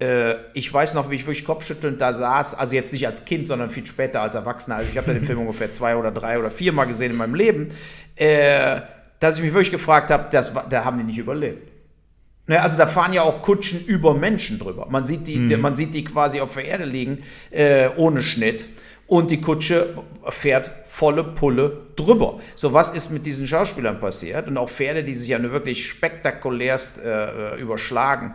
Äh, 0.00 0.34
ich 0.52 0.72
weiß 0.72 0.94
noch, 0.94 1.10
wie 1.10 1.14
ich 1.14 1.26
wirklich 1.26 1.44
kopfschüttelnd 1.44 2.00
da 2.00 2.12
saß, 2.12 2.56
also 2.56 2.74
jetzt 2.74 2.92
nicht 2.92 3.06
als 3.06 3.24
Kind, 3.24 3.46
sondern 3.46 3.70
viel 3.70 3.86
später 3.86 4.20
als 4.20 4.34
Erwachsener. 4.34 4.76
Also 4.76 4.90
ich 4.90 4.98
habe 4.98 5.14
den 5.14 5.24
Film 5.24 5.38
ungefähr 5.42 5.72
zwei 5.72 5.96
oder 5.96 6.10
drei 6.10 6.38
oder 6.38 6.50
vier 6.50 6.72
Mal 6.72 6.86
gesehen 6.86 7.12
in 7.12 7.16
meinem 7.16 7.36
Leben, 7.36 7.68
äh, 8.16 8.80
dass 9.20 9.36
ich 9.36 9.44
mich 9.44 9.52
wirklich 9.52 9.70
gefragt 9.70 10.10
habe, 10.10 10.28
da 10.30 10.84
haben 10.84 10.98
die 10.98 11.04
nicht 11.04 11.18
überlebt. 11.18 11.72
Ne, 12.48 12.62
also 12.62 12.78
da 12.78 12.86
fahren 12.86 13.12
ja 13.12 13.22
auch 13.22 13.42
Kutschen 13.42 13.84
über 13.84 14.14
Menschen 14.14 14.58
drüber. 14.58 14.86
Man 14.88 15.04
sieht 15.04 15.28
die, 15.28 15.38
mhm. 15.38 15.60
man 15.60 15.76
sieht 15.76 15.94
die 15.94 16.02
quasi 16.02 16.40
auf 16.40 16.54
der 16.54 16.64
Erde 16.64 16.84
liegen, 16.84 17.18
äh, 17.50 17.90
ohne 17.96 18.22
Schnitt 18.22 18.66
und 19.08 19.30
die 19.30 19.40
Kutsche 19.40 19.94
fährt 20.28 20.70
volle 20.84 21.24
Pulle 21.24 21.86
drüber. 21.96 22.38
So, 22.54 22.74
was 22.74 22.90
ist 22.90 23.10
mit 23.10 23.24
diesen 23.24 23.46
Schauspielern 23.46 23.98
passiert? 23.98 24.46
Und 24.48 24.58
auch 24.58 24.68
Pferde, 24.68 25.02
die 25.02 25.14
sich 25.14 25.30
ja 25.30 25.38
nur 25.38 25.50
wirklich 25.50 25.86
spektakulärst 25.86 27.02
äh, 27.02 27.56
überschlagen. 27.56 28.34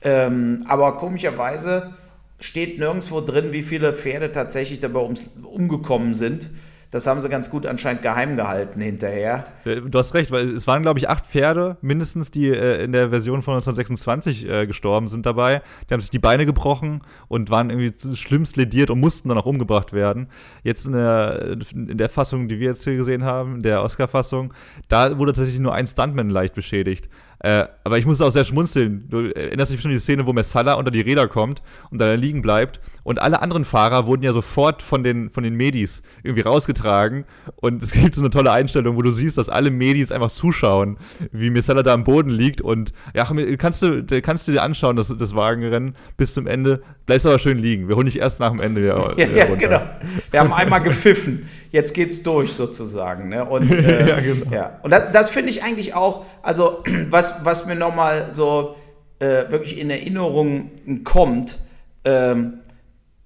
Ähm, 0.00 0.64
aber 0.66 0.96
komischerweise 0.96 1.94
steht 2.40 2.78
nirgendwo 2.78 3.20
drin, 3.20 3.52
wie 3.52 3.62
viele 3.62 3.92
Pferde 3.92 4.32
tatsächlich 4.32 4.80
dabei 4.80 5.00
ums, 5.00 5.30
umgekommen 5.42 6.14
sind. 6.14 6.50
Das 6.94 7.08
haben 7.08 7.20
sie 7.20 7.28
ganz 7.28 7.50
gut 7.50 7.66
anscheinend 7.66 8.02
geheim 8.02 8.36
gehalten 8.36 8.80
hinterher. 8.80 9.46
Du 9.64 9.98
hast 9.98 10.14
recht, 10.14 10.30
weil 10.30 10.50
es 10.50 10.68
waren, 10.68 10.82
glaube 10.82 11.00
ich, 11.00 11.08
acht 11.08 11.26
Pferde 11.26 11.76
mindestens, 11.80 12.30
die 12.30 12.50
äh, 12.50 12.84
in 12.84 12.92
der 12.92 13.10
Version 13.10 13.42
von 13.42 13.54
1926 13.54 14.48
äh, 14.48 14.66
gestorben 14.68 15.08
sind 15.08 15.26
dabei. 15.26 15.62
Die 15.90 15.92
haben 15.92 16.00
sich 16.00 16.10
die 16.10 16.20
Beine 16.20 16.46
gebrochen 16.46 17.00
und 17.26 17.50
waren 17.50 17.70
irgendwie 17.70 18.14
schlimmst 18.14 18.56
lediert 18.56 18.90
und 18.90 19.00
mussten 19.00 19.28
dann 19.28 19.38
auch 19.38 19.46
umgebracht 19.46 19.92
werden. 19.92 20.28
Jetzt 20.62 20.86
in 20.86 20.92
der, 20.92 21.56
in 21.72 21.98
der 21.98 22.08
Fassung, 22.08 22.46
die 22.46 22.60
wir 22.60 22.68
jetzt 22.68 22.84
hier 22.84 22.94
gesehen 22.94 23.24
haben, 23.24 23.64
der 23.64 23.82
Oscar-Fassung, 23.82 24.54
da 24.86 25.18
wurde 25.18 25.32
tatsächlich 25.32 25.58
nur 25.58 25.74
ein 25.74 25.88
Stuntman 25.88 26.30
leicht 26.30 26.54
beschädigt. 26.54 27.08
Äh, 27.44 27.68
aber 27.84 27.98
ich 27.98 28.06
muss 28.06 28.22
auch 28.22 28.30
sehr 28.30 28.46
schmunzeln. 28.46 29.04
Du 29.10 29.18
erinnerst 29.26 29.70
dich 29.70 29.78
schon 29.78 29.90
an 29.90 29.96
die 29.96 30.00
Szene, 30.00 30.24
wo 30.24 30.32
Messala 30.32 30.74
unter 30.74 30.90
die 30.90 31.02
Räder 31.02 31.28
kommt 31.28 31.62
und 31.90 32.00
da 32.00 32.14
liegen 32.14 32.40
bleibt. 32.40 32.80
Und 33.02 33.20
alle 33.20 33.42
anderen 33.42 33.66
Fahrer 33.66 34.06
wurden 34.06 34.22
ja 34.22 34.32
sofort 34.32 34.80
von 34.80 35.04
den, 35.04 35.28
von 35.28 35.44
den 35.44 35.54
Medis 35.54 36.02
irgendwie 36.22 36.42
rausgetragen. 36.42 37.26
Und 37.56 37.82
es 37.82 37.92
gibt 37.92 38.14
so 38.14 38.22
eine 38.22 38.30
tolle 38.30 38.50
Einstellung, 38.50 38.96
wo 38.96 39.02
du 39.02 39.10
siehst, 39.10 39.36
dass 39.36 39.50
alle 39.50 39.70
Medis 39.70 40.10
einfach 40.10 40.30
zuschauen, 40.30 40.96
wie 41.32 41.50
Messala 41.50 41.82
da 41.82 41.92
am 41.92 42.04
Boden 42.04 42.30
liegt. 42.30 42.62
Und 42.62 42.94
ja, 43.14 43.28
kannst 43.58 43.82
du, 43.82 44.02
kannst 44.22 44.48
du 44.48 44.52
dir 44.52 44.62
anschauen, 44.62 44.96
das, 44.96 45.14
das 45.14 45.34
Wagenrennen 45.34 45.96
bis 46.16 46.32
zum 46.32 46.46
Ende. 46.46 46.80
Bleibst 47.04 47.26
aber 47.26 47.38
schön 47.38 47.58
liegen. 47.58 47.88
Wir 47.88 47.96
holen 47.96 48.06
dich 48.06 48.18
erst 48.18 48.40
nach 48.40 48.52
dem 48.52 48.60
Ende 48.60 48.80
wieder, 48.80 49.12
ja, 49.18 49.26
ja, 49.26 49.54
genau. 49.54 49.82
Wir 50.30 50.40
haben 50.40 50.54
einmal 50.54 50.80
gepfiffen. 50.80 51.46
Jetzt 51.70 51.92
geht's 51.92 52.22
durch 52.22 52.52
sozusagen. 52.52 53.28
Ne? 53.28 53.44
Und, 53.44 53.70
äh, 53.76 54.08
ja, 54.08 54.20
genau. 54.20 54.50
ja. 54.50 54.78
Und 54.82 54.90
das, 54.90 55.12
das 55.12 55.28
finde 55.28 55.50
ich 55.50 55.62
eigentlich 55.62 55.92
auch, 55.92 56.24
also 56.42 56.82
was 57.10 57.33
was, 57.42 57.66
mir 57.66 57.74
nochmal 57.74 58.34
so 58.34 58.76
äh, 59.18 59.50
wirklich 59.50 59.78
in 59.78 59.90
Erinnerung 59.90 60.70
kommt, 61.04 61.58
ähm, 62.04 62.60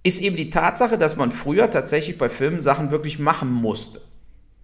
ist 0.03 0.21
eben 0.21 0.37
die 0.37 0.51
Tatsache, 0.51 0.97
dass 0.97 1.17
man 1.17 1.31
früher 1.31 1.71
tatsächlich 1.71 2.19
bei 2.19 2.29
Filmen 2.29 2.61
Sachen 2.61 2.91
wirklich 2.91 3.19
machen 3.19 3.53
musste. 3.53 4.01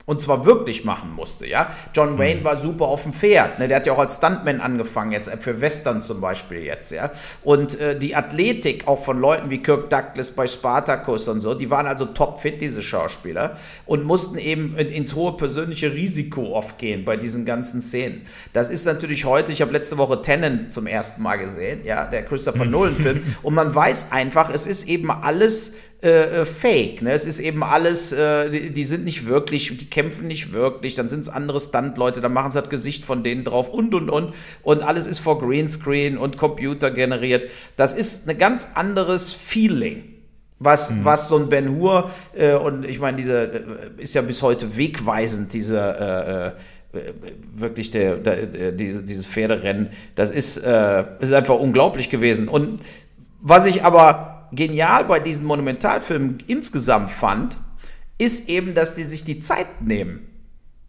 Und 0.06 0.20
zwar 0.20 0.44
wirklich 0.44 0.84
machen 0.84 1.12
musste, 1.12 1.46
ja. 1.46 1.72
John 1.94 2.18
Wayne 2.18 2.44
war 2.44 2.58
super 2.58 2.84
auf 2.86 3.04
dem 3.04 3.14
Pferd, 3.14 3.58
ne? 3.58 3.68
Der 3.68 3.78
hat 3.78 3.86
ja 3.86 3.94
auch 3.94 3.98
als 3.98 4.16
Stuntman 4.16 4.60
angefangen, 4.60 5.12
jetzt 5.12 5.28
äh, 5.28 5.38
für 5.38 5.62
Western 5.62 6.02
zum 6.02 6.20
Beispiel 6.20 6.58
jetzt, 6.58 6.92
ja. 6.92 7.10
Und 7.42 7.80
äh, 7.80 7.98
die 7.98 8.14
Athletik 8.14 8.86
auch 8.86 9.02
von 9.02 9.18
Leuten 9.18 9.48
wie 9.48 9.62
Kirk 9.62 9.88
Douglas 9.88 10.32
bei 10.32 10.46
Spartacus 10.46 11.26
und 11.28 11.40
so, 11.40 11.54
die 11.54 11.70
waren 11.70 11.86
also 11.86 12.04
topfit, 12.04 12.60
diese 12.60 12.82
Schauspieler, 12.82 13.56
und 13.86 14.04
mussten 14.04 14.36
eben 14.36 14.76
in, 14.76 14.88
ins 14.88 15.14
hohe 15.14 15.38
persönliche 15.38 15.94
Risiko 15.94 16.54
oft 16.54 16.76
gehen 16.76 17.06
bei 17.06 17.16
diesen 17.16 17.46
ganzen 17.46 17.80
Szenen. 17.80 18.26
Das 18.52 18.68
ist 18.68 18.84
natürlich 18.84 19.24
heute, 19.24 19.52
ich 19.52 19.62
habe 19.62 19.72
letzte 19.72 19.96
Woche 19.96 20.20
Tennant 20.20 20.70
zum 20.70 20.86
ersten 20.86 21.22
Mal 21.22 21.36
gesehen, 21.36 21.80
ja, 21.82 22.04
der 22.04 22.26
Christopher 22.26 22.66
Nolan-Film, 22.66 23.22
und 23.42 23.54
man 23.54 23.74
weiß 23.74 24.12
einfach, 24.12 24.50
es 24.50 24.66
ist 24.66 24.86
eben 24.86 25.10
alles 25.10 25.72
äh, 26.04 26.42
äh, 26.42 26.44
fake. 26.44 27.00
Ne? 27.00 27.12
Es 27.12 27.24
ist 27.24 27.40
eben 27.40 27.62
alles, 27.62 28.12
äh, 28.12 28.50
die, 28.50 28.70
die, 28.74 28.84
sind 28.84 29.04
nicht 29.04 29.26
wirklich, 29.26 29.74
die 29.78 29.88
kämpfen 29.88 30.28
nicht 30.28 30.52
wirklich, 30.52 30.94
dann 30.94 31.08
sind 31.08 31.20
es 31.20 31.30
andere 31.30 31.58
Stunt-Leute, 31.58 32.20
dann 32.20 32.34
machen 32.34 32.50
sie 32.50 32.60
das 32.60 32.68
Gesicht 32.68 33.06
von 33.06 33.22
denen 33.22 33.42
drauf 33.42 33.70
und 33.70 33.94
und 33.94 34.10
und. 34.10 34.34
Und 34.62 34.82
alles 34.82 35.06
ist 35.06 35.20
vor 35.20 35.38
Greenscreen 35.38 36.18
und 36.18 36.36
Computer 36.36 36.90
generiert. 36.90 37.50
Das 37.78 37.94
ist 37.94 38.28
ein 38.28 38.36
ganz 38.36 38.68
anderes 38.74 39.32
Feeling. 39.32 40.04
Was, 40.58 40.90
mhm. 40.90 41.06
was 41.06 41.30
so 41.30 41.38
ein 41.38 41.48
Ben 41.48 41.74
Hur, 41.74 42.10
äh, 42.34 42.52
und 42.52 42.84
ich 42.84 43.00
meine, 43.00 43.16
diese 43.16 43.42
äh, 43.42 43.62
ist 43.96 44.14
ja 44.14 44.20
bis 44.20 44.42
heute 44.42 44.76
wegweisend, 44.76 45.54
diese 45.54 46.54
äh, 46.92 46.98
wirklich 47.54 47.90
der, 47.90 48.16
der, 48.16 48.46
der, 48.46 48.72
dieses 48.72 49.26
Pferderennen, 49.26 49.88
das 50.14 50.30
ist, 50.30 50.58
ist 50.58 51.32
einfach 51.32 51.58
unglaublich 51.58 52.08
gewesen. 52.08 52.46
Und 52.46 52.80
was 53.40 53.66
ich 53.66 53.82
aber 53.82 54.33
genial 54.54 55.04
bei 55.04 55.20
diesen 55.20 55.46
Monumentalfilmen 55.46 56.38
insgesamt 56.46 57.10
fand, 57.10 57.58
ist 58.18 58.48
eben, 58.48 58.74
dass 58.74 58.94
die 58.94 59.04
sich 59.04 59.24
die 59.24 59.40
Zeit 59.40 59.82
nehmen. 59.82 60.28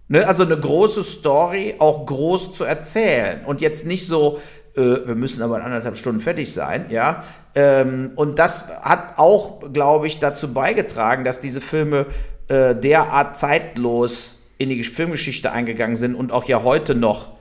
Ne? 0.08 0.28
Also 0.28 0.44
eine 0.44 0.60
große 0.60 1.04
Story 1.04 1.76
auch 1.80 2.06
groß 2.06 2.54
zu 2.54 2.64
erzählen 2.64 3.44
und 3.46 3.62
jetzt 3.62 3.86
nicht 3.86 4.06
so, 4.06 4.40
äh, 4.76 4.82
wir 4.82 5.16
müssen 5.16 5.42
aber 5.42 5.58
in 5.58 5.64
anderthalb 5.64 5.98
Stunden 5.98 6.22
fertig 6.22 6.54
sein, 6.54 6.86
ja. 6.90 7.24
Ähm, 7.56 8.12
und 8.16 8.38
das 8.38 8.68
hat 8.82 9.18
auch, 9.18 9.72
glaube 9.74 10.08
ich, 10.08 10.20
dazu 10.20 10.54
beigetragen, 10.54 11.24
dass 11.24 11.40
diese 11.40 11.62
Filme 11.62 12.06
äh, 12.48 12.76
derart 12.76 13.36
zeitlos 13.36 14.40
in 14.58 14.70
die 14.70 14.84
Filmgeschichte 14.84 15.52
eingegangen 15.52 15.96
sind 15.96 16.16
und 16.16 16.32
auch 16.32 16.46
ja 16.46 16.64
heute 16.64 16.94
noch 16.94 17.32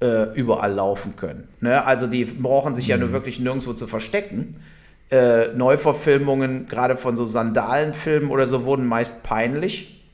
äh, 0.00 0.32
überall 0.34 0.72
laufen 0.72 1.16
können. 1.16 1.48
Ne? 1.60 1.84
Also 1.84 2.06
die 2.06 2.24
brauchen 2.24 2.74
sich 2.74 2.86
mhm. 2.86 2.90
ja 2.90 2.96
nur 2.98 3.12
wirklich 3.12 3.40
nirgendwo 3.40 3.72
zu 3.72 3.86
verstecken 3.86 4.52
äh, 5.10 5.48
Neuverfilmungen, 5.48 6.66
gerade 6.66 6.96
von 6.96 7.16
so 7.16 7.24
Sandalenfilmen 7.24 8.30
oder 8.30 8.46
so, 8.46 8.64
wurden 8.64 8.86
meist 8.86 9.22
peinlich. 9.22 10.04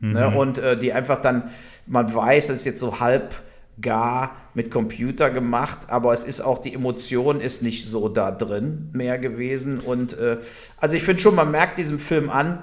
Ne? 0.00 0.08
Mhm. 0.08 0.14
Ne? 0.14 0.38
Und 0.38 0.58
äh, 0.58 0.76
die 0.78 0.92
einfach 0.92 1.20
dann, 1.20 1.50
man 1.86 2.12
weiß, 2.12 2.48
das 2.48 2.58
ist 2.58 2.64
jetzt 2.64 2.80
so 2.80 3.00
halb 3.00 3.34
gar 3.80 4.36
mit 4.54 4.70
Computer 4.70 5.30
gemacht, 5.30 5.88
aber 5.88 6.12
es 6.12 6.24
ist 6.24 6.40
auch, 6.42 6.58
die 6.58 6.74
Emotion 6.74 7.40
ist 7.40 7.62
nicht 7.62 7.88
so 7.88 8.08
da 8.08 8.30
drin 8.30 8.90
mehr 8.92 9.18
gewesen. 9.18 9.80
Und 9.80 10.18
äh, 10.18 10.38
also 10.76 10.96
ich 10.96 11.02
finde 11.02 11.22
schon, 11.22 11.34
man 11.34 11.50
merkt 11.50 11.78
diesem 11.78 11.98
Film 11.98 12.28
an, 12.28 12.58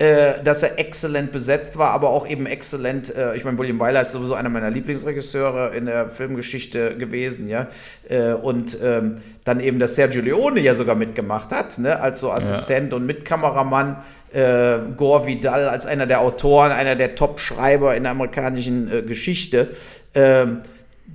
äh, 0.00 0.40
dass 0.44 0.62
er 0.62 0.78
exzellent 0.78 1.32
besetzt 1.32 1.76
war, 1.76 1.90
aber 1.90 2.10
auch 2.10 2.28
eben 2.28 2.46
exzellent, 2.46 3.12
äh, 3.16 3.34
ich 3.34 3.44
meine, 3.44 3.58
William 3.58 3.80
Wyler 3.80 4.00
ist 4.00 4.12
sowieso 4.12 4.34
einer 4.34 4.48
meiner 4.48 4.70
Lieblingsregisseure 4.70 5.74
in 5.76 5.86
der 5.86 6.08
Filmgeschichte 6.08 6.96
gewesen, 6.96 7.48
ja. 7.48 7.66
Äh, 8.08 8.34
und 8.34 8.78
ähm, 8.80 9.16
dann 9.42 9.58
eben, 9.58 9.80
dass 9.80 9.96
Sergio 9.96 10.22
Leone 10.22 10.60
ja 10.60 10.76
sogar 10.76 10.94
mitgemacht 10.94 11.52
hat, 11.52 11.80
ne, 11.80 11.98
als 11.98 12.20
so 12.20 12.30
Assistent 12.30 12.92
ja. 12.92 12.96
und 12.96 13.06
Mitkameramann. 13.06 13.96
Äh, 14.30 14.78
Gore 14.96 15.26
Vidal 15.26 15.68
als 15.68 15.86
einer 15.86 16.06
der 16.06 16.20
Autoren, 16.20 16.70
einer 16.70 16.94
der 16.94 17.16
Top-Schreiber 17.16 17.96
in 17.96 18.04
der 18.04 18.12
amerikanischen 18.12 18.92
äh, 18.92 19.02
Geschichte. 19.02 19.70
Ähm, 20.14 20.60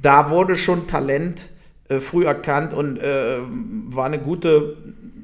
da 0.01 0.29
wurde 0.29 0.57
schon 0.57 0.88
Talent 0.88 1.49
früh 1.88 2.25
erkannt 2.25 2.73
und 2.73 2.99
war 2.99 4.05
eine 4.05 4.17
gute 4.17 4.77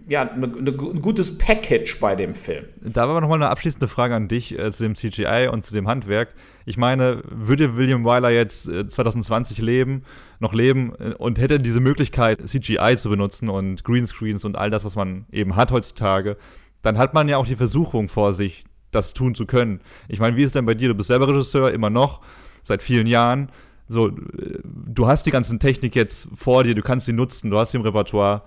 ja, 0.09 0.25
ne, 0.25 0.47
ne, 0.47 0.71
ein 0.71 1.01
gutes 1.01 1.37
Package 1.37 1.99
bei 1.99 2.15
dem 2.15 2.33
Film. 2.33 2.65
Da 2.81 3.07
war 3.07 3.21
noch 3.21 3.29
mal 3.29 3.35
eine 3.35 3.49
abschließende 3.49 3.87
Frage 3.87 4.15
an 4.15 4.27
dich 4.27 4.57
äh, 4.57 4.71
zu 4.71 4.83
dem 4.83 4.95
CGI 4.95 5.49
und 5.51 5.63
zu 5.63 5.73
dem 5.73 5.87
Handwerk. 5.87 6.33
Ich 6.65 6.77
meine, 6.77 7.21
würde 7.29 7.77
William 7.77 8.03
Wyler 8.03 8.31
jetzt 8.31 8.67
äh, 8.67 8.87
2020 8.87 9.59
leben, 9.59 10.03
noch 10.39 10.53
leben 10.53 10.93
äh, 10.99 11.13
und 11.13 11.39
hätte 11.39 11.59
diese 11.59 11.79
Möglichkeit, 11.79 12.41
CGI 12.47 12.95
zu 12.97 13.09
benutzen 13.09 13.49
und 13.49 13.83
Greenscreens 13.83 14.45
und 14.45 14.57
all 14.57 14.71
das, 14.71 14.83
was 14.83 14.95
man 14.95 15.25
eben 15.31 15.55
hat 15.55 15.71
heutzutage, 15.71 16.37
dann 16.81 16.97
hat 16.97 17.13
man 17.13 17.29
ja 17.29 17.37
auch 17.37 17.45
die 17.45 17.55
Versuchung 17.55 18.09
vor 18.09 18.33
sich, 18.33 18.65
das 18.89 19.13
tun 19.13 19.35
zu 19.35 19.45
können. 19.45 19.79
Ich 20.07 20.19
meine, 20.19 20.35
wie 20.35 20.43
ist 20.43 20.55
denn 20.55 20.65
bei 20.65 20.73
dir? 20.73 20.87
Du 20.87 20.95
bist 20.95 21.09
selber 21.09 21.27
Regisseur, 21.27 21.71
immer 21.71 21.91
noch, 21.91 22.21
seit 22.63 22.81
vielen 22.81 23.05
Jahren. 23.05 23.51
So, 23.87 24.07
äh, 24.07 24.59
du 24.63 25.05
hast 25.05 25.27
die 25.27 25.31
ganzen 25.31 25.59
Technik 25.59 25.95
jetzt 25.95 26.29
vor 26.33 26.63
dir, 26.63 26.73
du 26.73 26.81
kannst 26.81 27.05
sie 27.05 27.13
nutzen, 27.13 27.51
du 27.51 27.59
hast 27.59 27.71
sie 27.71 27.77
im 27.77 27.83
Repertoire 27.83 28.41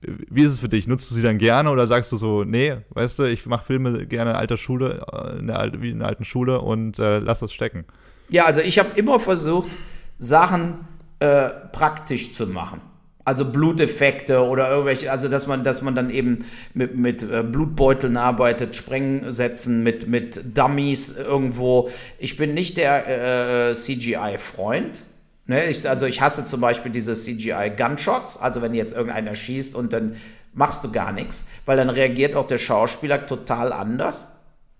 wie 0.00 0.42
ist 0.42 0.52
es 0.52 0.58
für 0.58 0.68
dich? 0.68 0.86
Nutzt 0.86 1.10
du 1.10 1.14
sie 1.14 1.22
dann 1.22 1.38
gerne 1.38 1.70
oder 1.70 1.86
sagst 1.86 2.12
du 2.12 2.16
so, 2.16 2.44
nee, 2.44 2.76
weißt 2.90 3.18
du, 3.18 3.24
ich 3.24 3.46
mache 3.46 3.66
Filme 3.66 4.06
gerne 4.06 4.30
in 4.30 4.36
alter 4.36 4.56
Schule, 4.56 5.04
äh, 5.12 5.38
in 5.38 5.46
der, 5.48 5.72
wie 5.78 5.90
in 5.90 6.00
der 6.00 6.08
alten 6.08 6.24
Schule 6.24 6.60
und 6.60 6.98
äh, 6.98 7.18
lass 7.18 7.40
das 7.40 7.52
stecken? 7.52 7.84
Ja, 8.28 8.44
also 8.44 8.60
ich 8.60 8.78
habe 8.78 8.90
immer 8.98 9.18
versucht, 9.18 9.76
Sachen 10.18 10.86
äh, 11.20 11.48
praktisch 11.72 12.34
zu 12.34 12.46
machen. 12.46 12.80
Also 13.24 13.44
Bluteffekte 13.44 14.42
oder 14.42 14.70
irgendwelche, 14.70 15.10
also 15.10 15.28
dass 15.28 15.46
man, 15.46 15.62
dass 15.62 15.82
man 15.82 15.94
dann 15.94 16.08
eben 16.08 16.46
mit, 16.72 16.96
mit 16.96 17.22
äh, 17.22 17.42
Blutbeuteln 17.42 18.16
arbeitet, 18.16 18.74
Sprengsätzen, 18.74 19.82
mit, 19.82 20.08
mit 20.08 20.56
Dummies 20.56 21.14
irgendwo. 21.14 21.90
Ich 22.18 22.38
bin 22.38 22.54
nicht 22.54 22.78
der 22.78 23.68
äh, 23.70 23.74
CGI-Freund. 23.74 25.04
Ne, 25.48 25.64
ich, 25.64 25.88
also 25.88 26.04
ich 26.04 26.20
hasse 26.20 26.44
zum 26.44 26.60
Beispiel 26.60 26.92
diese 26.92 27.14
CGI-Gunshots, 27.14 28.38
also 28.38 28.60
wenn 28.60 28.74
jetzt 28.74 28.94
irgendeiner 28.94 29.34
schießt 29.34 29.74
und 29.74 29.94
dann 29.94 30.16
machst 30.52 30.84
du 30.84 30.92
gar 30.92 31.10
nichts, 31.10 31.46
weil 31.64 31.78
dann 31.78 31.88
reagiert 31.88 32.36
auch 32.36 32.46
der 32.46 32.58
Schauspieler 32.58 33.24
total 33.26 33.72
anders. 33.72 34.28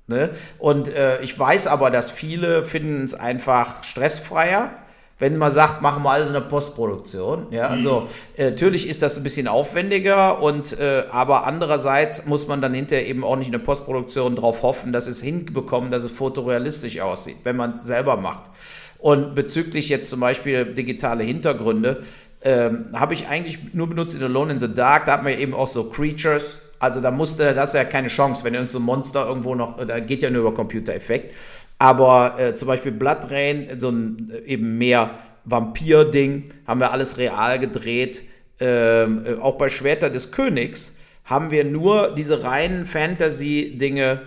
Ne? 0.09 0.29
Und 0.59 0.89
äh, 0.89 1.23
ich 1.23 1.39
weiß 1.39 1.69
aber, 1.69 1.91
dass 1.91 2.11
viele 2.11 2.65
finden 2.65 3.03
es 3.03 3.15
einfach 3.15 3.83
stressfreier, 3.83 4.73
wenn 5.19 5.39
man 5.39 5.51
sagt, 5.51 5.81
machen 5.81 6.03
wir 6.03 6.11
alles 6.11 6.29
in 6.29 6.35
der 6.35 6.43
Postproduktion. 6.43 7.47
Ja, 7.51 7.69
also 7.69 8.07
äh, 8.37 8.51
natürlich 8.51 8.87
ist 8.87 9.03
das 9.03 9.17
ein 9.17 9.23
bisschen 9.23 9.49
aufwendiger 9.49 10.43
und 10.43 10.79
äh, 10.79 11.05
aber 11.11 11.47
andererseits 11.47 12.27
muss 12.27 12.47
man 12.47 12.61
dann 12.61 12.75
hinterher 12.75 13.07
eben 13.07 13.25
auch 13.25 13.37
nicht 13.37 13.47
in 13.47 13.53
der 13.53 13.59
Postproduktion 13.59 14.37
darauf 14.37 14.63
hoffen, 14.63 14.93
dass 14.93 15.07
es 15.07 15.23
hinbekommen, 15.23 15.91
dass 15.91 16.05
es 16.05 16.11
fotorealistisch 16.11 17.01
aussieht, 17.01 17.39
wenn 17.45 17.57
man 17.57 17.73
es 17.73 17.85
selber 17.85 18.19
macht. 18.19 18.51
Und 18.99 19.35
bezüglich 19.35 19.89
jetzt 19.89 20.11
zum 20.11 20.21
Beispiel 20.21 20.65
digitale 20.75 21.23
Hintergründe, 21.23 22.03
ähm, 22.43 22.87
habe 22.95 23.15
ich 23.15 23.29
eigentlich 23.29 23.75
nur 23.75 23.89
benutzt 23.89 24.15
in 24.15 24.23
Alone 24.23 24.53
in 24.53 24.59
the 24.59 24.73
Dark. 24.73 25.07
Da 25.07 25.13
hat 25.13 25.25
man 25.25 25.39
eben 25.39 25.55
auch 25.55 25.67
so 25.67 25.85
Creatures. 25.85 26.61
Also 26.79 27.01
da 27.01 27.11
musste, 27.11 27.55
das 27.55 27.75
ja 27.75 27.85
keine 27.85 28.09
Chance, 28.09 28.45
wenn 28.45 28.55
irgend 28.55 28.71
so 28.71 28.79
Monster 28.79 29.27
irgendwo 29.27 29.55
noch, 29.55 29.85
da 29.85 29.99
geht 29.99 30.23
ja 30.23 30.31
nur 30.31 30.43
über 30.43 30.55
Computereffekt. 30.55 31.35
Aber 31.79 32.39
äh, 32.39 32.55
zum 32.55 32.69
Beispiel 32.69 32.93
Blood 32.93 33.31
Rain, 33.31 33.69
so 33.79 33.91
ein 33.91 34.31
äh, 34.33 34.53
eben 34.53 34.79
mehr 34.79 35.11
Vampir-Ding, 35.45 36.45
haben 36.67 36.81
wir 36.81 36.93
alles 36.93 37.19
real 37.19 37.59
gedreht. 37.59 38.23
Ähm, 38.61 39.25
äh, 39.25 39.35
auch 39.41 39.57
bei 39.59 39.69
Schwerter 39.69 40.11
des 40.11 40.33
Königs 40.33 40.97
haben 41.25 41.51
wir 41.51 41.65
nur 41.65 42.15
diese 42.15 42.43
reinen 42.43 42.87
Fantasy-Dinge 42.87 44.23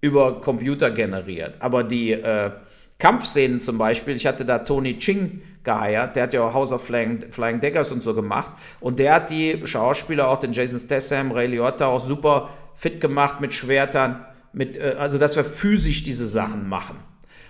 über 0.00 0.40
Computer 0.40 0.90
generiert. 0.90 1.56
Aber 1.60 1.82
die, 1.82 2.12
äh, 2.12 2.50
Kampfszenen 2.98 3.60
zum 3.60 3.78
Beispiel, 3.78 4.16
ich 4.16 4.26
hatte 4.26 4.44
da 4.44 4.60
Tony 4.60 4.98
Ching 4.98 5.42
geheiert, 5.64 6.16
der 6.16 6.24
hat 6.24 6.34
ja 6.34 6.42
auch 6.42 6.54
House 6.54 6.72
of 6.72 6.84
Flying, 6.84 7.30
Flying 7.30 7.60
Daggers 7.60 7.92
und 7.92 8.02
so 8.02 8.14
gemacht 8.14 8.52
und 8.80 8.98
der 8.98 9.14
hat 9.14 9.30
die 9.30 9.60
Schauspieler, 9.64 10.28
auch 10.28 10.38
den 10.38 10.52
Jason 10.52 10.78
Statham, 10.78 11.32
Ray 11.32 11.46
Liotta 11.46 11.86
auch 11.86 12.00
super 12.00 12.50
fit 12.74 13.00
gemacht 13.00 13.40
mit 13.40 13.52
Schwertern, 13.52 14.24
mit, 14.52 14.78
äh, 14.78 14.96
also 14.98 15.18
dass 15.18 15.36
wir 15.36 15.44
physisch 15.44 16.04
diese 16.04 16.26
Sachen 16.26 16.68
machen. 16.68 16.96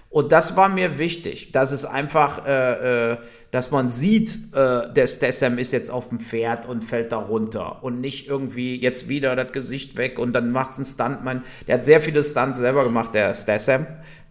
Und 0.08 0.32
das 0.32 0.56
war 0.56 0.68
mir 0.68 0.98
wichtig, 0.98 1.52
dass 1.52 1.72
es 1.72 1.84
einfach, 1.84 2.46
äh, 2.46 3.12
äh, 3.12 3.16
dass 3.50 3.70
man 3.70 3.88
sieht, 3.88 4.38
äh, 4.54 4.90
der 4.92 5.06
Statham 5.06 5.58
ist 5.58 5.72
jetzt 5.72 5.90
auf 5.90 6.08
dem 6.08 6.20
Pferd 6.20 6.64
und 6.64 6.82
fällt 6.82 7.12
da 7.12 7.18
runter 7.18 7.82
und 7.82 8.00
nicht 8.00 8.28
irgendwie 8.28 8.80
jetzt 8.80 9.08
wieder 9.08 9.36
das 9.36 9.52
Gesicht 9.52 9.96
weg 9.96 10.18
und 10.18 10.32
dann 10.32 10.52
macht 10.52 10.72
es 10.72 10.78
ein 10.78 10.84
Stuntman. 10.84 11.42
Der 11.66 11.74
hat 11.74 11.86
sehr 11.86 12.00
viele 12.00 12.22
Stunts 12.22 12.58
selber 12.58 12.84
gemacht, 12.84 13.14
der 13.14 13.34
Statham, 13.34 13.86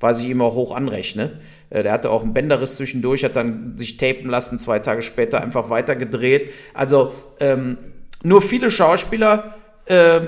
was 0.06 0.22
ich 0.22 0.30
ihm 0.30 0.42
auch 0.42 0.54
hoch 0.54 0.76
anrechne. 0.76 1.40
Äh, 1.70 1.84
der 1.84 1.92
hatte 1.92 2.12
auch 2.12 2.24
einen 2.24 2.34
Bänderriss 2.34 2.76
zwischendurch, 2.76 3.24
hat 3.24 3.36
dann 3.36 3.78
sich 3.78 3.98
tapen 3.98 4.30
lassen, 4.30 4.60
zwei 4.60 4.80
Tage 4.80 5.02
später 5.02 5.42
einfach 5.42 5.70
weitergedreht. 5.70 6.52
Also 6.74 7.12
ähm, 7.40 7.78
nur 8.24 8.42
viele 8.42 8.70
Schauspieler 8.70 9.56
äh, 9.86 10.22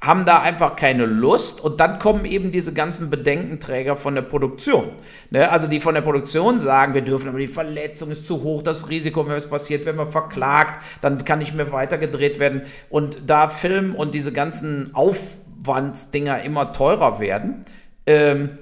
haben 0.00 0.24
da 0.24 0.40
einfach 0.40 0.76
keine 0.76 1.04
Lust 1.04 1.60
und 1.60 1.78
dann 1.80 1.98
kommen 1.98 2.24
eben 2.24 2.52
diese 2.52 2.72
ganzen 2.72 3.10
Bedenkenträger 3.10 3.96
von 3.96 4.14
der 4.14 4.22
Produktion. 4.22 4.92
Ne? 5.30 5.50
Also 5.50 5.66
die 5.66 5.80
von 5.80 5.94
der 5.94 6.00
Produktion 6.00 6.58
sagen, 6.58 6.94
wir 6.94 7.02
dürfen 7.02 7.28
aber 7.28 7.38
die 7.38 7.48
Verletzung 7.48 8.10
ist 8.10 8.26
zu 8.26 8.42
hoch, 8.42 8.62
das 8.62 8.88
Risiko, 8.88 9.26
wenn 9.26 9.34
was 9.34 9.48
passiert, 9.48 9.84
wenn 9.84 9.96
man 9.96 10.10
verklagt, 10.10 10.82
dann 11.02 11.24
kann 11.24 11.40
nicht 11.40 11.54
mehr 11.54 11.70
weitergedreht 11.70 12.38
werden. 12.38 12.62
Und 12.88 13.18
da 13.26 13.48
Film 13.48 13.94
und 13.94 14.14
diese 14.14 14.32
ganzen 14.32 14.94
Aufwandsdinger 14.94 16.42
immer 16.44 16.72
teurer 16.72 17.20
werden, 17.20 17.66
ähm, 18.06 18.58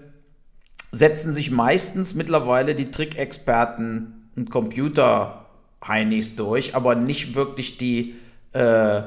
setzen 0.90 1.32
sich 1.32 1.50
meistens 1.50 2.14
mittlerweile 2.14 2.74
die 2.74 2.90
Trickexperten 2.90 4.30
und 4.36 4.50
Computer-Heinis 4.50 6.36
durch, 6.36 6.74
aber 6.74 6.94
nicht 6.94 7.34
wirklich 7.34 7.78
die, 7.78 8.14
äh, 8.52 9.02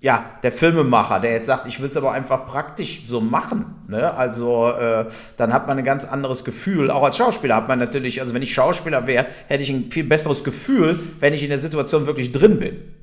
ja, 0.00 0.24
der 0.42 0.52
Filmemacher, 0.52 1.18
der 1.18 1.32
jetzt 1.32 1.46
sagt, 1.46 1.66
ich 1.66 1.80
will 1.80 1.88
es 1.88 1.96
aber 1.96 2.12
einfach 2.12 2.46
praktisch 2.46 3.06
so 3.06 3.20
machen. 3.20 3.74
Ne? 3.88 4.12
Also 4.12 4.70
äh, 4.70 5.06
dann 5.38 5.52
hat 5.52 5.66
man 5.66 5.78
ein 5.78 5.84
ganz 5.84 6.04
anderes 6.04 6.44
Gefühl. 6.44 6.90
Auch 6.90 7.02
als 7.02 7.16
Schauspieler 7.16 7.56
hat 7.56 7.68
man 7.68 7.78
natürlich, 7.78 8.20
also 8.20 8.34
wenn 8.34 8.42
ich 8.42 8.52
Schauspieler 8.52 9.06
wäre, 9.06 9.26
hätte 9.48 9.62
ich 9.62 9.70
ein 9.70 9.90
viel 9.90 10.04
besseres 10.04 10.44
Gefühl, 10.44 11.00
wenn 11.20 11.32
ich 11.32 11.42
in 11.42 11.48
der 11.48 11.58
Situation 11.58 12.06
wirklich 12.06 12.32
drin 12.32 12.58
bin. 12.58 12.93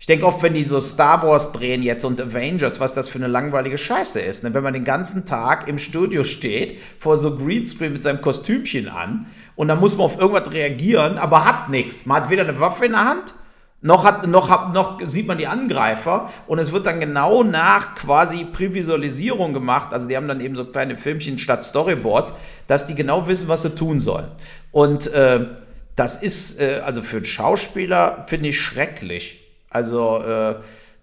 Ich 0.00 0.06
denke 0.06 0.26
oft, 0.26 0.42
wenn 0.42 0.54
die 0.54 0.62
so 0.62 0.80
Star 0.80 1.22
Wars 1.22 1.52
drehen 1.52 1.82
jetzt 1.82 2.04
und 2.04 2.20
Avengers, 2.20 2.78
was 2.78 2.94
das 2.94 3.08
für 3.08 3.18
eine 3.18 3.26
langweilige 3.26 3.76
Scheiße 3.76 4.20
ist. 4.20 4.44
Ne? 4.44 4.54
Wenn 4.54 4.62
man 4.62 4.72
den 4.72 4.84
ganzen 4.84 5.26
Tag 5.26 5.68
im 5.68 5.78
Studio 5.78 6.24
steht, 6.24 6.78
vor 6.98 7.18
so 7.18 7.36
Greenscreen 7.36 7.92
mit 7.92 8.02
seinem 8.02 8.20
Kostümchen 8.20 8.88
an 8.88 9.26
und 9.56 9.68
dann 9.68 9.80
muss 9.80 9.96
man 9.96 10.06
auf 10.06 10.18
irgendwas 10.18 10.52
reagieren, 10.52 11.18
aber 11.18 11.44
hat 11.44 11.68
nichts. 11.68 12.06
Man 12.06 12.22
hat 12.22 12.30
weder 12.30 12.42
eine 12.42 12.60
Waffe 12.60 12.86
in 12.86 12.92
der 12.92 13.04
Hand, 13.04 13.34
noch, 13.80 14.04
hat, 14.04 14.26
noch, 14.26 14.50
hat, 14.50 14.72
noch 14.72 15.00
sieht 15.04 15.28
man 15.28 15.38
die 15.38 15.46
Angreifer 15.46 16.30
und 16.46 16.58
es 16.58 16.72
wird 16.72 16.86
dann 16.86 16.98
genau 16.98 17.44
nach 17.44 17.94
quasi 17.94 18.44
Prävisualisierung 18.44 19.52
gemacht. 19.52 19.92
Also 19.92 20.08
die 20.08 20.16
haben 20.16 20.26
dann 20.26 20.40
eben 20.40 20.56
so 20.56 20.64
kleine 20.64 20.96
Filmchen 20.96 21.38
statt 21.38 21.64
Storyboards, 21.64 22.34
dass 22.66 22.86
die 22.86 22.96
genau 22.96 23.28
wissen, 23.28 23.46
was 23.46 23.62
sie 23.62 23.74
tun 23.74 24.00
sollen. 24.00 24.30
Und 24.72 25.06
äh, 25.12 25.46
das 25.94 26.16
ist, 26.16 26.60
äh, 26.60 26.82
also 26.84 27.02
für 27.02 27.16
einen 27.16 27.24
Schauspieler 27.24 28.24
finde 28.26 28.48
ich 28.48 28.60
schrecklich. 28.60 29.47
Also, 29.70 30.22
äh, 30.22 30.50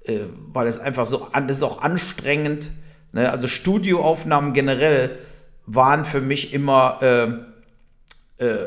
äh, 0.03 0.25
weil 0.53 0.67
es 0.67 0.79
einfach 0.79 1.05
so, 1.05 1.27
das 1.33 1.57
ist 1.57 1.63
auch 1.63 1.81
anstrengend. 1.81 2.71
Ne? 3.11 3.29
Also 3.31 3.47
Studioaufnahmen 3.47 4.53
generell 4.53 5.19
waren 5.65 6.05
für 6.05 6.21
mich 6.21 6.53
immer, 6.53 6.99
äh, 7.01 8.43
äh, 8.43 8.57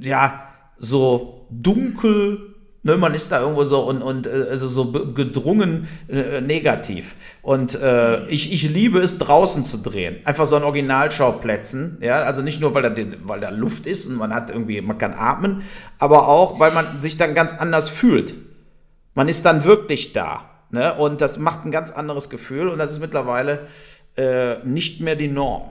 ja, 0.00 0.42
so 0.78 1.46
dunkel, 1.50 2.56
Ne, 2.86 2.96
man 2.96 3.14
ist 3.14 3.32
da 3.32 3.40
irgendwo 3.40 3.64
so 3.64 3.80
und, 3.80 4.00
und 4.00 4.28
äh, 4.28 4.46
also 4.48 4.68
so 4.68 4.92
gedrungen 4.92 5.88
äh, 6.06 6.40
negativ. 6.40 7.16
Und 7.42 7.74
äh, 7.74 8.24
ich, 8.28 8.52
ich 8.52 8.70
liebe 8.70 9.00
es, 9.00 9.18
draußen 9.18 9.64
zu 9.64 9.78
drehen. 9.78 10.24
Einfach 10.24 10.46
so 10.46 10.54
an 10.54 10.62
Originalschauplätzen. 10.62 11.98
Ja? 12.00 12.22
Also 12.22 12.42
nicht 12.42 12.60
nur, 12.60 12.74
weil 12.74 12.82
da, 12.82 12.94
weil 13.24 13.40
da 13.40 13.48
Luft 13.48 13.88
ist 13.88 14.06
und 14.06 14.14
man 14.14 14.32
hat 14.32 14.52
irgendwie, 14.52 14.80
man 14.82 14.98
kann 14.98 15.14
atmen, 15.14 15.62
aber 15.98 16.28
auch, 16.28 16.60
weil 16.60 16.70
man 16.70 17.00
sich 17.00 17.16
dann 17.16 17.34
ganz 17.34 17.54
anders 17.54 17.88
fühlt. 17.88 18.36
Man 19.16 19.28
ist 19.28 19.44
dann 19.44 19.64
wirklich 19.64 20.12
da. 20.12 20.48
Ne? 20.70 20.94
Und 20.94 21.20
das 21.20 21.38
macht 21.38 21.64
ein 21.64 21.72
ganz 21.72 21.90
anderes 21.90 22.30
Gefühl 22.30 22.68
und 22.68 22.78
das 22.78 22.92
ist 22.92 23.00
mittlerweile 23.00 23.66
äh, 24.16 24.64
nicht 24.64 25.00
mehr 25.00 25.16
die 25.16 25.28
Norm 25.28 25.70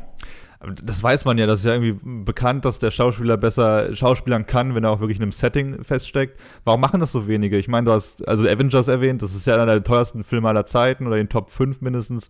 das 0.83 1.03
weiß 1.03 1.25
man 1.25 1.37
ja, 1.37 1.45
das 1.45 1.59
ist 1.59 1.65
ja 1.65 1.73
irgendwie 1.73 2.23
bekannt, 2.23 2.65
dass 2.65 2.79
der 2.79 2.91
Schauspieler 2.91 3.37
besser 3.37 3.95
schauspielern 3.95 4.45
kann, 4.45 4.75
wenn 4.75 4.83
er 4.83 4.91
auch 4.91 4.99
wirklich 4.99 5.17
in 5.17 5.23
einem 5.23 5.31
Setting 5.31 5.83
feststeckt. 5.83 6.39
Warum 6.63 6.81
machen 6.81 6.99
das 6.99 7.11
so 7.11 7.27
wenige? 7.27 7.57
Ich 7.57 7.67
meine, 7.67 7.85
du 7.85 7.91
hast 7.91 8.27
also 8.27 8.43
Avengers 8.47 8.87
erwähnt, 8.87 9.21
das 9.21 9.35
ist 9.35 9.45
ja 9.45 9.55
einer 9.55 9.65
der 9.65 9.83
teuersten 9.83 10.23
Filme 10.23 10.49
aller 10.49 10.65
Zeiten 10.65 11.07
oder 11.07 11.17
in 11.17 11.23
den 11.23 11.29
Top 11.29 11.49
5 11.49 11.81
mindestens. 11.81 12.29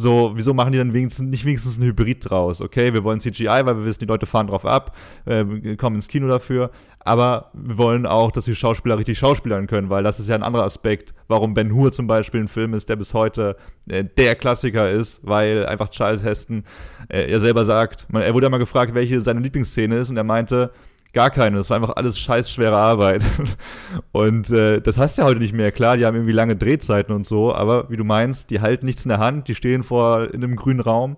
So, 0.00 0.30
wieso 0.36 0.54
machen 0.54 0.70
die 0.70 0.78
dann 0.78 0.92
wenigstens 0.92 1.28
nicht 1.28 1.44
wenigstens 1.44 1.76
ein 1.76 1.82
Hybrid 1.82 2.30
draus? 2.30 2.62
Okay, 2.62 2.94
wir 2.94 3.02
wollen 3.02 3.18
CGI, 3.18 3.46
weil 3.64 3.78
wir 3.78 3.84
wissen, 3.84 3.98
die 3.98 4.06
Leute 4.06 4.26
fahren 4.26 4.46
drauf 4.46 4.64
ab, 4.64 4.96
äh, 5.24 5.74
kommen 5.74 5.96
ins 5.96 6.06
Kino 6.06 6.28
dafür, 6.28 6.70
aber 7.00 7.50
wir 7.52 7.78
wollen 7.78 8.06
auch, 8.06 8.30
dass 8.30 8.44
die 8.44 8.54
Schauspieler 8.54 8.96
richtig 8.96 9.18
schauspielern 9.18 9.66
können, 9.66 9.90
weil 9.90 10.04
das 10.04 10.20
ist 10.20 10.28
ja 10.28 10.36
ein 10.36 10.44
anderer 10.44 10.62
Aspekt, 10.62 11.14
warum 11.26 11.52
Ben 11.52 11.74
Hur 11.74 11.90
zum 11.90 12.06
Beispiel 12.06 12.38
ein 12.42 12.46
Film 12.46 12.74
ist, 12.74 12.88
der 12.88 12.94
bis 12.94 13.12
heute 13.12 13.56
äh, 13.88 14.04
der 14.04 14.36
Klassiker 14.36 14.88
ist, 14.88 15.18
weil 15.26 15.66
einfach 15.66 15.88
Charles 15.88 16.22
Heston, 16.22 16.62
äh, 17.08 17.28
er 17.28 17.40
selber 17.40 17.64
sagt, 17.64 18.06
man, 18.12 18.22
er 18.22 18.32
wurde 18.34 18.46
ja 18.46 18.50
mal 18.50 18.58
gefragt, 18.58 18.94
welche 18.94 19.20
seine 19.20 19.40
Lieblingsszene 19.40 19.96
ist 19.96 20.10
und 20.10 20.16
er 20.16 20.22
meinte, 20.22 20.70
Gar 21.12 21.30
keine. 21.30 21.56
Das 21.56 21.70
war 21.70 21.76
einfach 21.76 21.96
alles 21.96 22.18
scheiß 22.18 22.50
schwere 22.50 22.76
Arbeit. 22.76 23.22
Und 24.12 24.50
äh, 24.50 24.80
das 24.80 24.98
hast 24.98 25.16
du 25.16 25.22
ja 25.22 25.28
heute 25.28 25.40
nicht 25.40 25.54
mehr. 25.54 25.72
Klar, 25.72 25.96
die 25.96 26.04
haben 26.04 26.14
irgendwie 26.14 26.32
lange 26.32 26.56
Drehzeiten 26.56 27.14
und 27.14 27.26
so, 27.26 27.54
aber 27.54 27.88
wie 27.90 27.96
du 27.96 28.04
meinst, 28.04 28.50
die 28.50 28.60
halten 28.60 28.84
nichts 28.86 29.04
in 29.04 29.08
der 29.08 29.18
Hand, 29.18 29.48
die 29.48 29.54
stehen 29.54 29.82
vor 29.82 30.32
in 30.32 30.44
einem 30.44 30.56
grünen 30.56 30.80
Raum 30.80 31.16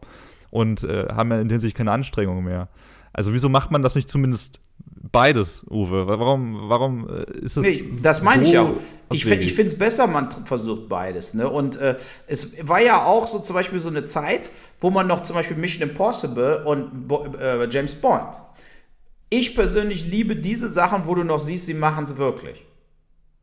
und 0.50 0.84
äh, 0.84 1.08
haben 1.08 1.30
ja 1.30 1.40
in 1.40 1.48
der 1.48 1.56
Hinsicht 1.56 1.76
keine 1.76 1.92
Anstrengung 1.92 2.44
mehr. 2.44 2.68
Also 3.12 3.32
wieso 3.32 3.48
macht 3.48 3.72
man 3.72 3.82
das 3.82 3.96
nicht 3.96 4.08
zumindest 4.08 4.60
beides, 5.10 5.66
Uwe? 5.68 6.06
Warum, 6.06 6.68
warum 6.68 7.08
äh, 7.08 7.44
ist 7.44 7.56
das 7.56 7.64
Nee, 7.64 7.90
das 8.00 8.22
meine 8.22 8.44
so 8.44 8.50
ich 8.50 8.58
auch. 8.58 8.72
Ich, 9.12 9.26
ich 9.26 9.54
finde 9.54 9.72
es 9.72 9.78
besser, 9.78 10.06
man 10.06 10.30
versucht 10.44 10.88
beides. 10.88 11.34
Ne? 11.34 11.48
Und 11.48 11.76
äh, 11.76 11.96
es 12.28 12.66
war 12.68 12.80
ja 12.80 13.04
auch 13.04 13.26
so 13.26 13.40
zum 13.40 13.54
Beispiel 13.54 13.80
so 13.80 13.88
eine 13.88 14.04
Zeit, 14.04 14.50
wo 14.80 14.90
man 14.90 15.08
noch 15.08 15.24
zum 15.24 15.34
Beispiel 15.34 15.56
Mission 15.56 15.88
Impossible 15.88 16.62
und 16.64 17.10
äh, 17.40 17.68
James 17.68 17.96
Bond 17.96 18.40
ich 19.30 19.54
persönlich 19.54 20.06
liebe 20.06 20.36
diese 20.36 20.68
Sachen, 20.68 21.06
wo 21.06 21.14
du 21.14 21.24
noch 21.24 21.38
siehst, 21.38 21.66
sie 21.66 21.74
machen 21.74 22.04
es 22.04 22.16
wirklich. 22.16 22.66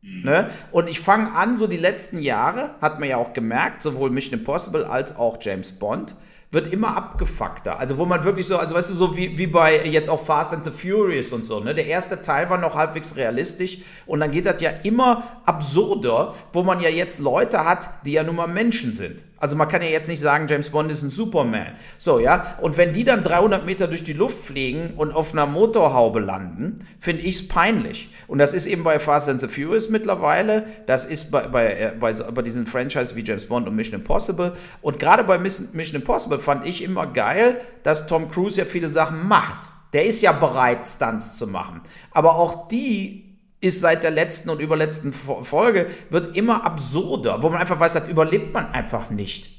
Mhm. 0.02 0.22
Ne? 0.22 0.50
Und 0.70 0.88
ich 0.88 1.00
fange 1.00 1.32
an, 1.32 1.56
so 1.56 1.66
die 1.66 1.76
letzten 1.76 2.20
Jahre, 2.20 2.74
hat 2.80 3.00
man 3.00 3.08
ja 3.08 3.16
auch 3.16 3.32
gemerkt, 3.32 3.82
sowohl 3.82 4.10
Mission 4.10 4.38
Impossible 4.38 4.84
als 4.84 5.16
auch 5.16 5.38
James 5.40 5.72
Bond, 5.72 6.14
wird 6.50 6.72
immer 6.72 6.96
abgefuckter. 6.96 7.78
Also 7.78 7.98
wo 7.98 8.06
man 8.06 8.24
wirklich 8.24 8.46
so, 8.46 8.56
also 8.56 8.74
weißt 8.74 8.90
du, 8.90 8.94
so 8.94 9.16
wie, 9.16 9.36
wie 9.36 9.46
bei 9.46 9.84
jetzt 9.86 10.08
auch 10.08 10.24
Fast 10.24 10.54
and 10.54 10.64
the 10.64 10.70
Furious 10.70 11.32
und 11.32 11.44
so, 11.44 11.60
ne? 11.60 11.74
Der 11.74 11.86
erste 11.86 12.22
Teil 12.22 12.48
war 12.48 12.56
noch 12.56 12.74
halbwegs 12.74 13.16
realistisch 13.16 13.78
und 14.06 14.20
dann 14.20 14.30
geht 14.30 14.46
das 14.46 14.62
ja 14.62 14.70
immer 14.82 15.40
absurder, 15.44 16.34
wo 16.54 16.62
man 16.62 16.80
ja 16.80 16.88
jetzt 16.88 17.20
Leute 17.20 17.66
hat, 17.66 17.90
die 18.06 18.12
ja 18.12 18.22
nun 18.22 18.36
mal 18.36 18.46
Menschen 18.46 18.94
sind. 18.94 19.24
Also 19.40 19.56
man 19.56 19.68
kann 19.68 19.82
ja 19.82 19.88
jetzt 19.88 20.08
nicht 20.08 20.20
sagen, 20.20 20.46
James 20.48 20.70
Bond 20.70 20.90
ist 20.90 21.02
ein 21.02 21.10
Superman. 21.10 21.76
So, 21.96 22.18
ja. 22.18 22.56
Und 22.60 22.76
wenn 22.76 22.92
die 22.92 23.04
dann 23.04 23.22
300 23.22 23.64
Meter 23.64 23.86
durch 23.86 24.02
die 24.02 24.12
Luft 24.12 24.38
fliegen 24.38 24.94
und 24.96 25.14
auf 25.14 25.32
einer 25.32 25.46
Motorhaube 25.46 26.20
landen, 26.20 26.84
finde 26.98 27.22
ich 27.22 27.36
es 27.36 27.48
peinlich. 27.48 28.10
Und 28.26 28.38
das 28.38 28.54
ist 28.54 28.66
eben 28.66 28.82
bei 28.82 28.98
Fast 28.98 29.28
and 29.28 29.40
the 29.40 29.48
Furious 29.48 29.90
mittlerweile. 29.90 30.66
Das 30.86 31.04
ist 31.04 31.30
bei, 31.30 31.46
bei, 31.46 31.72
äh, 31.72 31.92
bei, 31.98 32.12
bei 32.12 32.42
diesen 32.42 32.66
Franchises 32.66 33.14
wie 33.14 33.24
James 33.24 33.46
Bond 33.46 33.68
und 33.68 33.76
Mission 33.76 34.00
Impossible. 34.00 34.52
Und 34.82 34.98
gerade 34.98 35.24
bei 35.24 35.38
Mission 35.38 35.94
Impossible 35.94 36.38
fand 36.38 36.66
ich 36.66 36.82
immer 36.82 37.06
geil, 37.06 37.60
dass 37.82 38.06
Tom 38.06 38.30
Cruise 38.30 38.58
ja 38.58 38.64
viele 38.64 38.88
Sachen 38.88 39.28
macht. 39.28 39.72
Der 39.92 40.04
ist 40.04 40.20
ja 40.20 40.32
bereit, 40.32 40.86
Stunts 40.86 41.38
zu 41.38 41.46
machen. 41.46 41.80
Aber 42.10 42.36
auch 42.36 42.68
die 42.68 43.27
ist 43.60 43.80
seit 43.80 44.04
der 44.04 44.10
letzten 44.10 44.50
und 44.50 44.60
überletzten 44.60 45.12
Folge, 45.12 45.86
wird 46.10 46.36
immer 46.36 46.64
absurder, 46.64 47.42
wo 47.42 47.50
man 47.50 47.60
einfach 47.60 47.80
weiß, 47.80 47.94
das 47.94 48.08
überlebt 48.08 48.54
man 48.54 48.70
einfach 48.72 49.10
nicht. 49.10 49.50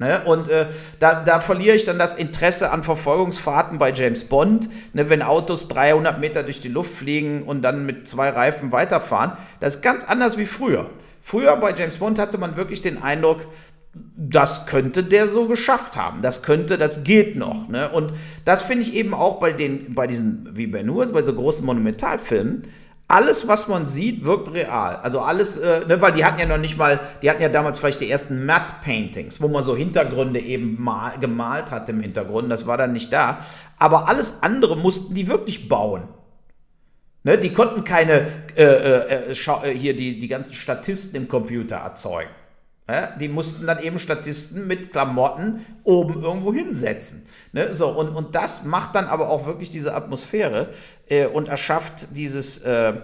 Ne? 0.00 0.22
Und 0.24 0.48
äh, 0.48 0.68
da, 0.98 1.22
da 1.22 1.40
verliere 1.40 1.76
ich 1.76 1.84
dann 1.84 1.98
das 1.98 2.14
Interesse 2.14 2.70
an 2.72 2.82
Verfolgungsfahrten 2.82 3.76
bei 3.76 3.92
James 3.92 4.24
Bond, 4.24 4.70
ne? 4.94 5.10
wenn 5.10 5.20
Autos 5.20 5.68
300 5.68 6.18
Meter 6.18 6.42
durch 6.42 6.60
die 6.60 6.68
Luft 6.68 6.94
fliegen 6.94 7.42
und 7.42 7.60
dann 7.60 7.84
mit 7.84 8.08
zwei 8.08 8.30
Reifen 8.30 8.72
weiterfahren. 8.72 9.32
Das 9.60 9.76
ist 9.76 9.82
ganz 9.82 10.04
anders 10.04 10.38
wie 10.38 10.46
früher. 10.46 10.88
Früher 11.20 11.54
bei 11.56 11.74
James 11.74 11.98
Bond 11.98 12.18
hatte 12.18 12.38
man 12.38 12.56
wirklich 12.56 12.80
den 12.80 13.02
Eindruck, 13.02 13.46
das 14.16 14.66
könnte 14.66 15.04
der 15.04 15.28
so 15.28 15.46
geschafft 15.46 15.98
haben. 15.98 16.22
Das 16.22 16.42
könnte, 16.42 16.78
das 16.78 17.04
geht 17.04 17.36
noch. 17.36 17.68
Ne? 17.68 17.90
Und 17.90 18.14
das 18.46 18.62
finde 18.62 18.84
ich 18.84 18.94
eben 18.94 19.12
auch 19.12 19.38
bei 19.38 19.52
den, 19.52 19.94
bei 19.94 20.06
diesen, 20.06 20.48
wie 20.56 20.66
Ben 20.66 20.90
Hur, 20.90 21.12
bei 21.12 21.22
so 21.22 21.34
großen 21.34 21.66
Monumentalfilmen, 21.66 22.62
alles, 23.10 23.48
was 23.48 23.68
man 23.68 23.86
sieht, 23.86 24.24
wirkt 24.24 24.52
real. 24.52 24.96
Also 24.96 25.20
alles, 25.20 25.56
äh, 25.56 25.86
ne, 25.86 26.00
weil 26.00 26.12
die 26.12 26.24
hatten 26.24 26.38
ja 26.38 26.46
noch 26.46 26.58
nicht 26.58 26.78
mal, 26.78 27.00
die 27.22 27.28
hatten 27.28 27.42
ja 27.42 27.48
damals 27.48 27.78
vielleicht 27.78 28.00
die 28.00 28.10
ersten 28.10 28.46
Matte 28.46 28.74
Paintings, 28.84 29.40
wo 29.40 29.48
man 29.48 29.62
so 29.62 29.76
Hintergründe 29.76 30.40
eben 30.40 30.80
mal, 30.80 31.18
gemalt 31.18 31.72
hat 31.72 31.88
im 31.88 32.00
Hintergrund. 32.00 32.50
Das 32.50 32.66
war 32.66 32.76
dann 32.76 32.92
nicht 32.92 33.12
da. 33.12 33.38
Aber 33.78 34.08
alles 34.08 34.42
andere 34.42 34.76
mussten 34.76 35.14
die 35.14 35.28
wirklich 35.28 35.68
bauen. 35.68 36.04
Ne, 37.22 37.36
die 37.36 37.52
konnten 37.52 37.84
keine, 37.84 38.28
äh, 38.56 38.62
äh, 38.62 39.32
äh 39.32 39.74
hier 39.74 39.94
die, 39.94 40.18
die 40.18 40.28
ganzen 40.28 40.52
Statisten 40.52 41.16
im 41.16 41.28
Computer 41.28 41.76
erzeugen. 41.76 42.30
Ja, 42.88 43.08
die 43.16 43.28
mussten 43.28 43.66
dann 43.66 43.78
eben 43.80 44.00
Statisten 44.00 44.66
mit 44.66 44.90
Klamotten 44.90 45.64
oben 45.84 46.22
irgendwo 46.22 46.52
hinsetzen. 46.52 47.24
Ne? 47.52 47.74
So, 47.74 47.88
und, 47.88 48.10
und 48.10 48.34
das 48.34 48.64
macht 48.64 48.94
dann 48.94 49.06
aber 49.06 49.28
auch 49.28 49.46
wirklich 49.46 49.70
diese 49.70 49.94
Atmosphäre 49.94 50.70
äh, 51.08 51.26
und 51.26 51.48
erschafft 51.48 52.16
dieses, 52.16 52.58
äh, 52.58 52.94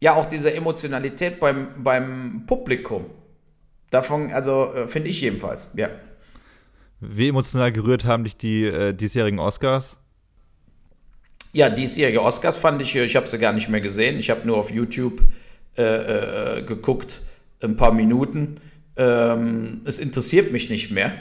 ja, 0.00 0.14
auch 0.14 0.26
diese 0.26 0.54
Emotionalität 0.54 1.40
beim, 1.40 1.68
beim 1.82 2.44
Publikum. 2.46 3.06
Davon, 3.90 4.32
also 4.32 4.72
äh, 4.74 4.88
finde 4.88 5.10
ich 5.10 5.20
jedenfalls, 5.20 5.68
ja. 5.74 5.88
Wie 7.00 7.28
emotional 7.28 7.72
gerührt 7.72 8.04
haben 8.04 8.24
dich 8.24 8.36
die 8.36 8.64
äh, 8.64 8.94
diesjährigen 8.94 9.38
Oscars? 9.38 9.98
Ja, 11.52 11.68
diesjährige 11.68 12.22
Oscars 12.22 12.56
fand 12.56 12.82
ich, 12.82 12.94
ich 12.94 13.16
habe 13.16 13.26
sie 13.26 13.38
gar 13.38 13.52
nicht 13.52 13.68
mehr 13.68 13.80
gesehen. 13.80 14.18
Ich 14.18 14.30
habe 14.30 14.46
nur 14.46 14.58
auf 14.58 14.70
YouTube 14.70 15.22
äh, 15.76 16.58
äh, 16.58 16.62
geguckt, 16.62 17.22
ein 17.62 17.76
paar 17.76 17.92
Minuten. 17.92 18.60
Ähm, 18.96 19.82
es 19.84 19.98
interessiert 19.98 20.52
mich 20.52 20.70
nicht 20.70 20.90
mehr. 20.90 21.12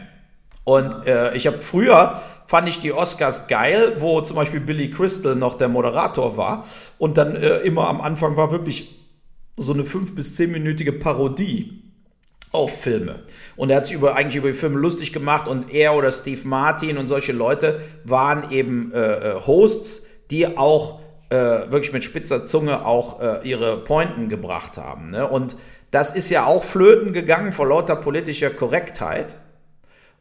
Und 0.66 1.08
äh, 1.08 1.34
ich 1.36 1.48
habe 1.48 1.62
früher 1.62 2.22
fand 2.48 2.68
ich 2.68 2.80
die 2.80 2.92
Oscars 2.92 3.48
geil, 3.48 3.96
wo 4.00 4.20
zum 4.22 4.36
Beispiel 4.36 4.60
Billy 4.60 4.90
Crystal 4.90 5.36
noch 5.36 5.56
der 5.56 5.70
Moderator 5.70 6.38
war 6.38 6.66
und 6.98 7.18
dann 7.18 7.36
äh, 7.36 7.60
immer 7.60 7.88
am 7.88 8.02
Anfang 8.02 8.36
war 8.36 8.52
wirklich 8.52 9.00
so 9.58 9.74
eine 9.74 9.86
fünf 9.86 10.14
bis 10.16 10.36
zehnminütige 10.36 10.92
Parodie 10.92 11.82
auf 12.52 12.82
Filme. 12.82 13.24
Und 13.56 13.70
er 13.70 13.78
hat 13.78 13.86
sich 13.86 13.96
über, 13.96 14.16
eigentlich 14.16 14.36
über 14.36 14.48
die 14.48 14.54
Filme 14.58 14.80
lustig 14.80 15.14
gemacht 15.14 15.48
und 15.48 15.72
er 15.72 15.96
oder 15.96 16.12
Steve 16.12 16.48
Martin 16.48 16.98
und 16.98 17.08
solche 17.08 17.32
Leute 17.32 17.82
waren 18.04 18.52
eben 18.52 18.92
äh, 18.94 18.98
äh 18.98 19.42
Hosts, 19.46 20.06
die 20.32 20.58
auch 20.58 21.00
äh, 21.30 21.36
wirklich 21.36 21.94
mit 21.94 22.04
spitzer 22.04 22.46
Zunge 22.46 22.86
auch 22.86 23.22
äh, 23.22 23.48
ihre 23.48 23.84
Pointen 23.84 24.30
gebracht 24.30 24.78
haben. 24.78 25.12
Ne? 25.12 25.28
Und 25.28 25.56
das 25.92 26.16
ist 26.16 26.30
ja 26.30 26.46
auch 26.46 26.64
flöten 26.64 27.14
gegangen 27.14 27.54
vor 27.54 27.68
lauter 27.68 27.96
politischer 27.96 28.50
Korrektheit. 28.50 29.38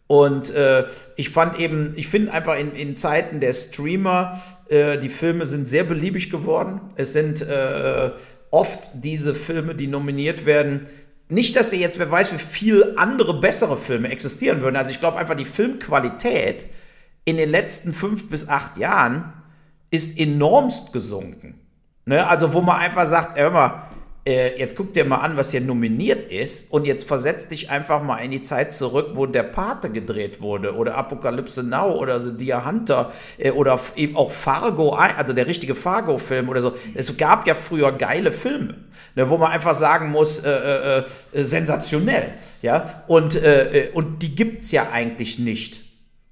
Und 0.06 0.50
äh, 0.50 0.86
ich 1.16 1.30
fand 1.30 1.58
eben, 1.58 1.94
ich 1.96 2.08
finde 2.08 2.32
einfach 2.32 2.58
in, 2.58 2.72
in, 2.72 2.94
Zeiten 2.96 3.40
der 3.40 3.52
Streamer, 3.52 4.40
äh, 4.68 4.98
die 4.98 5.08
Filme 5.08 5.46
sind 5.46 5.66
sehr 5.66 5.84
beliebig 5.84 6.30
geworden. 6.30 6.80
Es 6.96 7.14
sind 7.14 7.40
äh, 7.40 8.10
oft 8.50 8.90
diese 8.94 9.34
Filme, 9.34 9.74
die 9.74 9.86
nominiert 9.86 10.44
werden. 10.44 10.86
Nicht, 11.28 11.56
dass 11.56 11.70
sie 11.70 11.80
jetzt, 11.80 11.98
wer 11.98 12.10
weiß, 12.10 12.32
wie 12.34 12.38
viele 12.38 12.98
andere 12.98 13.40
bessere 13.40 13.78
Filme 13.78 14.10
existieren 14.10 14.60
würden. 14.60 14.76
Also 14.76 14.90
ich 14.90 15.00
glaube 15.00 15.16
einfach, 15.16 15.36
die 15.36 15.46
Filmqualität 15.46 16.66
in 17.24 17.38
den 17.38 17.48
letzten 17.48 17.94
fünf 17.94 18.28
bis 18.28 18.48
acht 18.48 18.76
Jahren 18.76 19.32
ist 19.90 20.18
enormst 20.18 20.92
gesunken. 20.92 21.60
Ne? 22.04 22.26
Also 22.26 22.52
wo 22.52 22.60
man 22.60 22.78
einfach 22.78 23.06
sagt, 23.06 23.38
hör 23.38 23.50
mal, 23.50 23.88
äh, 24.26 24.58
jetzt 24.58 24.74
guck 24.76 24.92
dir 24.94 25.04
mal 25.04 25.18
an, 25.18 25.36
was 25.36 25.50
hier 25.50 25.60
nominiert 25.60 26.30
ist 26.30 26.70
und 26.70 26.86
jetzt 26.86 27.06
versetz 27.06 27.48
dich 27.48 27.70
einfach 27.70 28.02
mal 28.02 28.18
in 28.18 28.30
die 28.30 28.40
Zeit 28.40 28.72
zurück, 28.72 29.10
wo 29.14 29.26
der 29.26 29.42
Pate 29.42 29.90
gedreht 29.90 30.40
wurde 30.40 30.74
oder 30.74 30.94
Apokalypse 30.94 31.62
Now 31.62 31.92
oder 31.98 32.18
The 32.18 32.36
Deer 32.36 32.64
Hunter 32.64 33.12
äh, 33.36 33.50
oder 33.50 33.78
eben 33.96 34.16
auch 34.16 34.30
Fargo, 34.30 34.90
also 34.90 35.32
der 35.34 35.46
richtige 35.46 35.74
Fargo-Film 35.74 36.48
oder 36.48 36.62
so. 36.62 36.72
Es 36.94 37.14
gab 37.16 37.46
ja 37.46 37.54
früher 37.54 37.92
geile 37.92 38.32
Filme, 38.32 38.76
ne, 39.14 39.28
wo 39.28 39.36
man 39.36 39.52
einfach 39.52 39.74
sagen 39.74 40.10
muss, 40.10 40.38
äh, 40.38 40.50
äh, 40.50 41.04
sensationell, 41.32 42.34
ja, 42.62 43.04
und, 43.06 43.38
und 43.92 44.22
die 44.22 44.34
gibt's 44.34 44.72
ja 44.72 44.88
eigentlich 44.90 45.38
nicht. 45.38 45.83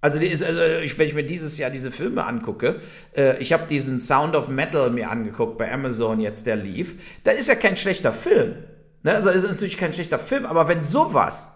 Also, 0.02 0.18
ist, 0.18 0.42
also 0.42 0.60
ich, 0.82 0.98
wenn 0.98 1.06
ich 1.06 1.14
mir 1.14 1.24
dieses 1.24 1.56
Jahr 1.58 1.70
diese 1.70 1.92
Filme 1.92 2.26
angucke, 2.26 2.80
äh, 3.16 3.38
ich 3.38 3.52
habe 3.52 3.68
diesen 3.68 4.00
Sound 4.00 4.34
of 4.34 4.48
Metal 4.48 4.90
mir 4.90 5.08
angeguckt 5.08 5.56
bei 5.56 5.72
Amazon 5.72 6.20
jetzt, 6.20 6.44
der 6.44 6.56
lief. 6.56 7.20
Da 7.22 7.30
ist 7.30 7.48
ja 7.48 7.54
kein 7.54 7.76
schlechter 7.76 8.12
Film. 8.12 8.56
Ne? 9.04 9.14
Also 9.14 9.30
ist 9.30 9.48
natürlich 9.48 9.78
kein 9.78 9.92
schlechter 9.92 10.18
Film, 10.18 10.44
aber 10.44 10.66
wenn 10.66 10.82
sowas 10.82 11.50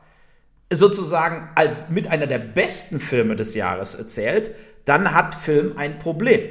sozusagen 0.73 1.49
als 1.57 1.89
mit 1.91 2.07
einer 2.07 2.29
der 2.29 2.39
besten 2.39 3.01
Filme 3.01 3.35
des 3.35 3.57
Jahres 3.57 3.97
erzählt, 3.97 4.53
dann 4.85 5.13
hat 5.13 5.35
Film 5.35 5.77
ein 5.77 5.99
Problem. 5.99 6.43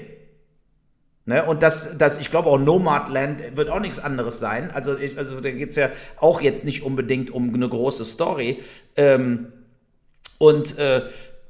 Ne? 1.24 1.46
Und 1.46 1.64
das, 1.64 1.98
das, 1.98 2.20
ich 2.20 2.30
glaube 2.30 2.50
auch 2.50 2.60
Nomadland 2.60 3.56
wird 3.56 3.70
auch 3.70 3.80
nichts 3.80 4.00
anderes 4.00 4.42
sein. 4.42 4.70
Also, 4.72 4.98
ich, 4.98 5.18
also 5.18 5.40
da 5.40 5.50
geht 5.50 5.70
es 5.70 5.78
ja 5.78 5.92
auch 6.18 6.42
jetzt 6.42 6.66
nicht 6.66 6.84
unbedingt 6.84 7.32
um 7.32 7.54
eine 7.54 7.70
große 7.70 8.04
Story. 8.04 8.62
Ähm, 8.98 9.54
und 10.38 10.78
äh, 10.78 11.04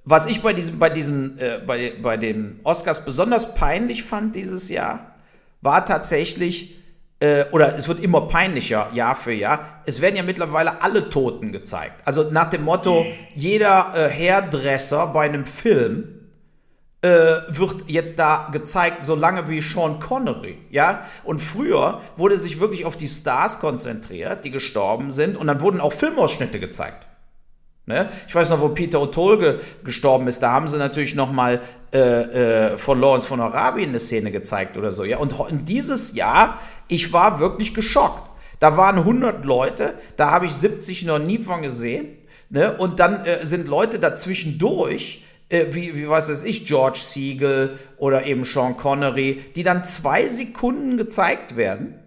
was 0.06 0.28
ich 0.28 0.42
bei 0.42 0.54
diesem, 0.54 0.80
bei 0.80 0.90
diesem, 0.90 1.38
äh, 1.40 1.60
bei, 1.66 1.94
bei 2.02 2.16
den 2.16 2.60
Oscars 2.64 3.04
besonders 3.04 3.56
peinlich 3.56 4.04
fand 4.04 4.36
dieses 4.36 4.70
Jahr, 4.70 5.16
war 5.62 5.84
tatsächlich, 5.84 6.76
äh, 7.20 7.46
oder 7.52 7.76
es 7.76 7.88
wird 7.88 8.00
immer 8.00 8.22
peinlicher 8.22 8.90
Jahr 8.94 9.16
für 9.16 9.34
Jahr, 9.34 9.82
es 9.86 10.02
werden 10.02 10.16
ja 10.16 10.22
mittlerweile 10.22 10.84
alle 10.84 11.10
Toten 11.10 11.52
gezeigt. 11.52 12.02
Also 12.06 12.30
nach 12.30 12.52
dem 12.52 12.64
Motto, 12.64 13.04
mhm. 13.04 13.14
jeder 13.34 13.94
äh, 13.96 14.10
Hairdresser 14.10 15.08
bei 15.08 15.26
einem 15.26 15.46
Film 15.46 16.16
äh, 17.02 17.42
wird 17.50 17.86
jetzt 17.88 18.20
da 18.20 18.50
gezeigt, 18.52 19.04
so 19.04 19.16
lange 19.16 19.50
wie 19.50 19.62
Sean 19.62 20.00
Connery, 20.00 20.60
ja? 20.70 21.04
Und 21.24 21.40
früher 21.40 22.02
wurde 22.16 22.38
sich 22.38 22.60
wirklich 22.60 22.86
auf 22.86 22.96
die 22.96 23.08
Stars 23.08 23.60
konzentriert, 23.60 24.46
die 24.46 24.52
gestorben 24.52 25.10
sind, 25.10 25.36
und 25.36 25.48
dann 25.48 25.62
wurden 25.62 25.82
auch 25.82 25.94
Filmausschnitte 25.94 26.60
gezeigt. 26.60 27.08
Ne? 27.88 28.10
Ich 28.28 28.34
weiß 28.34 28.50
noch, 28.50 28.62
wo 28.62 28.70
Peter 28.70 29.00
O'Toole 29.00 29.60
gestorben 29.84 30.28
ist, 30.28 30.42
da 30.42 30.52
haben 30.52 30.68
sie 30.68 30.78
natürlich 30.78 31.14
noch 31.14 31.32
mal 31.32 31.62
äh, 31.94 32.00
äh, 32.00 32.78
von 32.78 33.00
Lawrence 33.00 33.28
von 33.28 33.40
Arabien 33.40 33.90
eine 33.90 34.00
Szene 34.00 34.32
gezeigt 34.32 34.78
oder 34.78 34.92
so. 34.92 35.04
Ja? 35.04 35.20
Und 35.20 35.36
dieses 35.70 36.16
Jahr, 36.16 36.60
ich 36.88 37.14
war 37.14 37.40
wirklich 37.40 37.76
geschockt. 37.76 38.32
Da 38.60 38.76
waren 38.78 38.98
100 38.98 39.46
Leute, 39.46 39.94
da 40.18 40.32
habe 40.32 40.46
ich 40.48 40.54
70 40.54 41.06
noch 41.06 41.20
nie 41.20 41.38
von 41.38 41.62
gesehen. 41.62 42.08
Ne? 42.50 42.76
Und 42.76 43.00
dann 43.00 43.24
äh, 43.26 43.46
sind 43.46 43.68
Leute 43.68 44.00
dazwischendurch, 44.00 45.24
äh, 45.50 45.68
wie, 45.72 45.96
wie 45.96 46.10
weiß 46.10 46.44
ich, 46.44 46.66
George 46.66 47.00
Siegel 47.06 47.78
oder 47.98 48.26
eben 48.26 48.46
Sean 48.46 48.78
Connery, 48.78 49.42
die 49.56 49.64
dann 49.64 49.84
zwei 49.84 50.26
Sekunden 50.26 50.98
gezeigt 50.98 51.56
werden. 51.56 52.00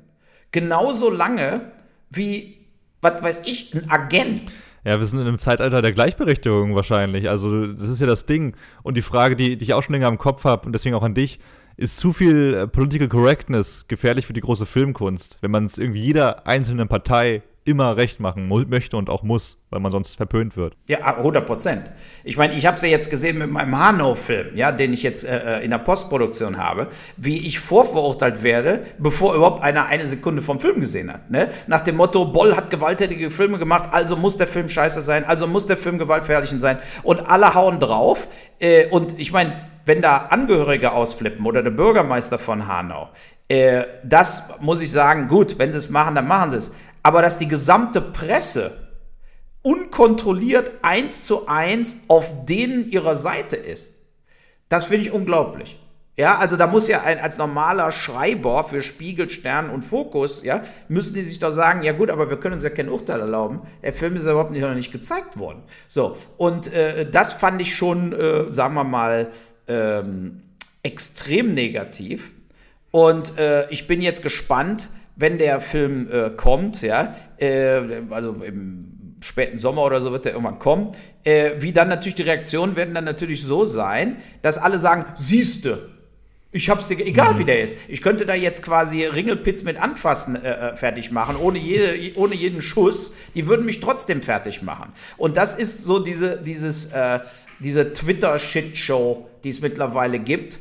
Genauso 0.50 1.10
lange 1.10 1.70
wie, 2.10 2.66
was 3.00 3.22
weiß 3.22 3.42
ich, 3.44 3.74
ein 3.74 3.88
Agent. 3.88 4.56
Ja, 4.88 4.98
wir 4.98 5.04
sind 5.04 5.20
in 5.20 5.26
einem 5.26 5.38
Zeitalter 5.38 5.82
der 5.82 5.92
Gleichberechtigung 5.92 6.74
wahrscheinlich. 6.74 7.28
Also, 7.28 7.66
das 7.66 7.90
ist 7.90 8.00
ja 8.00 8.06
das 8.06 8.24
Ding. 8.24 8.56
Und 8.82 8.96
die 8.96 9.02
Frage, 9.02 9.36
die, 9.36 9.58
die 9.58 9.64
ich 9.64 9.74
auch 9.74 9.82
schon 9.82 9.92
länger 9.92 10.08
im 10.08 10.16
Kopf 10.16 10.44
habe 10.44 10.64
und 10.64 10.72
deswegen 10.72 10.94
auch 10.94 11.02
an 11.02 11.12
dich, 11.12 11.40
ist 11.76 11.98
zu 11.98 12.14
viel 12.14 12.54
äh, 12.54 12.66
Political 12.66 13.08
Correctness 13.08 13.84
gefährlich 13.86 14.26
für 14.26 14.32
die 14.32 14.40
große 14.40 14.64
Filmkunst, 14.64 15.36
wenn 15.42 15.50
man 15.50 15.66
es 15.66 15.76
irgendwie 15.76 16.00
jeder 16.00 16.46
einzelnen 16.46 16.88
Partei 16.88 17.42
immer 17.64 17.96
recht 17.96 18.20
machen 18.20 18.48
möchte 18.48 18.96
und 18.96 19.10
auch 19.10 19.22
muss, 19.22 19.58
weil 19.70 19.80
man 19.80 19.92
sonst 19.92 20.16
verpönt 20.16 20.56
wird. 20.56 20.76
Ja, 20.88 21.16
100 21.16 21.46
Prozent. 21.46 21.92
Ich 22.24 22.36
meine, 22.36 22.54
ich 22.54 22.66
habe 22.66 22.76
es 22.76 22.82
ja 22.82 22.88
jetzt 22.88 23.10
gesehen 23.10 23.38
mit 23.38 23.50
meinem 23.50 23.78
Hanau-Film, 23.78 24.56
ja, 24.56 24.72
den 24.72 24.92
ich 24.92 25.02
jetzt 25.02 25.24
äh, 25.24 25.58
äh, 25.58 25.64
in 25.64 25.70
der 25.70 25.78
Postproduktion 25.78 26.56
habe, 26.56 26.88
wie 27.16 27.46
ich 27.46 27.58
vorverurteilt 27.58 28.42
werde, 28.42 28.84
bevor 28.98 29.34
überhaupt 29.34 29.62
einer 29.62 29.86
eine 29.86 30.06
Sekunde 30.06 30.40
vom 30.40 30.60
Film 30.60 30.80
gesehen 30.80 31.12
hat. 31.12 31.30
Ne? 31.30 31.50
Nach 31.66 31.82
dem 31.82 31.96
Motto, 31.96 32.24
Boll 32.24 32.56
hat 32.56 32.70
gewalttätige 32.70 33.30
Filme 33.30 33.58
gemacht, 33.58 33.90
also 33.92 34.16
muss 34.16 34.36
der 34.36 34.46
Film 34.46 34.68
scheiße 34.68 35.02
sein, 35.02 35.24
also 35.24 35.46
muss 35.46 35.66
der 35.66 35.76
Film 35.76 35.98
gewaltverherrlichend 35.98 36.60
sein. 36.60 36.78
Und 37.02 37.20
alle 37.28 37.54
hauen 37.54 37.78
drauf. 37.80 38.28
Äh, 38.58 38.86
und 38.86 39.18
ich 39.18 39.32
meine, 39.32 39.54
wenn 39.84 40.02
da 40.02 40.28
Angehörige 40.30 40.92
ausflippen 40.92 41.46
oder 41.46 41.62
der 41.62 41.70
Bürgermeister 41.70 42.38
von 42.38 42.68
Hanau, 42.68 43.08
äh, 43.48 43.84
das 44.04 44.50
muss 44.60 44.82
ich 44.82 44.92
sagen, 44.92 45.26
gut, 45.26 45.58
wenn 45.58 45.72
sie 45.72 45.78
es 45.78 45.88
machen, 45.88 46.14
dann 46.14 46.28
machen 46.28 46.50
sie 46.50 46.58
es 46.58 46.74
aber 47.08 47.22
dass 47.22 47.38
die 47.38 47.48
gesamte 47.48 48.02
Presse 48.02 48.70
unkontrolliert 49.62 50.72
eins 50.82 51.24
zu 51.24 51.48
eins 51.48 52.00
auf 52.06 52.44
denen 52.44 52.90
ihrer 52.90 53.14
Seite 53.14 53.56
ist. 53.56 53.94
Das 54.68 54.84
finde 54.84 55.06
ich 55.06 55.12
unglaublich. 55.12 55.80
Ja, 56.18 56.36
also 56.36 56.58
da 56.58 56.66
muss 56.66 56.86
ja 56.86 57.00
ein, 57.00 57.18
als 57.18 57.38
normaler 57.38 57.92
Schreiber 57.92 58.62
für 58.62 58.82
Spiegel, 58.82 59.30
Stern 59.30 59.70
und 59.70 59.86
Fokus, 59.86 60.42
ja, 60.42 60.60
müssen 60.88 61.14
die 61.14 61.22
sich 61.22 61.38
doch 61.38 61.50
sagen, 61.50 61.82
ja 61.82 61.92
gut, 61.92 62.10
aber 62.10 62.28
wir 62.28 62.38
können 62.38 62.56
uns 62.56 62.64
ja 62.64 62.68
kein 62.68 62.90
Urteil 62.90 63.20
erlauben. 63.20 63.62
Der 63.82 63.94
Film 63.94 64.14
ist 64.16 64.26
ja 64.26 64.32
überhaupt 64.32 64.50
nicht, 64.50 64.60
noch 64.60 64.74
nicht 64.74 64.92
gezeigt 64.92 65.38
worden. 65.38 65.62
So, 65.86 66.14
und 66.36 66.70
äh, 66.74 67.08
das 67.10 67.32
fand 67.32 67.62
ich 67.62 67.74
schon, 67.74 68.12
äh, 68.12 68.52
sagen 68.52 68.74
wir 68.74 68.84
mal, 68.84 69.30
ähm, 69.66 70.42
extrem 70.82 71.54
negativ. 71.54 72.32
Und 72.90 73.38
äh, 73.38 73.66
ich 73.70 73.86
bin 73.86 74.02
jetzt 74.02 74.22
gespannt, 74.22 74.90
wenn 75.18 75.36
der 75.36 75.60
Film 75.60 76.08
äh, 76.10 76.30
kommt, 76.30 76.80
ja, 76.80 77.14
äh, 77.38 77.80
also 78.10 78.32
im 78.42 79.16
späten 79.20 79.58
Sommer 79.58 79.82
oder 79.82 80.00
so 80.00 80.12
wird 80.12 80.24
der 80.24 80.32
irgendwann 80.32 80.60
kommen, 80.60 80.92
äh, 81.24 81.52
wie 81.58 81.72
dann 81.72 81.88
natürlich 81.88 82.14
die 82.14 82.22
Reaktionen 82.22 82.76
werden 82.76 82.94
dann 82.94 83.04
natürlich 83.04 83.42
so 83.42 83.64
sein, 83.64 84.18
dass 84.42 84.58
alle 84.58 84.78
sagen, 84.78 85.04
siehste, 85.16 85.88
ich 86.50 86.70
hab's 86.70 86.86
dir, 86.86 86.98
egal 87.04 87.34
mhm. 87.34 87.38
wie 87.40 87.44
der 87.44 87.60
ist. 87.62 87.76
Ich 87.88 88.00
könnte 88.00 88.24
da 88.24 88.34
jetzt 88.34 88.62
quasi 88.62 89.04
Ringelpitz 89.04 89.64
mit 89.64 89.76
Anfassen 89.76 90.36
äh, 90.36 90.70
äh, 90.70 90.76
fertig 90.76 91.10
machen, 91.10 91.36
ohne, 91.36 91.58
jede, 91.58 92.16
ohne 92.16 92.34
jeden 92.34 92.62
Schuss. 92.62 93.12
Die 93.34 93.46
würden 93.46 93.66
mich 93.66 93.80
trotzdem 93.80 94.22
fertig 94.22 94.62
machen. 94.62 94.92
Und 95.18 95.36
das 95.36 95.54
ist 95.54 95.82
so 95.82 95.98
diese, 95.98 96.40
dieses, 96.40 96.86
äh, 96.86 97.20
diese 97.58 97.92
Twitter-Shitshow, 97.92 99.28
die 99.44 99.48
es 99.50 99.60
mittlerweile 99.60 100.20
gibt 100.20 100.60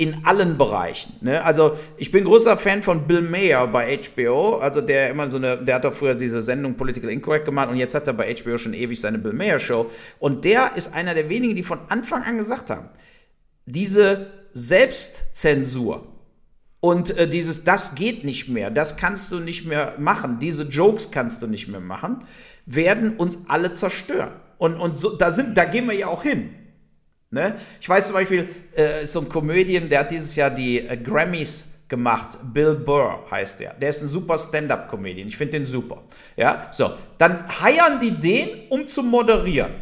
in 0.00 0.24
allen 0.24 0.56
Bereichen. 0.56 1.12
Ne? 1.20 1.44
Also 1.44 1.72
ich 1.98 2.10
bin 2.10 2.24
großer 2.24 2.56
Fan 2.56 2.82
von 2.82 3.06
Bill 3.06 3.20
Mayer 3.20 3.66
bei 3.66 3.98
HBO, 3.98 4.56
also 4.56 4.80
der 4.80 5.10
immer 5.10 5.28
so 5.28 5.36
eine, 5.36 5.58
der 5.58 5.74
hat 5.74 5.84
doch 5.84 5.92
früher 5.92 6.14
diese 6.14 6.40
Sendung 6.40 6.74
Political 6.74 7.10
Incorrect 7.10 7.44
gemacht 7.44 7.68
und 7.68 7.76
jetzt 7.76 7.94
hat 7.94 8.06
er 8.06 8.14
bei 8.14 8.34
HBO 8.34 8.56
schon 8.56 8.72
ewig 8.72 8.98
seine 8.98 9.18
Bill 9.18 9.34
Mayer 9.34 9.58
Show 9.58 9.90
und 10.18 10.46
der 10.46 10.74
ist 10.74 10.94
einer 10.94 11.12
der 11.12 11.28
wenigen, 11.28 11.54
die 11.54 11.62
von 11.62 11.80
Anfang 11.88 12.22
an 12.22 12.38
gesagt 12.38 12.70
haben, 12.70 12.88
diese 13.66 14.28
Selbstzensur 14.54 16.06
und 16.80 17.10
äh, 17.18 17.28
dieses 17.28 17.64
das 17.64 17.94
geht 17.94 18.24
nicht 18.24 18.48
mehr, 18.48 18.70
das 18.70 18.96
kannst 18.96 19.30
du 19.30 19.38
nicht 19.38 19.66
mehr 19.66 19.96
machen, 19.98 20.38
diese 20.38 20.62
Jokes 20.62 21.10
kannst 21.10 21.42
du 21.42 21.46
nicht 21.46 21.68
mehr 21.68 21.80
machen, 21.80 22.24
werden 22.64 23.16
uns 23.16 23.40
alle 23.48 23.74
zerstören. 23.74 24.32
Und, 24.56 24.76
und 24.76 24.98
so, 24.98 25.16
da, 25.16 25.30
sind, 25.30 25.58
da 25.58 25.64
gehen 25.64 25.86
wir 25.86 25.94
ja 25.94 26.06
auch 26.06 26.22
hin. 26.22 26.54
Ne? 27.30 27.54
Ich 27.80 27.88
weiß 27.88 28.08
zum 28.08 28.14
Beispiel, 28.14 28.48
äh, 28.74 29.04
so 29.06 29.20
ein 29.20 29.28
Comedian, 29.28 29.88
der 29.88 30.00
hat 30.00 30.10
dieses 30.10 30.34
Jahr 30.34 30.50
die 30.50 30.80
äh, 30.80 30.96
Grammys 30.96 31.68
gemacht. 31.88 32.38
Bill 32.52 32.74
Burr 32.74 33.24
heißt 33.30 33.60
der. 33.60 33.74
Der 33.74 33.90
ist 33.90 34.02
ein 34.02 34.08
super 34.08 34.36
Stand-up-Comedian. 34.36 35.28
Ich 35.28 35.36
finde 35.36 35.52
den 35.52 35.64
super. 35.64 36.02
Ja, 36.36 36.68
so. 36.72 36.92
Dann 37.18 37.44
heiern 37.62 38.00
die 38.00 38.18
den, 38.18 38.48
um 38.68 38.86
zu 38.86 39.02
moderieren. 39.02 39.72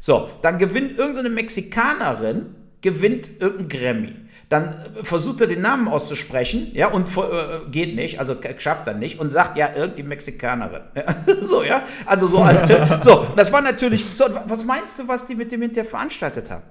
So, 0.00 0.28
dann 0.42 0.58
gewinnt 0.58 0.98
irgendeine 0.98 1.30
Mexikanerin 1.30 2.54
gewinnt 2.86 3.40
irgendein 3.40 3.68
Grammy. 3.68 4.14
Dann 4.48 4.64
äh, 4.68 5.02
versucht 5.02 5.40
er 5.40 5.48
den 5.48 5.60
Namen 5.60 5.88
auszusprechen, 5.88 6.70
ja, 6.72 6.88
und 6.88 7.08
äh, 7.16 7.68
geht 7.70 7.96
nicht, 7.96 8.20
also 8.20 8.36
schafft 8.58 8.86
er 8.86 8.94
nicht 8.94 9.18
und 9.18 9.30
sagt, 9.30 9.56
ja, 9.56 9.70
irgendwie 9.74 10.04
Mexikanerin. 10.04 10.82
So, 11.40 11.62
ja, 11.64 11.82
also 12.04 12.28
so, 12.28 12.44
äh, 12.44 12.98
so, 13.00 13.26
das 13.34 13.52
war 13.52 13.60
natürlich, 13.60 14.04
so, 14.12 14.24
was 14.46 14.64
meinst 14.64 14.98
du, 14.98 15.08
was 15.08 15.26
die 15.26 15.34
mit 15.34 15.50
dem 15.50 15.62
hinterher 15.62 15.88
veranstaltet 15.88 16.50
haben? 16.50 16.62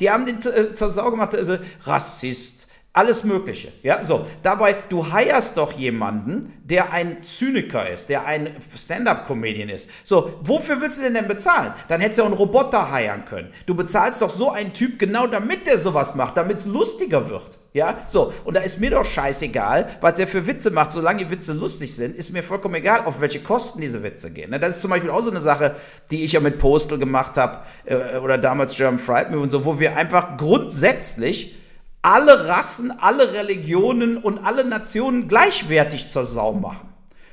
Die 0.00 0.10
haben 0.10 0.26
den 0.26 0.38
äh, 0.38 0.74
zur 0.74 0.88
Sau 0.88 1.10
gemacht, 1.10 1.34
also 1.34 1.58
Rassist, 1.82 2.68
alles 2.94 3.24
Mögliche. 3.24 3.72
Ja, 3.82 4.04
so. 4.04 4.24
Dabei, 4.42 4.76
du 4.88 5.12
heierst 5.12 5.56
doch 5.56 5.72
jemanden, 5.72 6.52
der 6.62 6.92
ein 6.92 7.24
Zyniker 7.24 7.90
ist, 7.90 8.08
der 8.08 8.24
ein 8.24 8.50
Stand-up-Comedian 8.74 9.68
ist. 9.68 9.90
So, 10.04 10.38
wofür 10.42 10.80
willst 10.80 10.98
du 10.98 11.02
denn 11.02 11.14
denn 11.14 11.26
bezahlen? 11.26 11.74
Dann 11.88 12.00
hättest 12.00 12.18
du 12.18 12.22
ja 12.22 12.26
einen 12.26 12.36
Roboter 12.36 12.92
heiern 12.92 13.24
können. 13.24 13.52
Du 13.66 13.74
bezahlst 13.74 14.22
doch 14.22 14.30
so 14.30 14.52
einen 14.52 14.72
Typ 14.72 15.00
genau 15.00 15.26
damit 15.26 15.66
der 15.66 15.76
sowas 15.76 16.14
macht, 16.14 16.36
damit 16.36 16.58
es 16.58 16.66
lustiger 16.66 17.28
wird. 17.28 17.58
Ja, 17.72 17.98
so. 18.06 18.32
Und 18.44 18.54
da 18.54 18.60
ist 18.60 18.78
mir 18.78 18.90
doch 18.90 19.04
scheißegal, 19.04 19.88
was 20.00 20.14
der 20.14 20.28
für 20.28 20.46
Witze 20.46 20.70
macht. 20.70 20.92
Solange 20.92 21.24
die 21.24 21.30
Witze 21.32 21.52
lustig 21.52 21.96
sind, 21.96 22.14
ist 22.14 22.32
mir 22.32 22.44
vollkommen 22.44 22.76
egal, 22.76 23.06
auf 23.06 23.20
welche 23.20 23.40
Kosten 23.40 23.80
diese 23.80 24.04
Witze 24.04 24.30
gehen. 24.30 24.50
Ne, 24.50 24.60
das 24.60 24.76
ist 24.76 24.82
zum 24.82 24.92
Beispiel 24.92 25.10
auch 25.10 25.22
so 25.22 25.30
eine 25.30 25.40
Sache, 25.40 25.74
die 26.12 26.22
ich 26.22 26.32
ja 26.34 26.38
mit 26.38 26.58
Postal 26.58 26.98
gemacht 26.98 27.36
habe, 27.38 27.64
äh, 27.86 28.18
oder 28.18 28.38
damals 28.38 28.76
German 28.76 29.00
Fried 29.00 29.32
Me 29.32 29.38
und 29.40 29.50
so, 29.50 29.64
wo 29.64 29.80
wir 29.80 29.96
einfach 29.96 30.36
grundsätzlich 30.36 31.56
alle 32.04 32.48
Rassen, 32.48 32.90
alle 32.90 33.32
Religionen 33.32 34.18
und 34.18 34.38
alle 34.44 34.64
Nationen 34.64 35.26
gleichwertig 35.26 36.10
zur 36.10 36.24
Sau 36.24 36.52
machen. 36.52 36.90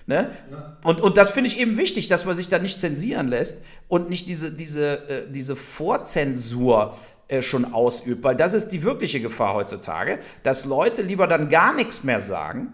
Ne? 0.08 0.32
Ja. 0.50 0.78
Und, 0.86 1.02
und 1.02 1.18
das 1.18 1.32
finde 1.32 1.50
ich 1.50 1.60
eben 1.60 1.78
wichtig, 1.78 2.08
dass 2.08 2.26
man 2.26 2.36
sich 2.36 2.48
da 2.48 2.58
nicht 2.58 2.80
zensieren 2.80 3.28
lässt 3.28 3.64
und 3.90 4.10
nicht 4.10 4.30
diese, 4.30 4.52
diese, 4.52 5.10
äh, 5.10 5.30
diese 5.30 5.58
Vorzensur 5.58 6.96
äh, 7.28 7.42
schon 7.42 7.66
ausübt, 7.66 8.24
weil 8.24 8.36
das 8.36 8.54
ist 8.54 8.70
die 8.70 8.84
wirkliche 8.84 9.20
Gefahr 9.20 9.56
heutzutage, 9.56 10.20
dass 10.44 10.64
Leute 10.64 11.02
lieber 11.02 11.28
dann 11.28 11.50
gar 11.50 11.74
nichts 11.76 12.06
mehr 12.06 12.22
sagen, 12.22 12.72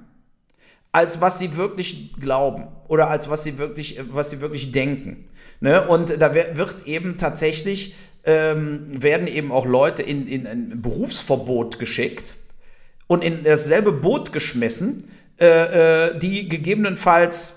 als 0.91 1.19
was 1.19 1.39
sie 1.39 1.57
wirklich 1.57 2.13
glauben 2.19 2.67
oder 2.87 3.09
als 3.09 3.27
was 3.27 3.43
sie 3.43 3.57
wirklich, 3.57 3.99
was 4.11 4.29
sie 4.29 4.39
wirklich 4.39 4.71
denken. 4.71 5.27
Ne? 5.59 5.87
Und 5.87 6.21
da 6.21 6.33
wird 6.33 6.85
eben 6.85 7.17
tatsächlich 7.17 7.95
ähm, 8.27 9.01
werden 9.01 9.25
eben 9.25 9.51
auch 9.51 9.65
Leute 9.65 10.03
in, 10.03 10.27
in 10.27 10.45
ein 10.45 10.81
Berufsverbot 10.81 11.79
geschickt 11.79 12.35
und 13.07 13.23
in 13.23 13.43
dasselbe 13.43 13.93
Boot 13.93 14.33
geschmissen, 14.33 15.09
äh, 15.39 16.09
äh, 16.09 16.19
die 16.19 16.49
gegebenenfalls 16.49 17.53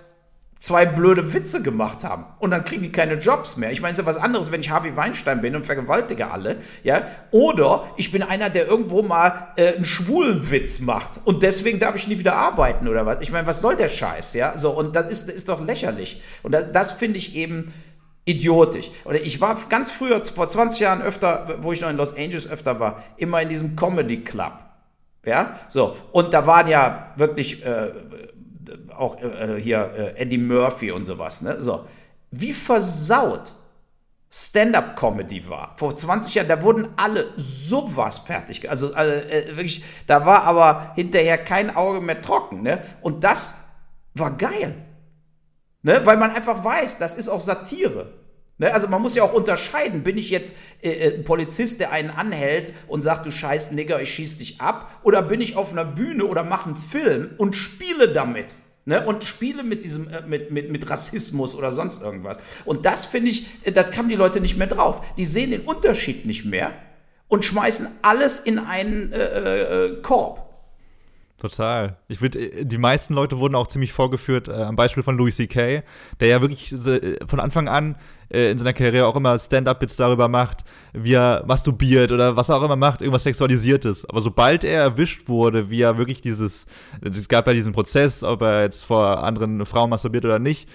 zwei 0.61 0.85
blöde 0.85 1.33
Witze 1.33 1.63
gemacht 1.63 2.05
haben. 2.05 2.27
Und 2.39 2.51
dann 2.51 2.65
kriegen 2.65 2.83
die 2.83 2.93
keine 2.93 3.15
Jobs 3.15 3.57
mehr. 3.57 3.73
Ich 3.73 3.81
meine, 3.81 3.93
es 3.93 3.99
ist 3.99 4.05
ja 4.05 4.09
was 4.09 4.19
anderes, 4.19 4.53
wenn 4.53 4.61
ich 4.61 4.71
Harvey 4.71 4.95
Weinstein 4.95 5.41
bin 5.41 5.57
und 5.57 5.65
vergewaltige 5.65 6.31
alle, 6.31 6.59
ja. 6.85 7.03
Oder 7.31 7.91
ich 7.97 8.13
bin 8.13 8.23
einer, 8.23 8.51
der 8.51 8.67
irgendwo 8.69 9.03
mal 9.03 9.53
äh, 9.57 9.75
einen 9.75 9.87
schwulen 9.87 10.51
Witz 10.51 10.79
macht 10.79 11.19
und 11.25 11.43
deswegen 11.43 11.79
darf 11.79 11.97
ich 11.97 12.07
nie 12.07 12.19
wieder 12.19 12.37
arbeiten 12.37 12.87
oder 12.87 13.07
was. 13.07 13.19
Ich 13.23 13.33
meine, 13.33 13.47
was 13.47 13.61
soll 13.61 13.75
der 13.75 13.89
Scheiß, 13.89 14.35
ja? 14.35 14.57
So, 14.57 14.71
und 14.71 14.95
das 14.95 15.11
ist, 15.11 15.31
ist 15.31 15.49
doch 15.49 15.65
lächerlich. 15.65 16.21
Und 16.43 16.53
das, 16.53 16.67
das 16.73 16.93
finde 16.93 17.19
ich 17.19 17.35
eben 17.35 17.73
idiotisch. 18.31 18.90
Oder 19.05 19.20
ich 19.20 19.40
war 19.40 19.59
ganz 19.69 19.93
früher, 19.93 20.24
vor 20.24 20.48
20 20.48 20.81
Jahren 20.81 21.02
öfter, 21.02 21.59
wo 21.61 21.73
ich 21.73 21.81
noch 21.81 21.90
in 21.90 21.97
Los 21.97 22.16
Angeles 22.16 22.48
öfter 22.48 22.81
war, 22.81 23.02
immer 23.16 23.43
in 23.43 23.48
diesem 23.48 23.77
Comedy 23.77 24.23
Club. 24.23 24.52
Ja, 25.24 25.59
so. 25.69 25.97
Und 26.12 26.32
da 26.32 26.47
waren 26.47 26.69
ja 26.69 27.12
wirklich 27.16 27.65
äh, 27.65 27.93
auch 28.97 29.20
äh, 29.20 29.61
hier 29.61 30.15
äh, 30.16 30.20
Eddie 30.20 30.39
Murphy 30.39 30.90
und 30.90 31.05
sowas. 31.05 31.43
Ne? 31.43 31.62
So. 31.62 31.86
Wie 32.31 32.52
versaut 32.52 33.52
Stand-up-Comedy 34.32 35.48
war. 35.48 35.74
Vor 35.77 35.97
20 35.97 36.36
Jahren, 36.36 36.48
da 36.48 36.62
wurden 36.62 36.89
alle 36.97 37.32
sowas 37.36 38.20
fertig. 38.20 38.70
Also, 38.70 38.94
also 38.94 39.12
wirklich, 39.57 39.82
da 40.07 40.24
war 40.24 40.44
aber 40.44 40.93
hinterher 40.94 41.36
kein 41.36 41.74
Auge 41.74 42.01
mehr 42.01 42.23
trocken. 42.23 42.62
Ne? 42.62 42.81
Und 43.01 43.24
das 43.24 43.57
war 44.15 44.36
geil. 44.36 44.77
Ne? 45.82 46.01
Weil 46.05 46.16
man 46.16 46.31
einfach 46.31 46.62
weiß, 46.62 46.98
das 46.98 47.16
ist 47.16 47.28
auch 47.28 47.40
Satire. 47.40 48.12
Ne? 48.61 48.73
Also 48.73 48.89
man 48.89 49.01
muss 49.01 49.16
ja 49.16 49.24
auch 49.24 49.32
unterscheiden, 49.32 50.03
bin 50.03 50.19
ich 50.19 50.28
jetzt 50.28 50.55
äh, 50.82 50.91
äh, 50.91 51.16
ein 51.16 51.24
Polizist, 51.24 51.81
der 51.81 51.93
einen 51.93 52.11
anhält 52.11 52.74
und 52.89 53.01
sagt, 53.01 53.24
du 53.24 53.32
scheiß 53.32 53.73
Nigger, 53.73 54.01
ich 54.03 54.12
schieß 54.12 54.37
dich 54.37 54.61
ab, 54.61 55.01
oder 55.03 55.23
bin 55.23 55.41
ich 55.41 55.57
auf 55.57 55.73
einer 55.73 55.87
Bühne 55.87 56.27
oder 56.27 56.45
mache 56.45 56.66
einen 56.66 56.77
Film 56.77 57.31
und 57.39 57.57
spiele 57.57 58.12
damit. 58.12 58.55
Ne, 58.87 59.07
und 59.07 59.24
spiele 59.24 59.62
mit 59.62 59.85
diesem, 59.85 60.09
äh, 60.09 60.23
mit, 60.23 60.51
mit, 60.51 60.70
mit 60.70 60.89
Rassismus 60.89 61.55
oder 61.55 61.70
sonst 61.70 62.03
irgendwas. 62.03 62.39
Und 62.65 62.87
das 62.87 63.05
finde 63.05 63.31
ich, 63.31 63.47
äh, 63.65 63.73
das 63.73 63.91
kamen 63.91 64.09
die 64.09 64.15
Leute 64.15 64.41
nicht 64.41 64.57
mehr 64.57 64.66
drauf. 64.66 65.03
Die 65.16 65.24
sehen 65.24 65.51
den 65.51 65.61
Unterschied 65.62 66.27
nicht 66.27 66.47
mehr 66.47 66.73
und 67.28 67.45
schmeißen 67.45 67.89
alles 68.03 68.41
in 68.41 68.59
einen 68.59 69.12
äh, 69.12 69.87
äh, 69.87 70.03
Korb. 70.03 70.51
Total. 71.41 71.97
Ich 72.09 72.20
würde, 72.20 72.39
äh, 72.39 72.65
die 72.65 72.78
meisten 72.78 73.15
Leute 73.15 73.39
wurden 73.39 73.55
auch 73.55 73.66
ziemlich 73.66 73.93
vorgeführt, 73.93 74.49
äh, 74.49 74.53
am 74.53 74.77
Beispiel 74.77 75.03
von 75.03 75.16
Louis 75.16 75.37
C.K., 75.37 75.82
der 76.20 76.28
ja 76.28 76.41
wirklich 76.41 76.73
äh, 76.73 77.16
von 77.27 77.41
Anfang 77.41 77.69
an 77.69 77.97
äh, 78.32 78.51
in 78.51 78.59
seiner 78.59 78.73
Karriere 78.73 79.07
auch 79.07 79.16
immer 79.16 79.39
Stand-Up-Bits 79.39 79.97
darüber 79.97 80.28
macht, 80.28 80.65
wie 80.93 81.15
er 81.15 81.44
masturbiert 81.47 82.12
oder 82.12 82.36
was 82.36 82.48
er 82.48 82.57
auch 82.57 82.62
immer 82.62 82.77
macht, 82.77 83.01
irgendwas 83.01 83.24
Sexualisiertes. 83.24 84.09
Aber 84.09 84.20
sobald 84.20 84.65
er 84.65 84.82
erwischt 84.82 85.28
wurde, 85.28 85.70
wie 85.70 85.82
er 85.82 85.98
wirklich 85.98 86.20
dieses, 86.20 86.66
es 87.02 87.28
gab 87.28 87.47
ja 87.47 87.52
diesen 87.52 87.73
Prozess, 87.73 88.23
ob 88.23 88.43
er 88.43 88.62
jetzt 88.62 88.85
vor 88.85 89.23
anderen 89.23 89.65
Frauen 89.66 89.90
masturbiert 89.90 90.24
oder 90.24 90.39
nicht, 90.39 90.69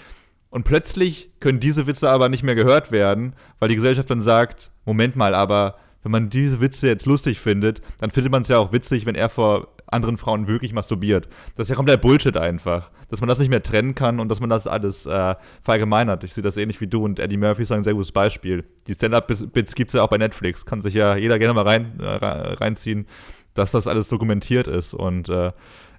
und 0.50 0.64
plötzlich 0.64 1.32
können 1.42 1.60
diese 1.60 1.86
Witze 1.86 2.10
aber 2.10 2.30
nicht 2.30 2.44
mehr 2.44 2.56
gehört 2.56 2.90
werden, 2.90 3.34
weil 3.60 3.68
die 3.68 3.76
Gesellschaft 3.76 4.10
dann 4.10 4.22
sagt, 4.22 4.72
Moment 4.86 5.18
mal, 5.18 5.36
aber 5.36 5.76
wenn 6.02 6.14
man 6.14 6.30
diese 6.30 6.62
Witze 6.62 6.88
jetzt 6.88 7.06
lustig 7.06 7.42
findet, 7.42 7.82
dann 8.00 8.10
findet 8.10 8.32
man 8.32 8.44
es 8.44 8.48
ja 8.48 8.60
auch 8.60 8.72
witzig, 8.72 9.06
wenn 9.06 9.16
er 9.16 9.28
vor 9.28 9.75
anderen 9.96 10.18
Frauen 10.18 10.48
wirklich 10.48 10.74
masturbiert. 10.74 11.28
Das 11.56 11.66
ist 11.66 11.70
ja 11.70 11.76
komplett 11.76 12.02
Bullshit 12.02 12.38
einfach. 12.38 12.92
Dass 13.10 13.22
man 13.22 13.28
das 13.28 13.40
nicht 13.40 13.50
mehr 13.50 13.64
trennen 13.64 13.96
kann 13.96 14.20
und 14.20 14.30
dass 14.30 14.40
man 14.40 14.50
das 14.50 14.68
alles 14.68 15.06
äh, 15.06 15.36
verallgemeinert. 15.62 16.24
Ich 16.24 16.34
sehe 16.34 16.44
das 16.44 16.58
ähnlich 16.58 16.82
wie 16.82 16.88
du 16.88 17.04
und 17.04 17.20
Eddie 17.20 17.38
Murphy 17.38 17.64
ist 17.64 17.72
ein 17.72 17.84
sehr 17.84 17.94
gutes 17.94 18.12
Beispiel. 18.12 18.66
Die 18.88 18.94
Stand-Up-Bits 18.94 19.76
gibt 19.76 19.90
es 19.90 19.94
ja 19.94 20.04
auch 20.04 20.10
bei 20.10 20.18
Netflix. 20.18 20.66
Kann 20.66 20.82
sich 20.82 20.94
ja 20.94 21.16
jeder 21.16 21.40
gerne 21.40 21.54
mal 21.54 21.68
rein, 21.68 22.00
äh, 22.00 22.06
reinziehen, 22.06 23.08
dass 23.54 23.72
das 23.72 23.88
alles 23.88 24.10
dokumentiert 24.10 24.68
ist. 24.68 24.94
Und 24.94 25.30
äh, 25.30 25.52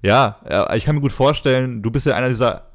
ja, 0.03 0.41
äh, 0.45 0.77
ich 0.77 0.85
kann 0.85 0.95
mir 0.95 1.01
gut 1.01 1.13
vorstellen, 1.13 1.83
du 1.83 1.91
bist 1.91 2.07
ja 2.07 2.15
einer 2.15 2.29
dieser 2.29 2.71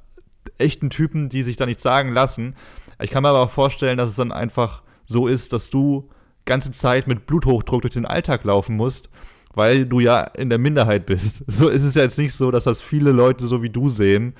echten 0.57 0.89
Typen, 0.89 1.29
die 1.29 1.43
sich 1.43 1.55
da 1.55 1.65
nichts 1.65 1.83
sagen 1.83 2.13
lassen. 2.13 2.55
Ich 3.01 3.09
kann 3.09 3.23
mir 3.23 3.29
aber 3.29 3.41
auch 3.41 3.49
vorstellen, 3.49 3.97
dass 3.97 4.09
es 4.09 4.15
dann 4.15 4.31
einfach 4.31 4.83
so 5.05 5.27
ist, 5.27 5.53
dass 5.53 5.69
du 5.69 6.09
ganze 6.45 6.71
Zeit 6.71 7.07
mit 7.07 7.25
Bluthochdruck 7.25 7.81
durch 7.81 7.93
den 7.93 8.05
Alltag 8.05 8.43
laufen 8.43 8.75
musst, 8.75 9.09
weil 9.53 9.85
du 9.85 9.99
ja 9.99 10.21
in 10.21 10.49
der 10.49 10.59
Minderheit 10.59 11.05
bist. 11.05 11.43
So 11.51 11.67
ist 11.67 11.83
es 11.83 11.95
ja 11.95 12.03
jetzt 12.03 12.17
nicht 12.17 12.33
so, 12.33 12.51
dass 12.51 12.63
das 12.63 12.81
viele 12.81 13.11
Leute 13.11 13.45
so 13.45 13.61
wie 13.61 13.69
du 13.69 13.89
sehen 13.89 14.33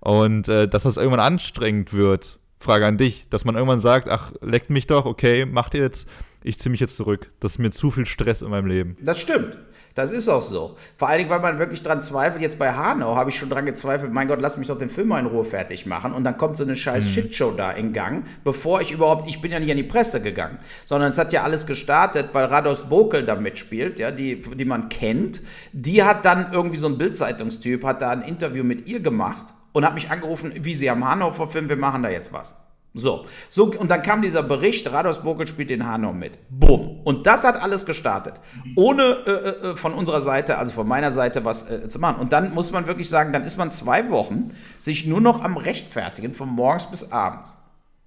und 0.00 0.48
äh, 0.48 0.66
dass 0.68 0.84
das 0.84 0.96
irgendwann 0.96 1.20
anstrengend 1.20 1.92
wird. 1.92 2.38
Frage 2.58 2.86
an 2.86 2.96
dich, 2.96 3.26
dass 3.28 3.44
man 3.44 3.54
irgendwann 3.56 3.80
sagt, 3.80 4.08
ach, 4.08 4.32
leckt 4.40 4.70
mich 4.70 4.86
doch, 4.86 5.04
okay, 5.04 5.44
macht 5.44 5.74
ihr 5.74 5.82
jetzt, 5.82 6.08
ich 6.42 6.58
ziehe 6.58 6.70
mich 6.70 6.80
jetzt 6.80 6.96
zurück. 6.96 7.30
Das 7.40 7.52
ist 7.52 7.58
mir 7.58 7.70
zu 7.70 7.90
viel 7.90 8.06
Stress 8.06 8.40
in 8.40 8.50
meinem 8.50 8.66
Leben. 8.66 8.96
Das 9.00 9.20
stimmt. 9.20 9.58
Das 9.94 10.10
ist 10.10 10.28
auch 10.28 10.42
so. 10.42 10.74
Vor 10.96 11.08
allen 11.08 11.18
Dingen, 11.18 11.30
weil 11.30 11.40
man 11.40 11.60
wirklich 11.60 11.82
dran 11.82 12.02
zweifelt. 12.02 12.42
Jetzt 12.42 12.58
bei 12.58 12.72
Hanau 12.72 13.14
habe 13.14 13.30
ich 13.30 13.36
schon 13.36 13.48
dran 13.48 13.64
gezweifelt, 13.64 14.12
mein 14.12 14.26
Gott, 14.26 14.40
lass 14.40 14.56
mich 14.56 14.66
doch 14.66 14.76
den 14.76 14.90
Film 14.90 15.08
mal 15.08 15.20
in 15.20 15.26
Ruhe 15.26 15.44
fertig 15.44 15.86
machen. 15.86 16.12
Und 16.12 16.24
dann 16.24 16.36
kommt 16.36 16.56
so 16.56 16.64
eine 16.64 16.74
scheiß 16.74 17.04
mhm. 17.04 17.08
Shitshow 17.08 17.52
da 17.52 17.70
in 17.70 17.92
Gang, 17.92 18.24
bevor 18.42 18.80
ich 18.80 18.90
überhaupt, 18.90 19.28
ich 19.28 19.40
bin 19.40 19.52
ja 19.52 19.60
nicht 19.60 19.70
an 19.70 19.76
die 19.76 19.84
Presse 19.84 20.20
gegangen, 20.20 20.58
sondern 20.84 21.10
es 21.10 21.18
hat 21.18 21.32
ja 21.32 21.44
alles 21.44 21.66
gestartet, 21.66 22.30
weil 22.32 22.46
Rados 22.46 22.88
Bokel 22.88 23.24
da 23.24 23.36
mitspielt, 23.36 24.00
ja, 24.00 24.10
die, 24.10 24.36
die 24.36 24.64
man 24.64 24.88
kennt. 24.88 25.42
Die 25.72 26.02
hat 26.02 26.24
dann 26.24 26.52
irgendwie 26.52 26.76
so 26.76 26.88
ein 26.88 26.98
Bildzeitungstyp, 26.98 27.84
hat 27.84 28.02
da 28.02 28.10
ein 28.10 28.22
Interview 28.22 28.64
mit 28.64 28.88
ihr 28.88 28.98
gemacht 28.98 29.54
und 29.72 29.84
hat 29.84 29.94
mich 29.94 30.10
angerufen, 30.10 30.52
wie 30.56 30.74
sie 30.74 30.90
am 30.90 31.08
Hanau 31.08 31.30
verfilmt, 31.30 31.68
wir 31.68 31.76
machen 31.76 32.02
da 32.02 32.08
jetzt 32.08 32.32
was. 32.32 32.56
So, 32.96 33.26
so, 33.48 33.72
und 33.72 33.90
dann 33.90 34.02
kam 34.02 34.22
dieser 34.22 34.44
Bericht, 34.44 34.90
Rados 34.92 35.22
Bokel 35.22 35.48
spielt 35.48 35.68
den 35.68 35.84
Hanau 35.84 36.12
mit. 36.12 36.38
Bumm. 36.48 37.00
Und 37.02 37.26
das 37.26 37.42
hat 37.42 37.60
alles 37.60 37.86
gestartet. 37.86 38.34
Ohne 38.76 39.02
äh, 39.26 39.30
äh, 39.30 39.72
äh, 39.72 39.76
von 39.76 39.92
unserer 39.94 40.20
Seite, 40.20 40.58
also 40.58 40.72
von 40.72 40.86
meiner 40.86 41.10
Seite, 41.10 41.44
was 41.44 41.68
äh, 41.68 41.88
zu 41.88 41.98
machen. 41.98 42.20
Und 42.20 42.32
dann 42.32 42.54
muss 42.54 42.70
man 42.70 42.86
wirklich 42.86 43.08
sagen, 43.08 43.32
dann 43.32 43.42
ist 43.42 43.56
man 43.56 43.72
zwei 43.72 44.10
Wochen 44.10 44.54
sich 44.78 45.06
nur 45.06 45.20
noch 45.20 45.42
am 45.42 45.56
Rechtfertigen, 45.56 46.30
von 46.30 46.48
morgens 46.48 46.88
bis 46.88 47.10
abends. 47.10 47.58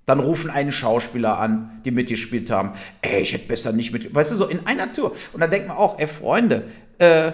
Dann 0.06 0.22
rufen 0.22 0.50
einen 0.50 0.72
Schauspieler 0.72 1.38
an, 1.38 1.82
die 1.84 1.92
mitgespielt 1.92 2.50
haben. 2.50 2.72
Ey, 3.02 3.24
ich 3.24 3.34
hätte 3.34 3.50
besser 3.50 3.74
nicht 3.74 3.92
mit. 3.92 4.16
Weißt 4.16 4.32
du, 4.32 4.38
so 4.38 4.46
in 4.48 4.66
einer 4.66 4.94
Tour. 4.94 5.12
Und 5.34 5.42
dann 5.42 5.52
denkt 5.52 5.68
man 5.68 5.76
auch, 5.76 6.00
ey, 6.00 6.08
Freunde, 6.08 6.64
äh, 6.98 7.34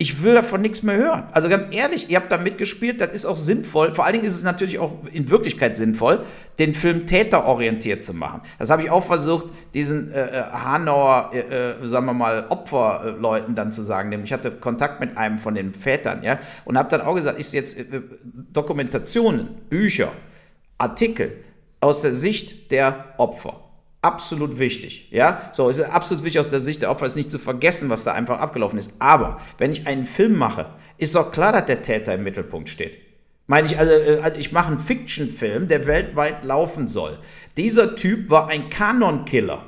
ich 0.00 0.22
will 0.22 0.34
davon 0.34 0.62
nichts 0.62 0.84
mehr 0.84 0.96
hören. 0.96 1.24
Also 1.32 1.48
ganz 1.48 1.66
ehrlich, 1.72 2.08
ihr 2.08 2.18
habt 2.18 2.30
da 2.30 2.38
mitgespielt, 2.38 3.00
das 3.00 3.12
ist 3.12 3.26
auch 3.26 3.34
sinnvoll. 3.34 3.94
Vor 3.94 4.04
allen 4.04 4.12
Dingen 4.12 4.24
ist 4.24 4.36
es 4.36 4.44
natürlich 4.44 4.78
auch 4.78 4.92
in 5.12 5.28
Wirklichkeit 5.28 5.76
sinnvoll, 5.76 6.24
den 6.60 6.72
Film 6.72 7.04
täterorientiert 7.04 8.04
zu 8.04 8.14
machen. 8.14 8.42
Das 8.60 8.70
habe 8.70 8.80
ich 8.82 8.90
auch 8.90 9.02
versucht, 9.02 9.46
diesen 9.74 10.12
äh, 10.12 10.26
äh 10.26 10.42
Hanauer, 10.52 11.30
äh, 11.32 11.38
äh, 11.82 11.88
sagen 11.88 12.06
wir 12.06 12.14
mal, 12.14 12.46
Opferleuten 12.48 13.56
dann 13.56 13.72
zu 13.72 13.82
sagen. 13.82 14.12
Ich 14.22 14.32
hatte 14.32 14.52
Kontakt 14.52 15.00
mit 15.00 15.16
einem 15.16 15.38
von 15.38 15.56
den 15.56 15.74
Vätern, 15.74 16.22
ja, 16.22 16.38
und 16.64 16.78
habe 16.78 16.88
dann 16.88 17.00
auch 17.00 17.16
gesagt, 17.16 17.40
ich 17.40 17.52
jetzt 17.52 17.76
äh, 17.76 17.82
äh, 17.82 18.02
Dokumentationen, 18.52 19.48
Bücher, 19.68 20.12
Artikel 20.78 21.38
aus 21.80 22.02
der 22.02 22.12
Sicht 22.12 22.70
der 22.70 23.14
Opfer. 23.18 23.67
Absolut 24.02 24.58
wichtig. 24.58 25.08
Ja, 25.10 25.50
so 25.52 25.68
es 25.68 25.78
ist 25.78 25.90
absolut 25.90 26.24
wichtig 26.24 26.40
aus 26.40 26.50
der 26.50 26.60
Sicht 26.60 26.82
der 26.82 26.90
Opfer, 26.90 27.06
ist 27.06 27.16
nicht 27.16 27.30
zu 27.30 27.38
vergessen, 27.38 27.90
was 27.90 28.04
da 28.04 28.12
einfach 28.12 28.40
abgelaufen 28.40 28.78
ist. 28.78 28.94
Aber 28.98 29.40
wenn 29.58 29.72
ich 29.72 29.86
einen 29.86 30.06
Film 30.06 30.36
mache, 30.36 30.70
ist 30.98 31.14
doch 31.14 31.32
klar, 31.32 31.52
dass 31.52 31.66
der 31.66 31.82
Täter 31.82 32.14
im 32.14 32.24
Mittelpunkt 32.24 32.68
steht. 32.68 32.98
Meine 33.46 33.66
ich, 33.66 33.78
also, 33.78 33.92
äh, 33.92 34.20
also 34.22 34.38
ich 34.38 34.52
mache 34.52 34.68
einen 34.68 34.78
Fiction-Film, 34.78 35.68
der 35.68 35.86
weltweit 35.86 36.44
laufen 36.44 36.86
soll. 36.86 37.18
Dieser 37.56 37.96
Typ 37.96 38.30
war 38.30 38.48
ein 38.48 38.68
Kanon-Killer. 38.68 39.64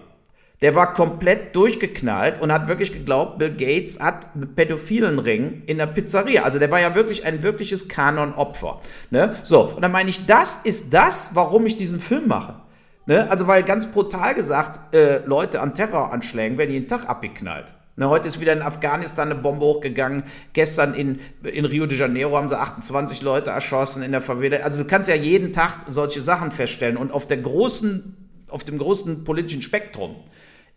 Der 0.60 0.74
war 0.74 0.92
komplett 0.92 1.56
durchgeknallt 1.56 2.38
und 2.38 2.52
hat 2.52 2.68
wirklich 2.68 2.92
geglaubt, 2.92 3.38
Bill 3.38 3.56
Gates 3.56 3.98
hat 3.98 4.34
einen 4.34 4.54
pädophilen 4.54 5.18
Ring 5.18 5.62
in 5.64 5.78
der 5.78 5.86
Pizzeria. 5.86 6.42
Also 6.42 6.58
der 6.58 6.70
war 6.70 6.78
ja 6.78 6.94
wirklich 6.94 7.24
ein 7.24 7.42
wirkliches 7.42 7.88
Kanon-Opfer. 7.88 8.82
Ne? 9.08 9.34
So, 9.42 9.62
und 9.62 9.80
dann 9.80 9.92
meine 9.92 10.10
ich, 10.10 10.26
das 10.26 10.58
ist 10.58 10.92
das, 10.92 11.30
warum 11.32 11.64
ich 11.64 11.78
diesen 11.78 11.98
Film 11.98 12.28
mache. 12.28 12.56
Ne? 13.06 13.30
Also, 13.30 13.46
weil 13.46 13.62
ganz 13.62 13.86
brutal 13.86 14.34
gesagt, 14.34 14.94
äh, 14.94 15.18
Leute 15.26 15.60
an 15.60 15.74
Terroranschlägen 15.74 16.58
werden 16.58 16.70
jeden 16.70 16.88
Tag 16.88 17.08
abgeknallt. 17.08 17.74
Ne, 18.00 18.08
heute 18.08 18.28
ist 18.28 18.40
wieder 18.40 18.54
in 18.54 18.62
Afghanistan 18.62 19.30
eine 19.30 19.38
Bombe 19.38 19.66
hochgegangen. 19.66 20.22
Gestern 20.54 20.94
in, 20.94 21.20
in 21.42 21.66
Rio 21.66 21.84
de 21.84 21.98
Janeiro 21.98 22.34
haben 22.34 22.48
sie 22.48 22.58
28 22.58 23.20
Leute 23.20 23.50
erschossen 23.50 24.02
in 24.02 24.12
der 24.12 24.22
Favela. 24.22 24.56
Also 24.58 24.78
du 24.78 24.86
kannst 24.86 25.08
ja 25.10 25.14
jeden 25.14 25.52
Tag 25.52 25.80
solche 25.86 26.22
Sachen 26.22 26.50
feststellen. 26.50 26.96
Und 26.96 27.12
auf, 27.12 27.26
der 27.26 27.36
großen, 27.36 28.16
auf 28.48 28.64
dem 28.64 28.78
großen 28.78 29.24
politischen 29.24 29.60
Spektrum 29.60 30.16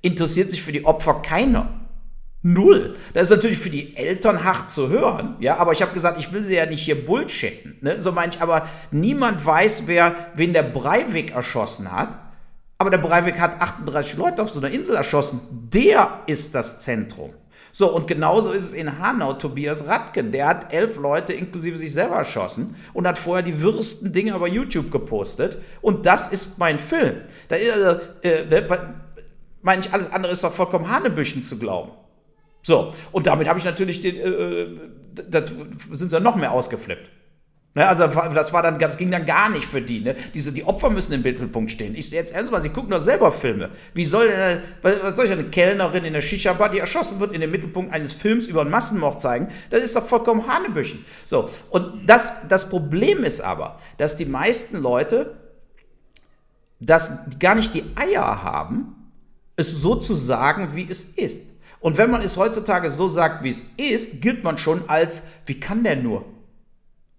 interessiert 0.02 0.52
sich 0.52 0.62
für 0.62 0.74
die 0.74 0.84
Opfer 0.84 1.22
keiner. 1.22 1.70
Null. 2.44 2.96
Das 3.14 3.24
ist 3.24 3.30
natürlich 3.30 3.58
für 3.58 3.70
die 3.70 3.96
Eltern 3.96 4.44
hart 4.44 4.70
zu 4.70 4.90
hören, 4.90 5.38
ja, 5.40 5.58
aber 5.58 5.72
ich 5.72 5.82
habe 5.82 5.94
gesagt, 5.94 6.20
ich 6.20 6.34
will 6.34 6.44
sie 6.44 6.56
ja 6.56 6.66
nicht 6.66 6.84
hier 6.84 7.06
bullshitten, 7.06 7.78
ne? 7.82 8.02
so 8.02 8.12
meine 8.12 8.34
ich, 8.34 8.42
aber 8.42 8.68
niemand 8.92 9.46
weiß, 9.46 9.84
wer, 9.86 10.32
wen 10.36 10.52
der 10.52 10.64
Breivik 10.64 11.32
erschossen 11.32 11.92
hat, 11.92 12.18
aber 12.78 12.90
der 12.90 12.98
Breivik 12.98 13.40
hat 13.40 13.62
38 13.62 14.18
Leute 14.18 14.42
auf 14.42 14.50
so 14.50 14.60
einer 14.60 14.70
Insel 14.70 14.98
erschossen. 14.98 15.40
Der 15.52 16.20
ist 16.28 16.54
das 16.54 16.82
Zentrum. 16.82 17.34
So, 17.72 17.96
und 17.96 18.08
genauso 18.08 18.52
ist 18.52 18.64
es 18.64 18.74
in 18.74 19.00
Hanau, 19.00 19.34
Tobias 19.34 19.88
Radken. 19.88 20.34
Der 20.34 20.48
hat 20.48 20.74
elf 20.74 20.98
Leute 20.98 21.32
inklusive 21.32 21.78
sich 21.78 21.94
selber 21.94 22.16
erschossen 22.16 22.76
und 22.94 23.08
hat 23.08 23.18
vorher 23.18 23.42
die 23.42 23.62
würsten 23.62 24.12
Dinge 24.12 24.36
über 24.36 24.50
YouTube 24.50 24.92
gepostet. 24.92 25.60
Und 25.82 26.06
das 26.06 26.28
ist 26.28 26.60
mein 26.60 26.78
Film. 26.78 27.22
Da, 27.48 27.56
äh, 27.56 28.00
äh, 28.22 28.80
meine 29.62 29.82
ich, 29.82 29.94
alles 29.94 30.12
andere 30.12 30.34
ist 30.34 30.44
doch 30.44 30.52
vollkommen 30.52 30.90
Hanebüchen 30.92 31.42
zu 31.42 31.58
glauben. 31.58 31.92
So, 32.64 32.94
und 33.12 33.28
damit 33.28 33.48
habe 33.48 33.60
ich 33.60 33.66
natürlich 33.66 34.02
den, 34.02 34.16
äh, 34.16 34.22
äh 34.22 34.78
da 35.30 35.44
sind 35.92 36.10
sie 36.10 36.20
noch 36.20 36.36
mehr 36.36 36.52
ausgeflippt. 36.52 37.12
Ne, 37.76 37.88
also 37.88 38.06
das 38.06 38.54
war 38.54 38.62
dann, 38.62 38.78
das 38.78 38.98
ging 38.98 39.10
dann 39.10 39.26
gar 39.26 39.50
nicht 39.50 39.66
für 39.66 39.82
die. 39.82 40.02
Ne? 40.02 40.16
Diese, 40.36 40.52
die 40.52 40.64
Opfer 40.64 40.92
müssen 40.92 41.12
im 41.12 41.24
Mittelpunkt 41.24 41.72
stehen. 41.72 41.96
Ich 41.96 42.12
jetzt 42.12 42.32
ernst 42.32 42.52
mal, 42.52 42.62
sie 42.62 42.70
gucken 42.70 42.92
doch 42.92 43.00
selber 43.00 43.32
Filme. 43.32 43.72
Wie 43.96 44.06
soll 44.06 44.28
denn, 44.28 44.62
was 44.84 45.16
soll 45.16 45.26
ich 45.26 45.32
eine 45.32 45.46
Kellnerin 45.46 46.04
in 46.04 46.14
der 46.14 46.22
Shisha-Bar, 46.22 46.70
die 46.70 46.78
erschossen 46.78 47.20
wird, 47.20 47.32
in 47.32 47.42
den 47.42 47.50
Mittelpunkt 47.50 47.92
eines 47.92 48.14
Films 48.14 48.46
über 48.46 48.62
einen 48.62 48.70
Massenmord 48.70 49.20
zeigen? 49.20 49.48
Das 49.72 49.82
ist 49.82 49.96
doch 49.96 50.06
vollkommen 50.06 50.48
Hanebüchen. 50.48 51.04
So, 51.26 51.50
und 51.72 52.08
das, 52.08 52.48
das 52.48 52.70
Problem 52.70 53.24
ist 53.24 53.42
aber, 53.42 53.78
dass 53.98 54.16
die 54.16 54.26
meisten 54.26 54.80
Leute 54.80 55.36
das 56.80 57.12
gar 57.40 57.56
nicht 57.56 57.74
die 57.74 57.86
Eier 57.96 58.44
haben, 58.44 59.12
es 59.56 59.72
so 59.72 59.96
zu 59.96 60.14
sagen, 60.14 60.76
wie 60.76 60.88
es 60.88 61.04
ist. 61.04 61.53
Und 61.84 61.98
wenn 61.98 62.10
man 62.10 62.22
es 62.22 62.38
heutzutage 62.38 62.90
so 62.90 63.08
sagt, 63.08 63.44
wie 63.44 63.50
es 63.50 63.66
ist, 63.76 64.22
gilt 64.22 64.42
man 64.42 64.58
schon 64.58 64.88
als, 64.88 65.24
wie 65.46 65.60
kann 65.60 65.84
der 65.84 65.98
nur? 65.98 66.24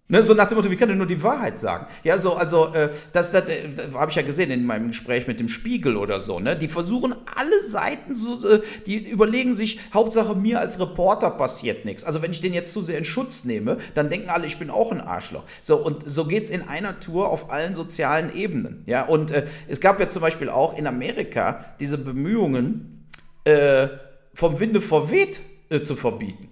Ne, 0.09 0.23
so 0.23 0.32
nach 0.32 0.47
dem 0.47 0.57
Motto, 0.57 0.70
wie 0.70 0.77
kann 0.77 0.89
er 0.89 0.97
nur 0.97 1.07
die 1.07 1.23
Wahrheit 1.23 1.61
sagen? 1.61 1.86
Ja, 2.03 2.16
so, 2.16 2.35
also, 2.35 2.73
äh, 2.73 2.91
das, 3.12 3.31
das, 3.31 3.49
äh, 3.49 3.69
das 3.69 3.95
habe 3.95 4.11
ich 4.11 4.16
ja 4.16 4.23
gesehen 4.23 4.51
in 4.51 4.65
meinem 4.65 4.89
Gespräch 4.89 5.27
mit 5.27 5.39
dem 5.39 5.49
Spiegel 5.49 5.99
oder 5.99 6.19
so, 6.19 6.41
ne? 6.41 6.57
Die 6.57 6.69
versuchen 6.69 7.15
alle 7.35 7.61
Seiten, 7.66 8.15
so, 8.15 8.49
äh, 8.49 8.62
die 8.86 9.07
überlegen 9.07 9.53
sich, 9.53 9.81
Hauptsache 9.93 10.35
mir 10.35 10.61
als 10.61 10.81
Reporter 10.81 11.31
passiert 11.31 11.85
nichts. 11.85 12.05
Also, 12.05 12.23
wenn 12.23 12.31
ich 12.31 12.41
den 12.41 12.55
jetzt 12.55 12.73
zu 12.73 12.81
sehr 12.81 12.97
in 12.97 13.05
Schutz 13.05 13.45
nehme, 13.45 13.77
dann 13.93 14.09
denken 14.09 14.31
alle, 14.31 14.47
ich 14.47 14.59
bin 14.59 14.70
auch 14.70 14.93
ein 14.93 15.01
Arschloch. 15.03 15.45
So, 15.61 15.77
und 15.77 16.11
so 16.11 16.24
geht 16.24 16.45
es 16.45 16.51
in 16.51 16.62
einer 16.69 17.01
Tour 17.01 17.28
auf 17.28 17.51
allen 17.51 17.74
sozialen 17.74 18.35
Ebenen. 18.35 18.82
Ja, 18.86 19.05
und 19.05 19.31
äh, 19.31 19.45
es 19.69 19.81
gab 19.81 20.01
ja 20.01 20.09
zum 20.09 20.23
Beispiel 20.23 20.49
auch 20.49 20.77
in 20.77 20.86
Amerika 20.86 21.65
diese 21.81 21.99
Bemühungen, 21.99 23.07
äh, 23.45 23.89
vom 24.35 24.61
Winde 24.61 24.81
verweht 24.81 25.40
äh, 25.70 25.81
zu 25.81 25.97
verbieten. 25.97 26.48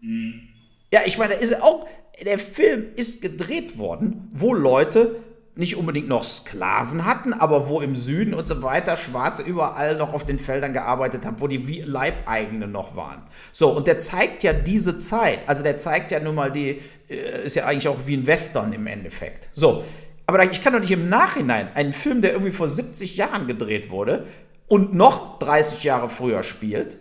Mhm. 0.00 0.48
Ja, 0.92 1.00
ich 1.06 1.18
meine, 1.18 1.34
ist 1.34 1.62
auch, 1.62 1.86
der 2.24 2.38
Film 2.38 2.86
ist 2.96 3.22
gedreht 3.22 3.78
worden, 3.78 4.28
wo 4.34 4.52
Leute 4.52 5.16
nicht 5.56 5.76
unbedingt 5.76 6.08
noch 6.08 6.24
Sklaven 6.24 7.04
hatten, 7.04 7.32
aber 7.32 7.68
wo 7.68 7.80
im 7.80 7.94
Süden 7.94 8.34
und 8.34 8.48
so 8.48 8.62
weiter 8.62 8.96
Schwarze 8.96 9.42
überall 9.42 9.96
noch 9.96 10.12
auf 10.14 10.24
den 10.24 10.38
Feldern 10.38 10.72
gearbeitet 10.72 11.26
haben, 11.26 11.40
wo 11.40 11.48
die 11.48 11.66
wie 11.66 11.80
Leibeigene 11.80 12.66
noch 12.66 12.96
waren. 12.96 13.22
So, 13.52 13.70
und 13.70 13.86
der 13.86 13.98
zeigt 13.98 14.42
ja 14.42 14.52
diese 14.52 14.98
Zeit. 14.98 15.48
Also 15.48 15.62
der 15.62 15.76
zeigt 15.76 16.12
ja 16.12 16.20
nun 16.20 16.34
mal 16.34 16.50
die, 16.50 16.80
äh, 17.08 17.44
ist 17.44 17.56
ja 17.56 17.66
eigentlich 17.66 17.88
auch 17.88 18.06
wie 18.06 18.16
ein 18.16 18.26
Western 18.26 18.72
im 18.72 18.86
Endeffekt. 18.86 19.48
So, 19.52 19.84
aber 20.26 20.44
ich 20.44 20.62
kann 20.62 20.72
doch 20.72 20.80
nicht 20.80 20.92
im 20.92 21.08
Nachhinein 21.08 21.68
einen 21.74 21.92
Film, 21.92 22.22
der 22.22 22.32
irgendwie 22.32 22.52
vor 22.52 22.68
70 22.68 23.16
Jahren 23.16 23.46
gedreht 23.46 23.90
wurde 23.90 24.26
und 24.68 24.94
noch 24.94 25.38
30 25.40 25.82
Jahre 25.82 26.08
früher 26.08 26.42
spielt, 26.42 26.96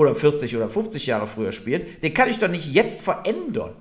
oder 0.00 0.14
40 0.14 0.56
oder 0.56 0.70
50 0.70 1.06
Jahre 1.06 1.26
früher 1.26 1.52
spielt, 1.52 2.02
den 2.02 2.14
kann 2.14 2.30
ich 2.30 2.38
doch 2.38 2.48
nicht 2.48 2.72
jetzt 2.72 3.02
verändern 3.02 3.74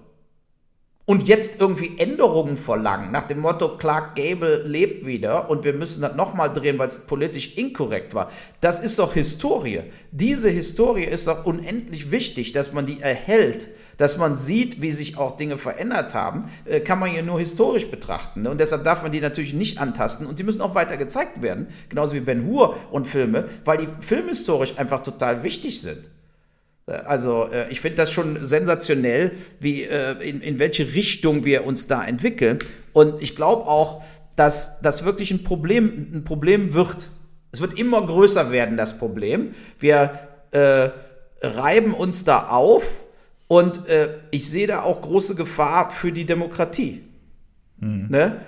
und 1.05 1.27
jetzt 1.27 1.59
irgendwie 1.59 1.97
Änderungen 1.97 2.57
verlangen, 2.57 3.11
nach 3.11 3.23
dem 3.23 3.39
Motto, 3.39 3.77
Clark 3.77 4.15
Gable 4.15 4.63
lebt 4.63 5.05
wieder 5.05 5.49
und 5.49 5.63
wir 5.63 5.73
müssen 5.73 6.01
das 6.01 6.15
nochmal 6.15 6.51
drehen, 6.51 6.77
weil 6.77 6.89
es 6.89 7.07
politisch 7.07 7.57
inkorrekt 7.57 8.13
war. 8.13 8.29
Das 8.61 8.79
ist 8.79 8.99
doch 8.99 9.13
Historie. 9.13 9.83
Diese 10.11 10.49
Historie 10.49 11.05
ist 11.05 11.25
doch 11.27 11.45
unendlich 11.45 12.11
wichtig, 12.11 12.51
dass 12.51 12.73
man 12.73 12.85
die 12.85 12.99
erhält, 12.99 13.69
dass 13.99 14.17
man 14.17 14.35
sieht, 14.37 14.81
wie 14.81 14.91
sich 14.91 15.17
auch 15.17 15.35
Dinge 15.35 15.57
verändert 15.57 16.15
haben, 16.15 16.45
äh, 16.65 16.79
kann 16.79 16.99
man 16.99 17.13
ja 17.13 17.21
nur 17.21 17.37
historisch 17.37 17.91
betrachten. 17.91 18.43
Ne? 18.43 18.49
Und 18.49 18.59
deshalb 18.59 18.85
darf 18.85 19.03
man 19.03 19.11
die 19.11 19.19
natürlich 19.19 19.53
nicht 19.53 19.77
antasten 19.77 20.25
und 20.25 20.39
die 20.39 20.43
müssen 20.43 20.61
auch 20.61 20.73
weiter 20.73 20.97
gezeigt 20.97 21.41
werden, 21.41 21.67
genauso 21.89 22.13
wie 22.13 22.21
Ben 22.21 22.45
Hur 22.45 22.77
und 22.91 23.05
Filme, 23.05 23.45
weil 23.65 23.77
die 23.77 23.87
filmhistorisch 23.99 24.77
einfach 24.77 25.03
total 25.03 25.43
wichtig 25.43 25.81
sind. 25.81 26.09
Also 26.87 27.49
äh, 27.51 27.69
ich 27.69 27.81
finde 27.81 27.97
das 27.97 28.09
schon 28.09 28.43
sensationell, 28.43 29.33
wie, 29.59 29.83
äh, 29.83 30.13
in, 30.27 30.41
in 30.41 30.59
welche 30.59 30.93
Richtung 30.93 31.43
wir 31.43 31.65
uns 31.65 31.87
da 31.87 32.03
entwickeln. 32.03 32.59
Und 32.93 33.21
ich 33.21 33.35
glaube 33.35 33.67
auch, 33.67 34.01
dass 34.37 34.79
das 34.81 35.03
wirklich 35.03 35.31
ein 35.31 35.43
Problem, 35.43 36.07
ein 36.13 36.23
Problem 36.23 36.73
wird. 36.73 37.09
Es 37.51 37.59
wird 37.59 37.77
immer 37.77 38.05
größer 38.05 38.49
werden, 38.51 38.77
das 38.77 38.97
Problem. 38.97 39.53
Wir 39.77 40.17
äh, 40.51 40.89
reiben 41.41 41.93
uns 41.93 42.23
da 42.23 42.47
auf 42.47 43.03
und 43.49 43.89
äh, 43.89 44.15
ich 44.29 44.47
sehe 44.47 44.67
da 44.67 44.83
auch 44.83 45.01
große 45.01 45.35
Gefahr 45.35 45.89
für 45.89 46.11
die 46.13 46.25
Demokratie. 46.25 47.01
Mhm. 47.79 48.07
Ne? 48.09 48.39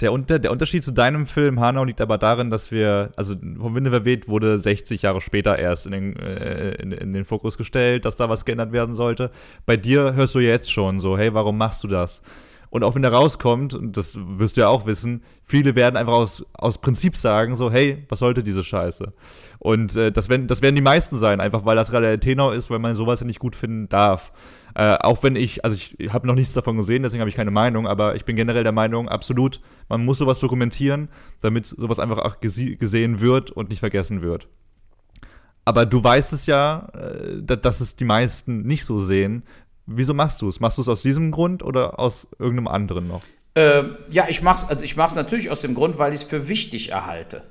Der, 0.00 0.12
Unter 0.12 0.38
der 0.38 0.50
Unterschied 0.50 0.82
zu 0.82 0.90
deinem 0.90 1.26
Film 1.26 1.60
Hanau 1.60 1.84
liegt 1.84 2.00
aber 2.00 2.18
darin, 2.18 2.50
dass 2.50 2.70
wir, 2.70 3.12
also 3.16 3.36
vom 3.36 3.76
Winde 3.76 3.90
verweht 3.90 4.28
wurde 4.28 4.58
60 4.58 5.02
Jahre 5.02 5.20
später 5.20 5.58
erst 5.58 5.86
in 5.86 5.92
den, 5.92 6.16
äh, 6.16 6.72
in, 6.82 6.90
in, 6.90 7.12
den 7.12 7.24
Fokus 7.24 7.56
gestellt, 7.56 8.04
dass 8.04 8.16
da 8.16 8.28
was 8.28 8.44
geändert 8.44 8.72
werden 8.72 8.94
sollte. 8.94 9.30
Bei 9.66 9.76
dir 9.76 10.14
hörst 10.14 10.34
du 10.34 10.40
jetzt 10.40 10.72
schon 10.72 10.98
so, 11.00 11.16
hey, 11.16 11.32
warum 11.32 11.58
machst 11.58 11.84
du 11.84 11.88
das? 11.88 12.22
Und 12.74 12.82
auch 12.82 12.96
wenn 12.96 13.02
der 13.02 13.12
rauskommt, 13.12 13.72
und 13.72 13.96
das 13.96 14.18
wirst 14.18 14.56
du 14.56 14.62
ja 14.62 14.68
auch 14.68 14.84
wissen, 14.84 15.22
viele 15.44 15.76
werden 15.76 15.96
einfach 15.96 16.14
aus, 16.14 16.44
aus 16.54 16.80
Prinzip 16.80 17.16
sagen, 17.16 17.54
so, 17.54 17.70
hey, 17.70 18.04
was 18.08 18.18
sollte 18.18 18.42
diese 18.42 18.64
Scheiße? 18.64 19.12
Und 19.60 19.94
äh, 19.94 20.10
das, 20.10 20.28
werden, 20.28 20.48
das 20.48 20.60
werden 20.60 20.74
die 20.74 20.82
meisten 20.82 21.16
sein, 21.16 21.40
einfach 21.40 21.64
weil 21.64 21.76
das 21.76 21.92
gerade 21.92 22.06
der 22.06 22.18
Tenor 22.18 22.52
ist, 22.52 22.70
weil 22.70 22.80
man 22.80 22.96
sowas 22.96 23.20
ja 23.20 23.26
nicht 23.26 23.38
gut 23.38 23.54
finden 23.54 23.88
darf. 23.88 24.32
Äh, 24.74 24.96
auch 24.98 25.22
wenn 25.22 25.36
ich, 25.36 25.64
also 25.64 25.76
ich 25.76 26.12
habe 26.12 26.26
noch 26.26 26.34
nichts 26.34 26.52
davon 26.52 26.76
gesehen, 26.76 27.04
deswegen 27.04 27.20
habe 27.20 27.30
ich 27.30 27.36
keine 27.36 27.52
Meinung, 27.52 27.86
aber 27.86 28.16
ich 28.16 28.24
bin 28.24 28.34
generell 28.34 28.64
der 28.64 28.72
Meinung, 28.72 29.08
absolut, 29.08 29.60
man 29.88 30.04
muss 30.04 30.18
sowas 30.18 30.40
dokumentieren, 30.40 31.10
damit 31.42 31.66
sowas 31.66 32.00
einfach 32.00 32.18
auch 32.18 32.40
gesehen 32.40 33.20
wird 33.20 33.52
und 33.52 33.68
nicht 33.68 33.78
vergessen 33.78 34.20
wird. 34.20 34.48
Aber 35.64 35.86
du 35.86 36.02
weißt 36.02 36.32
es 36.32 36.46
ja, 36.46 36.88
äh, 36.92 37.40
dass 37.40 37.80
es 37.80 37.96
die 37.96 38.04
meisten 38.04 38.62
nicht 38.62 38.84
so 38.84 39.00
sehen. 39.00 39.44
Wieso 39.86 40.14
machst 40.14 40.40
du 40.42 40.48
es? 40.48 40.60
Machst 40.60 40.78
du 40.78 40.82
es 40.82 40.88
aus 40.88 41.02
diesem 41.02 41.30
Grund 41.30 41.62
oder 41.62 41.98
aus 41.98 42.26
irgendeinem 42.38 42.68
anderen 42.68 43.08
noch? 43.08 43.22
Ähm, 43.54 43.96
ja, 44.10 44.26
ich 44.28 44.42
mach's, 44.42 44.64
also 44.64 44.84
natürlich 45.16 45.50
aus 45.50 45.60
dem 45.60 45.74
Grund, 45.74 45.98
weil 45.98 46.12
ich 46.12 46.22
es 46.22 46.24
für 46.24 46.48
wichtig 46.48 46.90
erhalte. 46.90 47.42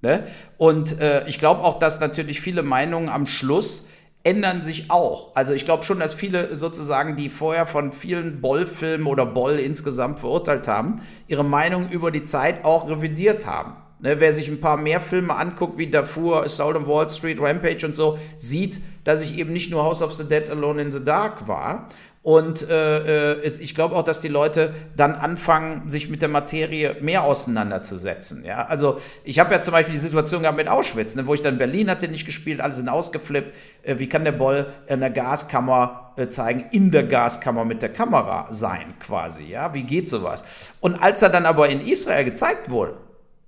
Ne? 0.00 0.24
Und 0.56 1.00
äh, 1.00 1.26
ich 1.28 1.38
glaube 1.38 1.62
auch, 1.62 1.78
dass 1.78 2.00
natürlich 2.00 2.40
viele 2.40 2.62
Meinungen 2.62 3.08
am 3.08 3.26
Schluss 3.26 3.86
ändern 4.24 4.62
sich 4.62 4.90
auch. 4.90 5.36
Also 5.36 5.52
ich 5.52 5.66
glaube 5.66 5.82
schon, 5.82 6.00
dass 6.00 6.14
viele 6.14 6.56
sozusagen, 6.56 7.14
die 7.14 7.28
vorher 7.28 7.66
von 7.66 7.92
vielen 7.92 8.40
Boll-Filmen 8.40 9.06
oder 9.06 9.26
Boll 9.26 9.58
insgesamt 9.58 10.20
verurteilt 10.20 10.66
haben, 10.66 11.02
ihre 11.28 11.44
Meinung 11.44 11.90
über 11.90 12.10
die 12.10 12.24
Zeit 12.24 12.64
auch 12.64 12.88
revidiert 12.88 13.46
haben. 13.46 13.76
Ne, 14.00 14.20
wer 14.20 14.32
sich 14.32 14.48
ein 14.48 14.60
paar 14.60 14.76
mehr 14.76 15.00
Filme 15.00 15.36
anguckt, 15.36 15.78
wie 15.78 15.88
Darfur, 15.88 16.42
Assault 16.42 16.76
on 16.76 16.86
Wall 16.86 17.08
Street, 17.08 17.40
Rampage 17.40 17.86
und 17.86 17.94
so, 17.94 18.18
sieht, 18.36 18.80
dass 19.04 19.22
ich 19.22 19.38
eben 19.38 19.52
nicht 19.52 19.70
nur 19.70 19.84
House 19.84 20.02
of 20.02 20.12
the 20.12 20.24
Dead 20.24 20.50
Alone 20.50 20.82
in 20.82 20.90
the 20.90 21.02
Dark 21.02 21.46
war. 21.48 21.88
Und 22.24 22.70
äh, 22.70 23.32
äh, 23.34 23.46
ich 23.60 23.74
glaube 23.74 23.94
auch, 23.94 24.02
dass 24.02 24.22
die 24.22 24.28
Leute 24.28 24.74
dann 24.96 25.14
anfangen, 25.14 25.90
sich 25.90 26.08
mit 26.08 26.22
der 26.22 26.30
Materie 26.30 26.96
mehr 27.02 27.22
auseinanderzusetzen. 27.22 28.44
Ja? 28.44 28.64
Also 28.64 28.96
ich 29.24 29.38
habe 29.38 29.52
ja 29.52 29.60
zum 29.60 29.72
Beispiel 29.72 29.92
die 29.92 30.00
Situation 30.00 30.40
gehabt 30.40 30.56
mit 30.56 30.68
Auschwitz, 30.68 31.14
ne, 31.16 31.26
wo 31.26 31.34
ich 31.34 31.42
dann 31.42 31.58
Berlin 31.58 31.90
hatte 31.90 32.08
nicht 32.08 32.24
gespielt, 32.24 32.62
alle 32.62 32.74
sind 32.74 32.88
ausgeflippt. 32.88 33.54
Äh, 33.82 33.98
wie 33.98 34.08
kann 34.08 34.24
der 34.24 34.32
Boll 34.32 34.66
in 34.86 35.00
der 35.00 35.10
Gaskammer 35.10 36.14
äh, 36.16 36.28
zeigen, 36.28 36.64
in 36.72 36.90
der 36.90 37.02
Gaskammer 37.02 37.66
mit 37.66 37.82
der 37.82 37.92
Kamera 37.92 38.48
sein 38.50 38.94
quasi? 38.98 39.44
Ja? 39.44 39.74
Wie 39.74 39.82
geht 39.82 40.08
sowas? 40.08 40.72
Und 40.80 40.94
als 40.94 41.20
er 41.20 41.28
dann 41.28 41.44
aber 41.44 41.68
in 41.68 41.86
Israel 41.86 42.24
gezeigt 42.24 42.70
wurde, 42.70 42.96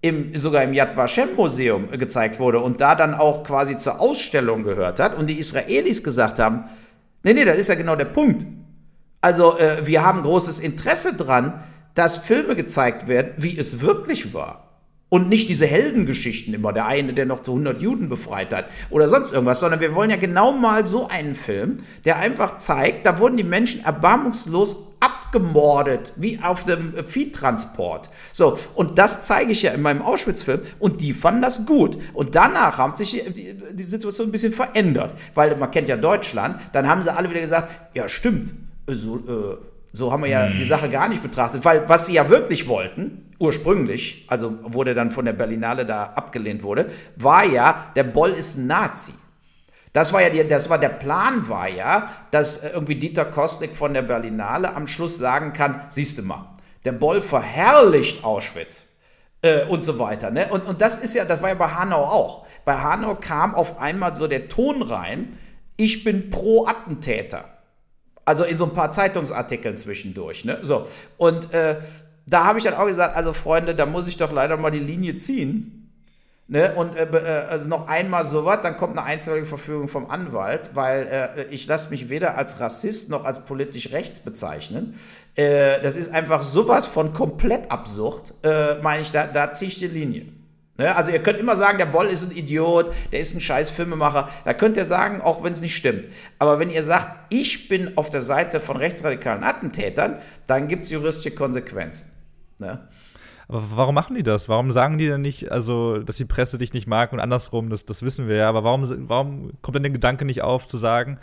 im, 0.01 0.37
sogar 0.37 0.63
im 0.63 0.73
Yad 0.73 0.97
Vashem 0.97 1.35
Museum 1.37 1.89
äh, 1.93 1.99
gezeigt 1.99 2.39
wurde 2.39 2.61
und 2.61 2.81
da 2.81 2.95
dann 2.95 3.15
auch 3.15 3.45
quasi 3.45 3.77
zur 3.77 4.01
Ausstellung 4.01 4.63
gehört 4.65 5.01
hat 5.01 5.17
und 5.17 5.29
die 5.29 5.39
Israelis 5.39 6.03
gesagt 6.03 6.39
haben, 6.39 6.65
nee, 7.23 7.33
nee, 7.33 7.45
das 7.45 7.57
ist 7.57 7.69
ja 7.69 7.75
genau 7.75 7.97
der 7.97 8.05
Punkt. 8.07 8.47
Also 9.21 9.59
äh, 9.59 9.87
wir 9.87 10.05
haben 10.05 10.23
großes 10.23 10.61
Interesse 10.61 11.15
dran, 11.15 11.65
dass 11.95 12.19
Filme 12.19 12.55
gezeigt 12.55 13.09
werden, 13.09 13.33
wie 13.39 13.59
es 13.59 13.81
wirklich 13.81 14.35
war. 14.35 14.66
Und 15.09 15.29
nicht 15.29 15.49
diese 15.49 15.67
Heldengeschichten 15.67 16.53
immer, 16.53 16.73
der 16.73 16.87
eine, 16.87 17.13
der 17.13 17.27
noch 17.27 17.43
zu 17.43 17.53
100 17.53 17.81
Juden 17.81 18.09
befreit 18.09 18.53
hat 18.53 18.67
oder 18.91 19.07
sonst 19.07 19.33
irgendwas, 19.33 19.61
sondern 19.61 19.81
wir 19.81 19.95
wollen 19.95 20.11
ja 20.11 20.17
genau 20.17 20.51
mal 20.51 20.85
so 20.85 21.07
einen 21.07 21.37
Film, 21.37 21.77
der 22.05 22.17
einfach 22.17 22.59
zeigt, 22.59 23.07
da 23.07 23.19
wurden 23.21 23.37
die 23.37 23.45
Menschen 23.45 23.85
erbarmungslos 23.85 24.77
abgemordet, 24.99 26.13
wie 26.17 26.41
auf 26.43 26.65
dem 26.65 26.93
Viehtransport. 27.05 28.11
So, 28.33 28.59
und 28.75 28.99
das 28.99 29.23
zeige 29.23 29.53
ich 29.53 29.63
ja 29.63 29.73
in 29.73 29.83
meinem 29.83 30.03
Auschwitz-Film 30.03 30.63
und 30.81 31.03
die 31.03 31.13
fanden 31.13 31.43
das 31.43 31.67
gut. 31.67 31.99
Und 32.13 32.35
danach 32.35 32.79
hat 32.79 32.99
sich 32.99 33.23
die, 33.29 33.57
die 33.73 33.83
Situation 33.85 34.29
ein 34.29 34.33
bisschen 34.33 34.53
verändert, 34.53 35.15
weil 35.35 35.57
man 35.57 35.71
kennt 35.71 35.89
ja 35.89 35.97
Deutschland, 35.97 36.59
dann 36.73 36.89
haben 36.89 37.03
sie 37.03 37.15
alle 37.15 37.31
wieder 37.31 37.41
gesagt, 37.41 37.71
ja 37.95 38.09
stimmt, 38.09 38.55
so, 38.89 39.17
äh, 39.19 39.57
so 39.93 40.13
haben 40.13 40.23
wir 40.23 40.31
ja 40.31 40.49
die 40.49 40.65
Sache 40.65 40.89
gar 40.89 41.09
nicht 41.09 41.23
betrachtet, 41.23 41.65
weil 41.65 41.89
was 41.89 42.07
sie 42.07 42.15
ja 42.15 42.29
wirklich 42.29 42.67
wollten, 42.69 43.26
ursprünglich, 43.39 44.27
also 44.29 44.59
wurde 44.63 44.95
dann 44.95 45.11
von 45.11 45.25
der 45.25 45.33
Berlinale 45.33 45.85
da 45.85 46.05
abgelehnt 46.05 46.63
wurde, 46.63 46.91
war 47.17 47.45
ja, 47.45 47.91
der 47.97 48.05
Boll 48.05 48.31
ist 48.31 48.57
ein 48.57 48.67
Nazi. 48.67 49.15
Das 49.93 50.13
war 50.13 50.21
ja 50.21 50.29
die, 50.29 50.47
das 50.47 50.69
war 50.69 50.79
der 50.79 50.91
Plan 50.91 51.49
war 51.49 51.69
ja, 51.69 52.07
dass 52.31 52.59
äh, 52.59 52.71
irgendwie 52.71 52.97
Dieter 52.97 53.25
Kostek 53.25 53.75
von 53.75 53.95
der 53.95 54.03
Berlinale 54.03 54.75
am 54.75 54.87
Schluss 54.87 55.17
sagen 55.17 55.53
kann, 55.53 55.87
siehst 55.89 56.19
du 56.19 56.23
mal, 56.23 56.53
der 56.85 56.93
Boll 56.93 57.23
verherrlicht 57.23 58.23
Auschwitz 58.23 58.85
äh, 59.41 59.65
und 59.65 59.85
so 59.85 59.99
weiter. 59.99 60.31
Ne? 60.31 60.49
Und, 60.51 60.67
und 60.67 60.83
das 60.83 60.99
ist 60.99 61.15
ja, 61.15 61.25
das 61.25 61.41
war 61.41 61.49
ja 61.49 61.55
bei 61.55 61.69
Hanau 61.69 62.05
auch. 62.05 62.47
Bei 62.65 62.77
Hanau 62.77 63.15
kam 63.15 63.55
auf 63.55 63.81
einmal 63.81 64.15
so 64.15 64.27
der 64.27 64.49
Ton 64.49 64.83
rein, 64.83 65.29
ich 65.79 66.05
bin 66.05 66.31
pro 66.31 66.67
Attentäter. 66.67 67.45
Also 68.25 68.45
in 68.45 68.59
so 68.59 68.65
ein 68.65 68.73
paar 68.73 68.91
Zeitungsartikeln 68.91 69.77
zwischendurch. 69.77 70.45
Ne? 70.45 70.59
So. 70.63 70.87
Und 71.17 71.55
äh, 71.55 71.79
da 72.27 72.45
habe 72.45 72.59
ich 72.59 72.65
dann 72.65 72.75
auch 72.75 72.87
gesagt, 72.87 73.17
also 73.17 73.33
Freunde, 73.33 73.75
da 73.75 73.87
muss 73.87 74.09
ich 74.09 74.17
doch 74.17 74.33
leider 74.33 74.57
mal 74.57 74.71
die 74.71 74.81
Linie 74.81 75.17
ziehen. 75.17 75.87
Ne, 76.49 76.75
und 76.77 76.95
äh, 76.95 77.07
äh, 77.07 77.47
also 77.49 77.69
noch 77.69 77.89
einmal 77.89 78.23
sowas, 78.23 78.59
dann 78.63 78.77
kommt 78.77 78.97
eine 78.97 79.03
einstweilige 79.03 79.47
Verfügung 79.47 79.89
vom 79.89 80.09
Anwalt, 80.09 80.71
weil 80.75 81.09
äh, 81.37 81.45
ich 81.53 81.67
lasse 81.67 81.91
mich 81.91 82.09
weder 82.09 82.39
als 82.39 82.61
Rassist 82.61 83.11
noch 83.11 83.25
als 83.25 83.45
politisch 83.45 83.91
rechts 83.91 84.21
bezeichnen. 84.21 84.95
Äh, 85.35 85.81
das 85.83 85.97
ist 85.97 86.15
einfach 86.15 86.43
sowas 86.43 86.87
von 86.87 87.13
komplett 87.13 87.73
absurd, 87.73 88.33
äh, 88.45 88.77
meine 88.81 89.03
ich, 89.03 89.11
da, 89.11 89.27
da 89.27 89.53
ziehe 89.53 89.73
ich 89.73 89.81
die 89.81 89.89
Linie. 89.89 90.27
Ne, 90.79 90.95
also 90.95 91.11
ihr 91.11 91.21
könnt 91.21 91.41
immer 91.41 91.57
sagen, 91.57 91.79
der 91.79 91.87
Boll 91.87 92.07
ist 92.07 92.23
ein 92.23 92.37
Idiot, 92.37 92.93
der 93.11 93.19
ist 93.19 93.35
ein 93.35 93.41
scheiß 93.41 93.71
Filmemacher. 93.71 94.29
Da 94.45 94.55
könnt 94.55 94.77
ihr 94.77 94.85
sagen, 94.85 95.21
auch 95.23 95.43
wenn 95.43 95.53
es 95.53 95.61
nicht 95.61 95.75
stimmt. 95.75 96.07
Aber 96.39 96.61
wenn 96.61 96.71
ihr 96.71 96.85
sagt, 96.85 97.09
ich 97.33 97.67
bin 97.67 97.97
auf 97.97 98.09
der 98.09 98.21
Seite 98.21 98.61
von 98.61 98.77
rechtsradikalen 98.77 99.43
Attentätern, 99.43 100.19
dann 100.47 100.69
gibt 100.69 100.85
es 100.85 100.91
juristische 100.91 101.33
Konsequenzen. 101.33 102.16
Ne? 102.59 102.89
Aber 103.49 103.63
warum 103.75 103.95
machen 103.95 104.17
die 104.17 104.23
das? 104.23 104.49
Warum 104.49 104.73
sagen 104.73 104.99
die 104.99 105.07
denn 105.07 105.21
nicht, 105.21 105.53
also, 105.53 105.99
dass 105.99 106.17
die 106.17 106.25
Presse 106.25 106.59
dich 106.59 106.73
nicht 106.73 106.87
mag 106.87 107.13
und 107.13 107.21
andersrum, 107.21 107.71
das, 107.71 107.85
das 107.85 108.03
wissen 108.03 108.27
wir 108.27 108.37
ja, 108.37 108.49
aber 108.49 108.65
warum, 108.65 109.09
warum 109.09 109.53
kommt 109.63 109.77
dann 109.77 109.85
der 109.85 109.93
Gedanke 109.93 110.25
nicht 110.25 110.43
auf, 110.43 110.67
zu 110.67 110.77
sagen, 110.77 111.19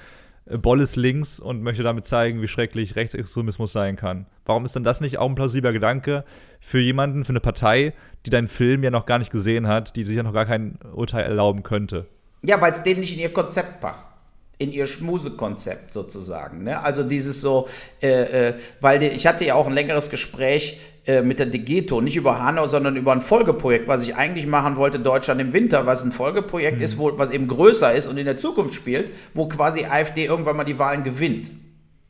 äh, 0.46 0.58
Boll 0.58 0.80
ist 0.80 0.96
links 0.96 1.40
und 1.40 1.62
möchte 1.64 1.84
damit 1.84 2.06
zeigen, 2.06 2.42
wie 2.42 2.48
schrecklich 2.48 2.96
Rechtsextremismus 2.96 3.74
sein 3.74 3.98
kann? 3.98 4.26
Warum 4.46 4.64
ist 4.64 4.76
denn 4.76 4.86
das 4.86 5.02
nicht 5.02 5.18
auch 5.18 5.28
ein 5.28 5.36
plausibler 5.36 5.74
Gedanke 5.74 6.24
für 6.62 6.80
jemanden, 6.80 7.26
für 7.26 7.32
eine 7.32 7.42
Partei, 7.42 7.94
die 8.26 8.30
deinen 8.30 8.48
Film 8.48 8.84
ja 8.84 8.92
noch 8.92 9.06
gar 9.06 9.20
nicht 9.20 9.32
gesehen 9.32 9.68
hat, 9.68 9.96
die 9.98 10.06
sich 10.06 10.16
ja 10.16 10.24
noch 10.24 10.34
gar 10.34 10.46
kein 10.46 10.80
Urteil 10.94 11.24
erlauben 11.24 11.64
könnte? 11.64 12.08
Ja, 12.42 12.60
weil 12.62 12.72
es 12.72 12.84
denen 12.84 13.02
nicht 13.02 13.14
in 13.14 13.20
ihr 13.20 13.34
Konzept 13.34 13.82
passt. 13.82 14.13
In 14.60 14.72
ihr 14.72 14.86
Schmusekonzept 14.86 15.92
sozusagen. 15.94 16.64
Ne? 16.64 16.82
Also 16.82 17.04
dieses 17.04 17.42
so, 17.42 17.68
äh, 18.02 18.50
äh, 18.50 18.54
weil 18.82 19.00
die, 19.00 19.08
ich 19.08 19.26
hatte 19.28 19.46
ja 19.46 19.56
auch 19.56 19.68
ein 19.68 19.74
längeres 19.74 20.10
Gespräch 20.10 20.80
äh, 21.06 21.22
mit 21.22 21.40
der 21.40 21.48
Degeto, 21.48 22.00
nicht 22.02 22.16
über 22.16 22.42
Hanau, 22.42 22.66
sondern 22.66 22.96
über 22.96 23.12
ein 23.12 23.22
Folgeprojekt, 23.22 23.88
was 23.88 24.04
ich 24.04 24.16
eigentlich 24.16 24.48
machen 24.48 24.78
wollte, 24.78 25.00
Deutschland 25.00 25.42
im 25.42 25.52
Winter, 25.52 25.86
was 25.86 26.06
ein 26.06 26.12
Folgeprojekt 26.12 26.82
ist, 26.82 26.98
wo, 26.98 27.18
was 27.18 27.32
eben 27.32 27.48
größer 27.48 27.94
ist 27.94 28.08
und 28.08 28.18
in 28.18 28.26
der 28.26 28.38
Zukunft 28.38 28.74
spielt, 28.74 29.12
wo 29.34 29.48
quasi 29.48 29.86
AfD 29.86 30.26
irgendwann 30.26 30.56
mal 30.56 30.64
die 30.64 30.80
Wahlen 30.80 31.04
gewinnt. 31.04 31.52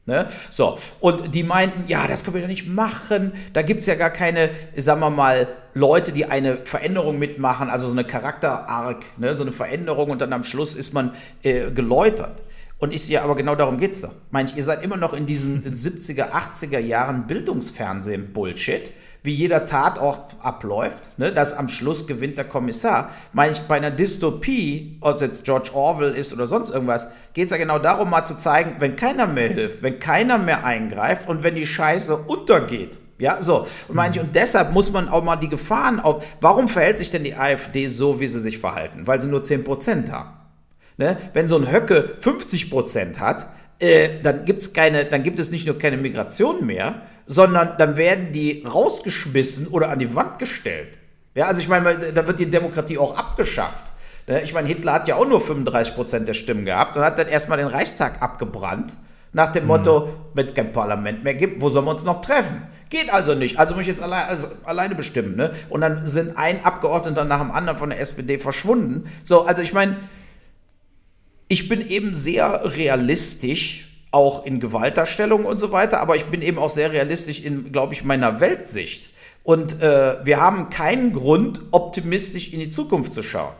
Ne? 0.05 0.27
So, 0.51 0.77
und 0.99 1.33
die 1.33 1.43
meinten, 1.43 1.87
ja, 1.87 2.07
das 2.07 2.23
können 2.23 2.35
wir 2.35 2.41
doch 2.41 2.49
nicht 2.49 2.67
machen. 2.67 3.31
Da 3.53 3.61
gibt 3.61 3.81
es 3.81 3.85
ja 3.85 3.95
gar 3.95 4.09
keine, 4.09 4.49
sagen 4.75 4.99
wir 4.99 5.09
mal, 5.09 5.47
Leute, 5.73 6.11
die 6.11 6.25
eine 6.25 6.57
Veränderung 6.65 7.17
mitmachen, 7.17 7.69
also 7.69 7.87
so 7.87 7.93
eine 7.93 8.03
Charakterarc, 8.03 9.03
ne? 9.17 9.33
so 9.33 9.43
eine 9.43 9.53
Veränderung 9.53 10.09
und 10.09 10.21
dann 10.21 10.33
am 10.33 10.43
Schluss 10.43 10.75
ist 10.75 10.93
man 10.93 11.13
äh, 11.41 11.71
geläutert. 11.71 12.43
Und 12.79 12.93
ich 12.93 13.03
sehe, 13.03 13.21
aber 13.21 13.35
genau 13.35 13.55
darum 13.55 13.77
geht's 13.77 14.01
doch. 14.01 14.11
Meint 14.29 14.57
ihr 14.57 14.63
seid 14.63 14.83
immer 14.83 14.97
noch 14.97 15.13
in 15.13 15.25
diesen 15.25 15.63
70er, 15.63 16.31
80er 16.31 16.79
Jahren 16.79 17.25
Bildungsfernsehen-Bullshit, 17.27 18.91
wie 19.23 19.33
jeder 19.33 19.65
Tatort 19.65 20.35
abläuft, 20.41 21.17
ne, 21.17 21.31
dass 21.31 21.53
am 21.53 21.69
Schluss 21.69 22.07
gewinnt 22.07 22.37
der 22.37 22.45
Kommissar. 22.45 23.11
Meine 23.31 23.53
ich, 23.53 23.61
bei 23.61 23.77
einer 23.77 23.91
Dystopie, 23.91 24.97
ob 24.99 25.15
es 25.15 25.21
jetzt 25.21 25.45
George 25.45 25.71
Orwell 25.73 26.11
ist 26.11 26.33
oder 26.33 26.45
sonst 26.45 26.71
irgendwas, 26.71 27.09
geht 27.33 27.45
es 27.45 27.51
ja 27.51 27.57
genau 27.57 27.79
darum, 27.79 28.09
mal 28.09 28.25
zu 28.25 28.35
zeigen, 28.35 28.75
wenn 28.79 28.97
keiner 28.97 29.25
mehr 29.25 29.47
hilft, 29.47 29.81
wenn 29.81 29.99
keiner 29.99 30.37
mehr 30.37 30.65
eingreift 30.65 31.29
und 31.29 31.41
wenn 31.41 31.55
die 31.55 31.65
Scheiße 31.65 32.15
untergeht. 32.17 32.99
Ja, 33.17 33.41
so. 33.41 33.65
Und, 33.87 33.95
meine 33.95 34.13
ich, 34.13 34.19
und 34.19 34.35
deshalb 34.35 34.73
muss 34.73 34.91
man 34.91 35.07
auch 35.07 35.23
mal 35.23 35.37
die 35.37 35.47
Gefahren 35.47 36.01
auf. 36.01 36.25
Warum 36.41 36.67
verhält 36.67 36.97
sich 36.97 37.09
denn 37.09 37.23
die 37.23 37.35
AfD 37.35 37.87
so, 37.87 38.19
wie 38.19 38.27
sie 38.27 38.39
sich 38.39 38.59
verhalten? 38.59 39.07
Weil 39.07 39.21
sie 39.21 39.29
nur 39.29 39.41
10% 39.41 40.11
haben. 40.11 40.31
Ne? 40.97 41.17
Wenn 41.33 41.47
so 41.47 41.57
ein 41.57 41.71
Höcke 41.71 42.17
50% 42.21 43.19
hat, 43.19 43.47
äh, 43.79 44.21
dann, 44.21 44.45
gibt's 44.45 44.73
keine, 44.73 45.05
dann 45.05 45.23
gibt 45.23 45.39
es 45.39 45.51
nicht 45.51 45.65
nur 45.65 45.77
keine 45.77 45.97
Migration 45.97 46.65
mehr, 46.65 47.01
sondern 47.25 47.77
dann 47.77 47.97
werden 47.97 48.31
die 48.31 48.63
rausgeschmissen 48.65 49.67
oder 49.67 49.89
an 49.89 49.99
die 49.99 50.13
Wand 50.15 50.39
gestellt. 50.39 50.97
Ja, 51.35 51.47
also 51.47 51.61
ich 51.61 51.67
meine, 51.67 52.11
da 52.13 52.27
wird 52.27 52.39
die 52.39 52.49
Demokratie 52.49 52.97
auch 52.97 53.17
abgeschafft. 53.17 53.91
Ne? 54.27 54.41
Ich 54.41 54.53
meine, 54.53 54.67
Hitler 54.67 54.93
hat 54.93 55.07
ja 55.07 55.15
auch 55.15 55.27
nur 55.27 55.41
35% 55.41 56.19
der 56.19 56.33
Stimmen 56.33 56.65
gehabt 56.65 56.95
und 56.95 57.03
hat 57.03 57.17
dann 57.17 57.27
erstmal 57.27 57.57
den 57.57 57.67
Reichstag 57.67 58.21
abgebrannt. 58.21 58.95
Nach 59.35 59.51
dem 59.51 59.65
Motto, 59.65 60.13
wenn 60.35 60.45
es 60.45 60.53
kein 60.53 60.71
Parlament 60.71 61.23
mehr 61.23 61.33
gibt, 61.33 61.59
wo 61.59 61.69
sollen 61.69 61.85
wir 61.85 61.91
uns 61.91 62.03
noch 62.03 62.21
treffen? 62.21 62.61
Geht 62.91 63.11
also 63.11 63.33
nicht. 63.33 63.57
Also 63.57 63.73
muss 63.73 63.81
ich 63.81 63.87
jetzt 63.87 64.03
allein, 64.03 64.27
also 64.27 64.47
alleine 64.63 64.93
bestimmen. 64.93 65.35
Ne? 65.35 65.51
Und 65.69 65.81
dann 65.81 66.05
sind 66.05 66.37
ein 66.37 66.63
Abgeordneter 66.63 67.25
nach 67.25 67.39
dem 67.39 67.49
anderen 67.49 67.79
von 67.79 67.89
der 67.89 67.99
SPD 67.99 68.37
verschwunden. 68.37 69.09
So, 69.23 69.45
also 69.45 69.63
ich 69.63 69.73
meine, 69.73 69.97
ich 71.47 71.67
bin 71.67 71.81
eben 71.87 72.13
sehr 72.13 72.61
realistisch, 72.77 73.92
auch 74.13 74.45
in 74.45 74.59
Gewaltdarstellung 74.59 75.45
und 75.45 75.57
so 75.57 75.71
weiter, 75.71 75.99
aber 75.99 76.15
ich 76.15 76.25
bin 76.25 76.41
eben 76.41 76.59
auch 76.59 76.69
sehr 76.69 76.91
realistisch 76.91 77.43
in, 77.43 77.71
glaube 77.71 77.93
ich, 77.93 78.03
meiner 78.03 78.39
Weltsicht. 78.39 79.09
Und 79.43 79.81
äh, 79.81 80.23
wir 80.23 80.39
haben 80.39 80.69
keinen 80.69 81.13
Grund, 81.13 81.61
optimistisch 81.71 82.53
in 82.53 82.59
die 82.59 82.69
Zukunft 82.69 83.11
zu 83.11 83.23
schauen. 83.23 83.53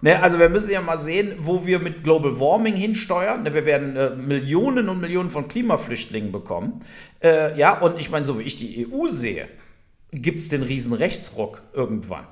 Ne, 0.00 0.22
also 0.22 0.38
wir 0.38 0.48
müssen 0.48 0.70
ja 0.70 0.80
mal 0.80 0.96
sehen, 0.96 1.34
wo 1.40 1.66
wir 1.66 1.80
mit 1.80 2.04
Global 2.04 2.38
Warming 2.38 2.76
hinsteuern. 2.76 3.42
Ne, 3.42 3.52
wir 3.52 3.66
werden 3.66 3.96
äh, 3.96 4.10
Millionen 4.10 4.88
und 4.88 5.00
Millionen 5.00 5.30
von 5.30 5.48
Klimaflüchtlingen 5.48 6.30
bekommen. 6.30 6.84
Äh, 7.20 7.58
ja, 7.58 7.80
und 7.80 7.98
ich 7.98 8.10
meine, 8.10 8.24
so 8.24 8.38
wie 8.38 8.44
ich 8.44 8.54
die 8.54 8.86
EU 8.86 9.08
sehe, 9.08 9.48
gibt 10.12 10.38
es 10.38 10.48
den 10.48 10.62
riesen 10.62 10.92
Rechtsruck 10.92 11.62
irgendwann. 11.72 12.26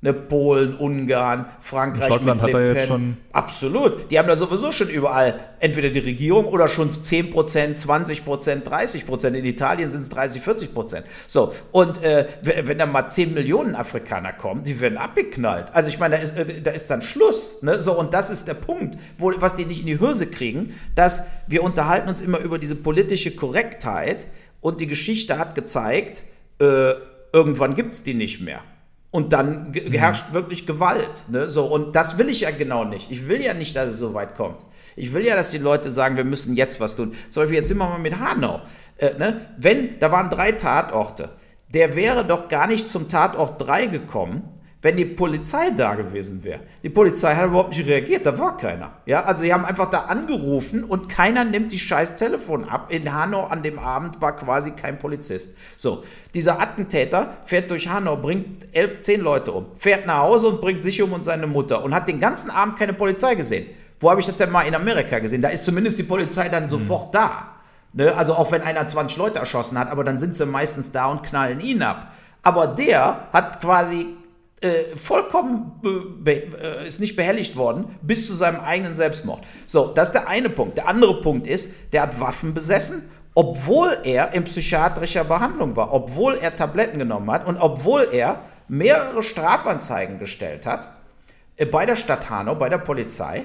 Ne, 0.00 0.12
Polen, 0.12 0.76
Ungarn, 0.76 1.46
Frankreich, 1.58 2.06
Schottland 2.06 2.40
mit 2.40 2.54
hat 2.54 2.60
da 2.60 2.64
jetzt 2.66 2.86
schon- 2.86 3.16
Absolut. 3.32 4.08
Die 4.12 4.18
haben 4.18 4.28
da 4.28 4.36
sowieso 4.36 4.70
schon 4.70 4.88
überall 4.88 5.40
entweder 5.58 5.90
die 5.90 5.98
Regierung 5.98 6.44
oder 6.44 6.68
schon 6.68 6.92
10%, 6.92 7.76
20%, 7.76 8.62
30%. 8.62 9.34
In 9.34 9.44
Italien 9.44 9.88
sind 9.88 10.02
es 10.02 10.08
30, 10.10 10.40
40%. 10.42 11.02
So, 11.26 11.52
und 11.72 12.00
äh, 12.04 12.28
wenn, 12.42 12.68
wenn 12.68 12.78
da 12.78 12.86
mal 12.86 13.08
10 13.08 13.34
Millionen 13.34 13.74
Afrikaner 13.74 14.32
kommen, 14.32 14.62
die 14.62 14.80
werden 14.80 14.98
abgeknallt. 14.98 15.74
Also 15.74 15.88
ich 15.88 15.98
meine, 15.98 16.14
da 16.16 16.22
ist, 16.22 16.36
äh, 16.38 16.60
da 16.62 16.70
ist 16.70 16.88
dann 16.90 17.02
Schluss. 17.02 17.60
Ne? 17.62 17.80
So, 17.80 17.98
und 17.98 18.14
das 18.14 18.30
ist 18.30 18.46
der 18.46 18.54
Punkt, 18.54 18.96
wo, 19.18 19.32
was 19.38 19.56
die 19.56 19.64
nicht 19.64 19.80
in 19.80 19.86
die 19.86 19.98
Hürse 19.98 20.28
kriegen, 20.28 20.74
dass 20.94 21.24
wir 21.48 21.64
unterhalten 21.64 22.08
uns 22.08 22.20
immer 22.20 22.38
über 22.38 22.60
diese 22.60 22.76
politische 22.76 23.32
Korrektheit 23.34 24.28
und 24.60 24.80
die 24.80 24.86
Geschichte 24.86 25.38
hat 25.38 25.56
gezeigt, 25.56 26.22
äh, 26.60 26.92
irgendwann 27.32 27.74
gibt 27.74 27.94
es 27.96 28.04
die 28.04 28.14
nicht 28.14 28.40
mehr. 28.40 28.60
Und 29.10 29.32
dann 29.32 29.72
ge- 29.72 29.90
herrscht 29.98 30.32
wirklich 30.34 30.66
Gewalt. 30.66 31.24
Ne? 31.28 31.48
So, 31.48 31.66
und 31.66 31.96
das 31.96 32.18
will 32.18 32.28
ich 32.28 32.40
ja 32.42 32.50
genau 32.50 32.84
nicht. 32.84 33.10
Ich 33.10 33.26
will 33.28 33.40
ja 33.42 33.54
nicht, 33.54 33.74
dass 33.74 33.92
es 33.92 33.98
so 33.98 34.12
weit 34.14 34.34
kommt. 34.34 34.58
Ich 34.96 35.14
will 35.14 35.24
ja, 35.24 35.34
dass 35.34 35.50
die 35.50 35.58
Leute 35.58 35.88
sagen, 35.90 36.16
wir 36.16 36.24
müssen 36.24 36.54
jetzt 36.56 36.78
was 36.80 36.94
tun. 36.96 37.14
Zum 37.30 37.42
Beispiel, 37.42 37.56
jetzt 37.58 37.68
sind 37.68 37.78
wir 37.78 37.88
mal 37.88 37.98
mit 37.98 38.18
Hanau. 38.18 38.60
Äh, 38.98 39.14
ne? 39.18 39.46
Wenn, 39.56 39.98
da 39.98 40.12
waren 40.12 40.28
drei 40.28 40.52
Tatorte. 40.52 41.30
Der 41.72 41.94
wäre 41.96 42.24
doch 42.24 42.48
gar 42.48 42.66
nicht 42.66 42.88
zum 42.88 43.08
Tatort 43.08 43.60
3 43.66 43.86
gekommen, 43.86 44.42
wenn 44.80 44.96
die 44.96 45.04
Polizei 45.04 45.70
da 45.70 45.94
gewesen 45.94 46.44
wäre. 46.44 46.60
Die 46.84 46.88
Polizei 46.88 47.34
hat 47.34 47.46
überhaupt 47.46 47.76
nicht 47.76 47.88
reagiert, 47.88 48.24
da 48.24 48.38
war 48.38 48.56
keiner. 48.56 48.92
Ja, 49.06 49.24
also 49.24 49.42
die 49.42 49.52
haben 49.52 49.64
einfach 49.64 49.90
da 49.90 50.02
angerufen 50.02 50.84
und 50.84 51.08
keiner 51.08 51.44
nimmt 51.44 51.72
die 51.72 51.78
scheiß 51.78 52.14
Telefon 52.14 52.64
ab. 52.64 52.92
In 52.92 53.12
Hanau 53.12 53.46
an 53.46 53.64
dem 53.64 53.80
Abend 53.80 54.20
war 54.20 54.36
quasi 54.36 54.70
kein 54.72 54.98
Polizist. 54.98 55.56
So, 55.76 56.04
dieser 56.32 56.60
Attentäter 56.60 57.38
fährt 57.44 57.70
durch 57.72 57.88
Hanau, 57.88 58.16
bringt 58.16 58.68
elf, 58.72 59.02
zehn 59.02 59.20
Leute 59.20 59.50
um, 59.50 59.66
fährt 59.76 60.06
nach 60.06 60.18
Hause 60.18 60.46
und 60.46 60.60
bringt 60.60 60.84
sich 60.84 61.02
um 61.02 61.12
und 61.12 61.24
seine 61.24 61.48
Mutter 61.48 61.82
und 61.82 61.92
hat 61.92 62.06
den 62.06 62.20
ganzen 62.20 62.50
Abend 62.50 62.78
keine 62.78 62.92
Polizei 62.92 63.34
gesehen. 63.34 63.66
Wo 63.98 64.10
habe 64.10 64.20
ich 64.20 64.26
das 64.26 64.36
denn 64.36 64.50
mal 64.50 64.62
in 64.62 64.76
Amerika 64.76 65.18
gesehen? 65.18 65.42
Da 65.42 65.48
ist 65.48 65.64
zumindest 65.64 65.98
die 65.98 66.04
Polizei 66.04 66.48
dann 66.48 66.68
sofort 66.68 67.12
da. 67.12 67.56
Ne? 67.92 68.14
Also 68.14 68.34
auch 68.34 68.52
wenn 68.52 68.62
einer 68.62 68.86
20 68.86 69.18
Leute 69.18 69.40
erschossen 69.40 69.76
hat, 69.76 69.90
aber 69.90 70.04
dann 70.04 70.20
sind 70.20 70.36
sie 70.36 70.46
meistens 70.46 70.92
da 70.92 71.06
und 71.06 71.24
knallen 71.24 71.58
ihn 71.58 71.82
ab. 71.82 72.12
Aber 72.44 72.68
der 72.68 73.26
hat 73.32 73.60
quasi 73.60 74.14
äh, 74.60 74.96
vollkommen 74.96 75.72
be, 76.22 76.32
äh, 76.32 76.86
ist 76.86 77.00
nicht 77.00 77.16
behelligt 77.16 77.56
worden 77.56 77.86
bis 78.02 78.26
zu 78.26 78.34
seinem 78.34 78.60
eigenen 78.60 78.94
Selbstmord. 78.94 79.44
So, 79.66 79.92
das 79.94 80.08
ist 80.08 80.14
der 80.14 80.28
eine 80.28 80.50
Punkt. 80.50 80.78
Der 80.78 80.88
andere 80.88 81.20
Punkt 81.20 81.46
ist, 81.46 81.70
der 81.92 82.02
hat 82.02 82.20
Waffen 82.20 82.54
besessen, 82.54 83.08
obwohl 83.34 83.98
er 84.02 84.34
in 84.34 84.44
psychiatrischer 84.44 85.24
Behandlung 85.24 85.76
war, 85.76 85.92
obwohl 85.92 86.34
er 86.34 86.56
Tabletten 86.56 86.98
genommen 86.98 87.30
hat 87.30 87.46
und 87.46 87.56
obwohl 87.56 88.08
er 88.10 88.40
mehrere 88.66 89.22
Strafanzeigen 89.22 90.18
gestellt 90.18 90.66
hat 90.66 90.88
äh, 91.56 91.64
bei 91.64 91.86
der 91.86 91.96
Stadt 91.96 92.28
Hanau, 92.30 92.54
bei 92.54 92.68
der 92.68 92.78
Polizei, 92.78 93.44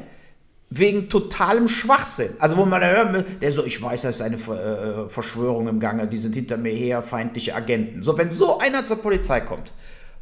wegen 0.75 1.07
totalem 1.07 1.67
Schwachsinn. 1.67 2.31
Also 2.39 2.57
wo 2.57 2.65
man 2.65 2.81
dann 2.81 2.89
hört, 2.89 3.41
der 3.43 3.51
so, 3.51 3.63
ich 3.63 3.79
weiß, 3.79 4.01
da 4.01 4.09
ist 4.09 4.23
eine 4.23 4.39
Ver- 4.39 5.05
äh, 5.05 5.09
Verschwörung 5.09 5.67
im 5.67 5.79
Gange, 5.79 6.07
die 6.07 6.17
sind 6.17 6.33
hinter 6.33 6.57
mir 6.57 6.71
her, 6.71 7.03
feindliche 7.03 7.53
Agenten. 7.53 8.01
So, 8.01 8.17
wenn 8.17 8.31
so 8.31 8.57
einer 8.57 8.83
zur 8.83 8.99
Polizei 8.99 9.41
kommt, 9.41 9.73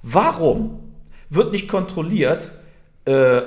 warum 0.02 0.80
wird 1.30 1.52
nicht 1.52 1.68
kontrolliert 1.68 2.49
äh, 3.06 3.41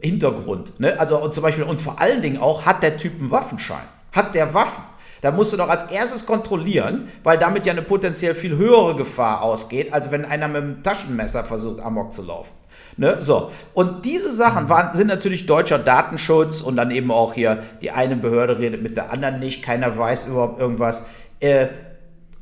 Hintergrund? 0.00 0.78
Ne? 0.80 0.98
Also 0.98 1.18
und 1.18 1.34
zum 1.34 1.42
Beispiel, 1.42 1.64
und 1.64 1.80
vor 1.80 2.00
allen 2.00 2.22
Dingen 2.22 2.38
auch, 2.38 2.66
hat 2.66 2.82
der 2.82 2.96
Typ 2.96 3.20
einen 3.20 3.30
Waffenschein? 3.30 3.84
Hat 4.12 4.34
der 4.34 4.54
Waffen? 4.54 4.84
Da 5.22 5.30
musst 5.30 5.52
du 5.52 5.56
doch 5.56 5.68
als 5.68 5.84
erstes 5.84 6.26
kontrollieren, 6.26 7.08
weil 7.22 7.38
damit 7.38 7.64
ja 7.64 7.72
eine 7.72 7.82
potenziell 7.82 8.34
viel 8.34 8.56
höhere 8.56 8.96
Gefahr 8.96 9.42
ausgeht, 9.42 9.92
als 9.92 10.10
wenn 10.10 10.24
einer 10.24 10.48
mit 10.48 10.62
einem 10.62 10.82
Taschenmesser 10.82 11.44
versucht, 11.44 11.80
Amok 11.80 12.12
zu 12.12 12.22
laufen. 12.22 12.50
Ne? 12.96 13.16
So. 13.20 13.50
Und 13.72 14.04
diese 14.04 14.32
Sachen 14.32 14.68
waren, 14.68 14.92
sind 14.94 15.06
natürlich 15.06 15.46
deutscher 15.46 15.78
Datenschutz 15.78 16.60
und 16.60 16.76
dann 16.76 16.90
eben 16.90 17.10
auch 17.10 17.34
hier, 17.34 17.60
die 17.80 17.92
eine 17.92 18.16
Behörde 18.16 18.58
redet 18.58 18.82
mit 18.82 18.96
der 18.96 19.12
anderen 19.12 19.38
nicht, 19.38 19.62
keiner 19.62 19.96
weiß 19.96 20.26
überhaupt 20.26 20.60
irgendwas. 20.60 21.06
Äh, 21.40 21.68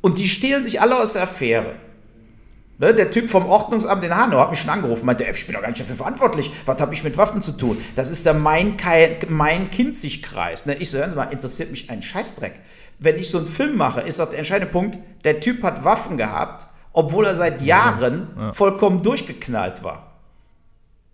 und 0.01 0.17
die 0.17 0.27
stehlen 0.27 0.63
sich 0.63 0.81
alle 0.81 0.99
aus 0.99 1.13
der 1.13 1.23
Affäre. 1.23 1.75
Ne, 2.81 2.93
der 2.95 3.11
Typ 3.11 3.29
vom 3.29 3.45
Ordnungsamt 3.45 4.03
in 4.03 4.15
Hanau 4.15 4.39
hat 4.39 4.49
mich 4.49 4.59
schon 4.59 4.71
angerufen, 4.71 5.05
meinte, 5.05 5.23
"Ey, 5.23 5.35
ich 5.35 5.45
bin 5.45 5.53
doch 5.53 5.61
gar 5.61 5.69
nicht 5.69 5.81
dafür 5.81 5.97
verantwortlich. 5.97 6.51
Was 6.65 6.81
habe 6.81 6.95
ich 6.95 7.03
mit 7.03 7.15
Waffen 7.15 7.39
zu 7.39 7.51
tun? 7.51 7.77
Das 7.93 8.09
ist 8.09 8.25
der 8.25 8.33
Main-Kinzig-Kreis. 8.33 10.65
Ne? 10.65 10.73
Ich 10.77 10.89
so, 10.89 10.97
hören 10.97 11.11
Sie 11.11 11.15
mal, 11.15 11.25
interessiert 11.25 11.69
mich 11.69 11.91
ein 11.91 12.01
Scheißdreck. 12.01 12.59
Wenn 12.97 13.19
ich 13.19 13.29
so 13.29 13.37
einen 13.37 13.45
Film 13.45 13.77
mache, 13.77 14.01
ist 14.01 14.17
doch 14.17 14.27
der 14.27 14.39
entscheidende 14.39 14.73
Punkt, 14.73 14.97
der 15.23 15.41
Typ 15.41 15.61
hat 15.61 15.83
Waffen 15.83 16.17
gehabt, 16.17 16.65
obwohl 16.91 17.27
er 17.27 17.35
seit 17.35 17.61
Jahren 17.61 18.51
vollkommen 18.53 19.03
durchgeknallt 19.03 19.83
war. 19.83 20.13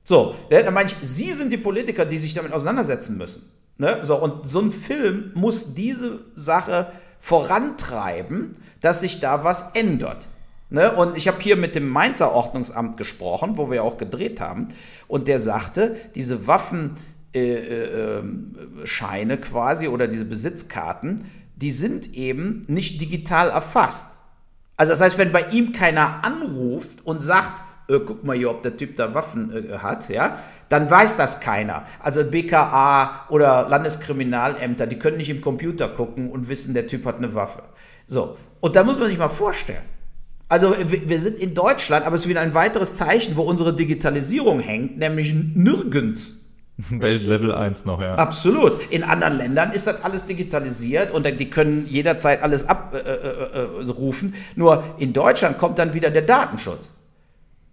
So, 0.06 0.36
ne, 0.50 0.64
dann 0.64 0.74
meine 0.74 0.88
ich, 0.88 0.96
Sie 1.02 1.34
sind 1.34 1.52
die 1.52 1.58
Politiker, 1.58 2.06
die 2.06 2.18
sich 2.18 2.34
damit 2.34 2.54
auseinandersetzen 2.54 3.18
müssen. 3.18 3.52
Ne? 3.78 3.98
So, 4.04 4.16
und 4.16 4.48
so 4.48 4.62
ein 4.62 4.72
Film 4.72 5.32
muss 5.34 5.74
diese 5.74 6.20
Sache 6.38 6.94
vorantreiben, 7.20 8.54
dass 8.80 9.02
sich 9.02 9.20
da 9.20 9.44
was 9.44 9.72
ändert. 9.74 10.30
Ne? 10.70 10.92
Und 10.92 11.16
ich 11.16 11.28
habe 11.28 11.40
hier 11.40 11.56
mit 11.56 11.76
dem 11.76 11.90
Mainzer 11.90 12.32
Ordnungsamt 12.34 12.98
gesprochen, 12.98 13.58
wo 13.58 13.72
wir 13.72 13.84
auch 13.84 13.98
gedreht 13.98 14.42
haben, 14.42 14.70
und 15.08 15.28
der 15.28 15.40
sagte, 15.40 15.96
diese 16.16 16.48
Waffenscheine 16.48 16.96
äh, 17.36 18.20
äh, 18.20 18.24
Scheine 18.86 19.38
quasi 19.38 19.88
oder 19.88 20.08
diese 20.08 20.26
Besitzkarten, 20.26 21.26
die 21.56 21.72
sind 21.72 22.14
eben 22.14 22.64
nicht 22.68 23.02
digital 23.02 23.50
erfasst. 23.50 24.18
Also 24.76 24.92
das 24.92 25.02
heißt, 25.02 25.18
wenn 25.18 25.32
bei 25.32 25.46
ihm 25.52 25.72
keiner 25.72 26.24
anruft 26.24 27.06
und 27.06 27.24
sagt, 27.24 27.62
äh, 27.88 28.00
guck 28.00 28.24
mal 28.24 28.36
hier, 28.36 28.52
ob 28.52 28.62
der 28.62 28.78
Typ 28.78 28.96
da 28.96 29.14
Waffen 29.14 29.72
äh, 29.72 29.78
hat, 29.78 30.10
ja, 30.10 30.38
dann 30.70 30.92
weiß 30.92 31.18
das 31.18 31.40
keiner. 31.40 31.84
Also 32.00 32.24
BKA 32.24 33.28
oder 33.30 33.68
Landeskriminalämter, 33.70 34.86
die 34.86 35.00
können 35.00 35.18
nicht 35.18 35.30
im 35.30 35.42
Computer 35.42 35.88
gucken 35.88 36.30
und 36.30 36.50
wissen, 36.50 36.74
der 36.74 36.88
Typ 36.88 37.06
hat 37.06 37.18
eine 37.18 37.34
Waffe. 37.34 37.64
So, 38.06 38.38
und 38.60 38.76
da 38.76 38.84
muss 38.84 39.00
man 39.00 39.08
sich 39.10 39.18
mal 39.18 39.30
vorstellen. 39.30 39.97
Also 40.50 40.76
wir 40.78 41.20
sind 41.20 41.38
in 41.40 41.54
Deutschland, 41.56 42.06
aber 42.06 42.16
es 42.16 42.22
ist 42.22 42.30
wieder 42.30 42.40
ein 42.42 42.54
weiteres 42.54 42.96
Zeichen, 42.96 43.36
wo 43.36 43.42
unsere 43.42 43.76
Digitalisierung 43.76 44.62
hängt, 44.62 44.98
nämlich 44.98 45.34
nirgends. 45.34 46.36
Welt 46.78 47.24
Level 47.24 47.54
1 47.54 47.86
noch, 47.86 48.00
ja. 48.00 48.16
Absolut. 48.16 48.80
In 48.92 49.04
anderen 49.04 49.38
Ländern 49.38 49.72
ist 49.72 49.88
das 49.88 50.04
alles 50.04 50.26
digitalisiert 50.26 51.12
und 51.12 51.26
die 51.26 51.50
können 51.50 51.86
jederzeit 51.88 52.44
alles 52.44 52.68
abrufen. 52.70 54.36
Nur 54.56 54.84
in 55.00 55.12
Deutschland 55.12 55.58
kommt 55.58 55.80
dann 55.80 55.94
wieder 55.94 56.12
der 56.12 56.22
Datenschutz. 56.22 56.92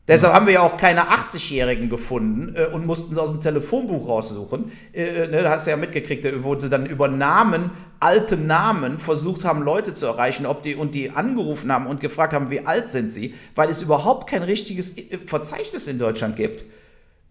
Deshalb 0.07 0.35
haben 0.35 0.47
wir 0.47 0.53
ja 0.53 0.61
auch 0.61 0.77
keine 0.77 1.11
80-Jährigen 1.11 1.89
gefunden 1.89 2.55
äh, 2.57 2.67
und 2.67 2.85
mussten 2.85 3.15
sie 3.15 3.21
aus 3.21 3.33
dem 3.33 3.41
Telefonbuch 3.41 4.07
raussuchen. 4.07 4.71
Äh, 4.93 5.29
ne, 5.29 5.43
da 5.43 5.51
hast 5.51 5.67
du 5.67 5.71
ja 5.71 5.79
mitgekriegt, 5.79 6.27
äh, 6.27 6.45
wo 6.45 6.59
sie 6.59 6.69
dann 6.69 6.85
über 6.85 7.09
Namen, 7.09 7.71
alte 8.01 8.37
Namen 8.37 8.99
versucht 8.99 9.47
haben, 9.47 9.63
Leute 9.63 9.95
zu 9.95 10.05
erreichen, 10.05 10.45
ob 10.45 10.63
die 10.63 10.75
und 10.75 10.95
die 10.95 11.11
angerufen 11.11 11.73
haben 11.73 11.87
und 11.87 12.01
gefragt 12.01 12.35
haben, 12.35 12.51
wie 12.51 12.67
alt 12.67 12.91
sind 12.91 13.15
sie, 13.15 13.35
weil 13.55 13.71
es 13.71 13.81
überhaupt 13.81 14.29
kein 14.29 14.43
richtiges 14.43 14.99
äh, 14.99 15.19
Verzeichnis 15.25 15.89
in 15.89 15.99
Deutschland 15.99 16.37
gibt. 16.37 16.65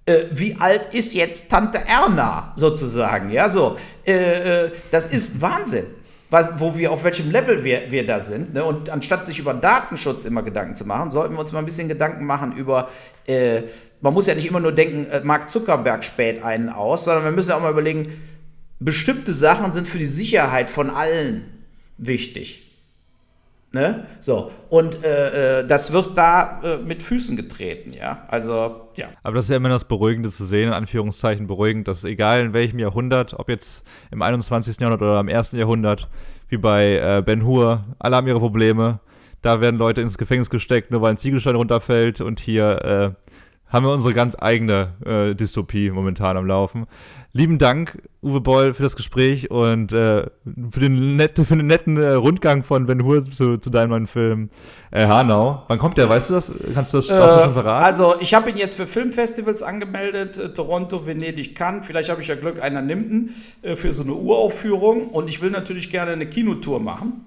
Äh, 0.06 0.26
wie 0.32 0.58
alt 0.60 0.96
ist 0.96 1.14
jetzt 1.14 1.50
Tante 1.50 1.78
Erna 1.78 2.54
sozusagen, 2.56 3.30
ja, 3.30 3.48
so, 3.48 3.78
äh, 4.06 4.66
äh, 4.66 4.72
das 4.90 5.08
ist 5.08 5.42
Wahnsinn, 5.42 5.86
was, 6.34 6.60
wo 6.60 6.76
wir, 6.76 6.92
auf 6.92 7.04
welchem 7.04 7.30
Level 7.30 7.64
wir, 7.64 7.92
wir 7.92 8.06
da 8.08 8.20
sind, 8.20 8.56
ne? 8.56 8.64
und 8.66 8.90
anstatt 8.90 9.28
sich 9.28 9.38
über 9.38 9.54
Datenschutz 9.54 10.26
immer 10.26 10.42
Gedanken 10.42 10.76
zu 10.76 10.84
machen, 10.84 11.12
sollten 11.12 11.36
wir 11.36 11.40
uns 11.40 11.54
mal 11.54 11.60
ein 11.60 11.66
bisschen 11.66 11.88
Gedanken 11.88 12.26
machen 12.26 12.54
über, 12.54 12.90
äh, 13.28 13.62
man 14.02 14.16
muss 14.16 14.26
ja 14.26 14.34
nicht 14.34 14.48
immer 14.48 14.60
nur 14.60 14.72
denken, 14.72 15.06
äh, 15.12 15.22
Mark 15.24 15.52
Zuckerberg 15.52 16.04
späht 16.04 16.44
einen 16.44 16.70
aus, 16.70 17.06
sondern 17.06 17.24
wir 17.24 17.32
müssen 17.32 17.52
ja 17.52 17.58
auch 17.58 17.62
mal 17.62 17.72
überlegen, 17.72 18.20
bestimmte 18.80 19.32
Sachen 19.32 19.72
sind 19.72 19.88
für 19.88 20.00
die 20.00 20.08
Sicherheit 20.08 20.72
von 20.72 20.90
allen 20.90 21.66
wichtig. 22.00 22.63
Ne? 23.76 24.06
So, 24.20 24.52
und 24.70 25.04
äh, 25.04 25.62
äh, 25.62 25.68
das 25.68 25.92
wird 25.92 26.16
da 26.16 26.62
äh, 26.64 26.78
mit 26.78 27.02
Füßen 27.02 27.36
getreten, 27.36 27.92
ja. 27.92 28.24
Also, 28.28 28.90
ja. 28.96 29.08
Aber 29.24 29.36
das 29.36 29.46
ist 29.46 29.50
ja 29.50 29.58
immer 29.58 29.70
das 29.70 29.86
Beruhigende 29.86 30.30
zu 30.30 30.46
sehen, 30.46 30.68
in 30.68 30.74
Anführungszeichen 30.74 31.48
beruhigend, 31.48 31.88
dass 31.88 32.04
egal 32.04 32.42
in 32.42 32.54
welchem 32.54 32.78
Jahrhundert, 32.78 33.34
ob 33.34 33.50
jetzt 33.50 33.84
im 34.12 34.22
21. 34.22 34.80
Jahrhundert 34.80 35.02
oder 35.02 35.20
im 35.20 35.28
1. 35.28 35.54
Jahrhundert, 35.54 36.08
wie 36.50 36.58
bei 36.58 36.98
äh, 36.98 37.24
Ben 37.26 37.44
Hur, 37.44 37.84
alle 37.98 38.16
haben 38.16 38.28
ihre 38.28 38.40
Probleme. 38.40 39.00
Da 39.42 39.60
werden 39.60 39.80
Leute 39.80 40.02
ins 40.02 40.20
Gefängnis 40.20 40.52
gesteckt, 40.52 40.92
nur 40.92 41.02
weil 41.02 41.10
ein 41.10 41.18
Ziegelstein 41.18 41.56
runterfällt. 41.56 42.22
Und 42.22 42.40
hier 42.40 43.16
äh, 43.18 43.28
haben 43.74 43.86
wir 43.88 43.92
unsere 43.92 44.14
ganz 44.14 44.38
eigene 44.40 44.94
äh, 45.04 45.34
Dystopie 45.34 45.90
momentan 45.90 46.38
am 46.38 46.46
Laufen. 46.46 46.86
Lieben 47.36 47.58
Dank, 47.58 47.98
Uwe 48.22 48.42
Boll, 48.42 48.76
für 48.76 48.84
das 48.84 48.96
Gespräch 48.96 49.50
und 49.50 49.92
äh, 49.92 50.28
für, 50.72 50.80
den 50.80 51.16
nette, 51.16 51.46
für 51.46 51.56
den 51.56 51.66
netten 51.66 51.98
äh, 51.98 52.12
Rundgang 52.12 52.62
von 52.62 52.86
Ben 52.86 53.04
Hur 53.04 53.26
zu, 53.32 53.58
zu 53.58 53.72
deinem 53.72 53.90
neuen 53.90 54.06
Film 54.06 54.52
äh, 54.92 55.08
Hanau. 55.08 55.64
Wann 55.68 55.80
kommt 55.80 55.98
der? 55.98 56.08
Weißt 56.08 56.30
du 56.30 56.36
das? 56.36 56.52
Kannst 56.76 56.94
du 56.94 56.98
das 57.00 57.08
darfst 57.08 57.38
du 57.38 57.44
schon 57.46 57.54
verraten? 57.54 57.86
Also, 57.86 58.14
ich 58.20 58.36
habe 58.36 58.52
ihn 58.52 58.58
jetzt 58.58 58.76
für 58.76 58.86
Filmfestivals 58.86 59.64
angemeldet: 59.64 60.38
äh, 60.38 60.54
Toronto, 60.54 61.08
Venedig, 61.08 61.56
Cannes. 61.56 61.88
Vielleicht 61.88 62.12
habe 62.12 62.22
ich 62.22 62.28
ja 62.28 62.36
Glück, 62.36 62.62
einer 62.62 62.84
nimmt 62.84 63.12
ihn 63.12 63.36
äh, 63.64 63.76
für 63.76 63.92
so 63.92 64.04
eine 64.04 64.14
Uraufführung. 64.14 65.08
Und 65.08 65.28
ich 65.28 65.42
will 65.42 65.50
natürlich 65.50 65.90
gerne 65.90 66.12
eine 66.12 66.28
Kinotour 66.28 66.80
machen. 66.80 67.26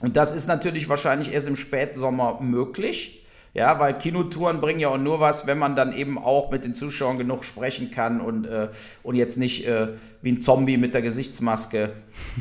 Und 0.00 0.16
das 0.16 0.32
ist 0.32 0.48
natürlich 0.48 0.88
wahrscheinlich 0.88 1.32
erst 1.32 1.46
im 1.46 1.54
Spätsommer 1.54 2.40
möglich. 2.42 3.24
Ja, 3.52 3.80
weil 3.80 3.98
Kinotouren 3.98 4.60
bringen 4.60 4.78
ja 4.78 4.88
auch 4.88 4.98
nur 4.98 5.18
was, 5.18 5.46
wenn 5.46 5.58
man 5.58 5.74
dann 5.74 5.92
eben 5.92 6.18
auch 6.18 6.52
mit 6.52 6.64
den 6.64 6.74
Zuschauern 6.74 7.18
genug 7.18 7.44
sprechen 7.44 7.90
kann 7.90 8.20
und, 8.20 8.46
äh, 8.46 8.68
und 9.02 9.16
jetzt 9.16 9.38
nicht 9.38 9.66
äh, 9.66 9.88
wie 10.22 10.32
ein 10.32 10.40
Zombie 10.40 10.76
mit 10.76 10.94
der 10.94 11.02
Gesichtsmaske 11.02 11.92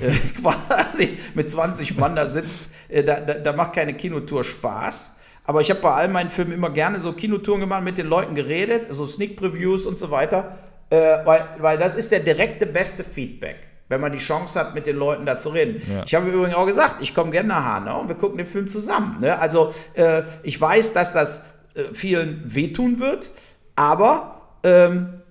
äh, 0.02 0.12
quasi 0.42 1.18
mit 1.34 1.50
20 1.50 1.98
Mann 1.98 2.16
da 2.16 2.28
sitzt. 2.28 2.70
Äh, 2.90 3.04
da, 3.04 3.22
da, 3.22 3.34
da 3.34 3.54
macht 3.54 3.74
keine 3.74 3.96
Kinotour 3.96 4.44
Spaß. 4.44 5.16
Aber 5.46 5.62
ich 5.62 5.72
habe 5.72 5.80
bei 5.80 5.92
all 5.92 6.10
meinen 6.10 6.30
Filmen 6.30 6.52
immer 6.52 6.70
gerne 6.70 7.00
so 7.00 7.14
Kinotouren 7.14 7.62
gemacht, 7.62 7.84
mit 7.84 7.98
den 7.98 8.06
Leuten 8.06 8.36
geredet, 8.36 8.86
so 8.92 9.08
Sneak 9.08 9.36
Previews 9.36 9.88
und 9.88 9.98
so 9.98 10.12
weiter, 10.12 10.60
äh, 10.92 11.26
weil, 11.26 11.44
weil 11.58 11.78
das 11.80 11.96
ist 11.96 12.12
der 12.12 12.20
direkte 12.20 12.68
beste 12.68 13.04
Feedback 13.04 13.69
wenn 13.90 14.00
man 14.00 14.12
die 14.12 14.20
Chance 14.20 14.60
hat, 14.60 14.76
mit 14.76 14.88
den 14.88 14.96
Leuten 14.96 15.26
da 15.26 15.38
zu 15.38 15.50
reden. 15.50 15.82
Ja. 15.92 16.04
Ich 16.06 16.16
habe 16.16 16.30
übrigens 16.30 16.56
auch 16.56 16.66
gesagt, 16.66 16.98
ich 17.02 17.14
komme 17.14 17.32
gerne 17.32 17.50
nach 17.50 17.66
Hanau 17.66 18.02
und 18.02 18.08
wir 18.08 18.16
gucken 18.16 18.38
den 18.38 18.48
Film 18.48 18.68
zusammen. 18.68 19.18
Ne? 19.20 19.38
Also 19.38 19.74
äh, 19.96 20.24
ich 20.44 20.60
weiß, 20.62 20.94
dass 20.94 21.14
das 21.14 21.46
äh, 21.74 21.94
vielen 21.94 22.44
wehtun 22.46 23.00
wird, 23.00 23.30
aber 23.76 24.42
ähm, 24.64 25.22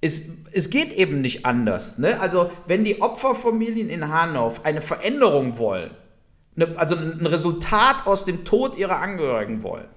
es, 0.00 0.28
es 0.52 0.68
geht 0.70 0.92
eben 0.92 1.22
nicht 1.22 1.46
anders. 1.46 1.98
Ne? 1.98 2.20
Also 2.20 2.50
wenn 2.66 2.84
die 2.84 3.00
Opferfamilien 3.00 3.88
in 3.88 4.08
Hanau 4.12 4.52
eine 4.62 4.82
Veränderung 4.82 5.58
wollen, 5.58 5.90
ne, 6.56 6.74
also 6.76 6.96
ein 6.96 7.26
Resultat 7.26 8.06
aus 8.06 8.26
dem 8.26 8.44
Tod 8.44 8.76
ihrer 8.76 9.00
Angehörigen 9.00 9.62
wollen, 9.62 9.88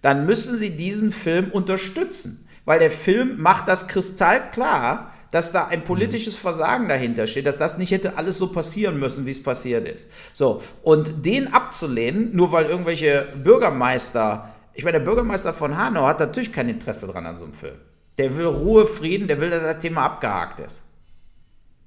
dann 0.00 0.26
müssen 0.26 0.56
sie 0.56 0.76
diesen 0.76 1.10
Film 1.10 1.50
unterstützen. 1.50 2.46
Weil 2.64 2.78
der 2.78 2.90
Film 2.90 3.40
macht 3.40 3.66
das 3.66 3.88
kristallklar, 3.88 5.10
dass 5.30 5.52
da 5.52 5.66
ein 5.66 5.84
politisches 5.84 6.36
Versagen 6.36 6.88
dahinter 6.88 7.26
steht, 7.26 7.46
dass 7.46 7.58
das 7.58 7.78
nicht 7.78 7.90
hätte 7.90 8.16
alles 8.16 8.38
so 8.38 8.48
passieren 8.48 8.98
müssen, 8.98 9.26
wie 9.26 9.30
es 9.30 9.42
passiert 9.42 9.86
ist. 9.86 10.08
So, 10.32 10.62
und 10.82 11.26
den 11.26 11.52
abzulehnen, 11.52 12.34
nur 12.34 12.52
weil 12.52 12.66
irgendwelche 12.66 13.28
Bürgermeister, 13.42 14.54
ich 14.74 14.84
meine, 14.84 14.98
der 14.98 15.04
Bürgermeister 15.04 15.52
von 15.52 15.76
Hanau 15.76 16.06
hat 16.06 16.20
natürlich 16.20 16.52
kein 16.52 16.68
Interesse 16.68 17.06
dran 17.06 17.26
an 17.26 17.36
so 17.36 17.44
einem 17.44 17.54
Film. 17.54 17.76
Der 18.16 18.36
will 18.36 18.46
Ruhe, 18.46 18.86
Frieden, 18.86 19.28
der 19.28 19.40
will, 19.40 19.50
dass 19.50 19.62
das 19.62 19.78
Thema 19.78 20.04
abgehakt 20.04 20.60
ist. 20.60 20.84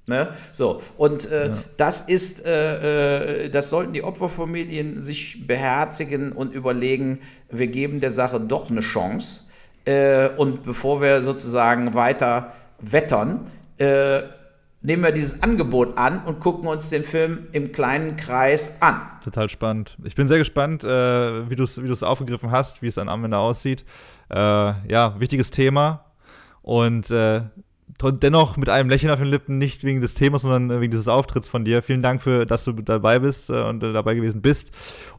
Ne? 0.06 0.34
So, 0.50 0.82
und 0.96 1.30
äh, 1.30 1.48
ja. 1.48 1.54
das 1.76 2.02
ist, 2.02 2.44
äh, 2.44 3.44
äh, 3.44 3.50
das 3.50 3.70
sollten 3.70 3.92
die 3.92 4.02
Opferfamilien 4.02 5.00
sich 5.00 5.46
beherzigen 5.46 6.32
und 6.32 6.52
überlegen, 6.52 7.20
wir 7.50 7.68
geben 7.68 8.00
der 8.00 8.10
Sache 8.10 8.40
doch 8.40 8.70
eine 8.70 8.80
Chance. 8.80 9.44
Äh, 9.84 10.28
und 10.36 10.64
bevor 10.64 11.00
wir 11.00 11.22
sozusagen 11.22 11.94
weiter 11.94 12.52
wettern, 12.82 13.50
äh, 13.78 14.22
nehmen 14.82 15.02
wir 15.02 15.12
dieses 15.12 15.42
Angebot 15.42 15.96
an 15.96 16.22
und 16.24 16.40
gucken 16.40 16.66
uns 16.66 16.90
den 16.90 17.04
Film 17.04 17.46
im 17.52 17.72
kleinen 17.72 18.16
Kreis 18.16 18.80
an. 18.80 19.00
Total 19.22 19.48
spannend. 19.48 19.96
Ich 20.04 20.14
bin 20.14 20.28
sehr 20.28 20.38
gespannt, 20.38 20.84
äh, 20.84 21.48
wie 21.48 21.56
du 21.56 21.62
es 21.62 21.82
wie 21.82 22.04
aufgegriffen 22.04 22.50
hast, 22.50 22.82
wie 22.82 22.88
es 22.88 22.98
an 22.98 23.08
Anwender 23.08 23.38
aussieht. 23.38 23.84
Äh, 24.28 24.36
ja, 24.36 25.18
wichtiges 25.18 25.50
Thema. 25.50 26.04
Und 26.62 27.10
äh, 27.10 27.42
dennoch 28.10 28.56
mit 28.56 28.68
einem 28.68 28.90
Lächeln 28.90 29.12
auf 29.12 29.18
den 29.18 29.28
Lippen, 29.28 29.58
nicht 29.58 29.84
wegen 29.84 30.00
des 30.00 30.14
Themas, 30.14 30.42
sondern 30.42 30.80
wegen 30.80 30.90
dieses 30.90 31.08
Auftritts 31.08 31.48
von 31.48 31.64
dir. 31.64 31.82
Vielen 31.82 32.02
Dank 32.02 32.22
für, 32.22 32.44
dass 32.46 32.64
du 32.64 32.72
dabei 32.72 33.18
bist 33.18 33.50
äh, 33.50 33.62
und 33.62 33.82
äh, 33.82 33.92
dabei 33.92 34.14
gewesen 34.14 34.42
bist. 34.42 34.72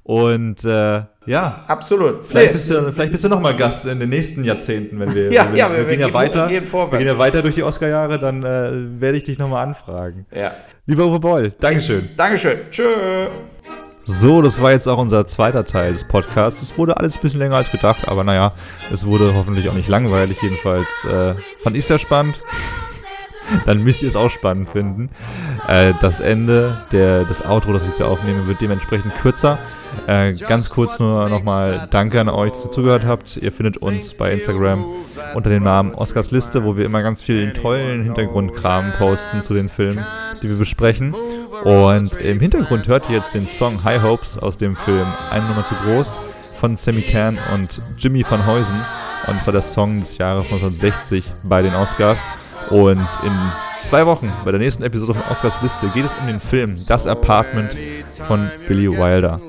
Und 0.04 0.66
äh, 0.66 1.04
ja. 1.26 1.60
Absolut. 1.68 2.26
Vielleicht 2.26 2.48
nee. 2.48 2.54
bist 2.54 2.70
du, 2.70 2.92
vielleicht 2.92 3.12
bist 3.12 3.24
du 3.24 3.30
nochmal 3.30 3.56
Gast 3.56 3.86
in 3.86 4.00
den 4.00 4.10
nächsten 4.10 4.44
Jahrzehnten, 4.44 5.00
wenn 5.00 5.14
wir, 5.14 5.24
ja, 5.32 5.52
wir, 5.52 5.58
ja, 5.58 5.72
wir, 5.72 5.78
wir, 5.78 5.88
wir 5.88 5.98
gehen 5.98 6.08
ja 6.08 6.14
weiter. 6.14 6.48
Gehen, 6.48 6.72
wir 6.72 6.98
gehen 6.98 7.08
ja 7.08 7.18
weiter 7.18 7.42
durch 7.42 7.56
die 7.56 7.64
Oscar-Jahre, 7.64 8.20
dann 8.20 8.44
äh, 8.44 9.00
werde 9.00 9.18
ich 9.18 9.24
dich 9.24 9.40
nochmal 9.40 9.66
anfragen. 9.66 10.26
Ja. 10.36 10.52
Lieber 10.86 11.06
Uwe 11.06 11.20
Boll, 11.20 11.52
Dankeschön. 11.60 12.10
Dankeschön. 12.18 12.60
Tschö. 12.70 13.28
So, 14.06 14.42
das 14.42 14.62
war 14.62 14.72
jetzt 14.72 14.88
auch 14.88 14.98
unser 14.98 15.26
zweiter 15.28 15.64
Teil 15.64 15.94
des 15.94 16.04
Podcasts. 16.04 16.62
Es 16.62 16.78
wurde 16.78 16.98
alles 16.98 17.16
ein 17.16 17.22
bisschen 17.22 17.40
länger 17.40 17.56
als 17.56 17.72
gedacht, 17.72 18.06
aber 18.08 18.26
naja, 18.26 18.52
es 18.92 19.06
wurde 19.06 19.34
hoffentlich 19.34 19.70
auch 19.70 19.74
nicht 19.74 19.88
langweilig. 19.88 20.38
Jedenfalls 20.42 21.06
äh, 21.06 21.36
fand 21.62 21.78
ich 21.78 21.86
sehr 21.86 22.00
spannend. 22.00 22.42
Dann 23.66 23.84
müsst 23.84 24.02
ihr 24.02 24.10
es 24.10 24.16
auch 24.16 24.30
spannend 24.30 24.70
finden. 24.70 25.10
Äh, 25.68 25.94
das 26.02 26.22
Ende, 26.22 26.86
der, 26.92 27.26
das 27.26 27.46
Outro, 27.46 27.74
das 27.74 27.84
ich 27.84 27.90
jetzt 27.90 27.98
hier 27.98 28.08
aufnehme, 28.08 28.48
wird 28.48 28.62
dementsprechend 28.62 29.16
kürzer. 29.16 29.60
Äh, 30.08 30.34
ganz 30.34 30.70
kurz 30.70 31.00
nur 31.00 31.30
nochmal 31.30 31.88
Danke 31.92 32.20
an 32.20 32.30
euch, 32.30 32.52
dass 32.52 32.66
ihr 32.66 32.72
zugehört 32.72 33.06
habt. 33.06 33.38
Ihr 33.38 33.52
findet 33.52 33.78
uns 33.78 34.14
bei 34.14 34.32
Instagram 34.32 34.86
unter 35.36 35.50
dem 35.50 35.64
Namen 35.64 35.94
Oscars 35.94 36.32
Liste, 36.32 36.64
wo 36.64 36.78
wir 36.78 36.86
immer 36.86 37.04
ganz 37.04 37.24
viel 37.24 37.54
tollen 37.54 38.04
Hintergrundkram 38.04 38.92
posten 38.98 39.44
zu 39.44 39.54
den 39.54 39.70
Filmen, 39.70 40.04
die 40.42 40.50
wir 40.50 40.58
besprechen. 40.58 41.16
Und 41.64 42.16
im 42.18 42.40
Hintergrund 42.40 42.88
hört 42.88 43.10
ihr 43.10 43.18
jetzt 43.18 43.34
den 43.34 43.48
Song 43.48 43.84
High 43.84 44.02
Hopes 44.02 44.38
aus 44.38 44.58
dem 44.58 44.76
Film 44.76 45.06
Eine 45.32 45.46
Nummer 45.46 45.66
zu 45.66 45.76
groß 45.76 46.20
von 46.60 46.76
Sammy 46.78 47.02
Can 47.02 47.38
und 47.54 47.82
Jimmy 47.98 48.26
van 48.28 48.46
Heusen. 48.46 48.80
Und 49.28 49.38
es 49.38 49.46
war 49.46 49.54
der 49.54 49.62
Song 49.62 50.00
des 50.00 50.18
Jahres 50.18 50.52
1960 50.52 51.32
bei 51.44 51.62
den 51.62 51.76
Oscars. 51.76 52.28
Und 52.74 53.08
in 53.24 53.52
zwei 53.84 54.04
Wochen 54.08 54.34
bei 54.44 54.50
der 54.50 54.60
nächsten 54.60 54.82
Episode 54.82 55.14
von 55.14 55.22
Oscars 55.32 55.62
Liste 55.62 55.88
geht 55.90 56.06
es 56.06 56.14
um 56.20 56.26
den 56.26 56.42
Film 56.42 56.84
Das 56.88 57.06
Apartment 57.06 57.78
von 58.28 58.50
Billy 58.68 58.90
Wilder. 58.90 59.40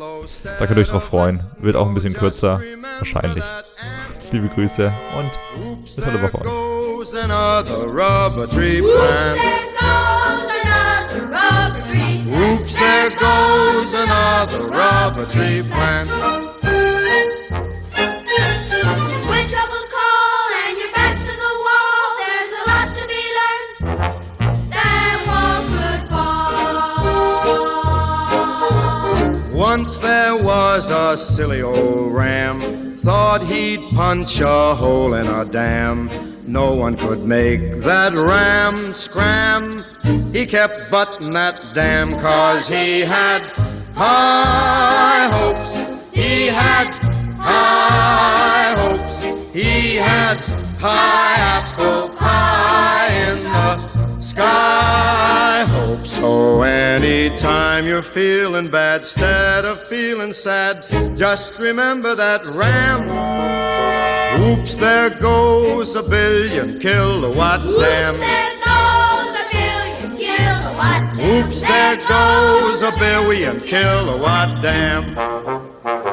Da 0.58 0.66
könnt 0.66 0.78
ihr 0.78 0.82
euch 0.82 0.88
drauf 0.88 1.04
freuen. 1.04 1.40
Wird 1.58 1.74
auch 1.74 1.88
ein 1.88 1.94
bisschen 1.94 2.12
kürzer, 2.12 2.60
wahrscheinlich. 2.98 3.42
Liebe 4.30 4.48
Grüße 4.48 4.92
und 5.16 5.30
eine 5.96 6.04
tolle 6.04 6.22
Woche 6.22 6.42
euch. 6.42 6.52
Oops, 12.26 12.74
there 12.74 13.10
goes 13.10 13.94
another 13.94 14.64
rubber 14.64 15.24
tree 15.24 15.62
plant. 15.62 16.43
There 30.04 30.36
was 30.36 30.90
a 30.90 31.16
silly 31.16 31.62
old 31.62 32.12
ram, 32.12 32.94
thought 32.94 33.42
he'd 33.42 33.80
punch 33.94 34.38
a 34.40 34.74
hole 34.74 35.14
in 35.14 35.26
a 35.26 35.46
dam. 35.46 36.10
No 36.46 36.74
one 36.74 36.96
could 36.98 37.24
make 37.24 37.62
that 37.88 38.12
ram 38.12 38.92
scram. 38.92 39.82
He 40.32 40.44
kept 40.44 40.90
butting 40.90 41.32
that 41.32 41.74
dam 41.74 42.20
cause 42.20 42.68
he 42.68 43.00
had 43.00 43.40
high 43.94 45.26
hopes. 45.38 45.72
He 46.12 46.48
had 46.48 46.86
high 47.38 48.74
hopes. 48.76 49.22
He 49.54 49.96
had 49.96 50.36
high 50.78 51.36
apple 51.56 52.10
pie 52.16 53.08
in 53.30 53.42
the 53.44 54.20
sky 54.20 55.33
So 56.24 56.62
anytime 56.62 57.84
you're 57.86 58.00
feeling 58.00 58.70
bad, 58.70 59.02
instead 59.02 59.66
of 59.66 59.78
feeling 59.82 60.32
sad, 60.32 60.82
just 61.18 61.58
remember 61.58 62.14
that 62.14 62.42
ram 62.46 63.02
Oops, 64.40 64.74
there 64.78 65.10
goes 65.10 65.94
a 65.96 66.02
billion 66.02 66.80
kilowatt 66.80 67.60
dam. 67.60 68.14
Oops, 71.20 71.60
there 71.60 71.96
goes 71.96 72.80
a 72.80 72.92
billion 72.98 73.60
kilowatt 73.60 74.62
dam. 74.62 75.10
Oops, 75.10 75.20
there 75.20 75.68
goes 75.68 76.03